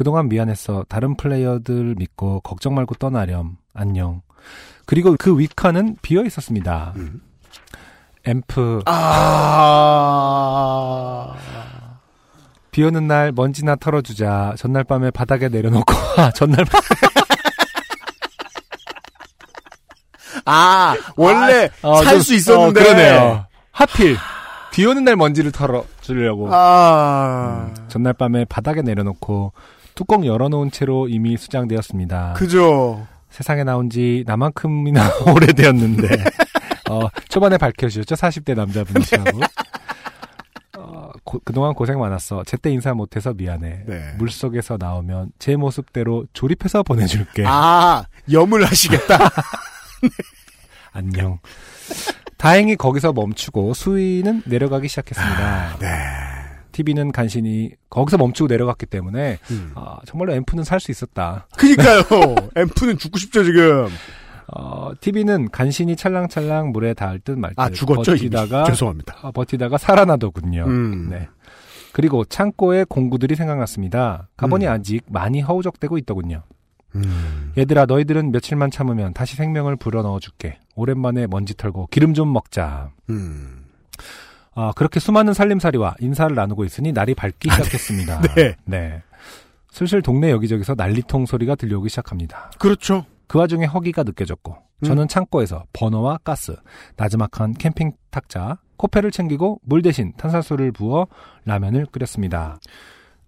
그동안 0.00 0.30
미안했어. 0.30 0.86
다른 0.88 1.14
플레이어들 1.14 1.94
믿고 1.98 2.40
걱정 2.40 2.74
말고 2.74 2.94
떠나렴. 2.94 3.58
안녕. 3.74 4.22
그리고 4.86 5.14
그 5.18 5.38
윗칸은 5.38 5.98
비어 6.00 6.24
있었습니다. 6.24 6.94
음. 6.96 7.20
앰프. 8.24 8.80
아. 8.86 9.76
비 12.70 12.82
오는 12.82 13.06
날 13.06 13.30
먼지나 13.32 13.76
털어주자. 13.76 14.54
전날 14.56 14.84
밤에 14.84 15.10
바닥에 15.10 15.50
내려놓고. 15.50 15.92
아, 16.16 16.30
전날 16.30 16.64
밤. 16.64 16.80
아, 20.46 20.96
원래 21.14 21.68
어, 21.82 22.02
살 22.04 22.14
좀- 22.14 22.22
수 22.22 22.34
있었는데. 22.36 22.80
어, 22.80 22.84
그러네요. 22.84 23.44
하필. 23.70 24.16
비 24.72 24.86
오는 24.86 25.04
날 25.04 25.16
먼지를 25.16 25.52
털어주려고. 25.52 26.48
아. 26.50 27.68
전날 27.88 28.14
밤에 28.14 28.46
바닥에 28.46 28.80
내려놓고 28.80 29.52
뚜껑 30.00 30.24
열어놓은 30.24 30.70
채로 30.70 31.08
이미 31.10 31.36
수장되었습니다. 31.36 32.32
그죠. 32.34 33.06
세상에 33.28 33.64
나온 33.64 33.90
지 33.90 34.24
나만큼이나 34.26 35.02
오래되었는데 35.36 36.08
어, 36.88 37.06
초반에 37.28 37.58
밝혀주셨죠 37.58 38.14
40대 38.14 38.54
남자분이시라고 38.56 39.40
어, 40.78 41.10
고- 41.22 41.40
그동안 41.44 41.74
고생 41.74 42.00
많았어 42.00 42.42
제때 42.44 42.70
인사 42.70 42.94
못해서 42.94 43.34
미안해 43.34 43.82
네. 43.86 44.14
물 44.16 44.30
속에서 44.30 44.78
나오면 44.80 45.32
제 45.38 45.54
모습대로 45.56 46.24
조립해서 46.32 46.82
보내줄게 46.82 47.44
아, 47.46 48.04
염을 48.32 48.64
하시겠다. 48.66 49.18
안녕 50.92 51.38
다행히 52.38 52.74
거기서 52.74 53.12
멈추고 53.12 53.74
수위는 53.74 54.42
내려가기 54.46 54.88
시작했습니다 54.88 55.76
네. 55.78 55.88
TV는 56.72 57.12
간신히 57.12 57.72
거기서 57.90 58.16
멈추고 58.18 58.48
내려갔기 58.48 58.86
때문에 58.86 59.38
음. 59.50 59.72
아, 59.74 59.98
정말로 60.06 60.32
앰프는 60.34 60.64
살 60.64 60.80
수 60.80 60.90
있었다. 60.90 61.46
그니까요. 61.56 62.02
앰프는 62.56 62.98
죽고 62.98 63.18
싶죠 63.18 63.44
지금. 63.44 63.88
어, 64.52 64.90
TV는 65.00 65.50
간신히 65.50 65.94
찰랑찰랑 65.94 66.72
물에 66.72 66.94
닿을 66.94 67.20
듯 67.20 67.32
말 67.38 67.50
듯 67.50 67.60
아, 67.60 67.70
죽었죠, 67.70 68.12
이미. 68.16 68.30
버티다가 68.30 68.64
죄송합니다. 68.64 69.16
어, 69.22 69.30
버티다가 69.32 69.78
살아나더군요. 69.78 70.64
음. 70.66 71.08
네. 71.10 71.28
그리고 71.92 72.24
창고에 72.24 72.84
공구들이 72.88 73.36
생각났습니다. 73.36 74.28
가보니 74.36 74.66
음. 74.66 74.72
아직 74.72 75.04
많이 75.08 75.40
허우적대고 75.40 75.98
있더군요. 75.98 76.42
음. 76.96 77.52
얘들아 77.56 77.86
너희들은 77.86 78.32
며칠만 78.32 78.70
참으면 78.72 79.12
다시 79.14 79.36
생명을 79.36 79.76
불어넣어 79.76 80.18
줄게. 80.18 80.58
오랜만에 80.74 81.26
먼지 81.28 81.56
털고 81.56 81.86
기름 81.92 82.14
좀 82.14 82.32
먹자. 82.32 82.90
음. 84.60 84.62
아, 84.62 84.72
그렇게 84.76 85.00
수많은 85.00 85.32
살림살이와 85.32 85.96
인사를 86.00 86.34
나누고 86.34 86.64
있으니 86.64 86.92
날이 86.92 87.14
밝기 87.14 87.50
시작했습니다. 87.50 88.22
네. 88.66 89.02
슬슬 89.70 90.02
동네 90.02 90.30
여기저기서 90.30 90.74
난리통 90.76 91.26
소리가 91.26 91.54
들려오기 91.54 91.88
시작합니다. 91.88 92.50
그렇죠. 92.58 93.06
그 93.26 93.38
와중에 93.38 93.64
허기가 93.64 94.02
느껴졌고 94.02 94.56
저는 94.84 95.08
창고에서 95.08 95.64
버너와 95.72 96.18
가스, 96.24 96.56
나지막한 96.96 97.54
캠핑 97.54 97.92
탁자, 98.10 98.58
코페를 98.76 99.10
챙기고 99.10 99.60
물 99.62 99.82
대신 99.82 100.12
탄산수를 100.16 100.72
부어 100.72 101.06
라면을 101.44 101.86
끓였습니다. 101.86 102.58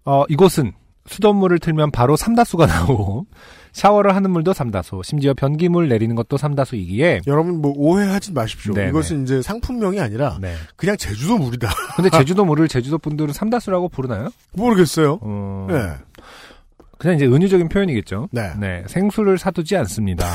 어, 0.03 0.25
이곳은 0.27 0.73
수돗물을 1.05 1.59
틀면 1.59 1.91
바로 1.91 2.15
삼다수가 2.15 2.65
나오고 2.67 3.25
샤워를 3.73 4.15
하는 4.15 4.31
물도 4.31 4.53
삼다수, 4.53 5.01
심지어 5.03 5.33
변기물 5.33 5.89
내리는 5.89 6.15
것도 6.15 6.37
삼다수이기에 6.37 7.21
여러분 7.27 7.61
뭐 7.61 7.73
오해하지 7.75 8.31
마십시오. 8.33 8.73
네네. 8.73 8.89
이것은 8.89 9.23
이제 9.23 9.41
상품명이 9.41 9.99
아니라 9.99 10.37
네. 10.39 10.55
그냥 10.75 10.95
제주도 10.95 11.37
물이다. 11.37 11.69
근데 11.97 12.09
제주도 12.09 12.45
물을 12.45 12.67
제주도 12.67 12.97
분들은 12.97 13.33
삼다수라고 13.33 13.89
부르나요? 13.89 14.29
모르겠어요. 14.53 15.19
어, 15.21 15.67
네. 15.69 15.91
그냥 16.99 17.17
이제 17.17 17.25
은유적인 17.25 17.67
표현이겠죠. 17.67 18.29
네. 18.31 18.83
생수를 18.87 19.37
사두지 19.37 19.75
않습니다. 19.75 20.25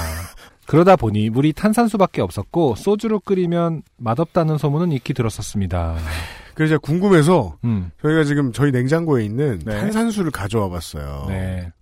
그러다 0.66 0.97
보니 0.97 1.31
물이 1.31 1.55
탄산수밖에 1.55 2.20
없었고 2.20 2.74
소주로 2.74 3.20
끓이면 3.20 3.82
맛없다는 3.97 4.59
소문은 4.59 4.93
익히 4.93 5.15
들었었습니다. 5.15 5.97
그래서 6.55 6.73
제가 6.73 6.81
궁금해서 6.81 7.56
음. 7.65 7.90
저희가 8.02 8.24
지금 8.24 8.52
저희 8.52 8.70
냉장고에 8.70 9.24
있는 9.24 9.60
네. 9.65 9.81
탄산수를 9.81 10.31
가져와 10.31 10.69
봤어요. 10.69 11.24
네. 11.28 11.73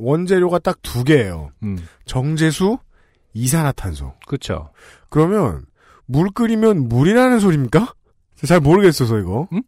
원재료가 0.00 0.58
딱 0.60 0.78
두 0.82 1.04
개예요. 1.04 1.50
음. 1.62 1.78
정제수, 2.06 2.78
이산화탄소. 3.34 4.14
그렇죠. 4.26 4.70
그러면 5.08 5.64
물 6.06 6.30
끓이면 6.30 6.88
물이라는 6.88 7.38
소리입니까? 7.40 7.94
잘 8.46 8.60
모르겠어서 8.60 9.18
이거. 9.18 9.46
음? 9.52 9.62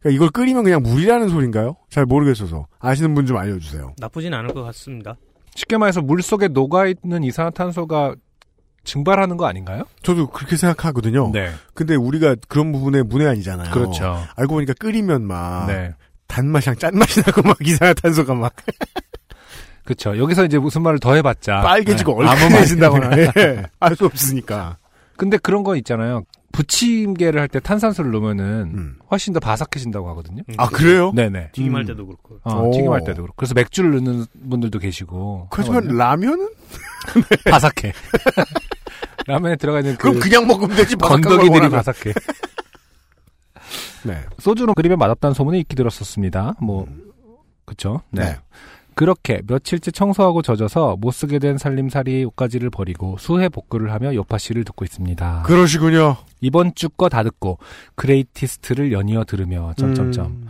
그러니까 0.00 0.16
이걸 0.16 0.30
끓이면 0.30 0.64
그냥 0.64 0.82
물이라는 0.82 1.28
소리인가요? 1.28 1.76
잘 1.90 2.04
모르겠어서 2.06 2.66
아시는 2.80 3.14
분 3.14 3.26
좀 3.26 3.36
알려주세요. 3.36 3.94
나쁘진 3.98 4.34
않을 4.34 4.52
것 4.52 4.62
같습니다. 4.64 5.16
쉽게 5.54 5.76
말해서 5.76 6.00
물 6.00 6.22
속에 6.22 6.48
녹아 6.48 6.86
있는 6.86 7.22
이산화탄소가 7.24 8.14
증발하는 8.84 9.36
거 9.36 9.46
아닌가요? 9.46 9.84
저도 10.02 10.26
그렇게 10.28 10.56
생각하거든요. 10.56 11.30
네. 11.32 11.50
근데 11.74 11.94
우리가 11.94 12.34
그런 12.48 12.72
부분에 12.72 13.02
문외한이잖아요. 13.02 13.70
그렇죠. 13.70 14.16
알고 14.34 14.54
보니까 14.54 14.72
끓이면 14.74 15.22
막 15.24 15.66
네. 15.68 15.92
단맛이랑 16.32 16.76
짠맛이 16.76 17.20
나고 17.26 17.42
막 17.42 17.56
이산화탄소가 17.60 18.34
막 18.34 18.54
그렇죠. 19.84 20.16
여기서 20.16 20.44
이제 20.46 20.58
무슨 20.58 20.82
말을 20.82 20.98
더 20.98 21.14
해봤자 21.14 21.60
빨개지고 21.60 22.22
네. 22.22 22.28
얼큰해진다거나 22.30 23.18
예. 23.18 23.62
알수 23.80 24.06
없으니까. 24.06 24.78
근데 25.16 25.36
그런 25.36 25.62
거 25.62 25.76
있잖아요. 25.76 26.22
부침개를 26.52 27.40
할 27.40 27.48
때 27.48 27.60
탄산수를 27.60 28.10
넣으면은 28.12 28.44
음. 28.74 28.96
훨씬 29.10 29.32
더 29.32 29.40
바삭해진다고 29.40 30.08
하거든요. 30.10 30.42
아 30.58 30.68
그래요? 30.68 31.12
네네. 31.14 31.50
튀김할 31.52 31.82
음. 31.82 31.86
때도 31.86 32.06
그렇고. 32.06 32.38
어, 32.44 32.62
오. 32.62 32.70
튀김할 32.72 33.00
때도 33.04 33.22
그렇고. 33.22 33.34
그래서 33.36 33.54
맥주를 33.54 33.90
넣는 33.96 34.24
분들도 34.50 34.78
계시고. 34.78 35.48
하지만 35.50 35.78
하거든요. 35.78 35.98
라면은 35.98 36.48
바삭해. 37.50 37.92
라면에 39.26 39.56
들어가 39.56 39.80
있는 39.80 39.96
그 39.96 40.08
그럼 40.08 40.20
그냥 40.20 40.46
먹으면 40.46 40.76
되지. 40.76 40.96
건더기들이. 40.96 41.68
바삭해. 41.68 42.12
네. 44.04 44.18
소주로 44.38 44.74
끓이면 44.74 44.98
맛없다는 44.98 45.34
소문이 45.34 45.60
익히 45.60 45.76
들었었습니다. 45.76 46.54
뭐, 46.60 46.86
그쵸? 47.64 48.00
네. 48.10 48.24
네. 48.24 48.36
그렇게 48.94 49.40
며칠째 49.46 49.90
청소하고 49.90 50.42
젖어서 50.42 50.96
못 51.00 51.12
쓰게 51.12 51.38
된 51.38 51.56
살림살이 51.56 52.24
옷가지를 52.26 52.68
버리고 52.68 53.16
수해 53.18 53.48
복구를 53.48 53.90
하며 53.92 54.14
요팟시를 54.14 54.64
듣고 54.64 54.84
있습니다. 54.84 55.44
그러시군요. 55.46 56.16
이번 56.42 56.74
주 56.74 56.90
거 56.90 57.08
다 57.08 57.22
듣고 57.22 57.58
greatest를 57.94 58.92
연이어 58.92 59.24
들으며 59.24 59.72
점점점 59.78 60.26
음. 60.26 60.46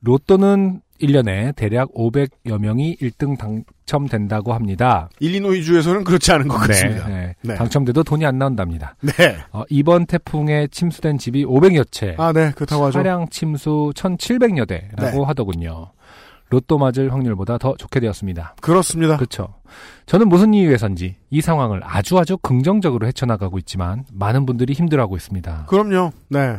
로또는 0.00 0.80
1년에 1.00 1.54
대략 1.56 1.92
500여 1.94 2.58
명이 2.58 2.96
1등 2.96 3.38
당첨된다고 3.38 4.52
합니다. 4.52 5.08
일리노이주에서는 5.20 6.04
그렇지 6.04 6.32
않은 6.32 6.48
것 6.48 6.56
같습니다. 6.58 7.08
네, 7.08 7.14
네. 7.14 7.34
네. 7.42 7.54
당첨돼도 7.54 8.02
돈이 8.02 8.24
안 8.26 8.38
나온답니다. 8.38 8.96
네. 9.00 9.36
어, 9.52 9.64
이번 9.70 10.06
태풍에 10.06 10.68
침수된 10.68 11.18
집이 11.18 11.44
500여 11.44 11.90
채, 11.90 12.14
아, 12.18 12.32
네. 12.32 12.52
그렇다고 12.54 12.86
하죠. 12.86 12.92
차량 12.92 13.28
침수 13.28 13.92
1,700여 13.94 14.66
대라고 14.66 15.18
네. 15.18 15.24
하더군요. 15.24 15.92
로또 16.48 16.78
맞을 16.78 17.12
확률보다 17.12 17.58
더 17.58 17.74
좋게 17.76 18.00
되었습니다. 18.00 18.54
그렇습니다. 18.60 19.16
그렇죠. 19.16 19.54
저는 20.06 20.28
무슨 20.28 20.54
이유에선지 20.54 21.16
이 21.30 21.40
상황을 21.40 21.80
아주 21.82 22.18
아주 22.18 22.38
긍정적으로 22.38 23.06
헤쳐나가고 23.06 23.58
있지만 23.58 24.04
많은 24.12 24.46
분들이 24.46 24.72
힘들어하고 24.72 25.16
있습니다. 25.16 25.66
그럼요. 25.68 26.12
네. 26.28 26.58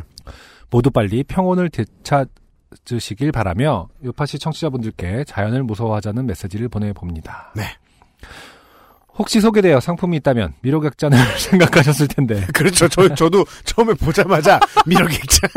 모두 0.70 0.90
빨리 0.90 1.24
평온을 1.24 1.70
되찾 1.70 2.28
으시길 2.92 3.32
바라며 3.32 3.88
요파시 4.04 4.38
청취자분들께 4.38 5.24
자연을 5.26 5.62
무서워하자는 5.62 6.26
메시지를 6.26 6.68
보내봅니다. 6.68 7.52
네. 7.56 7.64
혹시 9.16 9.40
소개되어 9.40 9.80
상품이 9.80 10.16
있다면 10.18 10.54
미로객잔을 10.60 11.18
생각하셨을 11.38 12.06
텐데 12.08 12.46
그렇죠. 12.54 12.86
저, 12.88 13.12
저도 13.14 13.44
처음에 13.64 13.94
보자마자 13.94 14.60
미러객자. 14.86 15.48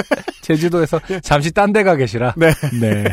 제주도에서 0.41 0.99
잠시 1.21 1.51
딴 1.51 1.71
데 1.71 1.83
가 1.83 1.95
계시라 1.95 2.33
네. 2.37 2.53
네. 2.79 3.03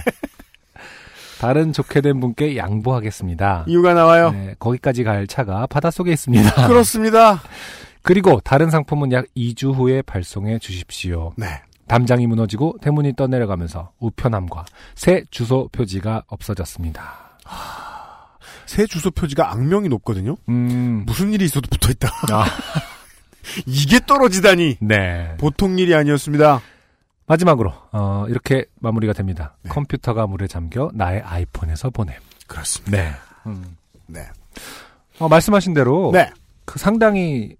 다른 1.38 1.72
좋게 1.72 2.00
된 2.00 2.18
분께 2.18 2.56
양보하겠습니다. 2.56 3.64
이유가 3.68 3.94
나와요. 3.94 4.30
네, 4.32 4.54
거기까지 4.58 5.04
갈 5.04 5.26
차가 5.28 5.66
바닷속에 5.66 6.12
있습니다. 6.12 6.66
그렇습니다. 6.66 7.40
그리고 8.02 8.40
다른 8.42 8.70
상품은 8.70 9.12
약 9.12 9.26
2주 9.36 9.74
후에 9.74 10.02
발송해 10.02 10.58
주십시오. 10.58 11.32
네. 11.36 11.46
담장이 11.88 12.26
무너지고 12.26 12.76
대문이 12.80 13.14
떠내려가면서 13.14 13.92
우편함과 13.98 14.64
새 14.94 15.24
주소 15.30 15.68
표지가 15.72 16.24
없어졌습니다. 16.26 17.28
새 18.66 18.86
주소 18.86 19.10
표지가 19.10 19.50
악명이 19.50 19.88
높거든요. 19.88 20.36
음, 20.48 21.04
무슨 21.06 21.32
일이 21.32 21.46
있어도 21.46 21.68
붙어 21.70 21.90
있다. 21.90 22.08
아, 22.30 22.44
이게 23.66 23.98
떨어지다니. 24.06 24.76
네. 24.80 25.34
보통 25.38 25.78
일이 25.78 25.94
아니었습니다. 25.94 26.60
마지막으로 27.26 27.72
어, 27.92 28.24
이렇게 28.28 28.66
마무리가 28.80 29.12
됩니다. 29.12 29.56
네. 29.62 29.70
컴퓨터가 29.70 30.26
물에 30.26 30.46
잠겨 30.46 30.90
나의 30.94 31.20
아이폰에서 31.22 31.90
보냄. 31.90 32.14
그렇습니다. 32.46 32.96
네. 32.96 33.12
음. 33.46 33.76
네. 34.06 34.20
어, 35.18 35.28
말씀하신 35.28 35.74
대로 35.74 36.10
네. 36.12 36.30
그 36.64 36.78
상당히 36.78 37.56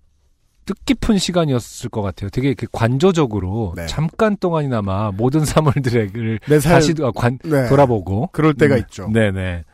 뜻깊은 0.68 1.16
시간이었을 1.16 1.88
것 1.88 2.02
같아요. 2.02 2.28
되게 2.28 2.48
이렇게 2.48 2.66
관조적으로 2.70 3.72
네. 3.74 3.86
잠깐 3.86 4.36
동안이나마 4.36 5.10
모든 5.12 5.44
사물들을 5.46 6.40
다시 6.62 6.94
어, 7.00 7.10
관, 7.12 7.38
네. 7.42 7.66
돌아보고 7.68 8.28
그럴 8.32 8.52
때가 8.52 8.74
음, 8.74 8.80
있죠. 8.80 9.08
네네. 9.08 9.64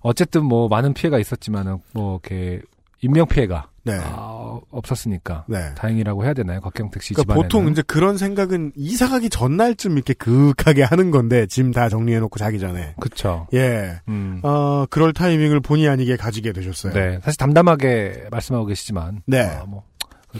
어쨌든 0.00 0.44
뭐 0.44 0.68
많은 0.68 0.94
피해가 0.94 1.18
있었지만은 1.18 1.78
뭐 1.92 2.20
이렇게 2.22 2.60
인명 3.00 3.26
피해가 3.26 3.68
네. 3.84 3.94
아, 4.02 4.58
없었으니까 4.70 5.44
네. 5.48 5.72
다행이라고 5.76 6.24
해야 6.24 6.34
되나요? 6.34 6.60
곽경택 6.60 7.02
씨 7.02 7.14
그러니까 7.14 7.32
집안에는 7.34 7.42
보통 7.48 7.68
이제 7.72 7.82
그런 7.82 8.16
생각은 8.18 8.72
이사 8.76 9.08
가기 9.08 9.30
전날쯤 9.30 9.92
이렇게 9.92 10.12
그윽하게 10.14 10.82
하는 10.82 11.10
건데 11.10 11.46
짐 11.46 11.72
다 11.72 11.88
정리해 11.88 12.18
놓고 12.20 12.38
자기 12.38 12.58
전에 12.58 12.94
그쵸. 13.00 13.46
예, 13.54 14.00
음. 14.08 14.40
어 14.42 14.84
그럴 14.90 15.12
타이밍을 15.12 15.60
본의 15.60 15.88
아니게 15.88 16.16
가지게 16.16 16.52
되셨어요. 16.52 16.92
네, 16.92 17.18
사실 17.22 17.38
담담하게 17.38 18.26
말씀하고 18.30 18.66
계시지만 18.66 19.22
네. 19.26 19.42
어, 19.42 19.64
뭐 19.66 19.82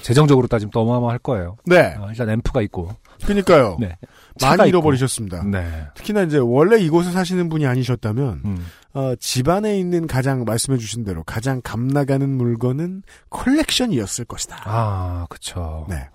재정적으로 0.02 0.46
따지면 0.46 0.70
또 0.70 0.80
어마어마할 0.80 1.18
거예요. 1.18 1.56
네. 1.64 1.94
어, 1.98 2.08
일단 2.10 2.28
앰프가 2.28 2.62
있고 2.62 2.94
그러니까요. 3.24 3.76
네. 3.80 3.96
많이. 4.40 4.68
잃어버리셨습니다. 4.68 5.44
네. 5.44 5.86
특히나 5.94 6.22
이제 6.22 6.38
원래 6.38 6.78
이곳에 6.78 7.10
사시는 7.10 7.48
분이 7.48 7.66
아니셨다면 7.66 8.42
음. 8.44 8.66
어, 8.94 9.14
집안에 9.18 9.78
있는 9.78 10.06
가장 10.06 10.44
말씀해주신 10.44 11.04
대로 11.04 11.24
가장 11.24 11.60
감 11.62 11.88
나가는 11.88 12.28
물건은 12.28 13.02
컬렉션이었을 13.30 14.26
것이다. 14.26 14.62
아, 14.64 15.26
그쵸. 15.30 15.86
네. 15.88 16.08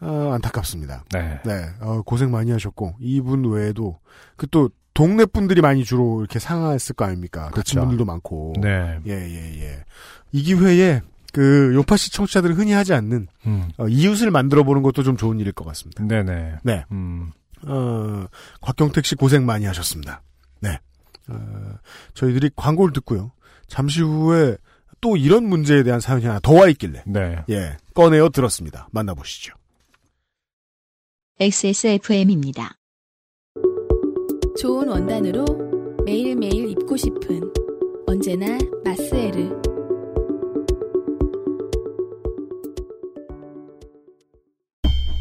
어, 0.00 0.30
안타깝습니다. 0.32 1.04
네. 1.12 1.40
네, 1.44 1.66
어, 1.80 2.02
고생 2.02 2.30
많이 2.30 2.50
하셨고 2.52 2.94
이분 3.00 3.44
외에도 3.50 3.98
그 4.36 4.46
또 4.50 4.70
동네 4.98 5.26
분들이 5.26 5.60
많이 5.60 5.84
주로 5.84 6.18
이렇게 6.18 6.40
상하했을 6.40 6.96
거 6.96 7.04
아닙니까? 7.04 7.50
그렇죠. 7.50 7.78
분들도 7.78 8.04
많고. 8.04 8.54
네. 8.60 8.98
예, 9.06 9.12
예, 9.12 9.62
예. 9.62 9.84
이 10.32 10.42
기회에 10.42 11.02
그 11.32 11.72
요파시 11.74 12.10
청취자들이 12.12 12.54
흔히 12.54 12.72
하지 12.72 12.94
않는 12.94 13.28
음. 13.46 13.68
어, 13.76 13.86
이웃을 13.88 14.30
만들어 14.30 14.62
보는 14.64 14.82
것도 14.82 15.02
좀 15.02 15.16
좋은 15.16 15.38
일일 15.40 15.52
것 15.52 15.64
같습니다. 15.66 16.02
네네. 16.04 16.56
네. 16.62 16.84
음. 16.90 17.32
어, 17.66 18.26
곽경택 18.60 19.04
씨 19.04 19.14
고생 19.14 19.44
많이 19.46 19.64
하셨습니다. 19.66 20.22
네. 20.60 20.78
어, 21.28 21.74
저희들이 22.14 22.50
광고를 22.56 22.92
듣고요. 22.94 23.32
잠시 23.66 24.00
후에 24.02 24.56
또 25.00 25.16
이런 25.16 25.44
문제에 25.44 25.82
대한 25.82 26.00
사연이 26.00 26.24
하나 26.26 26.40
더 26.40 26.54
와 26.54 26.68
있길래 26.68 27.02
네. 27.06 27.44
예 27.50 27.76
꺼내어 27.94 28.30
들었습니다. 28.30 28.88
만나보시죠. 28.92 29.54
XSFM입니다. 31.40 32.72
좋은 34.60 34.88
원단으로 34.88 35.44
매일매일 36.04 36.70
입고 36.70 36.96
싶은 36.96 37.52
언제나 38.06 38.58
마스에르 38.84 39.57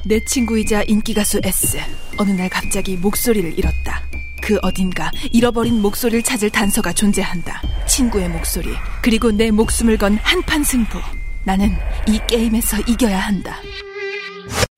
내 0.07 0.23
친구이자 0.23 0.83
인기가수 0.83 1.41
S. 1.43 1.77
어느 2.17 2.31
날 2.31 2.47
갑자기 2.47 2.95
목소리를 2.95 3.59
잃었다. 3.59 4.01
그 4.41 4.57
어딘가 4.61 5.11
잃어버린 5.33 5.81
목소리를 5.81 6.23
찾을 6.23 6.49
단서가 6.49 6.93
존재한다. 6.93 7.61
친구의 7.89 8.29
목소리. 8.29 8.69
그리고 9.01 9.31
내 9.31 9.51
목숨을 9.51 9.97
건 9.97 10.15
한판 10.15 10.63
승부. 10.63 10.97
나는 11.43 11.71
이 12.07 12.21
게임에서 12.25 12.77
이겨야 12.87 13.19
한다. 13.19 13.57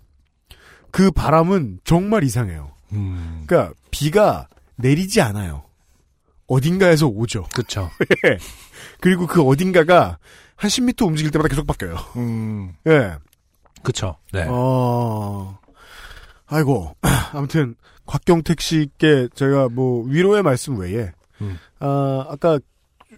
그 0.93 1.11
바람은 1.11 1.81
정말 1.83 2.23
이상해요. 2.23 2.71
음. 2.93 3.43
그러니까 3.47 3.75
비가 3.91 4.47
내리지 4.77 5.21
않아요. 5.21 5.64
어딘가에서 6.47 7.07
오죠. 7.07 7.45
그쵸. 7.55 7.91
예. 8.27 8.39
그리고 9.01 9.27
그 9.27 9.43
어딘가가 9.43 10.19
한 10.57 10.69
10m 10.69 11.07
움직일 11.07 11.31
때마다 11.31 11.49
계속 11.49 11.67
바뀌어요. 11.67 11.97
음. 12.17 12.75
예. 12.87 13.17
그쵸. 13.83 14.17
네. 14.33 14.47
어, 14.49 15.59
아이고. 16.47 16.97
아무튼, 17.33 17.75
곽경택 18.07 18.61
씨께 18.61 19.29
제가 19.35 19.69
뭐 19.71 20.05
위로의 20.07 20.43
말씀 20.43 20.79
외에, 20.79 21.13
음. 21.41 21.59
아, 21.81 22.27
아까 22.29 22.59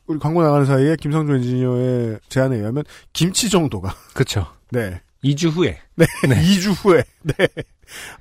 우리 0.07 0.19
광고 0.19 0.43
나가는 0.43 0.65
사이에 0.67 0.97
김성조 0.97 1.35
엔지니어의 1.35 2.21
제안에 2.29 2.57
의하면 2.57 2.85
김치 3.13 3.49
정도가. 3.51 3.95
그쵸. 4.15 4.47
네. 4.71 5.01
2주 5.25 5.51
후에. 5.51 5.79
네. 5.97 6.07
2주 6.23 6.73
후에. 6.85 7.03
네. 7.23 7.35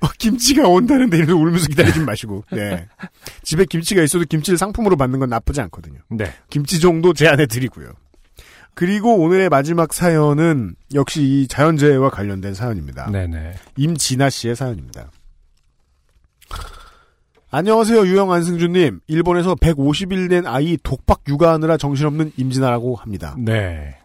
어, 0.00 0.08
김치가 0.18 0.68
온다는데 0.68 1.18
이러면서 1.18 1.36
울면서 1.40 1.66
기다리지 1.68 2.00
마시고. 2.00 2.44
네. 2.52 2.88
집에 3.42 3.64
김치가 3.64 4.02
있어도 4.02 4.24
김치를 4.24 4.58
상품으로 4.58 4.96
받는 4.96 5.18
건 5.18 5.28
나쁘지 5.28 5.60
않거든요. 5.62 6.00
네. 6.10 6.32
김치 6.50 6.80
정도 6.80 7.12
제안해 7.12 7.46
드리고요. 7.46 7.92
그리고 8.74 9.16
오늘의 9.16 9.48
마지막 9.48 9.94
사연은 9.94 10.74
역시 10.94 11.22
이 11.22 11.48
자연재해와 11.48 12.10
관련된 12.10 12.52
사연입니다. 12.54 13.10
네네. 13.10 13.54
임진아 13.76 14.28
씨의 14.28 14.54
사연입니다. 14.54 15.10
안녕하세요, 17.50 18.06
유영 18.06 18.32
안승준님. 18.32 19.00
일본에서 19.06 19.54
150일 19.54 20.28
된 20.28 20.46
아이 20.46 20.76
독박 20.82 21.22
육아하느라 21.26 21.78
정신없는 21.78 22.32
임진아라고 22.36 22.96
합니다. 22.96 23.34
네. 23.38 23.96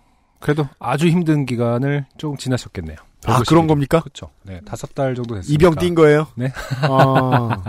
그래도 0.41 0.67
아주 0.79 1.07
힘든 1.07 1.45
기간을 1.45 2.05
조금 2.17 2.35
지나셨겠네요. 2.37 2.97
아, 3.25 3.41
그런 3.47 3.67
겁니까? 3.67 4.01
그렇죠. 4.01 4.29
네, 4.43 4.59
다섯 4.65 4.93
달 4.95 5.13
정도 5.15 5.35
됐으니까. 5.35 5.53
이병 5.53 5.75
띈 5.75 5.95
거예요? 5.95 6.27
네. 6.35 6.51
아, 6.81 7.63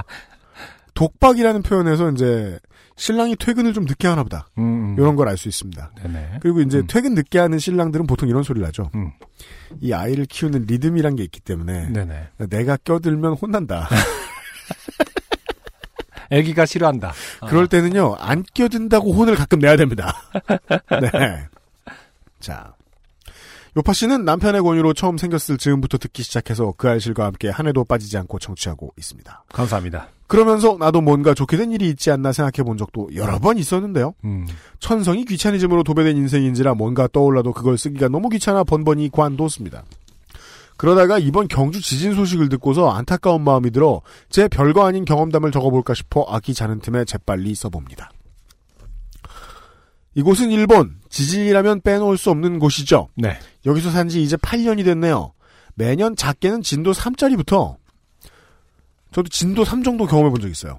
독박이라는 0.94 1.62
표현에서 1.62 2.11
이제 2.11 2.59
신랑이 2.97 3.36
퇴근을 3.36 3.73
좀 3.73 3.85
늦게 3.85 4.07
하나 4.09 4.23
보다. 4.23 4.49
음, 4.59 4.62
음. 4.62 4.97
이런 4.99 5.16
걸 5.16 5.28
알 5.28 5.36
수 5.36 5.49
있습니다. 5.49 5.93
네네. 6.03 6.39
그리고 6.40 6.61
이제 6.61 6.82
퇴근 6.86 7.15
늦게 7.15 7.39
하는 7.39 7.59
신랑들은 7.59 8.07
보통 8.07 8.28
이런 8.28 8.43
소리를 8.43 8.66
하죠. 8.69 8.90
음. 8.94 9.12
이 9.81 9.93
아이를 9.93 10.27
키우는 10.27 10.65
리듬이란 10.66 11.16
게 11.16 11.23
있기 11.24 11.40
때문에 11.40 11.89
네네. 11.89 12.28
내가 12.51 12.77
껴들면 12.78 13.35
혼난다. 13.35 13.89
애기가 16.31 16.65
싫어한다. 16.66 17.12
어. 17.40 17.47
그럴 17.47 17.66
때는요, 17.66 18.16
안 18.19 18.43
껴든다고 18.55 19.12
혼을 19.12 19.35
가끔 19.36 19.59
내야 19.59 19.77
됩니다. 19.77 20.15
네. 21.01 21.47
자. 22.43 22.74
요파 23.74 23.94
씨는 23.94 24.27
남편의 24.27 24.60
권유로 24.60 24.93
처음 24.93 25.16
생겼을 25.16 25.56
즈음부터 25.56 25.97
듣기 25.97 26.23
시작해서 26.23 26.74
그 26.77 26.90
알실과 26.90 27.24
함께 27.24 27.48
한 27.48 27.66
해도 27.66 27.85
빠지지 27.85 28.19
않고 28.19 28.39
청취하고 28.39 28.93
있습니다. 28.98 29.44
감사합니다. 29.51 30.09
그러면서 30.27 30.77
나도 30.78 31.01
뭔가 31.01 31.32
좋게 31.32 31.56
된 31.56 31.73
일이 31.73 31.89
있지 31.89 32.10
않나 32.10 32.32
생각해 32.32 32.66
본 32.66 32.77
적도 32.77 33.09
여러 33.14 33.39
번 33.39 33.56
있었는데요. 33.56 34.14
음. 34.24 34.47
천성이 34.78 35.24
귀차니즘으로 35.24 35.85
도배된 35.85 36.16
인생인지라 36.19 36.74
뭔가 36.74 37.09
떠올라도 37.10 37.55
그걸 37.55 37.78
쓰기가 37.78 38.09
너무 38.09 38.28
귀찮아 38.28 38.64
번번이 38.64 39.10
관뒀습니다. 39.10 39.85
그러다가 40.77 41.19
이번 41.19 41.48
경주 41.48 41.81
지진 41.81 42.14
소식을 42.14 42.48
듣고서 42.51 42.90
안타까운 42.90 43.43
마음이 43.43 43.70
들어 43.70 44.02
제 44.28 44.48
별거 44.48 44.85
아닌 44.85 45.05
경험담을 45.05 45.51
적어볼까 45.51 45.94
싶어 45.94 46.27
아기 46.28 46.52
자는 46.55 46.81
틈에 46.81 47.05
재빨리 47.05 47.55
써봅니다. 47.55 48.10
이곳은 50.14 50.51
일본, 50.51 50.97
지진이라면 51.09 51.80
빼놓을 51.82 52.16
수 52.18 52.30
없는 52.30 52.59
곳이죠. 52.59 53.09
네. 53.16 53.39
여기서 53.66 53.90
산 53.90 54.09
지 54.09 54.22
이제 54.22 54.36
8년이 54.36 54.84
됐네요. 54.84 55.32
매년 55.74 56.14
작게는 56.16 56.62
진도 56.62 56.93
3짜리부터 56.93 57.76
저도 59.12 59.28
진도 59.28 59.64
3 59.64 59.82
정도 59.82 60.06
경험해 60.06 60.30
본 60.30 60.40
적 60.40 60.48
있어요. 60.51 60.78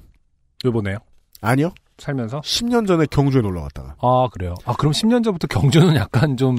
요번에요? 0.65 0.97
아니요. 1.41 1.72
살면서? 1.97 2.41
10년 2.41 2.88
전에 2.88 3.05
경주에 3.05 3.41
놀러 3.41 3.61
갔다가. 3.64 3.95
아, 4.01 4.27
그래요. 4.31 4.55
아, 4.65 4.73
그럼 4.73 4.93
10년 4.93 5.23
전부터 5.23 5.47
경주는 5.47 5.95
약간 5.95 6.38
좀, 6.38 6.57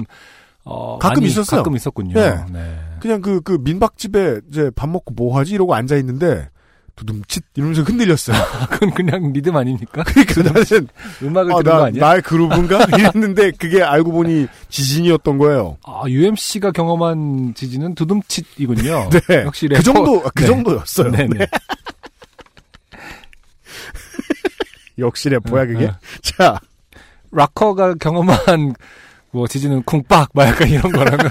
어, 0.63 0.97
가끔 0.97 1.21
많이 1.21 1.27
있었어요. 1.27 1.61
가끔 1.61 1.75
있었군요. 1.75 2.13
네. 2.13 2.43
네. 2.51 2.77
그냥 3.01 3.21
그, 3.21 3.41
그 3.41 3.57
민박집에 3.61 4.41
이제 4.49 4.71
밥 4.75 4.89
먹고 4.89 5.13
뭐 5.13 5.37
하지? 5.37 5.53
이러고 5.53 5.75
앉아있는데, 5.75 6.49
두둠칫 6.95 7.43
이러면서 7.55 7.81
흔들렸어요. 7.83 8.37
그건 8.71 8.91
그냥 8.91 9.33
리듬 9.33 9.55
아닙니까? 9.57 10.03
그러니까 10.03 10.43
나는, 10.43 10.87
음악을 11.21 11.51
아, 11.51 11.55
들은 11.57 11.71
나, 11.71 11.77
거 11.79 11.85
아니야? 11.85 12.05
나의 12.05 12.21
그루브인가? 12.21 12.85
이랬는데, 12.97 13.51
그게 13.51 13.83
알고 13.83 14.11
보니 14.11 14.47
지진이었던 14.69 15.37
거예요. 15.37 15.77
아, 15.83 16.03
UMC가 16.07 16.71
경험한 16.71 17.53
지진은 17.55 17.95
두둠칫이군요. 17.95 19.09
네. 19.27 19.43
역시 19.43 19.67
그 19.67 19.73
래퍼. 19.73 19.83
정도, 19.83 20.21
그 20.33 20.41
네. 20.41 20.47
정도였어요. 20.47 21.11
네네. 21.11 21.37
네. 21.37 21.47
역시 24.97 25.27
래퍼야, 25.29 25.65
그게? 25.65 25.85
어, 25.85 25.89
어. 25.89 25.97
자, 26.21 26.59
락커가 27.31 27.95
경험한 27.95 28.73
뭐 29.31 29.47
지지는 29.47 29.83
쿵빡 29.83 30.29
막 30.33 30.47
약간 30.47 30.69
이런 30.69 30.89
거라면 30.93 31.29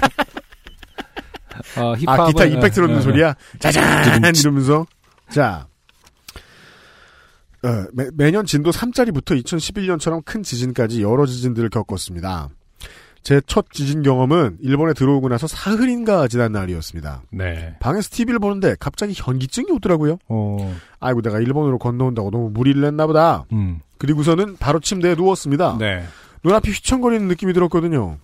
어, 1.77 1.95
힙합은 1.95 2.07
아, 2.07 2.27
기타 2.27 2.45
이펙트로 2.45 2.87
넣는. 2.87 3.01
소리야? 3.01 3.35
짜잔! 3.59 4.23
이러면서. 4.35 4.85
자. 5.29 5.67
어, 7.63 7.85
매, 7.93 8.07
매년 8.13 8.45
진도 8.45 8.69
3짜리부터 8.71 9.41
2011년처럼 9.43 10.23
큰 10.23 10.43
지진까지 10.43 11.01
여러 11.01 11.25
지진들을 11.25 11.69
겪었습니다. 11.69 12.49
제 13.23 13.41
첫 13.47 13.65
지진 13.71 14.03
경험은 14.03 14.57
일본에 14.61 14.93
들어오고 14.93 15.29
나서 15.29 15.47
사흘인가 15.47 16.27
지난 16.27 16.51
날이었습니다. 16.51 17.23
네. 17.31 17.75
방에서 17.79 18.07
TV를 18.11 18.37
보는데 18.37 18.75
갑자기 18.79 19.13
현기증이 19.15 19.71
오더라고요. 19.71 20.19
어. 20.27 20.75
아이고 20.99 21.23
내가 21.23 21.39
일본으로 21.39 21.79
건너온다고 21.79 22.29
너무 22.29 22.51
무리를 22.53 22.83
했나 22.85 23.07
보다. 23.07 23.45
음. 23.51 23.79
그리고서는 23.97 24.57
바로 24.57 24.79
침대에 24.79 25.15
누웠습니다. 25.15 25.75
네. 25.79 26.03
눈앞이 26.43 26.69
휘청거리는 26.69 27.27
느낌이 27.27 27.53
들었거든요. 27.53 28.19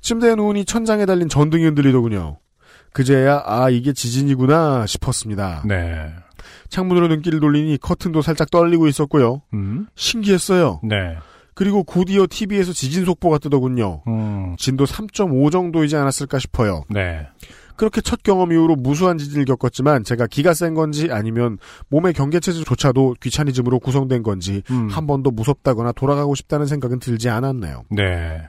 침대에 0.00 0.34
누우니 0.34 0.64
천장에 0.64 1.06
달린 1.06 1.28
전등이 1.28 1.62
흔들리더군요. 1.64 2.38
그제야 2.94 3.42
아 3.44 3.68
이게 3.70 3.92
지진이구나 3.92 4.86
싶었습니다. 4.86 5.64
네. 5.66 6.14
창문으로 6.68 7.08
눈길을 7.08 7.40
돌리니 7.40 7.78
커튼도 7.78 8.22
살짝 8.22 8.50
떨리고 8.50 8.86
있었고요. 8.86 9.42
음. 9.52 9.88
신기했어요. 9.96 10.80
네. 10.84 11.16
그리고 11.54 11.82
곧이어 11.82 12.26
TV에서 12.30 12.72
지진 12.72 13.04
속보가 13.04 13.38
뜨더군요. 13.38 14.02
음. 14.06 14.54
진도 14.58 14.84
3.5 14.84 15.50
정도이지 15.50 15.96
않았을까 15.96 16.38
싶어요. 16.38 16.84
네. 16.88 17.26
그렇게 17.76 18.00
첫 18.00 18.22
경험 18.22 18.52
이후로 18.52 18.76
무수한 18.76 19.18
지진을 19.18 19.44
겪었지만 19.44 20.04
제가 20.04 20.28
기가 20.28 20.54
센 20.54 20.74
건지 20.74 21.08
아니면 21.10 21.58
몸의 21.88 22.12
경계체조차도 22.12 23.16
귀차니즘으로 23.20 23.80
구성된 23.80 24.22
건지 24.22 24.62
음. 24.70 24.88
한 24.88 25.08
번도 25.08 25.32
무섭다거나 25.32 25.90
돌아가고 25.92 26.36
싶다는 26.36 26.66
생각은 26.66 27.00
들지 27.00 27.28
않았네요. 27.28 27.82
네. 27.90 28.42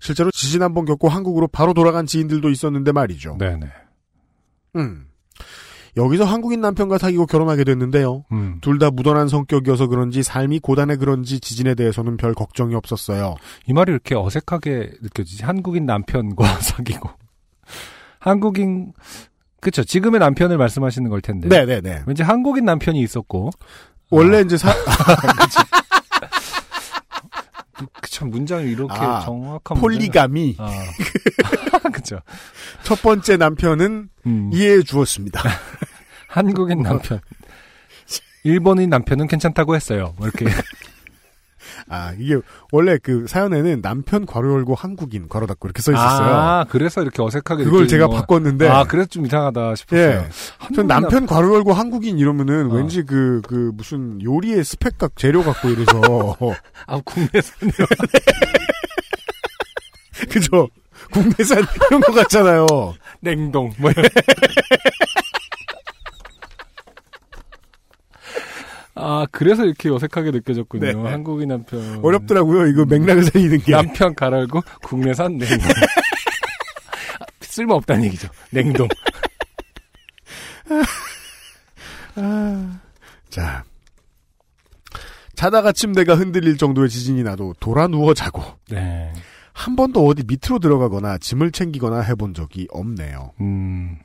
실제로 0.00 0.30
지진 0.30 0.62
한 0.62 0.74
번 0.74 0.84
겪고 0.84 1.08
한국으로 1.08 1.48
바로 1.48 1.74
돌아간 1.74 2.06
지인들도 2.06 2.48
있었는데 2.50 2.92
말이죠. 2.92 3.36
네네. 3.38 3.66
음. 4.76 5.06
여기서 5.96 6.24
한국인 6.24 6.60
남편과 6.60 6.98
사귀고 6.98 7.26
결혼하게 7.26 7.64
됐는데요. 7.64 8.24
음. 8.30 8.58
둘다 8.60 8.92
무던한 8.92 9.26
성격이어서 9.28 9.88
그런지 9.88 10.22
삶이 10.22 10.60
고단해 10.60 10.96
그런지 10.96 11.40
지진에 11.40 11.74
대해서는 11.74 12.16
별 12.16 12.32
걱정이 12.34 12.76
없었어요. 12.76 13.34
이 13.66 13.72
말이 13.72 13.90
이렇게 13.90 14.14
어색하게 14.14 14.92
느껴지지. 15.02 15.44
한국인 15.44 15.86
남편과 15.86 16.44
사귀고. 16.62 17.10
한국인, 18.20 18.92
그쵸. 19.60 19.82
지금의 19.82 20.20
남편을 20.20 20.56
말씀하시는 20.58 21.10
걸 21.10 21.20
텐데. 21.20 21.48
네네네. 21.48 22.04
왠지 22.06 22.22
한국인 22.22 22.64
남편이 22.64 23.00
있었고. 23.00 23.50
원래 24.12 24.40
이제 24.42 24.56
사, 24.56 24.72
그쵸. 28.26 28.30
문장이 28.30 28.70
이렇게 28.70 28.94
아, 28.94 29.20
정확한. 29.20 29.78
폴리가미. 29.78 30.56
문장이- 30.56 30.60
아. 31.82 31.88
그쵸. 31.92 32.20
첫 32.82 33.00
번째 33.02 33.36
남편은 33.36 34.08
음. 34.26 34.50
이해해 34.52 34.82
주었습니다. 34.82 35.42
한국인 36.28 36.82
남편. 36.82 37.20
일본인 38.44 38.88
남편은 38.90 39.26
괜찮다고 39.26 39.74
했어요. 39.74 40.14
뭐 40.16 40.26
이렇게. 40.28 40.46
아, 41.88 42.12
이게 42.18 42.38
원래 42.72 42.98
그 43.02 43.26
사연에는 43.26 43.82
남편 43.82 44.26
괄호 44.26 44.52
열고 44.54 44.74
한국인 44.74 45.28
괄호 45.28 45.46
닫고 45.46 45.68
이렇게 45.68 45.82
써 45.82 45.92
있었어요. 45.92 46.28
아, 46.28 46.64
그래서 46.68 47.02
이렇게 47.02 47.22
어색하게. 47.22 47.64
그걸 47.64 47.88
제가 47.88 48.06
거. 48.08 48.16
바꿨는데. 48.16 48.68
아, 48.68 48.84
그래서 48.84 49.08
좀 49.08 49.26
이상하다 49.26 49.74
싶었어요. 49.74 50.00
예. 50.08 50.28
전 50.74 50.86
남편 50.86 51.26
괄호 51.26 51.54
열고 51.54 51.72
한국인 51.72 52.18
이러면은 52.18 52.70
어. 52.70 52.74
왠지 52.74 53.02
그, 53.04 53.40
그 53.46 53.70
무슨 53.74 54.22
요리의 54.22 54.64
스펙 54.64 54.98
각 54.98 55.16
재료 55.16 55.42
갖고 55.42 55.68
이래서. 55.68 56.00
아, 56.86 57.00
국내산이요. 57.04 57.86
그죠? 60.30 60.68
국내산 61.12 61.64
이런 61.88 62.00
거 62.00 62.12
같잖아요. 62.12 62.66
냉동. 63.20 63.72
뭐 63.78 63.90
이런. 63.96 64.04
아, 68.94 69.26
그래서 69.30 69.64
이렇게 69.64 69.88
어색하게 69.90 70.30
느껴졌군요. 70.32 70.84
네. 70.84 71.10
한국인 71.10 71.48
남편. 71.48 72.00
어렵더라고요. 72.02 72.66
이거 72.66 72.84
맥락을 72.84 73.24
살리는 73.24 73.58
게. 73.60 73.72
남편 73.72 74.14
갈알고 74.14 74.62
국내산 74.82 75.38
냉동. 75.38 75.58
쓸모없다는 77.40 78.04
얘기죠. 78.04 78.28
냉동. 78.50 78.88
자. 83.30 83.64
자다가 85.34 85.72
침대가 85.72 86.16
흔들릴 86.16 86.58
정도의 86.58 86.90
지진이 86.90 87.22
나도 87.22 87.54
돌아 87.60 87.86
누워 87.86 88.12
자고 88.12 88.42
네. 88.68 89.10
한 89.54 89.74
번도 89.74 90.06
어디 90.06 90.22
밑으로 90.26 90.58
들어가거나 90.58 91.16
짐을 91.16 91.50
챙기거나 91.50 92.00
해본 92.02 92.34
적이 92.34 92.68
없네요. 92.70 93.32
음. 93.40 93.96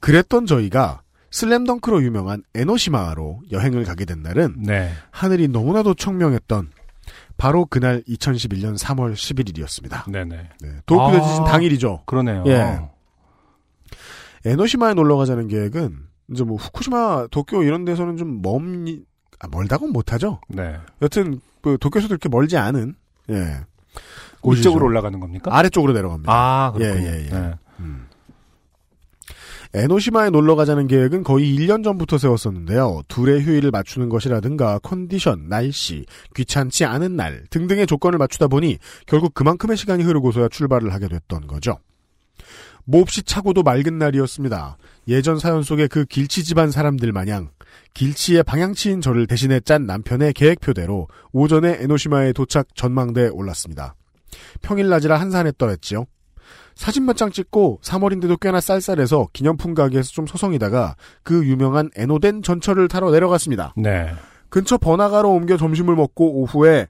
그랬던 0.00 0.46
저희가 0.46 1.02
슬램덩크로 1.34 2.04
유명한 2.04 2.44
에노시마로 2.54 3.42
여행을 3.50 3.84
가게 3.84 4.04
된 4.04 4.22
날은 4.22 4.54
네. 4.58 4.92
하늘이 5.10 5.48
너무나도 5.48 5.94
청명했던 5.94 6.70
바로 7.36 7.66
그날 7.66 8.02
2011년 8.02 8.78
3월 8.78 9.14
11일이었습니다. 9.14 10.08
네네. 10.12 10.50
도쿄 10.86 11.02
아, 11.02 11.20
지진 11.20 11.44
당일이죠. 11.44 12.04
그러네요. 12.06 12.44
예. 12.46 12.78
에노시마에 14.44 14.94
놀러 14.94 15.16
가자는 15.16 15.48
계획은 15.48 15.98
이제 16.30 16.44
뭐 16.44 16.56
후쿠시마, 16.56 17.26
도쿄 17.32 17.64
이런 17.64 17.84
데서는 17.84 18.16
좀 18.16 18.40
멀, 18.40 18.62
아, 19.40 19.48
멀다고는 19.50 19.92
못하죠. 19.92 20.40
네. 20.48 20.76
여튼 21.02 21.40
그 21.62 21.78
도쿄에서도 21.80 22.10
그렇게 22.12 22.28
멀지 22.28 22.56
않은 22.56 22.94
예. 23.30 23.60
이쪽으로 24.52 24.86
올라가는 24.86 25.18
겁니까? 25.18 25.50
아래쪽으로 25.52 25.94
내려갑니다. 25.94 26.32
아, 26.32 26.70
그렇군요. 26.70 27.08
예, 27.08 27.12
예, 27.12 27.26
예. 27.26 27.30
네. 27.30 27.54
에노시마에 29.74 30.30
놀러 30.30 30.54
가자는 30.54 30.86
계획은 30.86 31.24
거의 31.24 31.52
1년 31.52 31.82
전부터 31.82 32.16
세웠었는데요. 32.16 33.02
둘의 33.08 33.42
휴일을 33.42 33.72
맞추는 33.72 34.08
것이라든가 34.08 34.78
컨디션, 34.78 35.48
날씨, 35.48 36.06
귀찮지 36.36 36.84
않은 36.84 37.16
날 37.16 37.44
등등의 37.50 37.88
조건을 37.88 38.18
맞추다 38.18 38.46
보니 38.46 38.78
결국 39.06 39.34
그만큼의 39.34 39.76
시간이 39.76 40.04
흐르고서야 40.04 40.48
출발을 40.48 40.94
하게 40.94 41.08
됐던 41.08 41.48
거죠. 41.48 41.78
몹시 42.84 43.24
차고도 43.24 43.64
맑은 43.64 43.98
날이었습니다. 43.98 44.76
예전 45.08 45.40
사연 45.40 45.64
속의 45.64 45.88
그 45.88 46.04
길치 46.04 46.44
집안 46.44 46.70
사람들 46.70 47.10
마냥 47.10 47.50
길치의 47.94 48.44
방향치인 48.44 49.00
저를 49.00 49.26
대신해 49.26 49.58
짠 49.58 49.86
남편의 49.86 50.34
계획표대로 50.34 51.08
오전에 51.32 51.78
에노시마에 51.80 52.32
도착 52.32 52.68
전망대에 52.76 53.28
올랐습니다. 53.28 53.96
평일 54.62 54.88
낮이라 54.88 55.18
한산했더랬지요. 55.18 56.06
사진 56.74 57.04
몇 57.06 57.16
장 57.16 57.30
찍고 57.30 57.80
3월인데도 57.82 58.38
꽤나 58.40 58.60
쌀쌀해서 58.60 59.28
기념품 59.32 59.74
가게에서 59.74 60.10
좀 60.10 60.26
서성이다가 60.26 60.96
그 61.22 61.46
유명한 61.46 61.90
에노덴 61.96 62.42
전철을 62.42 62.88
타러 62.88 63.10
내려갔습니다. 63.10 63.72
네. 63.76 64.10
근처 64.48 64.76
번화가로 64.78 65.30
옮겨 65.32 65.56
점심을 65.56 65.94
먹고 65.96 66.40
오후에 66.42 66.88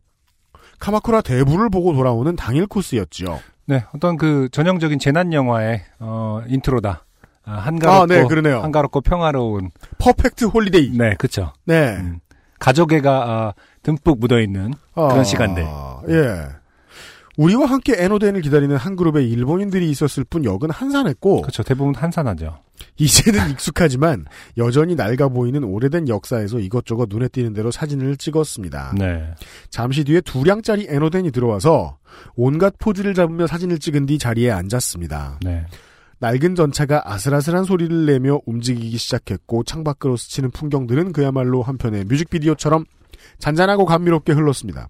카마쿠라 0.79 1.21
대부를 1.23 1.71
보고 1.71 1.93
돌아오는 1.93 2.35
당일 2.37 2.67
코스였지요. 2.67 3.41
네. 3.67 3.85
어떤 3.95 4.17
그 4.17 4.49
전형적인 4.53 4.99
재난 4.99 5.33
영화의 5.33 5.83
어, 5.99 6.43
intro다. 6.49 7.05
아, 7.47 7.53
한가롭고 7.53 8.03
아, 8.03 8.07
네, 8.07 8.25
그러네요. 8.27 8.61
한가롭고 8.63 9.03
평화로운 9.03 9.71
perfect 9.99 10.47
holiday. 10.47 10.91
네, 10.97 11.15
그렇죠. 11.19 11.53
네. 11.65 11.99
가족애가 12.59 13.11
아, 13.31 13.55
듬뿍 13.83 14.19
묻어 14.19 14.41
있는 14.41 14.73
그런 14.95 15.21
아, 15.21 15.25
시간들. 15.25 15.63
예. 16.09 16.47
우리와 17.37 17.67
함께 17.67 17.95
에노덴을 17.97 18.43
기다리는 18.43 18.77
한 18.77 18.97
그룹의 18.97 19.29
일본인들이 19.31 19.91
있었을 19.91 20.25
뿐 20.25 20.45
역은 20.45 20.71
한산했고 20.71 21.43
그렇죠. 21.43 21.63
대부분 21.63 21.95
한산하죠. 21.95 22.59
이제는 22.97 23.51
익숙하지만 23.53 24.27
여전히 24.57 24.95
낡아 24.95 25.29
보이는 25.29 25.63
오래된 25.65 26.09
역사에서 26.09 26.61
이것저것 26.61 27.09
눈에 27.09 27.29
띄는 27.29 27.53
대로 27.53 27.71
사진을 27.71 28.17
찍었습니다. 28.17 28.95
네. 28.99 29.35
잠시 29.71 30.05
뒤에 30.05 30.21
두 30.21 30.45
량짜리 30.45 30.87
에노덴이 30.89 31.33
들어와서 31.33 31.99
온갖 32.37 32.75
포즈를 32.79 33.15
잡으며 33.15 33.47
사진을 33.47 33.79
찍은 33.79 34.07
뒤 34.07 34.19
자리에 34.19 34.51
앉았습니다. 34.51 35.41
네. 35.43 35.67
낡은 36.21 36.55
전차가 36.55 37.03
아슬아슬한 37.05 37.65
소리를 37.65 38.07
내며 38.07 38.41
움직이기 38.47 38.97
시작했고 38.97 39.65
창밖으로 39.65 40.17
스치는 40.17 40.53
풍경들은 40.53 41.13
그야말로 41.13 41.63
한편의 41.63 42.05
뮤직비디오처럼 42.05 42.85
잔잔하고 43.39 43.85
감미롭게 43.85 44.33
흘렀습니다. 44.33 44.89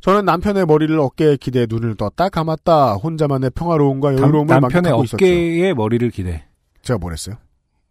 저는 0.00 0.24
남편의 0.24 0.66
머리를 0.66 0.98
어깨에 0.98 1.36
기대 1.36 1.66
눈을 1.68 1.96
떴다 1.96 2.28
감았다 2.28 2.94
혼자만의 2.94 3.50
평화로움과 3.50 4.12
여유로움을 4.14 4.46
남편의 4.46 4.60
만끽하고 4.82 5.04
있었죠. 5.04 5.16
어깨에 5.16 5.74
머리를 5.74 6.10
기대. 6.10 6.46
제가 6.82 6.98
뭐랬어요? 6.98 7.36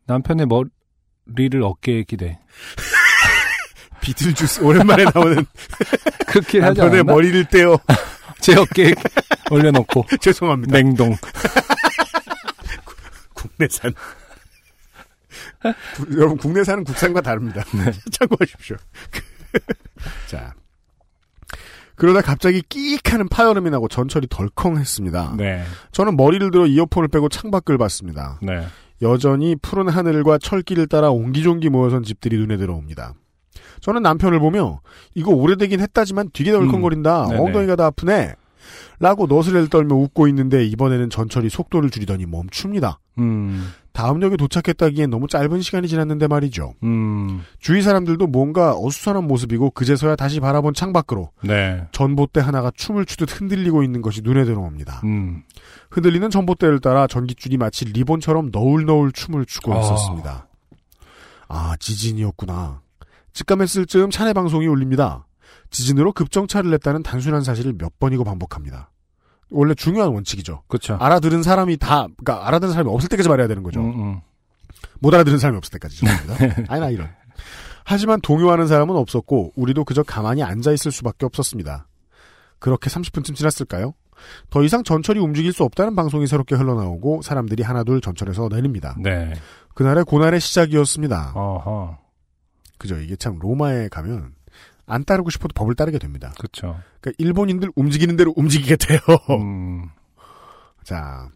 남편의 0.05 0.47
머리를 0.47 1.61
어깨에 1.63 2.03
기대. 2.03 2.39
비틀주스 4.01 4.61
오랜만에 4.63 5.05
나오는 5.13 5.45
그렇게 6.27 6.59
하지 6.59 6.79
남편의 6.79 6.99
않았나? 7.01 7.13
머리를 7.13 7.45
떼어 7.45 7.77
제 8.41 8.55
어깨에 8.55 8.93
올려놓고 9.51 10.05
죄송합니다. 10.21 10.77
냉동. 10.77 11.15
국내산. 13.33 13.93
구- 15.95 16.17
여러분 16.17 16.37
국내산은 16.37 16.83
국산과 16.83 17.21
다릅니다. 17.21 17.63
참고하십시오. 18.11 18.77
자. 20.27 20.53
그러다 21.97 22.21
갑자기 22.21 22.61
끼익 22.61 23.11
하는 23.11 23.27
파열음이 23.27 23.69
나고 23.71 23.87
전철이 23.87 24.27
덜컹했습니다. 24.29 25.35
네. 25.37 25.63
저는 25.91 26.15
머리를 26.15 26.49
들어 26.51 26.65
이어폰을 26.65 27.09
빼고 27.09 27.27
창밖을 27.27 27.77
봤습니다. 27.77 28.39
네. 28.41 28.65
여전히 29.01 29.55
푸른 29.55 29.89
하늘과 29.89 30.37
철길을 30.37 30.87
따라 30.87 31.09
옹기종기 31.09 31.69
모여선 31.69 32.03
집들이 32.03 32.37
눈에 32.37 32.57
들어옵니다. 32.57 33.13
저는 33.81 34.01
남편을 34.03 34.39
보며 34.39 34.79
이거 35.15 35.31
오래되긴 35.31 35.79
했다지만 35.81 36.29
되게 36.33 36.51
덜컹거린다. 36.51 37.27
음. 37.27 37.39
엉덩이가 37.39 37.75
다 37.75 37.87
아프네. 37.87 38.35
라고 38.99 39.27
너스레를 39.27 39.69
떨며 39.69 39.95
웃고 39.95 40.27
있는데 40.29 40.65
이번에는 40.65 41.09
전철이 41.09 41.49
속도를 41.49 41.89
줄이더니 41.89 42.25
멈춥니다. 42.25 42.99
음. 43.19 43.71
다음 43.97 44.21
역에 44.21 44.37
도착했다기엔 44.37 45.09
너무 45.09 45.27
짧은 45.27 45.59
시간이 45.63 45.87
지났는데 45.87 46.27
말이죠. 46.27 46.75
음. 46.83 47.41
주위 47.57 47.81
사람들도 47.81 48.27
뭔가 48.27 48.77
어수선한 48.77 49.25
모습이고 49.25 49.71
그제서야 49.71 50.15
다시 50.15 50.39
바라본 50.39 50.75
창밖으로 50.75 51.31
네. 51.41 51.83
전봇대 51.93 52.39
하나가 52.39 52.69
춤을 52.75 53.05
추듯 53.05 53.41
흔들리고 53.41 53.81
있는 53.81 54.03
것이 54.03 54.21
눈에 54.21 54.45
들어옵니다. 54.45 55.01
음. 55.05 55.41
흔들리는 55.89 56.29
전봇대를 56.29 56.79
따라 56.79 57.07
전깃줄이 57.07 57.57
마치 57.57 57.85
리본처럼 57.85 58.49
너울너울 58.51 59.11
춤을 59.13 59.47
추고 59.47 59.73
아. 59.73 59.79
있었습니다. 59.79 60.47
아, 61.47 61.75
지진이었구나. 61.79 62.81
직감했을 63.33 63.87
즈음 63.87 64.11
차내 64.11 64.33
방송이 64.33 64.67
울립니다. 64.67 65.25
지진으로 65.71 66.13
급정차를 66.13 66.69
냈다는 66.69 67.01
단순한 67.01 67.41
사실을 67.41 67.73
몇 67.75 67.97
번이고 67.97 68.23
반복합니다. 68.23 68.91
원래 69.49 69.73
중요한 69.73 70.11
원칙이죠. 70.11 70.63
그렇죠. 70.67 70.97
알아들은 70.99 71.43
사람이 71.43 71.77
다, 71.77 72.07
그러니까 72.17 72.47
알아들은 72.47 72.73
사람이 72.73 72.89
없을 72.89 73.09
때까지 73.09 73.29
말해야 73.29 73.47
되는 73.47 73.63
거죠. 73.63 73.79
음, 73.79 73.99
음. 73.99 74.21
못 74.99 75.13
알아들은 75.13 75.37
사람이 75.37 75.57
없을 75.57 75.71
때까지. 75.71 75.97
죄송합니다. 75.97 76.65
아니, 76.67 76.81
나 76.81 76.89
이런. 76.89 77.09
하지만 77.85 78.19
동요하는 78.21 78.67
사람은 78.67 78.95
없었고, 78.95 79.53
우리도 79.55 79.85
그저 79.85 80.03
가만히 80.03 80.43
앉아 80.43 80.73
있을 80.73 80.91
수밖에 80.91 81.25
없었습니다. 81.25 81.87
그렇게 82.59 82.89
30분쯤 82.89 83.35
지났을까요? 83.35 83.93
더 84.49 84.63
이상 84.63 84.83
전철이 84.83 85.19
움직일 85.19 85.53
수 85.53 85.63
없다는 85.63 85.95
방송이 85.95 86.27
새롭게 86.27 86.55
흘러나오고, 86.55 87.21
사람들이 87.21 87.63
하나둘 87.63 88.01
전철에서 88.01 88.49
내립니다. 88.51 88.95
네. 89.01 89.33
그날의 89.75 90.03
고난의 90.03 90.41
시작이었습니다. 90.41 91.33
어허. 91.35 91.97
그죠. 92.77 92.99
이게 92.99 93.15
참 93.15 93.37
로마에 93.39 93.87
가면, 93.87 94.33
안 94.87 95.03
따르고 95.05 95.29
싶어도 95.29 95.53
법을 95.53 95.75
따르게 95.75 95.99
됩니다. 95.99 96.33
그렇죠. 96.39 96.79
그러니까 97.01 97.15
일본인들 97.23 97.69
움직이는 97.75 98.15
대로 98.15 98.33
움직이게 98.35 98.77
돼요. 98.77 98.99
음. 99.29 99.89
자, 100.83 101.27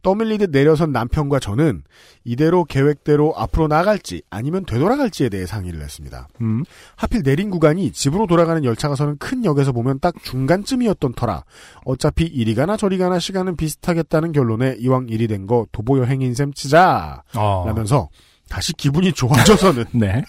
떠밀리듯 0.00 0.50
내려선 0.50 0.92
남편과 0.92 1.40
저는 1.40 1.82
이대로 2.24 2.64
계획대로 2.64 3.34
앞으로 3.36 3.66
나갈지 3.68 4.22
아니면 4.30 4.64
되돌아갈지에 4.64 5.28
대해 5.28 5.44
상의를 5.44 5.82
했습니다. 5.82 6.28
음. 6.40 6.64
하필 6.96 7.22
내린 7.22 7.50
구간이 7.50 7.90
집으로 7.92 8.26
돌아가는 8.26 8.64
열차가 8.64 8.94
서는 8.94 9.18
큰 9.18 9.44
역에서 9.44 9.72
보면 9.72 9.98
딱 10.00 10.14
중간쯤이었던 10.22 11.14
터라 11.14 11.44
어차피 11.84 12.24
이리 12.24 12.54
가나 12.54 12.76
저리 12.76 12.96
가나 12.96 13.18
시간은 13.18 13.56
비슷하겠다는 13.56 14.32
결론에 14.32 14.76
이왕 14.78 15.08
일이 15.08 15.26
된 15.26 15.46
거 15.46 15.66
도보 15.72 15.98
여행인 15.98 16.32
셈 16.34 16.52
치자 16.52 17.22
어. 17.34 17.64
라면서 17.66 18.08
다시 18.48 18.72
기분이 18.74 19.12
좋아져서는 19.12 19.84
네. 19.94 20.22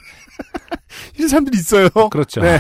이런 1.16 1.28
사람들이 1.28 1.58
있어요. 1.58 1.90
그렇죠. 2.12 2.42
네. 2.42 2.60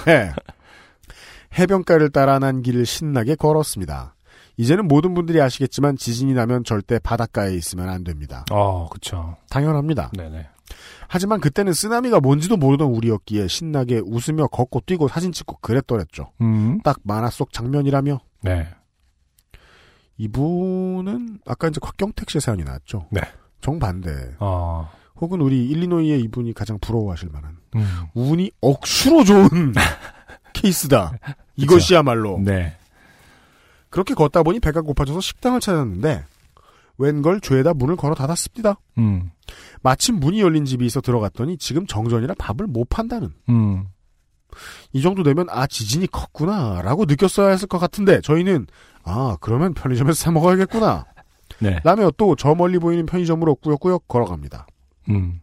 해변가를 1.58 2.10
따라 2.12 2.40
난 2.40 2.62
길을 2.62 2.86
신나게 2.86 3.36
걸었습니다. 3.36 4.16
이제는 4.58 4.88
모든 4.88 5.14
분들이 5.14 5.42
아시겠지만 5.42 5.96
지진이 5.96 6.34
나면 6.34 6.64
절대 6.66 7.00
바닷가에 7.00 7.56
있으면 7.56 7.90
안 7.90 8.04
됩니다. 8.04 8.46
어, 8.52 8.90
그렇죠. 8.90 9.38
당연합니다. 9.50 10.12
네네. 10.18 10.48
하지만 11.08 11.40
그때는 11.40 11.74
쓰나미가 11.74 12.20
뭔지도 12.20 12.58
모르던 12.58 12.90
우리였기에 12.90 13.48
신나게 13.48 14.02
웃으며 14.06 14.48
걷고 14.48 14.82
뛰고 14.86 15.08
사진 15.08 15.32
찍고 15.32 15.58
그랬더랬죠. 15.62 16.32
음. 16.42 16.80
딱 16.84 17.00
만화 17.04 17.30
속 17.30 17.54
장면이라며. 17.54 18.20
네. 18.42 18.68
이분은 20.18 21.40
아까 21.48 21.70
이제 21.70 21.80
곽경택 21.82 22.30
씨의 22.30 22.42
사연이 22.42 22.64
나왔죠. 22.64 23.08
네. 23.12 23.22
정반대. 23.62 24.36
어. 24.40 24.92
혹은 25.22 25.42
우리 25.42 25.66
일리노이의 25.70 26.22
이분이 26.22 26.54
가장 26.54 26.78
부러워하실 26.80 27.30
만한 27.32 27.58
음. 27.76 27.86
운이 28.14 28.52
억수로 28.62 29.24
좋은 29.24 29.74
케이스다. 30.54 31.14
이것이야말로. 31.56 32.40
네. 32.44 32.76
그렇게 33.90 34.14
걷다 34.14 34.44
보니 34.44 34.60
배가 34.60 34.82
고파져서 34.82 35.20
식당을 35.22 35.60
찾았는데 35.60 36.24
웬걸 36.98 37.42
죄에다 37.42 37.74
문을 37.74 37.96
걸어 37.96 38.14
닫았습니다. 38.16 38.76
음. 38.98 39.32
마침 39.82 40.16
문이 40.20 40.42
열린 40.42 40.66
집이 40.66 40.86
있어 40.86 41.02
들어갔더니 41.02 41.58
지금 41.58 41.88
정전이라 41.88 42.36
밥을 42.38 42.68
못 42.68 42.88
판다는. 42.90 43.32
음. 43.50 43.86
이 44.94 45.02
정도 45.02 45.24
되면 45.24 45.48
아 45.50 45.68
지진이 45.68 46.08
컸구나라고 46.08 47.06
느꼈어야 47.06 47.50
했을 47.50 47.68
것 47.68 47.78
같은데 47.78 48.20
저희는 48.22 48.68
아 49.04 49.38
그러면 49.42 49.74
편의점에서 49.74 50.16
사 50.16 50.32
먹어야겠구나. 50.32 51.06
네. 51.60 51.80
라며 51.84 52.12
또 52.12 52.36
저 52.36 52.54
멀리 52.56 52.78
보이는 52.80 53.06
편의점으로 53.06 53.56
꾸역꾸역 53.56 54.08
걸어갑니다. 54.08 54.68
음. 55.10 55.42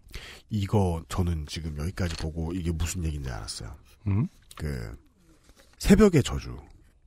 이거 0.50 1.02
저는 1.08 1.46
지금 1.48 1.76
여기까지 1.78 2.14
보고 2.16 2.52
이게 2.52 2.70
무슨 2.72 3.04
얘기인지 3.04 3.30
알았어요. 3.30 3.70
음. 4.06 4.28
그 4.56 4.96
새벽의 5.78 6.22
저주 6.22 6.56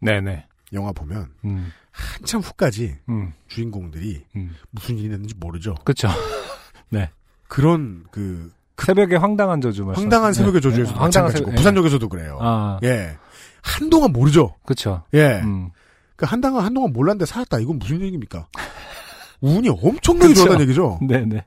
네네. 0.01 0.45
영화 0.73 0.91
보면 0.91 1.31
음. 1.45 1.71
한참 1.91 2.41
후까지 2.41 2.97
음. 3.09 3.33
주인공들이 3.47 4.23
음. 4.35 4.55
무슨 4.71 4.97
일이 4.97 5.09
됐는지 5.09 5.33
모르죠. 5.37 5.75
그렇죠. 5.83 6.07
네. 6.89 7.09
그런 7.47 8.05
그 8.11 8.51
새벽의 8.77 9.17
황당한 9.19 9.59
저주 9.61 9.83
말씀. 9.83 10.03
황당한 10.03 10.33
새벽의 10.33 10.61
네. 10.61 10.69
저주에서도 10.69 10.95
네. 10.95 10.99
황당한 11.01 11.27
마찬가지고 11.27 11.45
새벽- 11.51 11.57
부산역에서도 11.57 12.09
그래요. 12.09 12.37
아. 12.41 12.79
예. 12.83 13.17
한동안 13.61 14.11
모르죠. 14.13 14.55
그렇죠. 14.65 15.03
예. 15.13 15.41
음. 15.43 15.71
그 16.15 16.25
한동안 16.25 16.63
한동안 16.65 16.93
몰랐는데 16.93 17.25
살았다. 17.25 17.59
이건 17.59 17.79
무슨 17.79 18.01
얘기입니까? 18.01 18.47
운이 19.41 19.69
엄청나게. 19.69 20.33
좋았다는 20.33 20.61
얘기죠. 20.63 20.99
네네. 21.07 21.45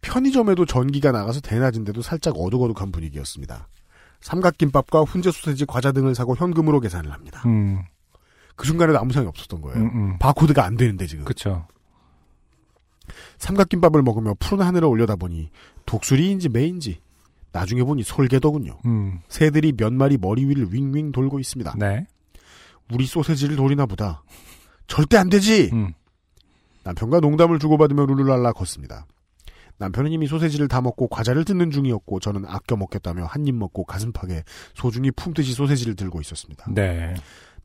편의점에도 0.00 0.64
전기가 0.66 1.12
나가서 1.12 1.40
대낮인데도 1.40 2.02
살짝 2.02 2.34
어둑어둑한 2.36 2.92
분위기였습니다. 2.92 3.68
삼각김밥과 4.20 5.02
훈제 5.02 5.30
소세지, 5.30 5.66
과자 5.66 5.92
등을 5.92 6.14
사고 6.14 6.36
현금으로 6.36 6.80
계산을 6.80 7.12
합니다. 7.12 7.42
음. 7.46 7.82
그 8.56 8.66
순간에도 8.66 8.98
아무 8.98 9.12
생각이 9.12 9.28
없었던 9.28 9.60
거예요. 9.62 9.78
음, 9.78 9.90
음. 9.94 10.18
바코드가 10.18 10.64
안 10.64 10.76
되는데 10.76 11.06
지금. 11.06 11.24
그렇죠. 11.24 11.66
삼각김밥을 13.38 14.02
먹으며 14.02 14.34
푸른 14.38 14.64
하늘을 14.64 14.86
올려다보니 14.86 15.50
독수리인지 15.86 16.50
매인지 16.50 17.00
나중에 17.52 17.82
보니 17.82 18.02
솔개더군요. 18.02 18.78
음. 18.84 19.20
새들이 19.28 19.72
몇 19.72 19.92
마리 19.92 20.18
머리 20.18 20.44
위를 20.44 20.72
윙윙 20.72 21.12
돌고 21.12 21.40
있습니다. 21.40 21.74
네. 21.78 22.06
우리 22.92 23.06
소세지를 23.06 23.56
돌리나 23.56 23.86
보다. 23.86 24.22
절대 24.86 25.16
안 25.16 25.28
되지! 25.30 25.70
음. 25.72 25.92
남편과 26.82 27.20
농담을 27.20 27.58
주고받으며 27.58 28.06
룰루랄라 28.06 28.52
걷습니다. 28.52 29.06
남편은 29.80 30.12
이미 30.12 30.26
소세지를 30.26 30.68
다 30.68 30.80
먹고 30.80 31.08
과자를 31.08 31.44
뜯는 31.44 31.70
중이었고 31.70 32.20
저는 32.20 32.44
아껴 32.46 32.76
먹겠다며 32.76 33.24
한 33.24 33.40
입 33.46 33.54
먹고 33.54 33.84
가슴팍에 33.84 34.44
소중히 34.74 35.10
품듯이 35.10 35.54
소세지를 35.54 35.96
들고 35.96 36.20
있었습니다. 36.20 36.66
네. 36.68 37.14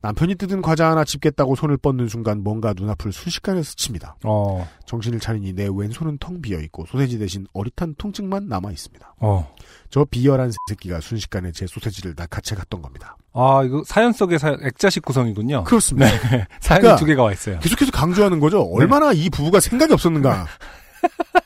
남편이 0.00 0.36
뜯은 0.36 0.62
과자 0.62 0.90
하나 0.90 1.04
집겠다고 1.04 1.54
손을 1.56 1.76
뻗는 1.78 2.08
순간 2.08 2.42
뭔가 2.42 2.72
눈앞을 2.76 3.12
순식간에 3.12 3.62
스칩니다. 3.62 4.16
어. 4.24 4.66
정신을 4.86 5.20
차리니 5.20 5.52
내 5.54 5.68
왼손은 5.72 6.18
텅 6.18 6.40
비어 6.40 6.60
있고 6.60 6.86
소세지 6.86 7.18
대신 7.18 7.46
어릿한 7.52 7.94
통증만 7.98 8.46
남아 8.48 8.70
있습니다. 8.70 9.14
어. 9.18 9.54
저 9.90 10.04
비열한 10.04 10.52
새끼가 10.68 11.00
순식간에 11.00 11.50
제 11.52 11.66
소세지를 11.66 12.14
낚아채 12.16 12.54
갔던 12.54 12.82
겁니다. 12.82 13.16
아, 13.32 13.62
이거 13.64 13.82
사연 13.86 14.12
속의 14.12 14.38
사연, 14.38 14.58
액자식 14.64 15.04
구성이군요. 15.04 15.64
그렇습니다. 15.64 16.06
네. 16.30 16.46
사연이 16.60 16.82
그러니까 16.82 16.96
두 16.96 17.04
개가 17.04 17.22
와 17.22 17.32
있어요. 17.32 17.58
계속해서 17.58 17.90
강조하는 17.92 18.38
거죠. 18.40 18.62
얼마나 18.62 19.12
이 19.12 19.28
부부가 19.28 19.60
생각이 19.60 19.92
없었는가. 19.92 20.46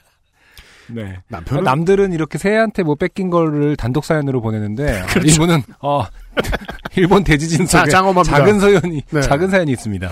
네. 0.92 1.20
남편은 1.28 1.64
남들은 1.64 2.12
이렇게 2.12 2.38
새해한테 2.38 2.82
뭐 2.82 2.94
뺏긴 2.94 3.30
거를 3.30 3.76
단독 3.76 4.04
사연으로 4.04 4.40
보내는데 4.40 5.02
그렇죠. 5.10 5.28
이분은 5.28 5.62
어 5.80 6.04
일본 6.96 7.24
대지진 7.24 7.66
자, 7.66 7.80
속에. 7.80 7.90
작은 7.90 8.60
사연이 8.60 9.02
네. 9.10 9.20
작은 9.20 9.50
사연이 9.50 9.72
있습니다. 9.72 10.10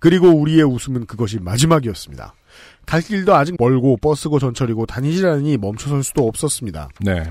그리고 0.00 0.28
우리의 0.28 0.62
웃음은 0.62 1.06
그것이 1.06 1.38
마지막이었습니다. 1.40 2.34
갈 2.86 3.00
길도 3.00 3.34
아직 3.34 3.56
멀고 3.58 3.96
버스고 3.96 4.38
전철이고 4.38 4.86
다니질 4.86 5.26
않으니 5.26 5.56
멈춰설 5.56 6.02
수도 6.04 6.26
없었습니다. 6.28 6.88
네. 7.00 7.24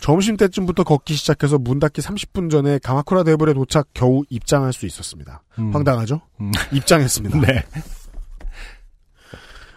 점심 0.00 0.38
때쯤부터 0.38 0.82
걷기 0.82 1.14
시작해서 1.14 1.58
문 1.58 1.78
닫기 1.78 2.00
30분 2.00 2.50
전에 2.50 2.78
가마쿠라 2.82 3.22
대불에 3.22 3.52
도착 3.52 3.88
겨우 3.92 4.24
입장할 4.30 4.72
수 4.72 4.86
있었습니다. 4.86 5.42
음. 5.58 5.72
황당하죠? 5.74 6.22
음. 6.40 6.50
입장했습니다. 6.72 7.38
네. 7.46 7.64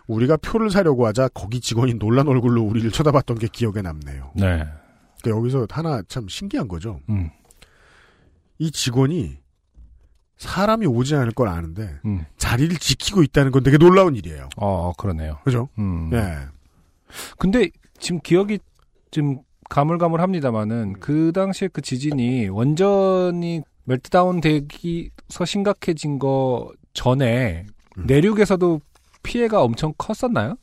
우리가 0.07 0.37
표를 0.37 0.69
사려고 0.69 1.07
하자 1.07 1.29
거기 1.29 1.59
직원이 1.59 1.93
놀란 1.95 2.27
얼굴로 2.27 2.61
우리를 2.61 2.91
쳐다봤던 2.91 3.39
게 3.39 3.47
기억에 3.51 3.81
남네요. 3.81 4.31
네. 4.35 4.65
그러니까 5.21 5.39
여기서 5.39 5.67
하나 5.69 6.01
참 6.07 6.27
신기한 6.27 6.67
거죠. 6.67 6.99
음. 7.09 7.29
이 8.59 8.71
직원이 8.71 9.37
사람이 10.37 10.85
오지 10.85 11.15
않을 11.15 11.31
걸 11.31 11.47
아는데 11.47 11.99
음. 12.05 12.25
자리를 12.37 12.75
지키고 12.77 13.23
있다는 13.23 13.51
건 13.51 13.63
되게 13.63 13.77
놀라운 13.77 14.15
일이에요. 14.15 14.49
어, 14.57 14.91
그러네요. 14.97 15.39
그죠? 15.43 15.69
음. 15.77 16.09
예. 16.13 16.39
근데 17.37 17.69
지금 17.99 18.19
기억이 18.21 18.59
좀 19.11 19.39
가물가물합니다만은 19.69 20.99
그 20.99 21.31
당시에 21.33 21.69
그 21.71 21.81
지진이 21.81 22.49
원전이 22.49 23.61
멜트다운 23.85 24.41
되기서 24.41 25.45
심각해진 25.45 26.19
거 26.19 26.71
전에 26.93 27.65
음. 27.97 28.05
내륙에서도 28.05 28.81
피해가 29.23 29.63
엄청 29.63 29.93
컸었나요? 29.97 30.55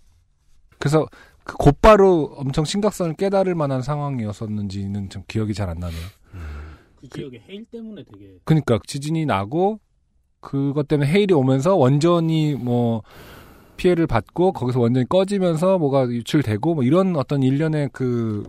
그래서 0.78 1.06
그 1.44 1.56
곧바로 1.56 2.34
엄청 2.36 2.64
심각성을 2.64 3.14
깨달을 3.14 3.54
만한 3.54 3.82
상황이었었는지는 3.82 5.08
좀 5.10 5.22
기억이 5.26 5.54
잘 5.54 5.68
안 5.68 5.78
나네요. 5.78 6.00
그 7.00 7.08
지역에 7.08 7.42
해일 7.48 7.64
때문에 7.64 8.04
되게 8.04 8.38
그러니까 8.44 8.78
지진이 8.86 9.24
나고 9.26 9.80
그것 10.40 10.86
때문에 10.86 11.10
해일이 11.10 11.34
오면서 11.34 11.74
원전이 11.76 12.54
뭐 12.56 13.02
피해를 13.76 14.06
받고 14.06 14.52
거기서 14.52 14.80
원전이 14.80 15.08
꺼지면서 15.08 15.78
뭐가 15.78 16.06
유출되고 16.08 16.74
뭐 16.74 16.84
이런 16.84 17.16
어떤 17.16 17.42
일련의 17.42 17.88
그 17.92 18.44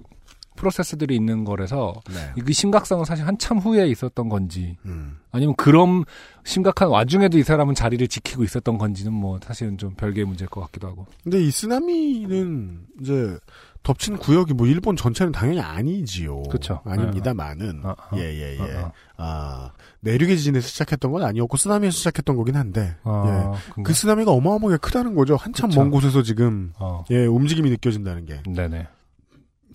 프로세스들이 0.62 1.16
있는 1.16 1.44
거라서 1.44 1.96
네. 2.08 2.44
이 2.48 2.54
심각성은 2.54 3.04
사실 3.04 3.26
한참 3.26 3.58
후에 3.58 3.88
있었던 3.88 4.30
건지 4.30 4.78
음. 4.86 5.18
아니면 5.32 5.56
그런 5.56 6.06
심각한 6.44 6.90
와중에도 6.90 7.40
이 7.40 7.44
사람은 7.44 7.74
자리를 7.74 8.08
지키고 8.08 8.44
있었던 8.44 8.78
건지는 8.78 9.12
뭐 9.12 9.40
사실은 9.42 9.80
좀 9.80 9.96
별개의 9.96 10.26
문제일 10.26 10.50
것 10.50 10.62
같기도 10.62 10.88
하고. 10.88 11.08
근데 11.24 11.42
이 11.42 11.50
쓰나미는 11.50 12.82
이제 13.02 13.38
덮친 13.82 14.18
구역이 14.18 14.54
뭐 14.54 14.68
일본 14.68 14.96
전체는 14.96 15.32
당연히 15.32 15.62
아니지요. 15.62 16.44
그쵸. 16.44 16.82
아닙니다만은 16.86 17.82
어, 17.84 17.96
어. 18.12 18.18
예예예. 18.18 18.60
어, 18.60 18.86
어. 18.86 18.92
아 19.18 19.72
내륙의 20.02 20.38
지진에서 20.38 20.68
시작했던 20.68 21.12
건 21.12 21.24
아니었고 21.24 21.58
쓰나미에서 21.58 21.98
시작했던 21.98 22.36
거긴 22.36 22.56
한데 22.56 22.96
어, 23.04 23.56
예. 23.78 23.82
그 23.82 23.94
쓰나미가 23.94 24.32
어마어마하게 24.32 24.78
크다는 24.78 25.16
거죠. 25.16 25.38
한참 25.38 25.70
그쵸. 25.70 25.82
먼 25.82 25.90
곳에서 25.90 26.22
지금 26.22 26.74
어. 26.78 27.04
예 27.10 27.26
움직임이 27.26 27.72
느껴진다는 27.72 28.26
게. 28.26 28.44
네네. 28.44 28.88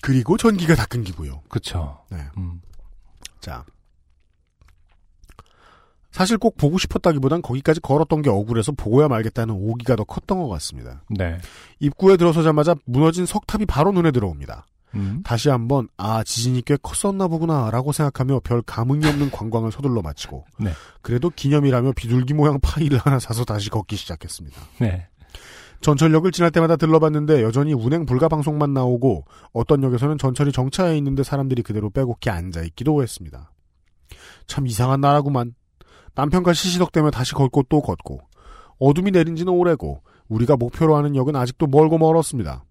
그리고 0.02 0.36
전기가 0.36 0.74
다 0.74 0.86
끊기고요. 0.86 1.42
그쵸. 1.48 1.98
네. 2.10 2.18
음. 2.36 2.60
자. 3.40 3.64
사실 6.10 6.38
꼭 6.38 6.56
보고 6.56 6.78
싶었다기보단 6.78 7.42
거기까지 7.42 7.80
걸었던 7.80 8.22
게 8.22 8.30
억울해서 8.30 8.72
보고야 8.72 9.06
말겠다는 9.08 9.54
오기가 9.54 9.96
더 9.96 10.04
컸던 10.04 10.38
것 10.38 10.48
같습니다. 10.48 11.02
네. 11.10 11.38
입구에 11.78 12.16
들어서자마자 12.16 12.74
무너진 12.86 13.26
석탑이 13.26 13.66
바로 13.66 13.92
눈에 13.92 14.10
들어옵니다. 14.12 14.64
음. 14.94 15.22
다시 15.24 15.50
한번 15.50 15.88
아 15.98 16.24
지진이 16.24 16.62
꽤 16.62 16.78
컸었나 16.80 17.28
보구나라고 17.28 17.92
생각하며 17.92 18.40
별 18.40 18.62
감흥이 18.62 19.06
없는 19.06 19.30
관광을 19.30 19.70
서둘러 19.70 20.00
마치고 20.00 20.46
네. 20.58 20.72
그래도 21.02 21.28
기념이라며 21.28 21.92
비둘기 21.92 22.32
모양 22.32 22.58
파이를 22.60 22.98
하나 22.98 23.18
사서 23.18 23.44
다시 23.44 23.68
걷기 23.68 23.96
시작했습니다. 23.96 24.58
네. 24.80 25.08
전철역을 25.80 26.32
지날 26.32 26.50
때마다 26.50 26.76
들러봤는데 26.76 27.42
여전히 27.42 27.72
운행 27.72 28.06
불가 28.06 28.28
방송만 28.28 28.72
나오고 28.72 29.24
어떤 29.52 29.82
역에서는 29.82 30.18
전철이 30.18 30.52
정차해 30.52 30.96
있는데 30.98 31.22
사람들이 31.22 31.62
그대로 31.62 31.90
빼곡히 31.90 32.30
앉아 32.30 32.62
있기도 32.62 33.02
했습니다. 33.02 33.52
참 34.46 34.66
이상한 34.66 35.00
나라구만. 35.00 35.54
남편과 36.14 36.54
시시덕대며 36.54 37.10
다시 37.10 37.34
걷고 37.34 37.64
또 37.68 37.82
걷고 37.82 38.20
어둠이 38.78 39.10
내린 39.10 39.36
지는 39.36 39.52
오래고 39.52 40.02
우리가 40.28 40.56
목표로 40.56 40.96
하는 40.96 41.14
역은 41.14 41.36
아직도 41.36 41.66
멀고 41.66 41.98
멀었습니다. 41.98 42.64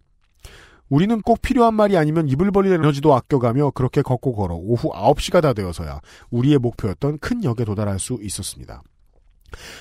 우리는 0.89 1.19
꼭 1.21 1.41
필요한 1.41 1.73
말이 1.73 1.97
아니면 1.97 2.27
입을 2.27 2.51
벌릴 2.51 2.73
에너지도 2.73 3.15
아껴가며 3.15 3.71
그렇게 3.71 4.01
걷고 4.01 4.35
걸어 4.35 4.55
오후 4.55 4.91
9시가 4.91 5.41
다 5.41 5.53
되어서야 5.53 5.99
우리의 6.29 6.59
목표였던 6.59 7.19
큰 7.19 7.43
역에 7.43 7.65
도달할 7.65 7.99
수 7.99 8.19
있었습니다. 8.21 8.83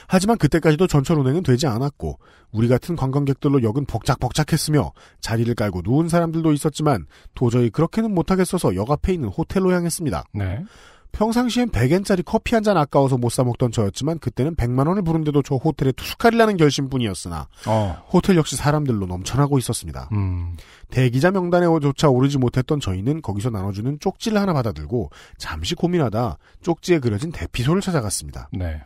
하지만 0.06 0.38
그때까지도 0.38 0.86
전철 0.86 1.18
운행은 1.18 1.42
되지 1.42 1.66
않았고 1.66 2.18
우리 2.52 2.68
같은 2.68 2.96
관광객들로 2.96 3.62
역은 3.62 3.86
벅작벅작했으며 3.86 4.92
자리를 5.20 5.52
깔고 5.54 5.82
누운 5.84 6.08
사람들도 6.08 6.52
있었지만 6.52 7.06
도저히 7.34 7.70
그렇게는 7.70 8.14
못하겠어서 8.14 8.74
역 8.76 8.90
앞에 8.90 9.12
있는 9.12 9.28
호텔로 9.28 9.72
향했습니다. 9.72 10.24
네. 10.34 10.64
평상시엔 11.12 11.70
100엔짜리 11.70 12.24
커피 12.24 12.56
한 12.56 12.64
잔 12.64 12.76
아까워서 12.76 13.16
못 13.18 13.30
사 13.30 13.44
먹던 13.44 13.70
저였지만 13.70 14.18
그때는 14.18 14.56
100만 14.56 14.88
원을 14.88 15.02
부른데도 15.02 15.42
저 15.42 15.54
호텔에 15.54 15.92
투숙하리라는 15.92 16.56
결심뿐이었으나 16.56 17.46
어. 17.68 18.04
호텔 18.12 18.36
역시 18.36 18.56
사람들로 18.56 19.06
넘쳐나고 19.06 19.58
있었습니다. 19.58 20.08
음. 20.10 20.56
대기자 20.90 21.30
명단에조차 21.30 22.08
오르지 22.08 22.38
못했던 22.38 22.80
저희는 22.80 23.22
거기서 23.22 23.50
나눠주는 23.50 23.98
쪽지를 24.00 24.40
하나 24.40 24.52
받아들고 24.54 25.10
잠시 25.38 25.76
고민하다 25.76 26.38
쪽지에 26.62 26.98
그려진 26.98 27.30
대피소를 27.30 27.80
찾아갔습니다. 27.80 28.48
네. 28.52 28.82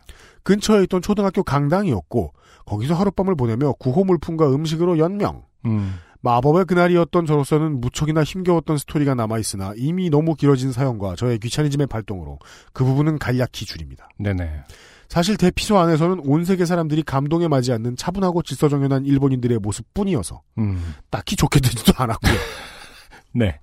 근처에 0.48 0.84
있던 0.84 1.02
초등학교 1.02 1.42
강당이었고 1.42 2.32
거기서 2.64 2.94
하룻밤을 2.94 3.34
보내며 3.34 3.74
구호 3.74 4.04
물품과 4.04 4.50
음식으로 4.54 4.98
연명. 4.98 5.42
음. 5.66 5.96
마법의 6.22 6.64
그날이었던 6.64 7.26
저로서는 7.26 7.82
무척이나 7.82 8.24
힘겨웠던 8.24 8.78
스토리가 8.78 9.14
남아있으나 9.14 9.74
이미 9.76 10.08
너무 10.08 10.34
길어진 10.34 10.72
사연과 10.72 11.16
저의 11.16 11.38
귀차니즘의 11.38 11.86
발동으로 11.86 12.38
그 12.72 12.82
부분은 12.82 13.18
간략히 13.18 13.66
줄입니다. 13.66 14.08
네네. 14.18 14.64
사실 15.10 15.36
대피소 15.36 15.78
안에서는 15.78 16.20
온 16.24 16.46
세계 16.46 16.64
사람들이 16.64 17.02
감동에 17.02 17.46
맞지 17.46 17.70
않는 17.72 17.96
차분하고 17.96 18.42
질서정연한 18.42 19.04
일본인들의 19.04 19.58
모습뿐이어서 19.58 20.40
음. 20.58 20.94
딱히 21.10 21.36
좋게 21.36 21.60
되지도 21.60 21.92
않았고요. 21.94 22.32
네. 23.36 23.60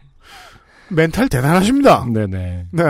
멘탈 0.92 1.30
대단하십니다. 1.30 2.06
네네. 2.06 2.68
네. 2.72 2.84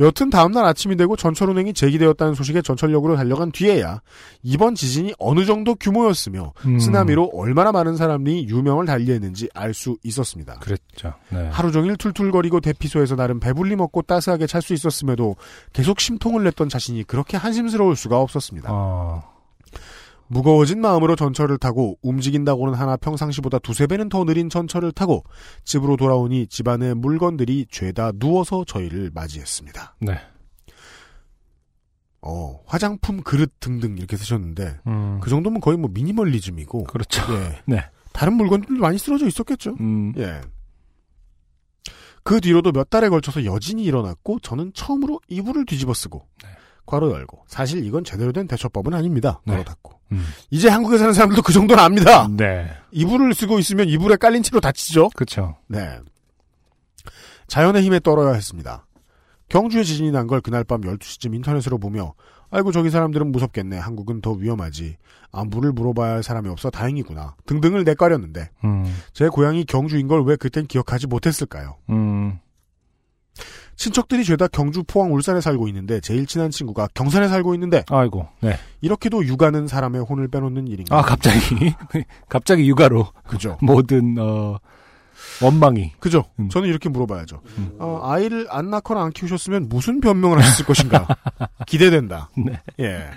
여튼 0.00 0.30
다음날 0.30 0.64
아침이 0.64 0.96
되고 0.96 1.16
전철 1.16 1.50
운행이 1.50 1.72
재개되었다는 1.72 2.34
소식에 2.34 2.62
전철역으로 2.62 3.16
달려간 3.16 3.52
뒤에야 3.52 4.02
이번 4.42 4.74
지진이 4.74 5.14
어느 5.18 5.44
정도 5.44 5.74
규모였으며 5.74 6.52
음. 6.66 6.78
쓰나미로 6.78 7.30
얼마나 7.34 7.72
많은 7.72 7.96
사람이 7.96 8.46
유명을 8.48 8.86
달리했는지 8.86 9.48
알 9.54 9.76
수 9.76 9.96
있었습니다. 10.02 10.54
그랬죠. 10.60 11.12
네. 11.28 11.48
하루 11.52 11.70
종일 11.70 11.96
툴툴거리고 11.96 12.60
대피소에서 12.60 13.14
나름 13.14 13.40
배불리 13.40 13.76
먹고 13.76 14.00
따스하게 14.02 14.46
잘수 14.46 14.72
있었음에도 14.72 15.36
계속 15.74 16.00
심통을 16.00 16.44
냈던 16.44 16.70
자신이 16.70 17.04
그렇게 17.04 17.36
한심스러울 17.36 17.94
수가 17.94 18.18
없었습니다. 18.20 18.70
어. 18.72 19.35
무거워진 20.28 20.80
마음으로 20.80 21.16
전철을 21.16 21.58
타고 21.58 21.98
움직인다고는 22.02 22.74
하나 22.74 22.96
평상시보다 22.96 23.58
두세 23.60 23.86
배는 23.86 24.08
더 24.08 24.24
느린 24.24 24.48
전철을 24.48 24.92
타고 24.92 25.24
집으로 25.64 25.96
돌아오니 25.96 26.48
집안의 26.48 26.94
물건들이 26.94 27.66
죄다 27.70 28.12
누워서 28.12 28.64
저희를 28.64 29.10
맞이했습니다. 29.14 29.96
네. 30.00 30.18
어, 32.22 32.60
화장품 32.66 33.22
그릇 33.22 33.52
등등 33.60 33.96
이렇게 33.98 34.16
쓰셨는데 34.16 34.80
음. 34.88 35.20
그 35.20 35.30
정도면 35.30 35.60
거의 35.60 35.76
뭐 35.76 35.88
미니멀리즘이고 35.92 36.84
그렇죠. 36.84 37.22
예. 37.32 37.62
네. 37.66 37.84
다른 38.12 38.32
물건들도 38.34 38.80
많이 38.80 38.98
쓰러져 38.98 39.26
있었겠죠. 39.26 39.76
음. 39.78 40.12
예. 40.16 40.40
그 42.24 42.40
뒤로도 42.40 42.72
몇 42.72 42.90
달에 42.90 43.08
걸쳐서 43.08 43.44
여진이 43.44 43.84
일어났고 43.84 44.40
저는 44.40 44.72
처음으로 44.74 45.20
이불을 45.28 45.64
뒤집어 45.66 45.94
쓰고 45.94 46.26
괄호 46.86 47.10
열고 47.12 47.44
사실 47.48 47.84
이건 47.84 48.04
제대로 48.04 48.32
된 48.32 48.46
대처법은 48.46 48.94
아닙니다. 48.94 49.40
괄호 49.46 49.64
닫고 49.64 49.92
음. 50.12 50.24
이제 50.50 50.68
한국에 50.68 50.98
사는 50.98 51.12
사람들도 51.12 51.42
그 51.42 51.52
정도는 51.52 51.82
압니다. 51.82 52.28
네. 52.30 52.70
이불을 52.92 53.34
쓰고 53.34 53.58
있으면 53.58 53.88
이불에 53.88 54.16
깔린 54.16 54.42
채로 54.42 54.60
다치죠. 54.60 55.10
그렇죠. 55.10 55.56
네. 55.66 55.98
자연의 57.48 57.82
힘에 57.82 58.00
떨어야 58.00 58.34
했습니다. 58.34 58.86
경주에 59.48 59.84
지진이 59.84 60.10
난 60.10 60.26
걸 60.26 60.40
그날 60.40 60.64
밤 60.64 60.80
12시쯤 60.80 61.34
인터넷으로 61.34 61.78
보며 61.78 62.14
아이고 62.50 62.72
저기 62.72 62.90
사람들은 62.90 63.30
무섭겠네. 63.32 63.78
한국은 63.78 64.20
더 64.20 64.32
위험하지. 64.32 64.96
안부를 65.32 65.72
물어봐야 65.72 66.12
할 66.14 66.22
사람이 66.22 66.48
없어 66.48 66.70
다행이구나. 66.70 67.34
등등을 67.46 67.84
내까렸는데 67.84 68.50
음. 68.64 68.84
제 69.12 69.28
고향이 69.28 69.64
경주인 69.64 70.08
걸 70.08 70.22
왜 70.22 70.36
그땐 70.36 70.66
기억하지 70.66 71.06
못했을까요? 71.08 71.76
음. 71.90 72.38
친척들이 73.76 74.24
죄다 74.24 74.48
경주, 74.48 74.82
포항, 74.82 75.12
울산에 75.12 75.40
살고 75.40 75.68
있는데 75.68 76.00
제일 76.00 76.26
친한 76.26 76.50
친구가 76.50 76.88
경산에 76.94 77.28
살고 77.28 77.54
있는데 77.54 77.84
아이고. 77.88 78.26
네. 78.40 78.58
이렇게도 78.80 79.26
육아는 79.26 79.68
사람의 79.68 80.02
혼을 80.02 80.28
빼놓는 80.28 80.66
일인가? 80.68 80.98
아 80.98 81.02
갑자기 81.02 81.38
갑자기 82.28 82.68
육아로 82.68 83.06
그죠. 83.26 83.58
모든 83.62 84.16
어 84.18 84.58
원망이. 85.42 85.92
그죠. 85.98 86.24
음. 86.38 86.48
저는 86.48 86.68
이렇게 86.68 86.88
물어봐야죠. 86.88 87.40
어, 87.78 88.00
아이를 88.02 88.46
안 88.50 88.70
낳거나 88.70 89.02
안 89.02 89.10
키우셨으면 89.12 89.68
무슨 89.68 90.00
변명을 90.00 90.38
하셨을 90.38 90.64
것인가? 90.64 91.06
기대된다. 91.66 92.30
네. 92.36 92.60
예. 92.80 93.10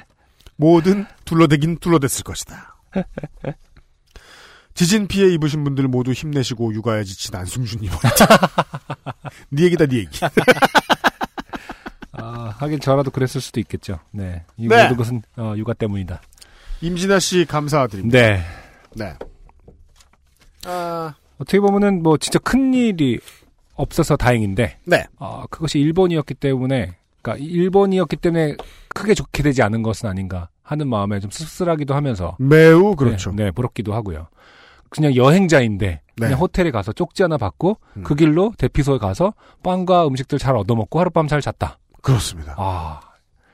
뭐든 0.57 1.06
둘러대긴 1.23 1.77
둘러댔을 1.77 2.23
것이다. 2.23 2.76
지진 4.73 5.07
피해 5.07 5.31
입으신 5.33 5.63
분들 5.63 5.87
모두 5.87 6.11
힘내시고 6.11 6.73
육아에 6.73 7.03
지친 7.03 7.35
안승준님. 7.35 7.91
네 9.51 9.63
얘기다, 9.63 9.85
네 9.87 9.97
얘기. 9.97 10.19
아, 12.13 12.53
하긴 12.57 12.79
저라도 12.79 13.11
그랬을 13.11 13.41
수도 13.41 13.59
있겠죠. 13.59 13.99
네. 14.11 14.43
이 14.57 14.67
네. 14.67 14.83
모든 14.83 14.97
것은 14.97 15.21
어, 15.37 15.53
육아 15.57 15.73
때문이다. 15.73 16.21
임진아 16.81 17.19
씨 17.19 17.45
감사드립니다. 17.45 18.17
네. 18.17 18.43
네. 18.95 19.13
아, 20.65 21.13
어떻게 21.37 21.59
보면은 21.59 22.03
뭐 22.03 22.17
진짜 22.17 22.39
큰 22.39 22.73
일이 22.73 23.19
없어서 23.75 24.15
다행인데. 24.17 24.77
네. 24.85 25.05
아, 25.17 25.45
그것이 25.49 25.79
일본이었기 25.79 26.35
때문에 26.35 26.95
그러니까 27.21 27.45
일본이었기 27.45 28.17
때문에 28.17 28.55
크게 28.89 29.13
좋게 29.13 29.43
되지 29.43 29.61
않은 29.61 29.83
것은 29.83 30.09
아닌가 30.09 30.49
하는 30.63 30.87
마음에 30.87 31.19
좀 31.19 31.31
씁쓸하기도 31.31 31.95
하면서 31.95 32.35
매우 32.39 32.95
그렇죠. 32.95 33.31
네, 33.31 33.45
네, 33.45 33.51
부럽기도 33.51 33.93
하고요. 33.93 34.27
그냥 34.89 35.15
여행자인데 35.15 36.01
그냥 36.17 36.31
네. 36.31 36.35
호텔에 36.35 36.71
가서 36.71 36.91
쪽지 36.91 37.23
하나 37.23 37.37
받고 37.37 37.77
음. 37.97 38.03
그 38.03 38.15
길로 38.15 38.53
대피소에 38.57 38.97
가서 38.97 39.33
빵과 39.63 40.07
음식들 40.07 40.37
잘 40.39 40.55
얻어먹고 40.55 40.99
하룻밤 40.99 41.27
잘 41.27 41.41
잤다. 41.41 41.77
그렇습니다. 42.01 42.55
아, 42.57 42.99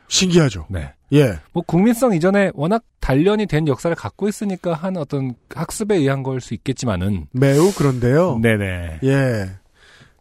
신기하죠. 0.08 0.68
네. 0.70 0.94
예. 1.14 1.40
뭐 1.52 1.64
국민성 1.66 2.14
이전에 2.14 2.52
워낙 2.56 2.84
단련이 3.00 3.46
된 3.46 3.68
역사를 3.68 3.96
갖고 3.96 4.28
있으니까 4.28 4.74
한 4.74 4.98
어떤 4.98 5.36
학습에 5.54 5.96
의한 5.98 6.24
걸 6.24 6.40
수 6.42 6.54
있겠지만은 6.54 7.28
매우 7.32 7.72
그런데요. 7.74 8.40
네네. 8.40 9.00
예. 9.04 9.50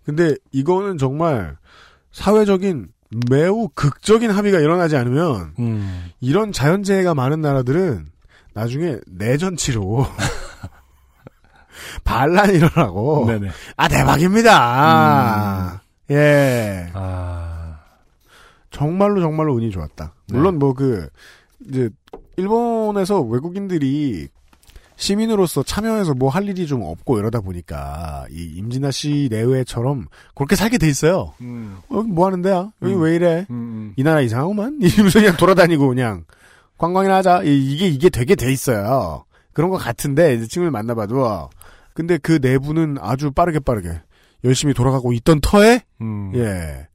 근데 0.05 0.35
이거는 0.53 0.99
정말 0.99 1.57
사회적인 2.13 2.89
매우 3.31 3.69
극적인 3.75 4.31
합의가 4.31 4.59
일어나지 4.59 4.97
않으면 4.97 5.55
음. 5.59 6.11
이런 6.21 6.53
자연재해가 6.53 7.15
많은 7.15 7.41
나라들은 7.41 8.07
나중에 8.55 8.97
내전치로 9.07 10.07
반란이 12.05 12.55
일어나고 12.57 13.25
네네. 13.27 13.49
아 13.77 13.89
대박입니다. 13.89 15.83
예. 16.11 16.91
아. 16.95 17.79
정말로 18.71 19.21
정말로 19.21 19.55
운이 19.55 19.71
좋았다. 19.71 20.15
물론 20.29 20.59
뭐그 20.59 21.09
이제 21.69 21.89
일본에서 22.37 23.21
외국인들이 23.21 24.29
시민으로서 24.97 25.63
참여해서 25.63 26.15
뭐 26.15 26.29
할 26.31 26.49
일이 26.49 26.67
좀 26.67 26.83
없고 26.83 27.19
이러다 27.19 27.41
보니까 27.41 28.27
이 28.31 28.53
임진아 28.57 28.91
씨 28.91 29.29
내외처럼 29.31 30.07
그렇게 30.35 30.57
살게 30.57 30.79
돼 30.79 30.89
있어요. 30.89 31.35
음. 31.41 31.79
어, 31.89 31.99
여기 31.99 32.09
뭐 32.11 32.27
하는 32.27 32.43
데야? 32.43 32.71
여기 32.83 32.95
음. 32.95 33.01
왜 33.03 33.15
이래? 33.17 33.47
음. 33.51 33.93
이 33.97 34.03
나라 34.03 34.21
이상하구만? 34.21 34.79
이러면서 34.83 35.21
그냥 35.21 35.37
돌아다니고 35.37 35.89
그냥 35.89 36.25
관광이나 36.79 37.17
하자. 37.17 37.43
이- 37.45 37.73
이게 37.73 37.87
이게 37.87 38.09
되게 38.09 38.35
돼 38.35 38.53
있어요. 38.53 39.25
그런 39.53 39.71
것 39.71 39.79
같은데 39.79 40.35
이제 40.35 40.47
친구를 40.47 40.71
만나봐도 40.73 41.49
근데 41.95 42.19
그 42.19 42.39
내부는 42.43 42.97
아주 43.01 43.31
빠르게 43.31 43.61
빠르게 43.61 44.03
열심히 44.45 44.75
돌아가고 44.75 45.13
있던 45.15 45.41
터에 45.41 45.83
음. 46.01 46.33
예 46.35 46.87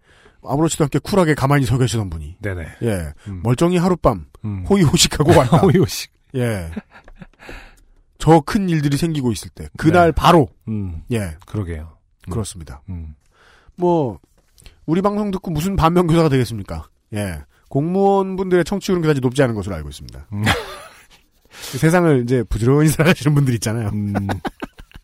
아무렇지도 0.44 0.84
않게 0.86 1.00
쿨하게 1.00 1.34
가만히 1.34 1.66
서 1.66 1.78
계시던 1.78 2.10
분이 2.10 2.38
네네. 2.42 2.68
예 2.84 3.14
음. 3.28 3.42
멀쩡히 3.44 3.78
하룻밤 3.78 4.26
음. 4.46 4.66
호의호식하고 4.70 5.32
왔다. 5.38 5.58
호의호식. 5.66 6.12
예. 6.36 6.70
저 8.20 8.42
큰 8.46 8.70
일들이 8.70 8.98
생기고 8.98 9.32
있을 9.32 9.50
때 9.50 9.70
그날 9.78 10.08
네. 10.08 10.12
바로 10.12 10.50
음. 10.68 11.02
예 11.12 11.36
그러게요. 11.48 11.98
음. 12.28 12.32
그렇습니다. 12.32 12.82
음. 12.90 13.16
뭐 13.76 14.20
우리 14.86 15.02
방송 15.02 15.32
듣고 15.32 15.52
무슨 15.52 15.76
반면 15.76 16.06
교사가 16.08 16.30
되겠습니까? 16.30 16.88
예. 17.14 17.40
공무원 17.70 18.36
분들의 18.36 18.66
청취율은 18.66 19.02
그다지 19.02 19.22
높지 19.22 19.42
않은 19.44 19.56
것으로 19.56 19.76
알고 19.76 19.90
있습니다. 19.90 20.28
음. 20.34 20.44
세상을 21.50 22.24
이제 22.24 22.44
부지런히 22.44 22.90
살아가시는 22.90 23.34
분들 23.36 23.54
있잖아요. 23.56 23.92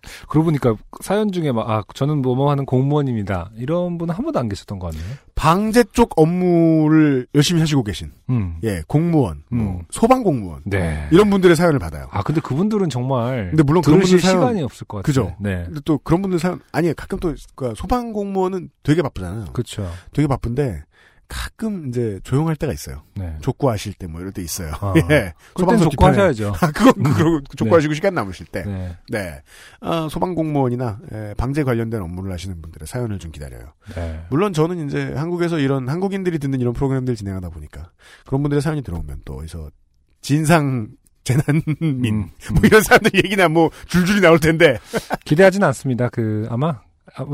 음. 0.05 0.25
그러고 0.29 0.45
보니까 0.45 0.75
사연 1.01 1.31
중에 1.31 1.51
막, 1.51 1.69
아, 1.69 1.83
저는 1.93 2.21
뭐뭐 2.21 2.49
하는 2.51 2.65
공무원입니다. 2.65 3.51
이런 3.57 3.97
분은 3.97 4.13
한 4.13 4.23
번도 4.23 4.39
안 4.39 4.47
계셨던 4.49 4.79
것 4.79 4.91
같네요. 4.93 5.15
방제 5.35 5.85
쪽 5.93 6.19
업무를 6.19 7.27
열심히 7.35 7.59
하시고 7.59 7.83
계신 7.83 8.11
음. 8.29 8.57
예 8.63 8.81
공무원, 8.87 9.43
뭐 9.49 9.81
소방 9.91 10.23
공무원 10.23 10.61
네. 10.65 11.07
이런 11.11 11.29
분들의 11.29 11.55
사연을 11.55 11.79
받아요. 11.79 12.07
아, 12.11 12.23
근데 12.23 12.41
그분들은 12.41 12.89
정말. 12.89 13.49
근데 13.49 13.63
물론 13.63 13.81
그런 13.83 13.99
분들 13.99 14.19
사연- 14.19 14.37
시간이 14.41 14.61
없을 14.63 14.87
것 14.87 14.97
같아요. 14.97 15.03
그죠? 15.05 15.35
네. 15.39 15.63
근데 15.65 15.81
또 15.85 15.97
그런 15.99 16.21
분들 16.21 16.39
사연 16.39 16.59
아니 16.71 16.93
가끔 16.93 17.19
또 17.19 17.33
그러니까 17.55 17.79
소방 17.79 18.13
공무원은 18.13 18.69
되게 18.83 19.01
바쁘잖아요. 19.01 19.45
그렇죠. 19.53 19.89
되게 20.13 20.27
바쁜데 20.27 20.83
가끔 21.27 21.89
이제 21.89 22.19
조용할 22.23 22.55
때가 22.55 22.71
있어요. 22.73 23.03
네. 23.15 23.37
족구하실 23.41 23.93
때 23.93 24.07
뭐 24.07 24.21
이럴 24.21 24.31
때 24.31 24.41
있어요. 24.41 24.71
아. 24.79 24.93
예. 25.11 25.33
소방서 25.57 25.89
족구하셔야죠. 25.89 26.53
아, 26.61 26.71
그건 26.71 26.93
음. 26.97 27.13
그러고 27.13 27.39
네. 27.39 27.45
족구하시고 27.57 27.93
시간 27.95 28.13
남으실 28.13 28.45
때. 28.47 28.63
네. 28.63 28.97
네. 29.09 29.41
아, 29.81 30.07
소방 30.09 30.35
공무원이나 30.35 30.99
예, 31.11 31.33
방제 31.37 31.63
관련된 31.63 32.01
업무를 32.01 32.31
하시는 32.31 32.61
분들의 32.61 32.87
사연을 32.87 33.19
좀 33.19 33.31
기다려요. 33.31 33.73
네. 33.95 34.25
물론 34.29 34.53
저는 34.53 34.87
이제 34.87 35.13
한국에서 35.15 35.59
이런 35.59 35.89
한국인들이 35.89 36.37
듣는 36.39 36.61
이런 36.61 36.73
프로그램들 36.73 37.15
진행하다 37.15 37.49
보니까 37.49 37.91
그런 38.25 38.41
분들의 38.43 38.61
사연이 38.61 38.81
들어오면 38.83 39.21
또 39.25 39.37
어디서 39.37 39.69
진상 40.21 40.89
재난민 41.23 42.29
뭐 42.53 42.61
이런 42.63 42.83
사람들 42.83 43.11
얘기나 43.15 43.47
뭐 43.49 43.71
줄줄이 43.87 44.21
나올 44.21 44.39
텐데 44.39 44.77
기대하진 45.25 45.63
않습니다. 45.63 46.09
그, 46.09 46.47
아마, 46.51 46.67
아, 46.69 46.73
뭐 46.73 46.84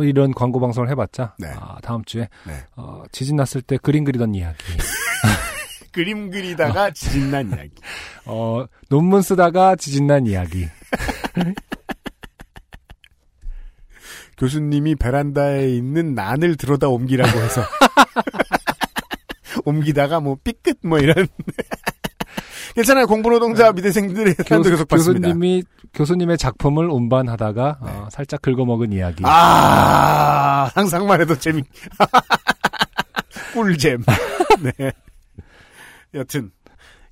이런 0.03 0.33
광고 0.33 0.59
방송을 0.59 0.89
해봤자. 0.89 1.35
네. 1.39 1.47
아, 1.55 1.77
다음 1.81 2.03
주에. 2.05 2.27
네. 2.45 2.53
어, 2.75 3.03
지진 3.11 3.35
났을 3.35 3.61
때 3.61 3.77
그림 3.77 4.03
그리던 4.03 4.35
이야기. 4.35 4.57
그림 5.91 6.29
그리다가 6.29 6.91
지진 6.91 7.31
난 7.31 7.49
이야기. 7.49 7.71
어, 8.25 8.65
논문 8.89 9.21
쓰다가 9.21 9.75
지진 9.75 10.07
난 10.07 10.25
이야기. 10.25 10.67
교수님이 14.37 14.95
베란다에 14.95 15.69
있는 15.69 16.15
난을 16.15 16.55
들어다 16.57 16.87
옮기라고 16.87 17.39
해서 17.39 17.61
옮기다가 19.65 20.19
뭐 20.19 20.35
삐끗 20.43 20.79
뭐 20.83 20.97
이런 20.97 21.27
괜찮아요 22.75 23.07
공부노동자 23.07 23.71
미대생들의 23.73 24.35
사연도 24.47 24.69
계속 24.69 24.87
받습니다. 24.87 25.27
교수님이, 25.27 25.63
교수님의 25.93 26.37
작품을 26.37 26.89
운반하다가, 26.89 27.77
어, 27.81 28.07
살짝 28.11 28.41
긁어먹은 28.41 28.93
이야기. 28.93 29.23
아 29.25 30.69
상상만 30.73 31.21
해도 31.21 31.37
재미 31.37 31.63
꿀잼. 33.53 34.03
네. 34.77 34.91
여튼 36.13 36.51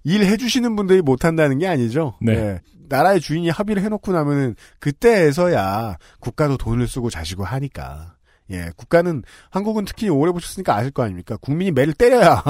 일 0.04 0.26
해주시는 0.26 0.76
분들이 0.76 1.02
못한다는 1.02 1.60
게 1.60 1.68
아니죠. 1.68 2.16
네. 2.22 2.60
나라의 2.88 3.20
주인이 3.20 3.50
합의를 3.50 3.84
해놓고 3.84 4.12
나면은 4.12 4.56
그때에서야 4.80 5.98
국가도 6.20 6.58
돈을 6.58 6.88
쓰고 6.88 7.10
자시고 7.10 7.44
하니까. 7.44 8.16
예, 8.52 8.72
국가는 8.76 9.22
한국은 9.52 9.86
특히 9.86 10.10
오래 10.10 10.32
보셨으니까 10.32 10.76
아실 10.76 10.90
거 10.90 11.04
아닙니까? 11.04 11.38
국민이 11.40 11.70
매를 11.72 11.94
때려야 11.94 12.42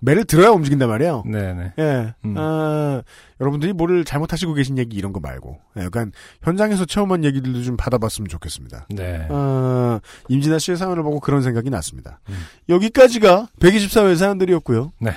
매를 0.00 0.24
들어야 0.24 0.50
움직인단 0.50 0.88
말이에요. 0.88 1.24
네네. 1.26 1.72
예, 1.78 2.14
음. 2.24 2.34
아, 2.36 3.02
여러분들이 3.40 3.72
뭐를 3.72 4.04
잘못하시고 4.04 4.54
계신 4.54 4.78
얘기 4.78 4.96
이런 4.96 5.12
거 5.12 5.20
말고, 5.20 5.58
예, 5.76 5.84
약간 5.84 6.12
현장에서 6.42 6.84
체험한 6.84 7.24
얘기들도 7.24 7.62
좀 7.62 7.76
받아봤으면 7.76 8.28
좋겠습니다. 8.28 8.86
네. 8.90 9.26
아, 9.30 10.00
임진아 10.28 10.58
씨의 10.58 10.76
사연을 10.76 11.02
보고 11.02 11.20
그런 11.20 11.42
생각이 11.42 11.70
났습니다. 11.70 12.20
음. 12.28 12.34
여기까지가 12.68 13.48
124회 13.60 14.16
사연들이었고요. 14.16 14.92
네. 15.00 15.12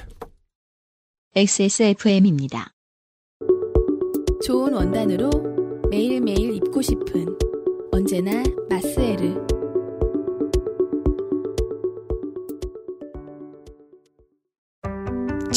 XSFM입니다. 1.35 2.73
좋은 4.43 4.73
원단으로 4.73 5.29
매일매일 5.89 6.55
입고 6.55 6.81
싶은 6.81 7.37
언제나 7.91 8.43
마스에르 8.69 9.60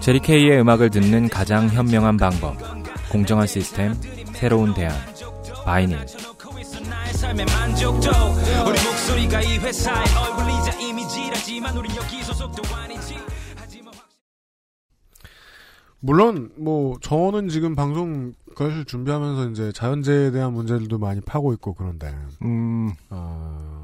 제리 0.00 0.20
케이의 0.20 0.60
음악을 0.60 0.88
듣는 0.88 1.28
가장 1.28 1.68
현명한 1.68 2.16
방법. 2.16 2.56
공정한 3.10 3.46
시스템, 3.46 3.92
새로운 4.32 4.72
대안. 4.72 4.92
바이닐. 5.66 5.98
물론 16.00 16.50
뭐 16.56 16.96
저는 17.02 17.48
지금 17.48 17.74
방송 17.74 18.32
그것을 18.54 18.84
준비하면서 18.84 19.50
이제 19.50 19.72
자연재해에 19.72 20.30
대한 20.30 20.52
문제들도 20.52 20.98
많이 20.98 21.20
파고 21.20 21.52
있고 21.54 21.74
그런데 21.74 22.14
음, 22.42 22.92
어, 23.10 23.83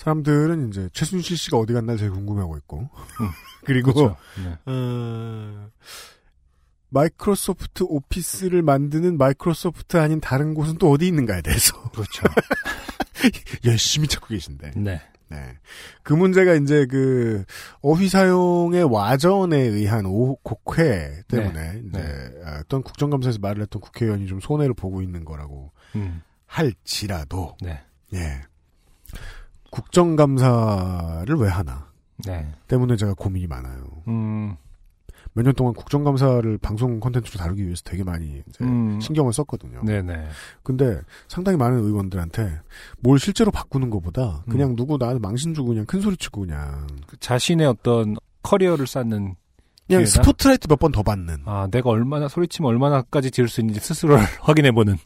사람들은 0.00 0.70
이제 0.70 0.88
최순실 0.94 1.36
씨가 1.36 1.58
어디 1.58 1.74
갔나 1.74 1.94
제일 1.94 2.10
궁금해하고 2.10 2.56
있고 2.58 2.88
그리고 3.66 3.92
그렇죠. 3.92 4.16
네. 4.42 4.56
어, 4.64 5.68
마이크로소프트 6.88 7.84
오피스를 7.86 8.62
만드는 8.62 9.18
마이크로소프트 9.18 9.98
아닌 9.98 10.18
다른 10.20 10.54
곳은 10.54 10.78
또 10.78 10.90
어디 10.90 11.06
있는가에 11.06 11.42
대해서 11.42 11.74
그렇죠. 11.90 12.22
열심히 13.66 14.08
찾고 14.08 14.28
계신데 14.28 14.72
네. 14.76 15.02
네. 15.28 15.58
그 16.02 16.14
문제가 16.14 16.54
이제 16.54 16.86
그 16.86 17.44
어휘 17.82 18.08
사용의 18.08 18.84
와전에 18.84 19.58
의한 19.58 20.06
오, 20.06 20.36
곡회 20.36 21.24
때문에 21.28 21.72
네. 21.72 21.82
이제 21.86 22.42
어떤 22.60 22.82
국정감사에서 22.82 23.38
말을 23.38 23.62
했던 23.62 23.82
국회의원이 23.82 24.26
좀 24.28 24.40
손해를 24.40 24.72
보고 24.72 25.02
있는 25.02 25.26
거라고 25.26 25.72
음, 25.94 26.22
할지라도 26.46 27.54
네. 27.60 27.82
예. 28.14 28.49
국정감사를 29.70 31.34
왜 31.36 31.48
하나? 31.48 31.88
네. 32.26 32.46
때문에 32.68 32.96
제가 32.96 33.14
고민이 33.14 33.46
많아요. 33.46 33.84
음. 34.08 34.56
몇 35.32 35.44
년 35.44 35.54
동안 35.54 35.72
국정감사를 35.74 36.58
방송 36.58 36.98
콘텐츠로 36.98 37.38
다루기 37.38 37.64
위해서 37.64 37.82
되게 37.84 38.02
많이 38.02 38.42
음. 38.62 39.00
신경을 39.00 39.32
썼거든요. 39.32 39.82
네네. 39.84 40.26
근데 40.64 41.00
상당히 41.28 41.56
많은 41.56 41.78
의원들한테 41.78 42.60
뭘 42.98 43.18
실제로 43.20 43.52
바꾸는 43.52 43.90
것보다 43.90 44.42
음. 44.46 44.50
그냥 44.50 44.74
누구 44.74 44.96
나한테 44.98 45.20
망신 45.20 45.54
주고 45.54 45.68
그냥 45.68 45.86
큰 45.86 46.00
소리 46.00 46.16
치고 46.16 46.40
그냥 46.42 46.86
그 47.06 47.16
자신의 47.20 47.66
어떤 47.68 48.16
커리어를 48.42 48.86
쌓는 48.88 49.36
그냥 49.86 50.02
기회다? 50.02 50.06
스포트라이트 50.10 50.66
몇 50.68 50.78
번 50.80 50.90
더 50.90 51.02
받는. 51.04 51.42
아, 51.44 51.68
내가 51.70 51.90
얼마나 51.90 52.26
소리치면 52.26 52.68
얼마나까지 52.68 53.30
지을 53.30 53.48
수 53.48 53.60
있는지 53.60 53.78
스스로를 53.80 54.24
확인해보는. 54.40 54.96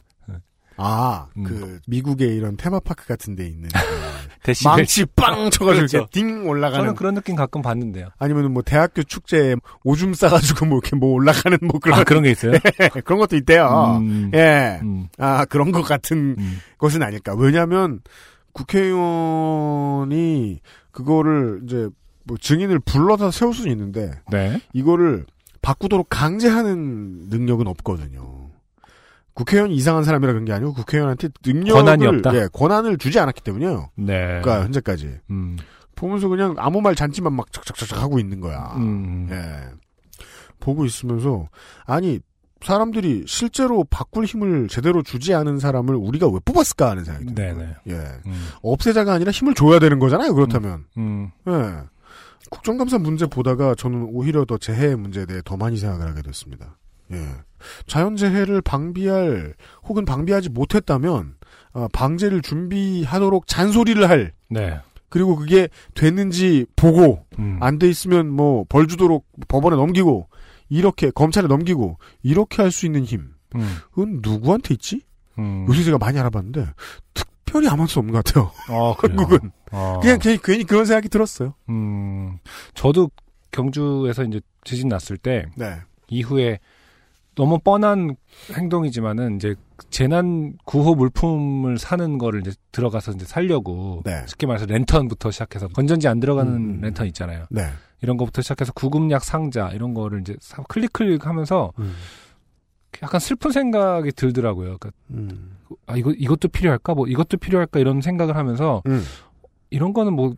아, 0.77 1.27
음. 1.37 1.43
그 1.43 1.79
미국의 1.87 2.35
이런 2.35 2.57
테마파크 2.57 3.05
같은 3.07 3.35
데 3.35 3.47
있는 3.47 3.69
그 4.45 4.51
데시벨. 4.51 4.71
망치 4.71 5.05
빵 5.15 5.49
쳐가지고 5.49 5.87
그렇죠. 5.87 6.07
딩 6.11 6.47
올라가는 6.47 6.83
저는 6.83 6.95
그런 6.95 7.15
느낌 7.15 7.35
가끔 7.35 7.61
봤는데요. 7.63 8.09
아니면 8.19 8.53
뭐 8.53 8.61
대학교 8.61 9.01
축제에 9.03 9.55
오줌 9.83 10.13
싸가지고 10.13 10.67
뭐 10.67 10.77
이렇게 10.77 10.95
뭐 10.95 11.13
올라가는 11.13 11.57
뭐 11.61 11.79
그런 11.79 11.99
아, 11.99 12.03
그런 12.03 12.23
게 12.23 12.31
있어요? 12.31 12.53
그런 13.03 13.19
것도 13.19 13.35
있대요. 13.37 13.97
음. 13.99 14.31
예. 14.35 14.79
음. 14.83 15.07
아 15.17 15.45
그런 15.45 15.71
것 15.71 15.81
같은 15.81 16.35
음. 16.37 16.59
것은 16.77 17.01
아닐까. 17.01 17.33
왜냐하면 17.35 18.01
국회의원이 18.53 20.59
그거를 20.91 21.61
이제 21.65 21.89
뭐 22.23 22.37
증인을 22.37 22.79
불러다 22.79 23.31
세울 23.31 23.53
수는 23.53 23.71
있는데 23.71 24.11
네. 24.31 24.61
이거를 24.73 25.25
바꾸도록 25.61 26.07
강제하는 26.09 27.29
능력은 27.29 27.67
없거든요. 27.67 28.34
국회의원이 29.35 29.75
이상한 29.75 30.03
사람이라 30.03 30.31
그런 30.31 30.45
게 30.45 30.53
아니고 30.53 30.73
국회의원한테 30.73 31.29
능력을 31.45 31.73
권한이 31.73 32.07
없다? 32.07 32.35
예, 32.35 32.47
권한을 32.51 32.97
주지 32.97 33.19
않았기 33.19 33.41
때문에요. 33.41 33.89
네. 33.95 34.41
그러니까 34.41 34.63
현재까지 34.63 35.19
음. 35.29 35.57
보면서 35.95 36.27
그냥 36.27 36.55
아무 36.57 36.81
말 36.81 36.95
잔치만 36.95 37.33
막 37.33 37.51
착착착착 37.51 38.01
하고 38.01 38.17
있는 38.17 38.39
거야. 38.39 38.73
음. 38.77 39.27
예. 39.29 39.75
보고 40.59 40.85
있으면서 40.85 41.49
아니 41.85 42.19
사람들이 42.61 43.25
실제로 43.27 43.83
바꿀 43.83 44.23
힘을 44.25 44.67
제대로 44.69 45.03
주지 45.03 45.33
않은 45.33 45.59
사람을 45.59 45.95
우리가 45.95 46.27
왜 46.27 46.39
뽑았을까 46.43 46.89
하는 46.89 47.03
생각이 47.03 47.35
들어요. 47.35 47.57
네네. 47.57 47.75
예. 47.89 47.93
음. 48.25 48.47
없애자가 48.61 49.13
아니라 49.13 49.31
힘을 49.31 49.53
줘야 49.53 49.79
되는 49.79 49.99
거잖아요. 49.99 50.33
그렇다면. 50.33 50.85
음. 50.97 51.29
예. 51.47 51.83
국정감사 52.49 52.99
문제 52.99 53.25
보다가 53.25 53.75
저는 53.75 54.07
오히려 54.11 54.45
더 54.45 54.57
재해 54.57 54.95
문제에 54.95 55.25
대해 55.25 55.41
더 55.43 55.57
많이 55.57 55.77
생각을 55.77 56.07
하게 56.07 56.21
됐습니다. 56.21 56.77
예. 57.11 57.17
자연재해를 57.87 58.61
방비할 58.61 59.53
혹은 59.83 60.05
방비하지 60.05 60.49
못했다면 60.49 61.35
어, 61.73 61.87
방제를 61.93 62.41
준비하도록 62.41 63.47
잔소리를 63.47 64.07
할 64.09 64.31
네. 64.49 64.79
그리고 65.09 65.35
그게 65.35 65.69
됐는지 65.93 66.65
보고 66.75 67.25
음. 67.39 67.57
안돼 67.61 67.87
있으면 67.89 68.29
뭐 68.29 68.65
벌 68.69 68.87
주도록 68.87 69.25
법원에 69.47 69.75
넘기고 69.75 70.27
이렇게 70.69 71.11
검찰에 71.11 71.47
넘기고 71.47 71.97
이렇게 72.23 72.61
할 72.61 72.71
수 72.71 72.85
있는 72.85 73.05
힘 73.05 73.33
음. 73.55 73.75
그건 73.91 74.19
누구한테 74.21 74.73
있지? 74.73 75.01
음. 75.37 75.65
요새 75.69 75.83
제가 75.83 75.97
많이 75.97 76.17
알아봤는데 76.19 76.65
특별히 77.13 77.67
아무할 77.67 77.87
수 77.87 77.99
없는 77.99 78.13
것 78.13 78.23
같아요. 78.23 78.51
어, 78.69 78.95
그래요? 78.97 79.17
한국은 79.17 79.51
어. 79.71 79.99
그냥 80.01 80.19
괜히, 80.19 80.37
괜히 80.43 80.63
그런 80.63 80.85
생각이 80.85 81.07
들었어요. 81.09 81.53
음. 81.69 82.37
저도 82.73 83.09
경주에서 83.51 84.23
이제 84.23 84.41
지진 84.63 84.89
났을 84.89 85.17
때 85.17 85.45
네. 85.55 85.77
이후에 86.09 86.59
너무 87.35 87.59
뻔한 87.59 88.15
행동이지만은 88.53 89.35
이제 89.37 89.55
재난 89.89 90.53
구호 90.65 90.95
물품을 90.95 91.77
사는 91.77 92.17
거를 92.17 92.41
이제 92.41 92.51
들어가서 92.71 93.11
이제 93.11 93.25
살려고 93.25 94.01
네. 94.05 94.23
쉽게 94.27 94.47
말해서 94.47 94.65
랜턴부터 94.65 95.31
시작해서 95.31 95.67
건전지 95.67 96.07
안 96.07 96.19
들어가는 96.19 96.51
음. 96.53 96.79
랜턴 96.81 97.07
있잖아요. 97.07 97.45
네. 97.49 97.67
이런 98.01 98.17
거부터 98.17 98.41
시작해서 98.41 98.71
구급약 98.73 99.23
상자 99.23 99.69
이런 99.69 99.93
거를 99.93 100.21
이제 100.21 100.35
사- 100.39 100.63
클릭 100.63 100.93
클릭하면서 100.93 101.73
음. 101.79 101.93
약간 103.03 103.19
슬픈 103.19 103.51
생각이 103.51 104.11
들더라고요. 104.13 104.77
그러니까 104.77 104.91
음. 105.11 105.57
아 105.87 105.97
이거 105.97 106.11
이것도 106.11 106.47
필요할까 106.47 106.93
뭐 106.93 107.07
이것도 107.07 107.37
필요할까 107.37 107.79
이런 107.79 107.99
생각을 108.01 108.37
하면서 108.37 108.81
음. 108.87 109.03
이런 109.69 109.91
거는 109.93 110.13
뭐 110.13 110.35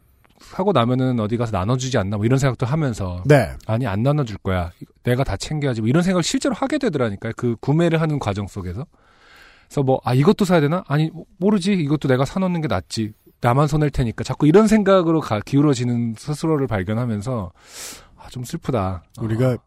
하고 0.53 0.71
나면은 0.71 1.19
어디 1.19 1.37
가서 1.37 1.51
나눠주지 1.57 1.97
않나 1.97 2.17
뭐 2.17 2.25
이런 2.25 2.37
생각도 2.39 2.65
하면서 2.65 3.23
네. 3.25 3.51
아니 3.65 3.87
안 3.87 4.03
나눠줄 4.03 4.37
거야. 4.39 4.71
내가 5.03 5.23
다 5.23 5.35
챙겨야지 5.37 5.81
뭐 5.81 5.87
이런 5.87 6.03
생각을 6.03 6.23
실제로 6.23 6.53
하게 6.55 6.77
되더라니까요. 6.77 7.33
그 7.35 7.55
구매를 7.59 8.01
하는 8.01 8.19
과정 8.19 8.47
속에서. 8.47 8.85
그래서 9.67 9.83
뭐 9.83 9.99
아 10.03 10.13
이것도 10.13 10.45
사야 10.45 10.61
되나? 10.61 10.83
아니 10.87 11.09
뭐, 11.09 11.25
모르지. 11.37 11.73
이것도 11.73 12.07
내가 12.07 12.25
사놓는 12.25 12.61
게 12.61 12.67
낫지. 12.67 13.13
나만 13.41 13.67
손댈 13.67 13.89
테니까. 13.91 14.23
자꾸 14.23 14.47
이런 14.47 14.67
생각으로 14.67 15.21
가, 15.21 15.39
기울어지는 15.39 16.15
스스로를 16.17 16.67
발견하면서 16.67 17.51
아 18.17 18.27
좀 18.29 18.43
슬프다. 18.43 19.03
우리가 19.21 19.57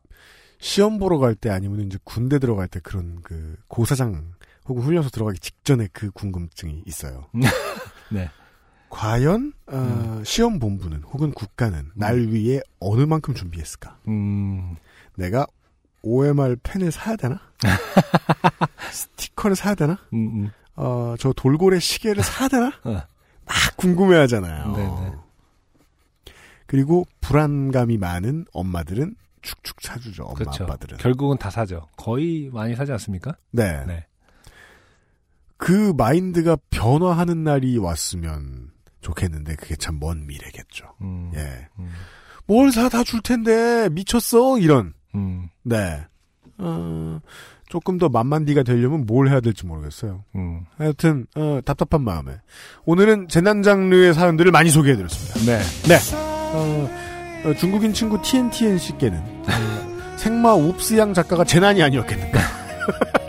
시험 0.58 0.98
보러 0.98 1.18
갈 1.18 1.34
때 1.34 1.48
아니면 1.50 1.86
이제 1.86 1.98
군대 2.04 2.38
들어갈 2.38 2.68
때 2.68 2.78
그런 2.82 3.20
그 3.22 3.56
고사장 3.68 4.32
혹은 4.68 4.82
훈련소 4.82 5.08
들어가기 5.10 5.38
직전에 5.40 5.88
그 5.92 6.10
궁금증이 6.10 6.82
있어요. 6.86 7.26
네 8.12 8.28
과연 8.90 9.52
어, 9.68 10.22
시험 10.24 10.58
본부는 10.58 11.02
혹은 11.04 11.30
국가는 11.32 11.90
날 11.94 12.18
위해 12.28 12.60
어느 12.80 13.02
만큼 13.02 13.34
준비했을까? 13.34 13.96
음, 14.08 14.76
내가 15.14 15.46
OMR 16.02 16.56
펜을 16.62 16.90
사야 16.90 17.16
되나? 17.16 17.40
스티커를 18.92 19.54
사야 19.56 19.74
되나? 19.74 19.98
음, 20.12 20.18
음. 20.44 20.50
어, 20.76 21.14
저 21.18 21.32
돌고래 21.32 21.78
시계를 21.78 22.22
사야 22.22 22.48
되나? 22.48 22.72
어. 22.84 22.92
막 22.92 23.76
궁금해하잖아요. 23.76 24.72
네네. 24.76 25.12
그리고 26.66 27.04
불안감이 27.20 27.96
많은 27.98 28.44
엄마들은 28.52 29.16
축축 29.42 29.80
사주죠. 29.82 30.24
엄마 30.24 30.34
그렇죠 30.34 30.64
아빠들은. 30.64 30.98
결국은 30.98 31.36
다 31.38 31.50
사죠 31.50 31.88
거의 31.96 32.50
많이 32.52 32.76
사지 32.76 32.92
않습니까 32.92 33.36
네. 33.50 33.84
네. 33.86 34.06
그 35.56 35.92
마인드가 35.96 36.56
변화하는 36.70 37.42
날이 37.44 37.76
왔으면 37.78 38.69
좋겠는데 39.00 39.56
그게 39.56 39.76
참 39.76 39.98
먼 40.00 40.26
미래겠죠. 40.26 40.84
음, 41.02 41.32
예. 41.34 41.68
음, 41.78 41.90
뭘사 42.46 42.88
다 42.88 43.02
줄 43.04 43.20
텐데 43.22 43.88
미쳤어 43.90 44.58
이런. 44.58 44.92
음, 45.14 45.48
네. 45.62 46.04
어, 46.58 47.20
조금 47.68 47.98
더 47.98 48.08
만만디가 48.08 48.62
되려면 48.64 49.06
뭘 49.06 49.28
해야 49.28 49.40
될지 49.40 49.64
모르겠어요. 49.66 50.24
음. 50.34 50.64
하여튼 50.76 51.26
어, 51.36 51.60
답답한 51.64 52.02
마음에 52.02 52.32
오늘은 52.84 53.28
재난 53.28 53.62
장르의 53.62 54.12
사연들을 54.14 54.50
많이 54.52 54.70
소개해드렸습니다. 54.70 55.52
네 55.52 55.58
네. 55.88 56.16
어, 56.52 56.90
어, 57.44 57.54
중국인 57.54 57.92
친구 57.94 58.20
TNTN 58.20 58.76
씨께는 58.78 59.18
어, 59.18 60.16
생마 60.18 60.52
웁스양 60.54 61.14
작가가 61.14 61.44
재난이 61.44 61.82
아니었겠는가. 61.82 62.38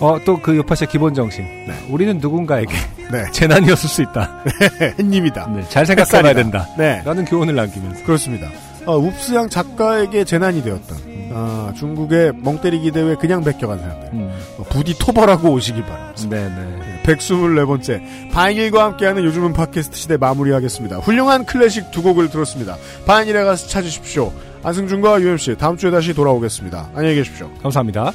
어, 0.00 0.18
또 0.24 0.38
그 0.40 0.56
요파시의 0.56 0.88
기본 0.88 1.14
정신. 1.14 1.44
우리는 1.88 2.18
누군가에게 2.18 2.72
네. 3.10 3.24
재난이었을 3.32 3.88
수 3.88 4.02
있다. 4.02 4.44
햇님이다. 4.98 5.50
네, 5.54 5.64
잘 5.68 5.84
생각해봐야. 5.86 6.34
된다. 6.34 6.66
네. 6.78 7.02
라는 7.04 7.24
교훈을 7.24 7.54
남기면서. 7.54 8.04
그렇습니다. 8.04 8.48
어, 8.86 8.96
웁스양 8.96 9.50
작가에게 9.50 10.24
재난이 10.24 10.62
되었던 10.62 10.96
아, 11.34 11.74
중국의 11.76 12.32
멍때리기 12.36 12.90
대회 12.90 13.14
그냥 13.16 13.44
베껴간 13.44 13.78
사람들 13.80 14.08
음. 14.14 14.30
어, 14.56 14.62
부디 14.70 14.96
토벌하고 14.98 15.50
오시길 15.50 15.82
바랍니다. 15.82 16.28
네네. 16.30 17.02
124번째 17.02 18.30
바인일과 18.32 18.84
함께하는 18.84 19.24
요즘은 19.24 19.52
팟캐스트 19.52 19.94
시대 19.96 20.16
마무리하겠습니다. 20.16 20.98
훌륭한 20.98 21.44
클래식 21.44 21.90
두 21.90 22.02
곡을 22.02 22.30
들었습니다. 22.30 22.76
바인일에 23.06 23.44
가서 23.44 23.66
찾으십시오. 23.68 24.32
안승준과 24.62 25.20
UMC 25.20 25.56
다음 25.58 25.76
주에 25.76 25.90
다시 25.90 26.14
돌아오겠습니다. 26.14 26.88
안녕히 26.94 27.16
계십시오. 27.16 27.50
감사합니다. 27.62 28.12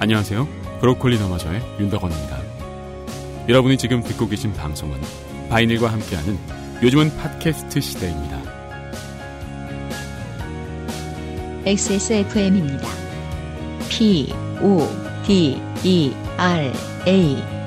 안녕하세요. 0.00 0.46
브로콜리 0.80 1.18
너마저의 1.18 1.60
윤덕원입니다. 1.80 2.38
여러분이 3.48 3.76
지금 3.78 4.00
듣고 4.00 4.28
계신 4.28 4.52
방송은 4.52 4.96
바이닐과 5.48 5.90
함께하는 5.90 6.38
요즘은 6.80 7.16
팟캐스트 7.16 7.80
시대입니다. 7.80 8.40
XSFM입니다. 11.66 12.86
P, 13.88 14.32
O, 14.62 14.88
D, 15.26 15.60
E, 15.82 16.14
R, 16.36 16.72
A. 17.08 17.57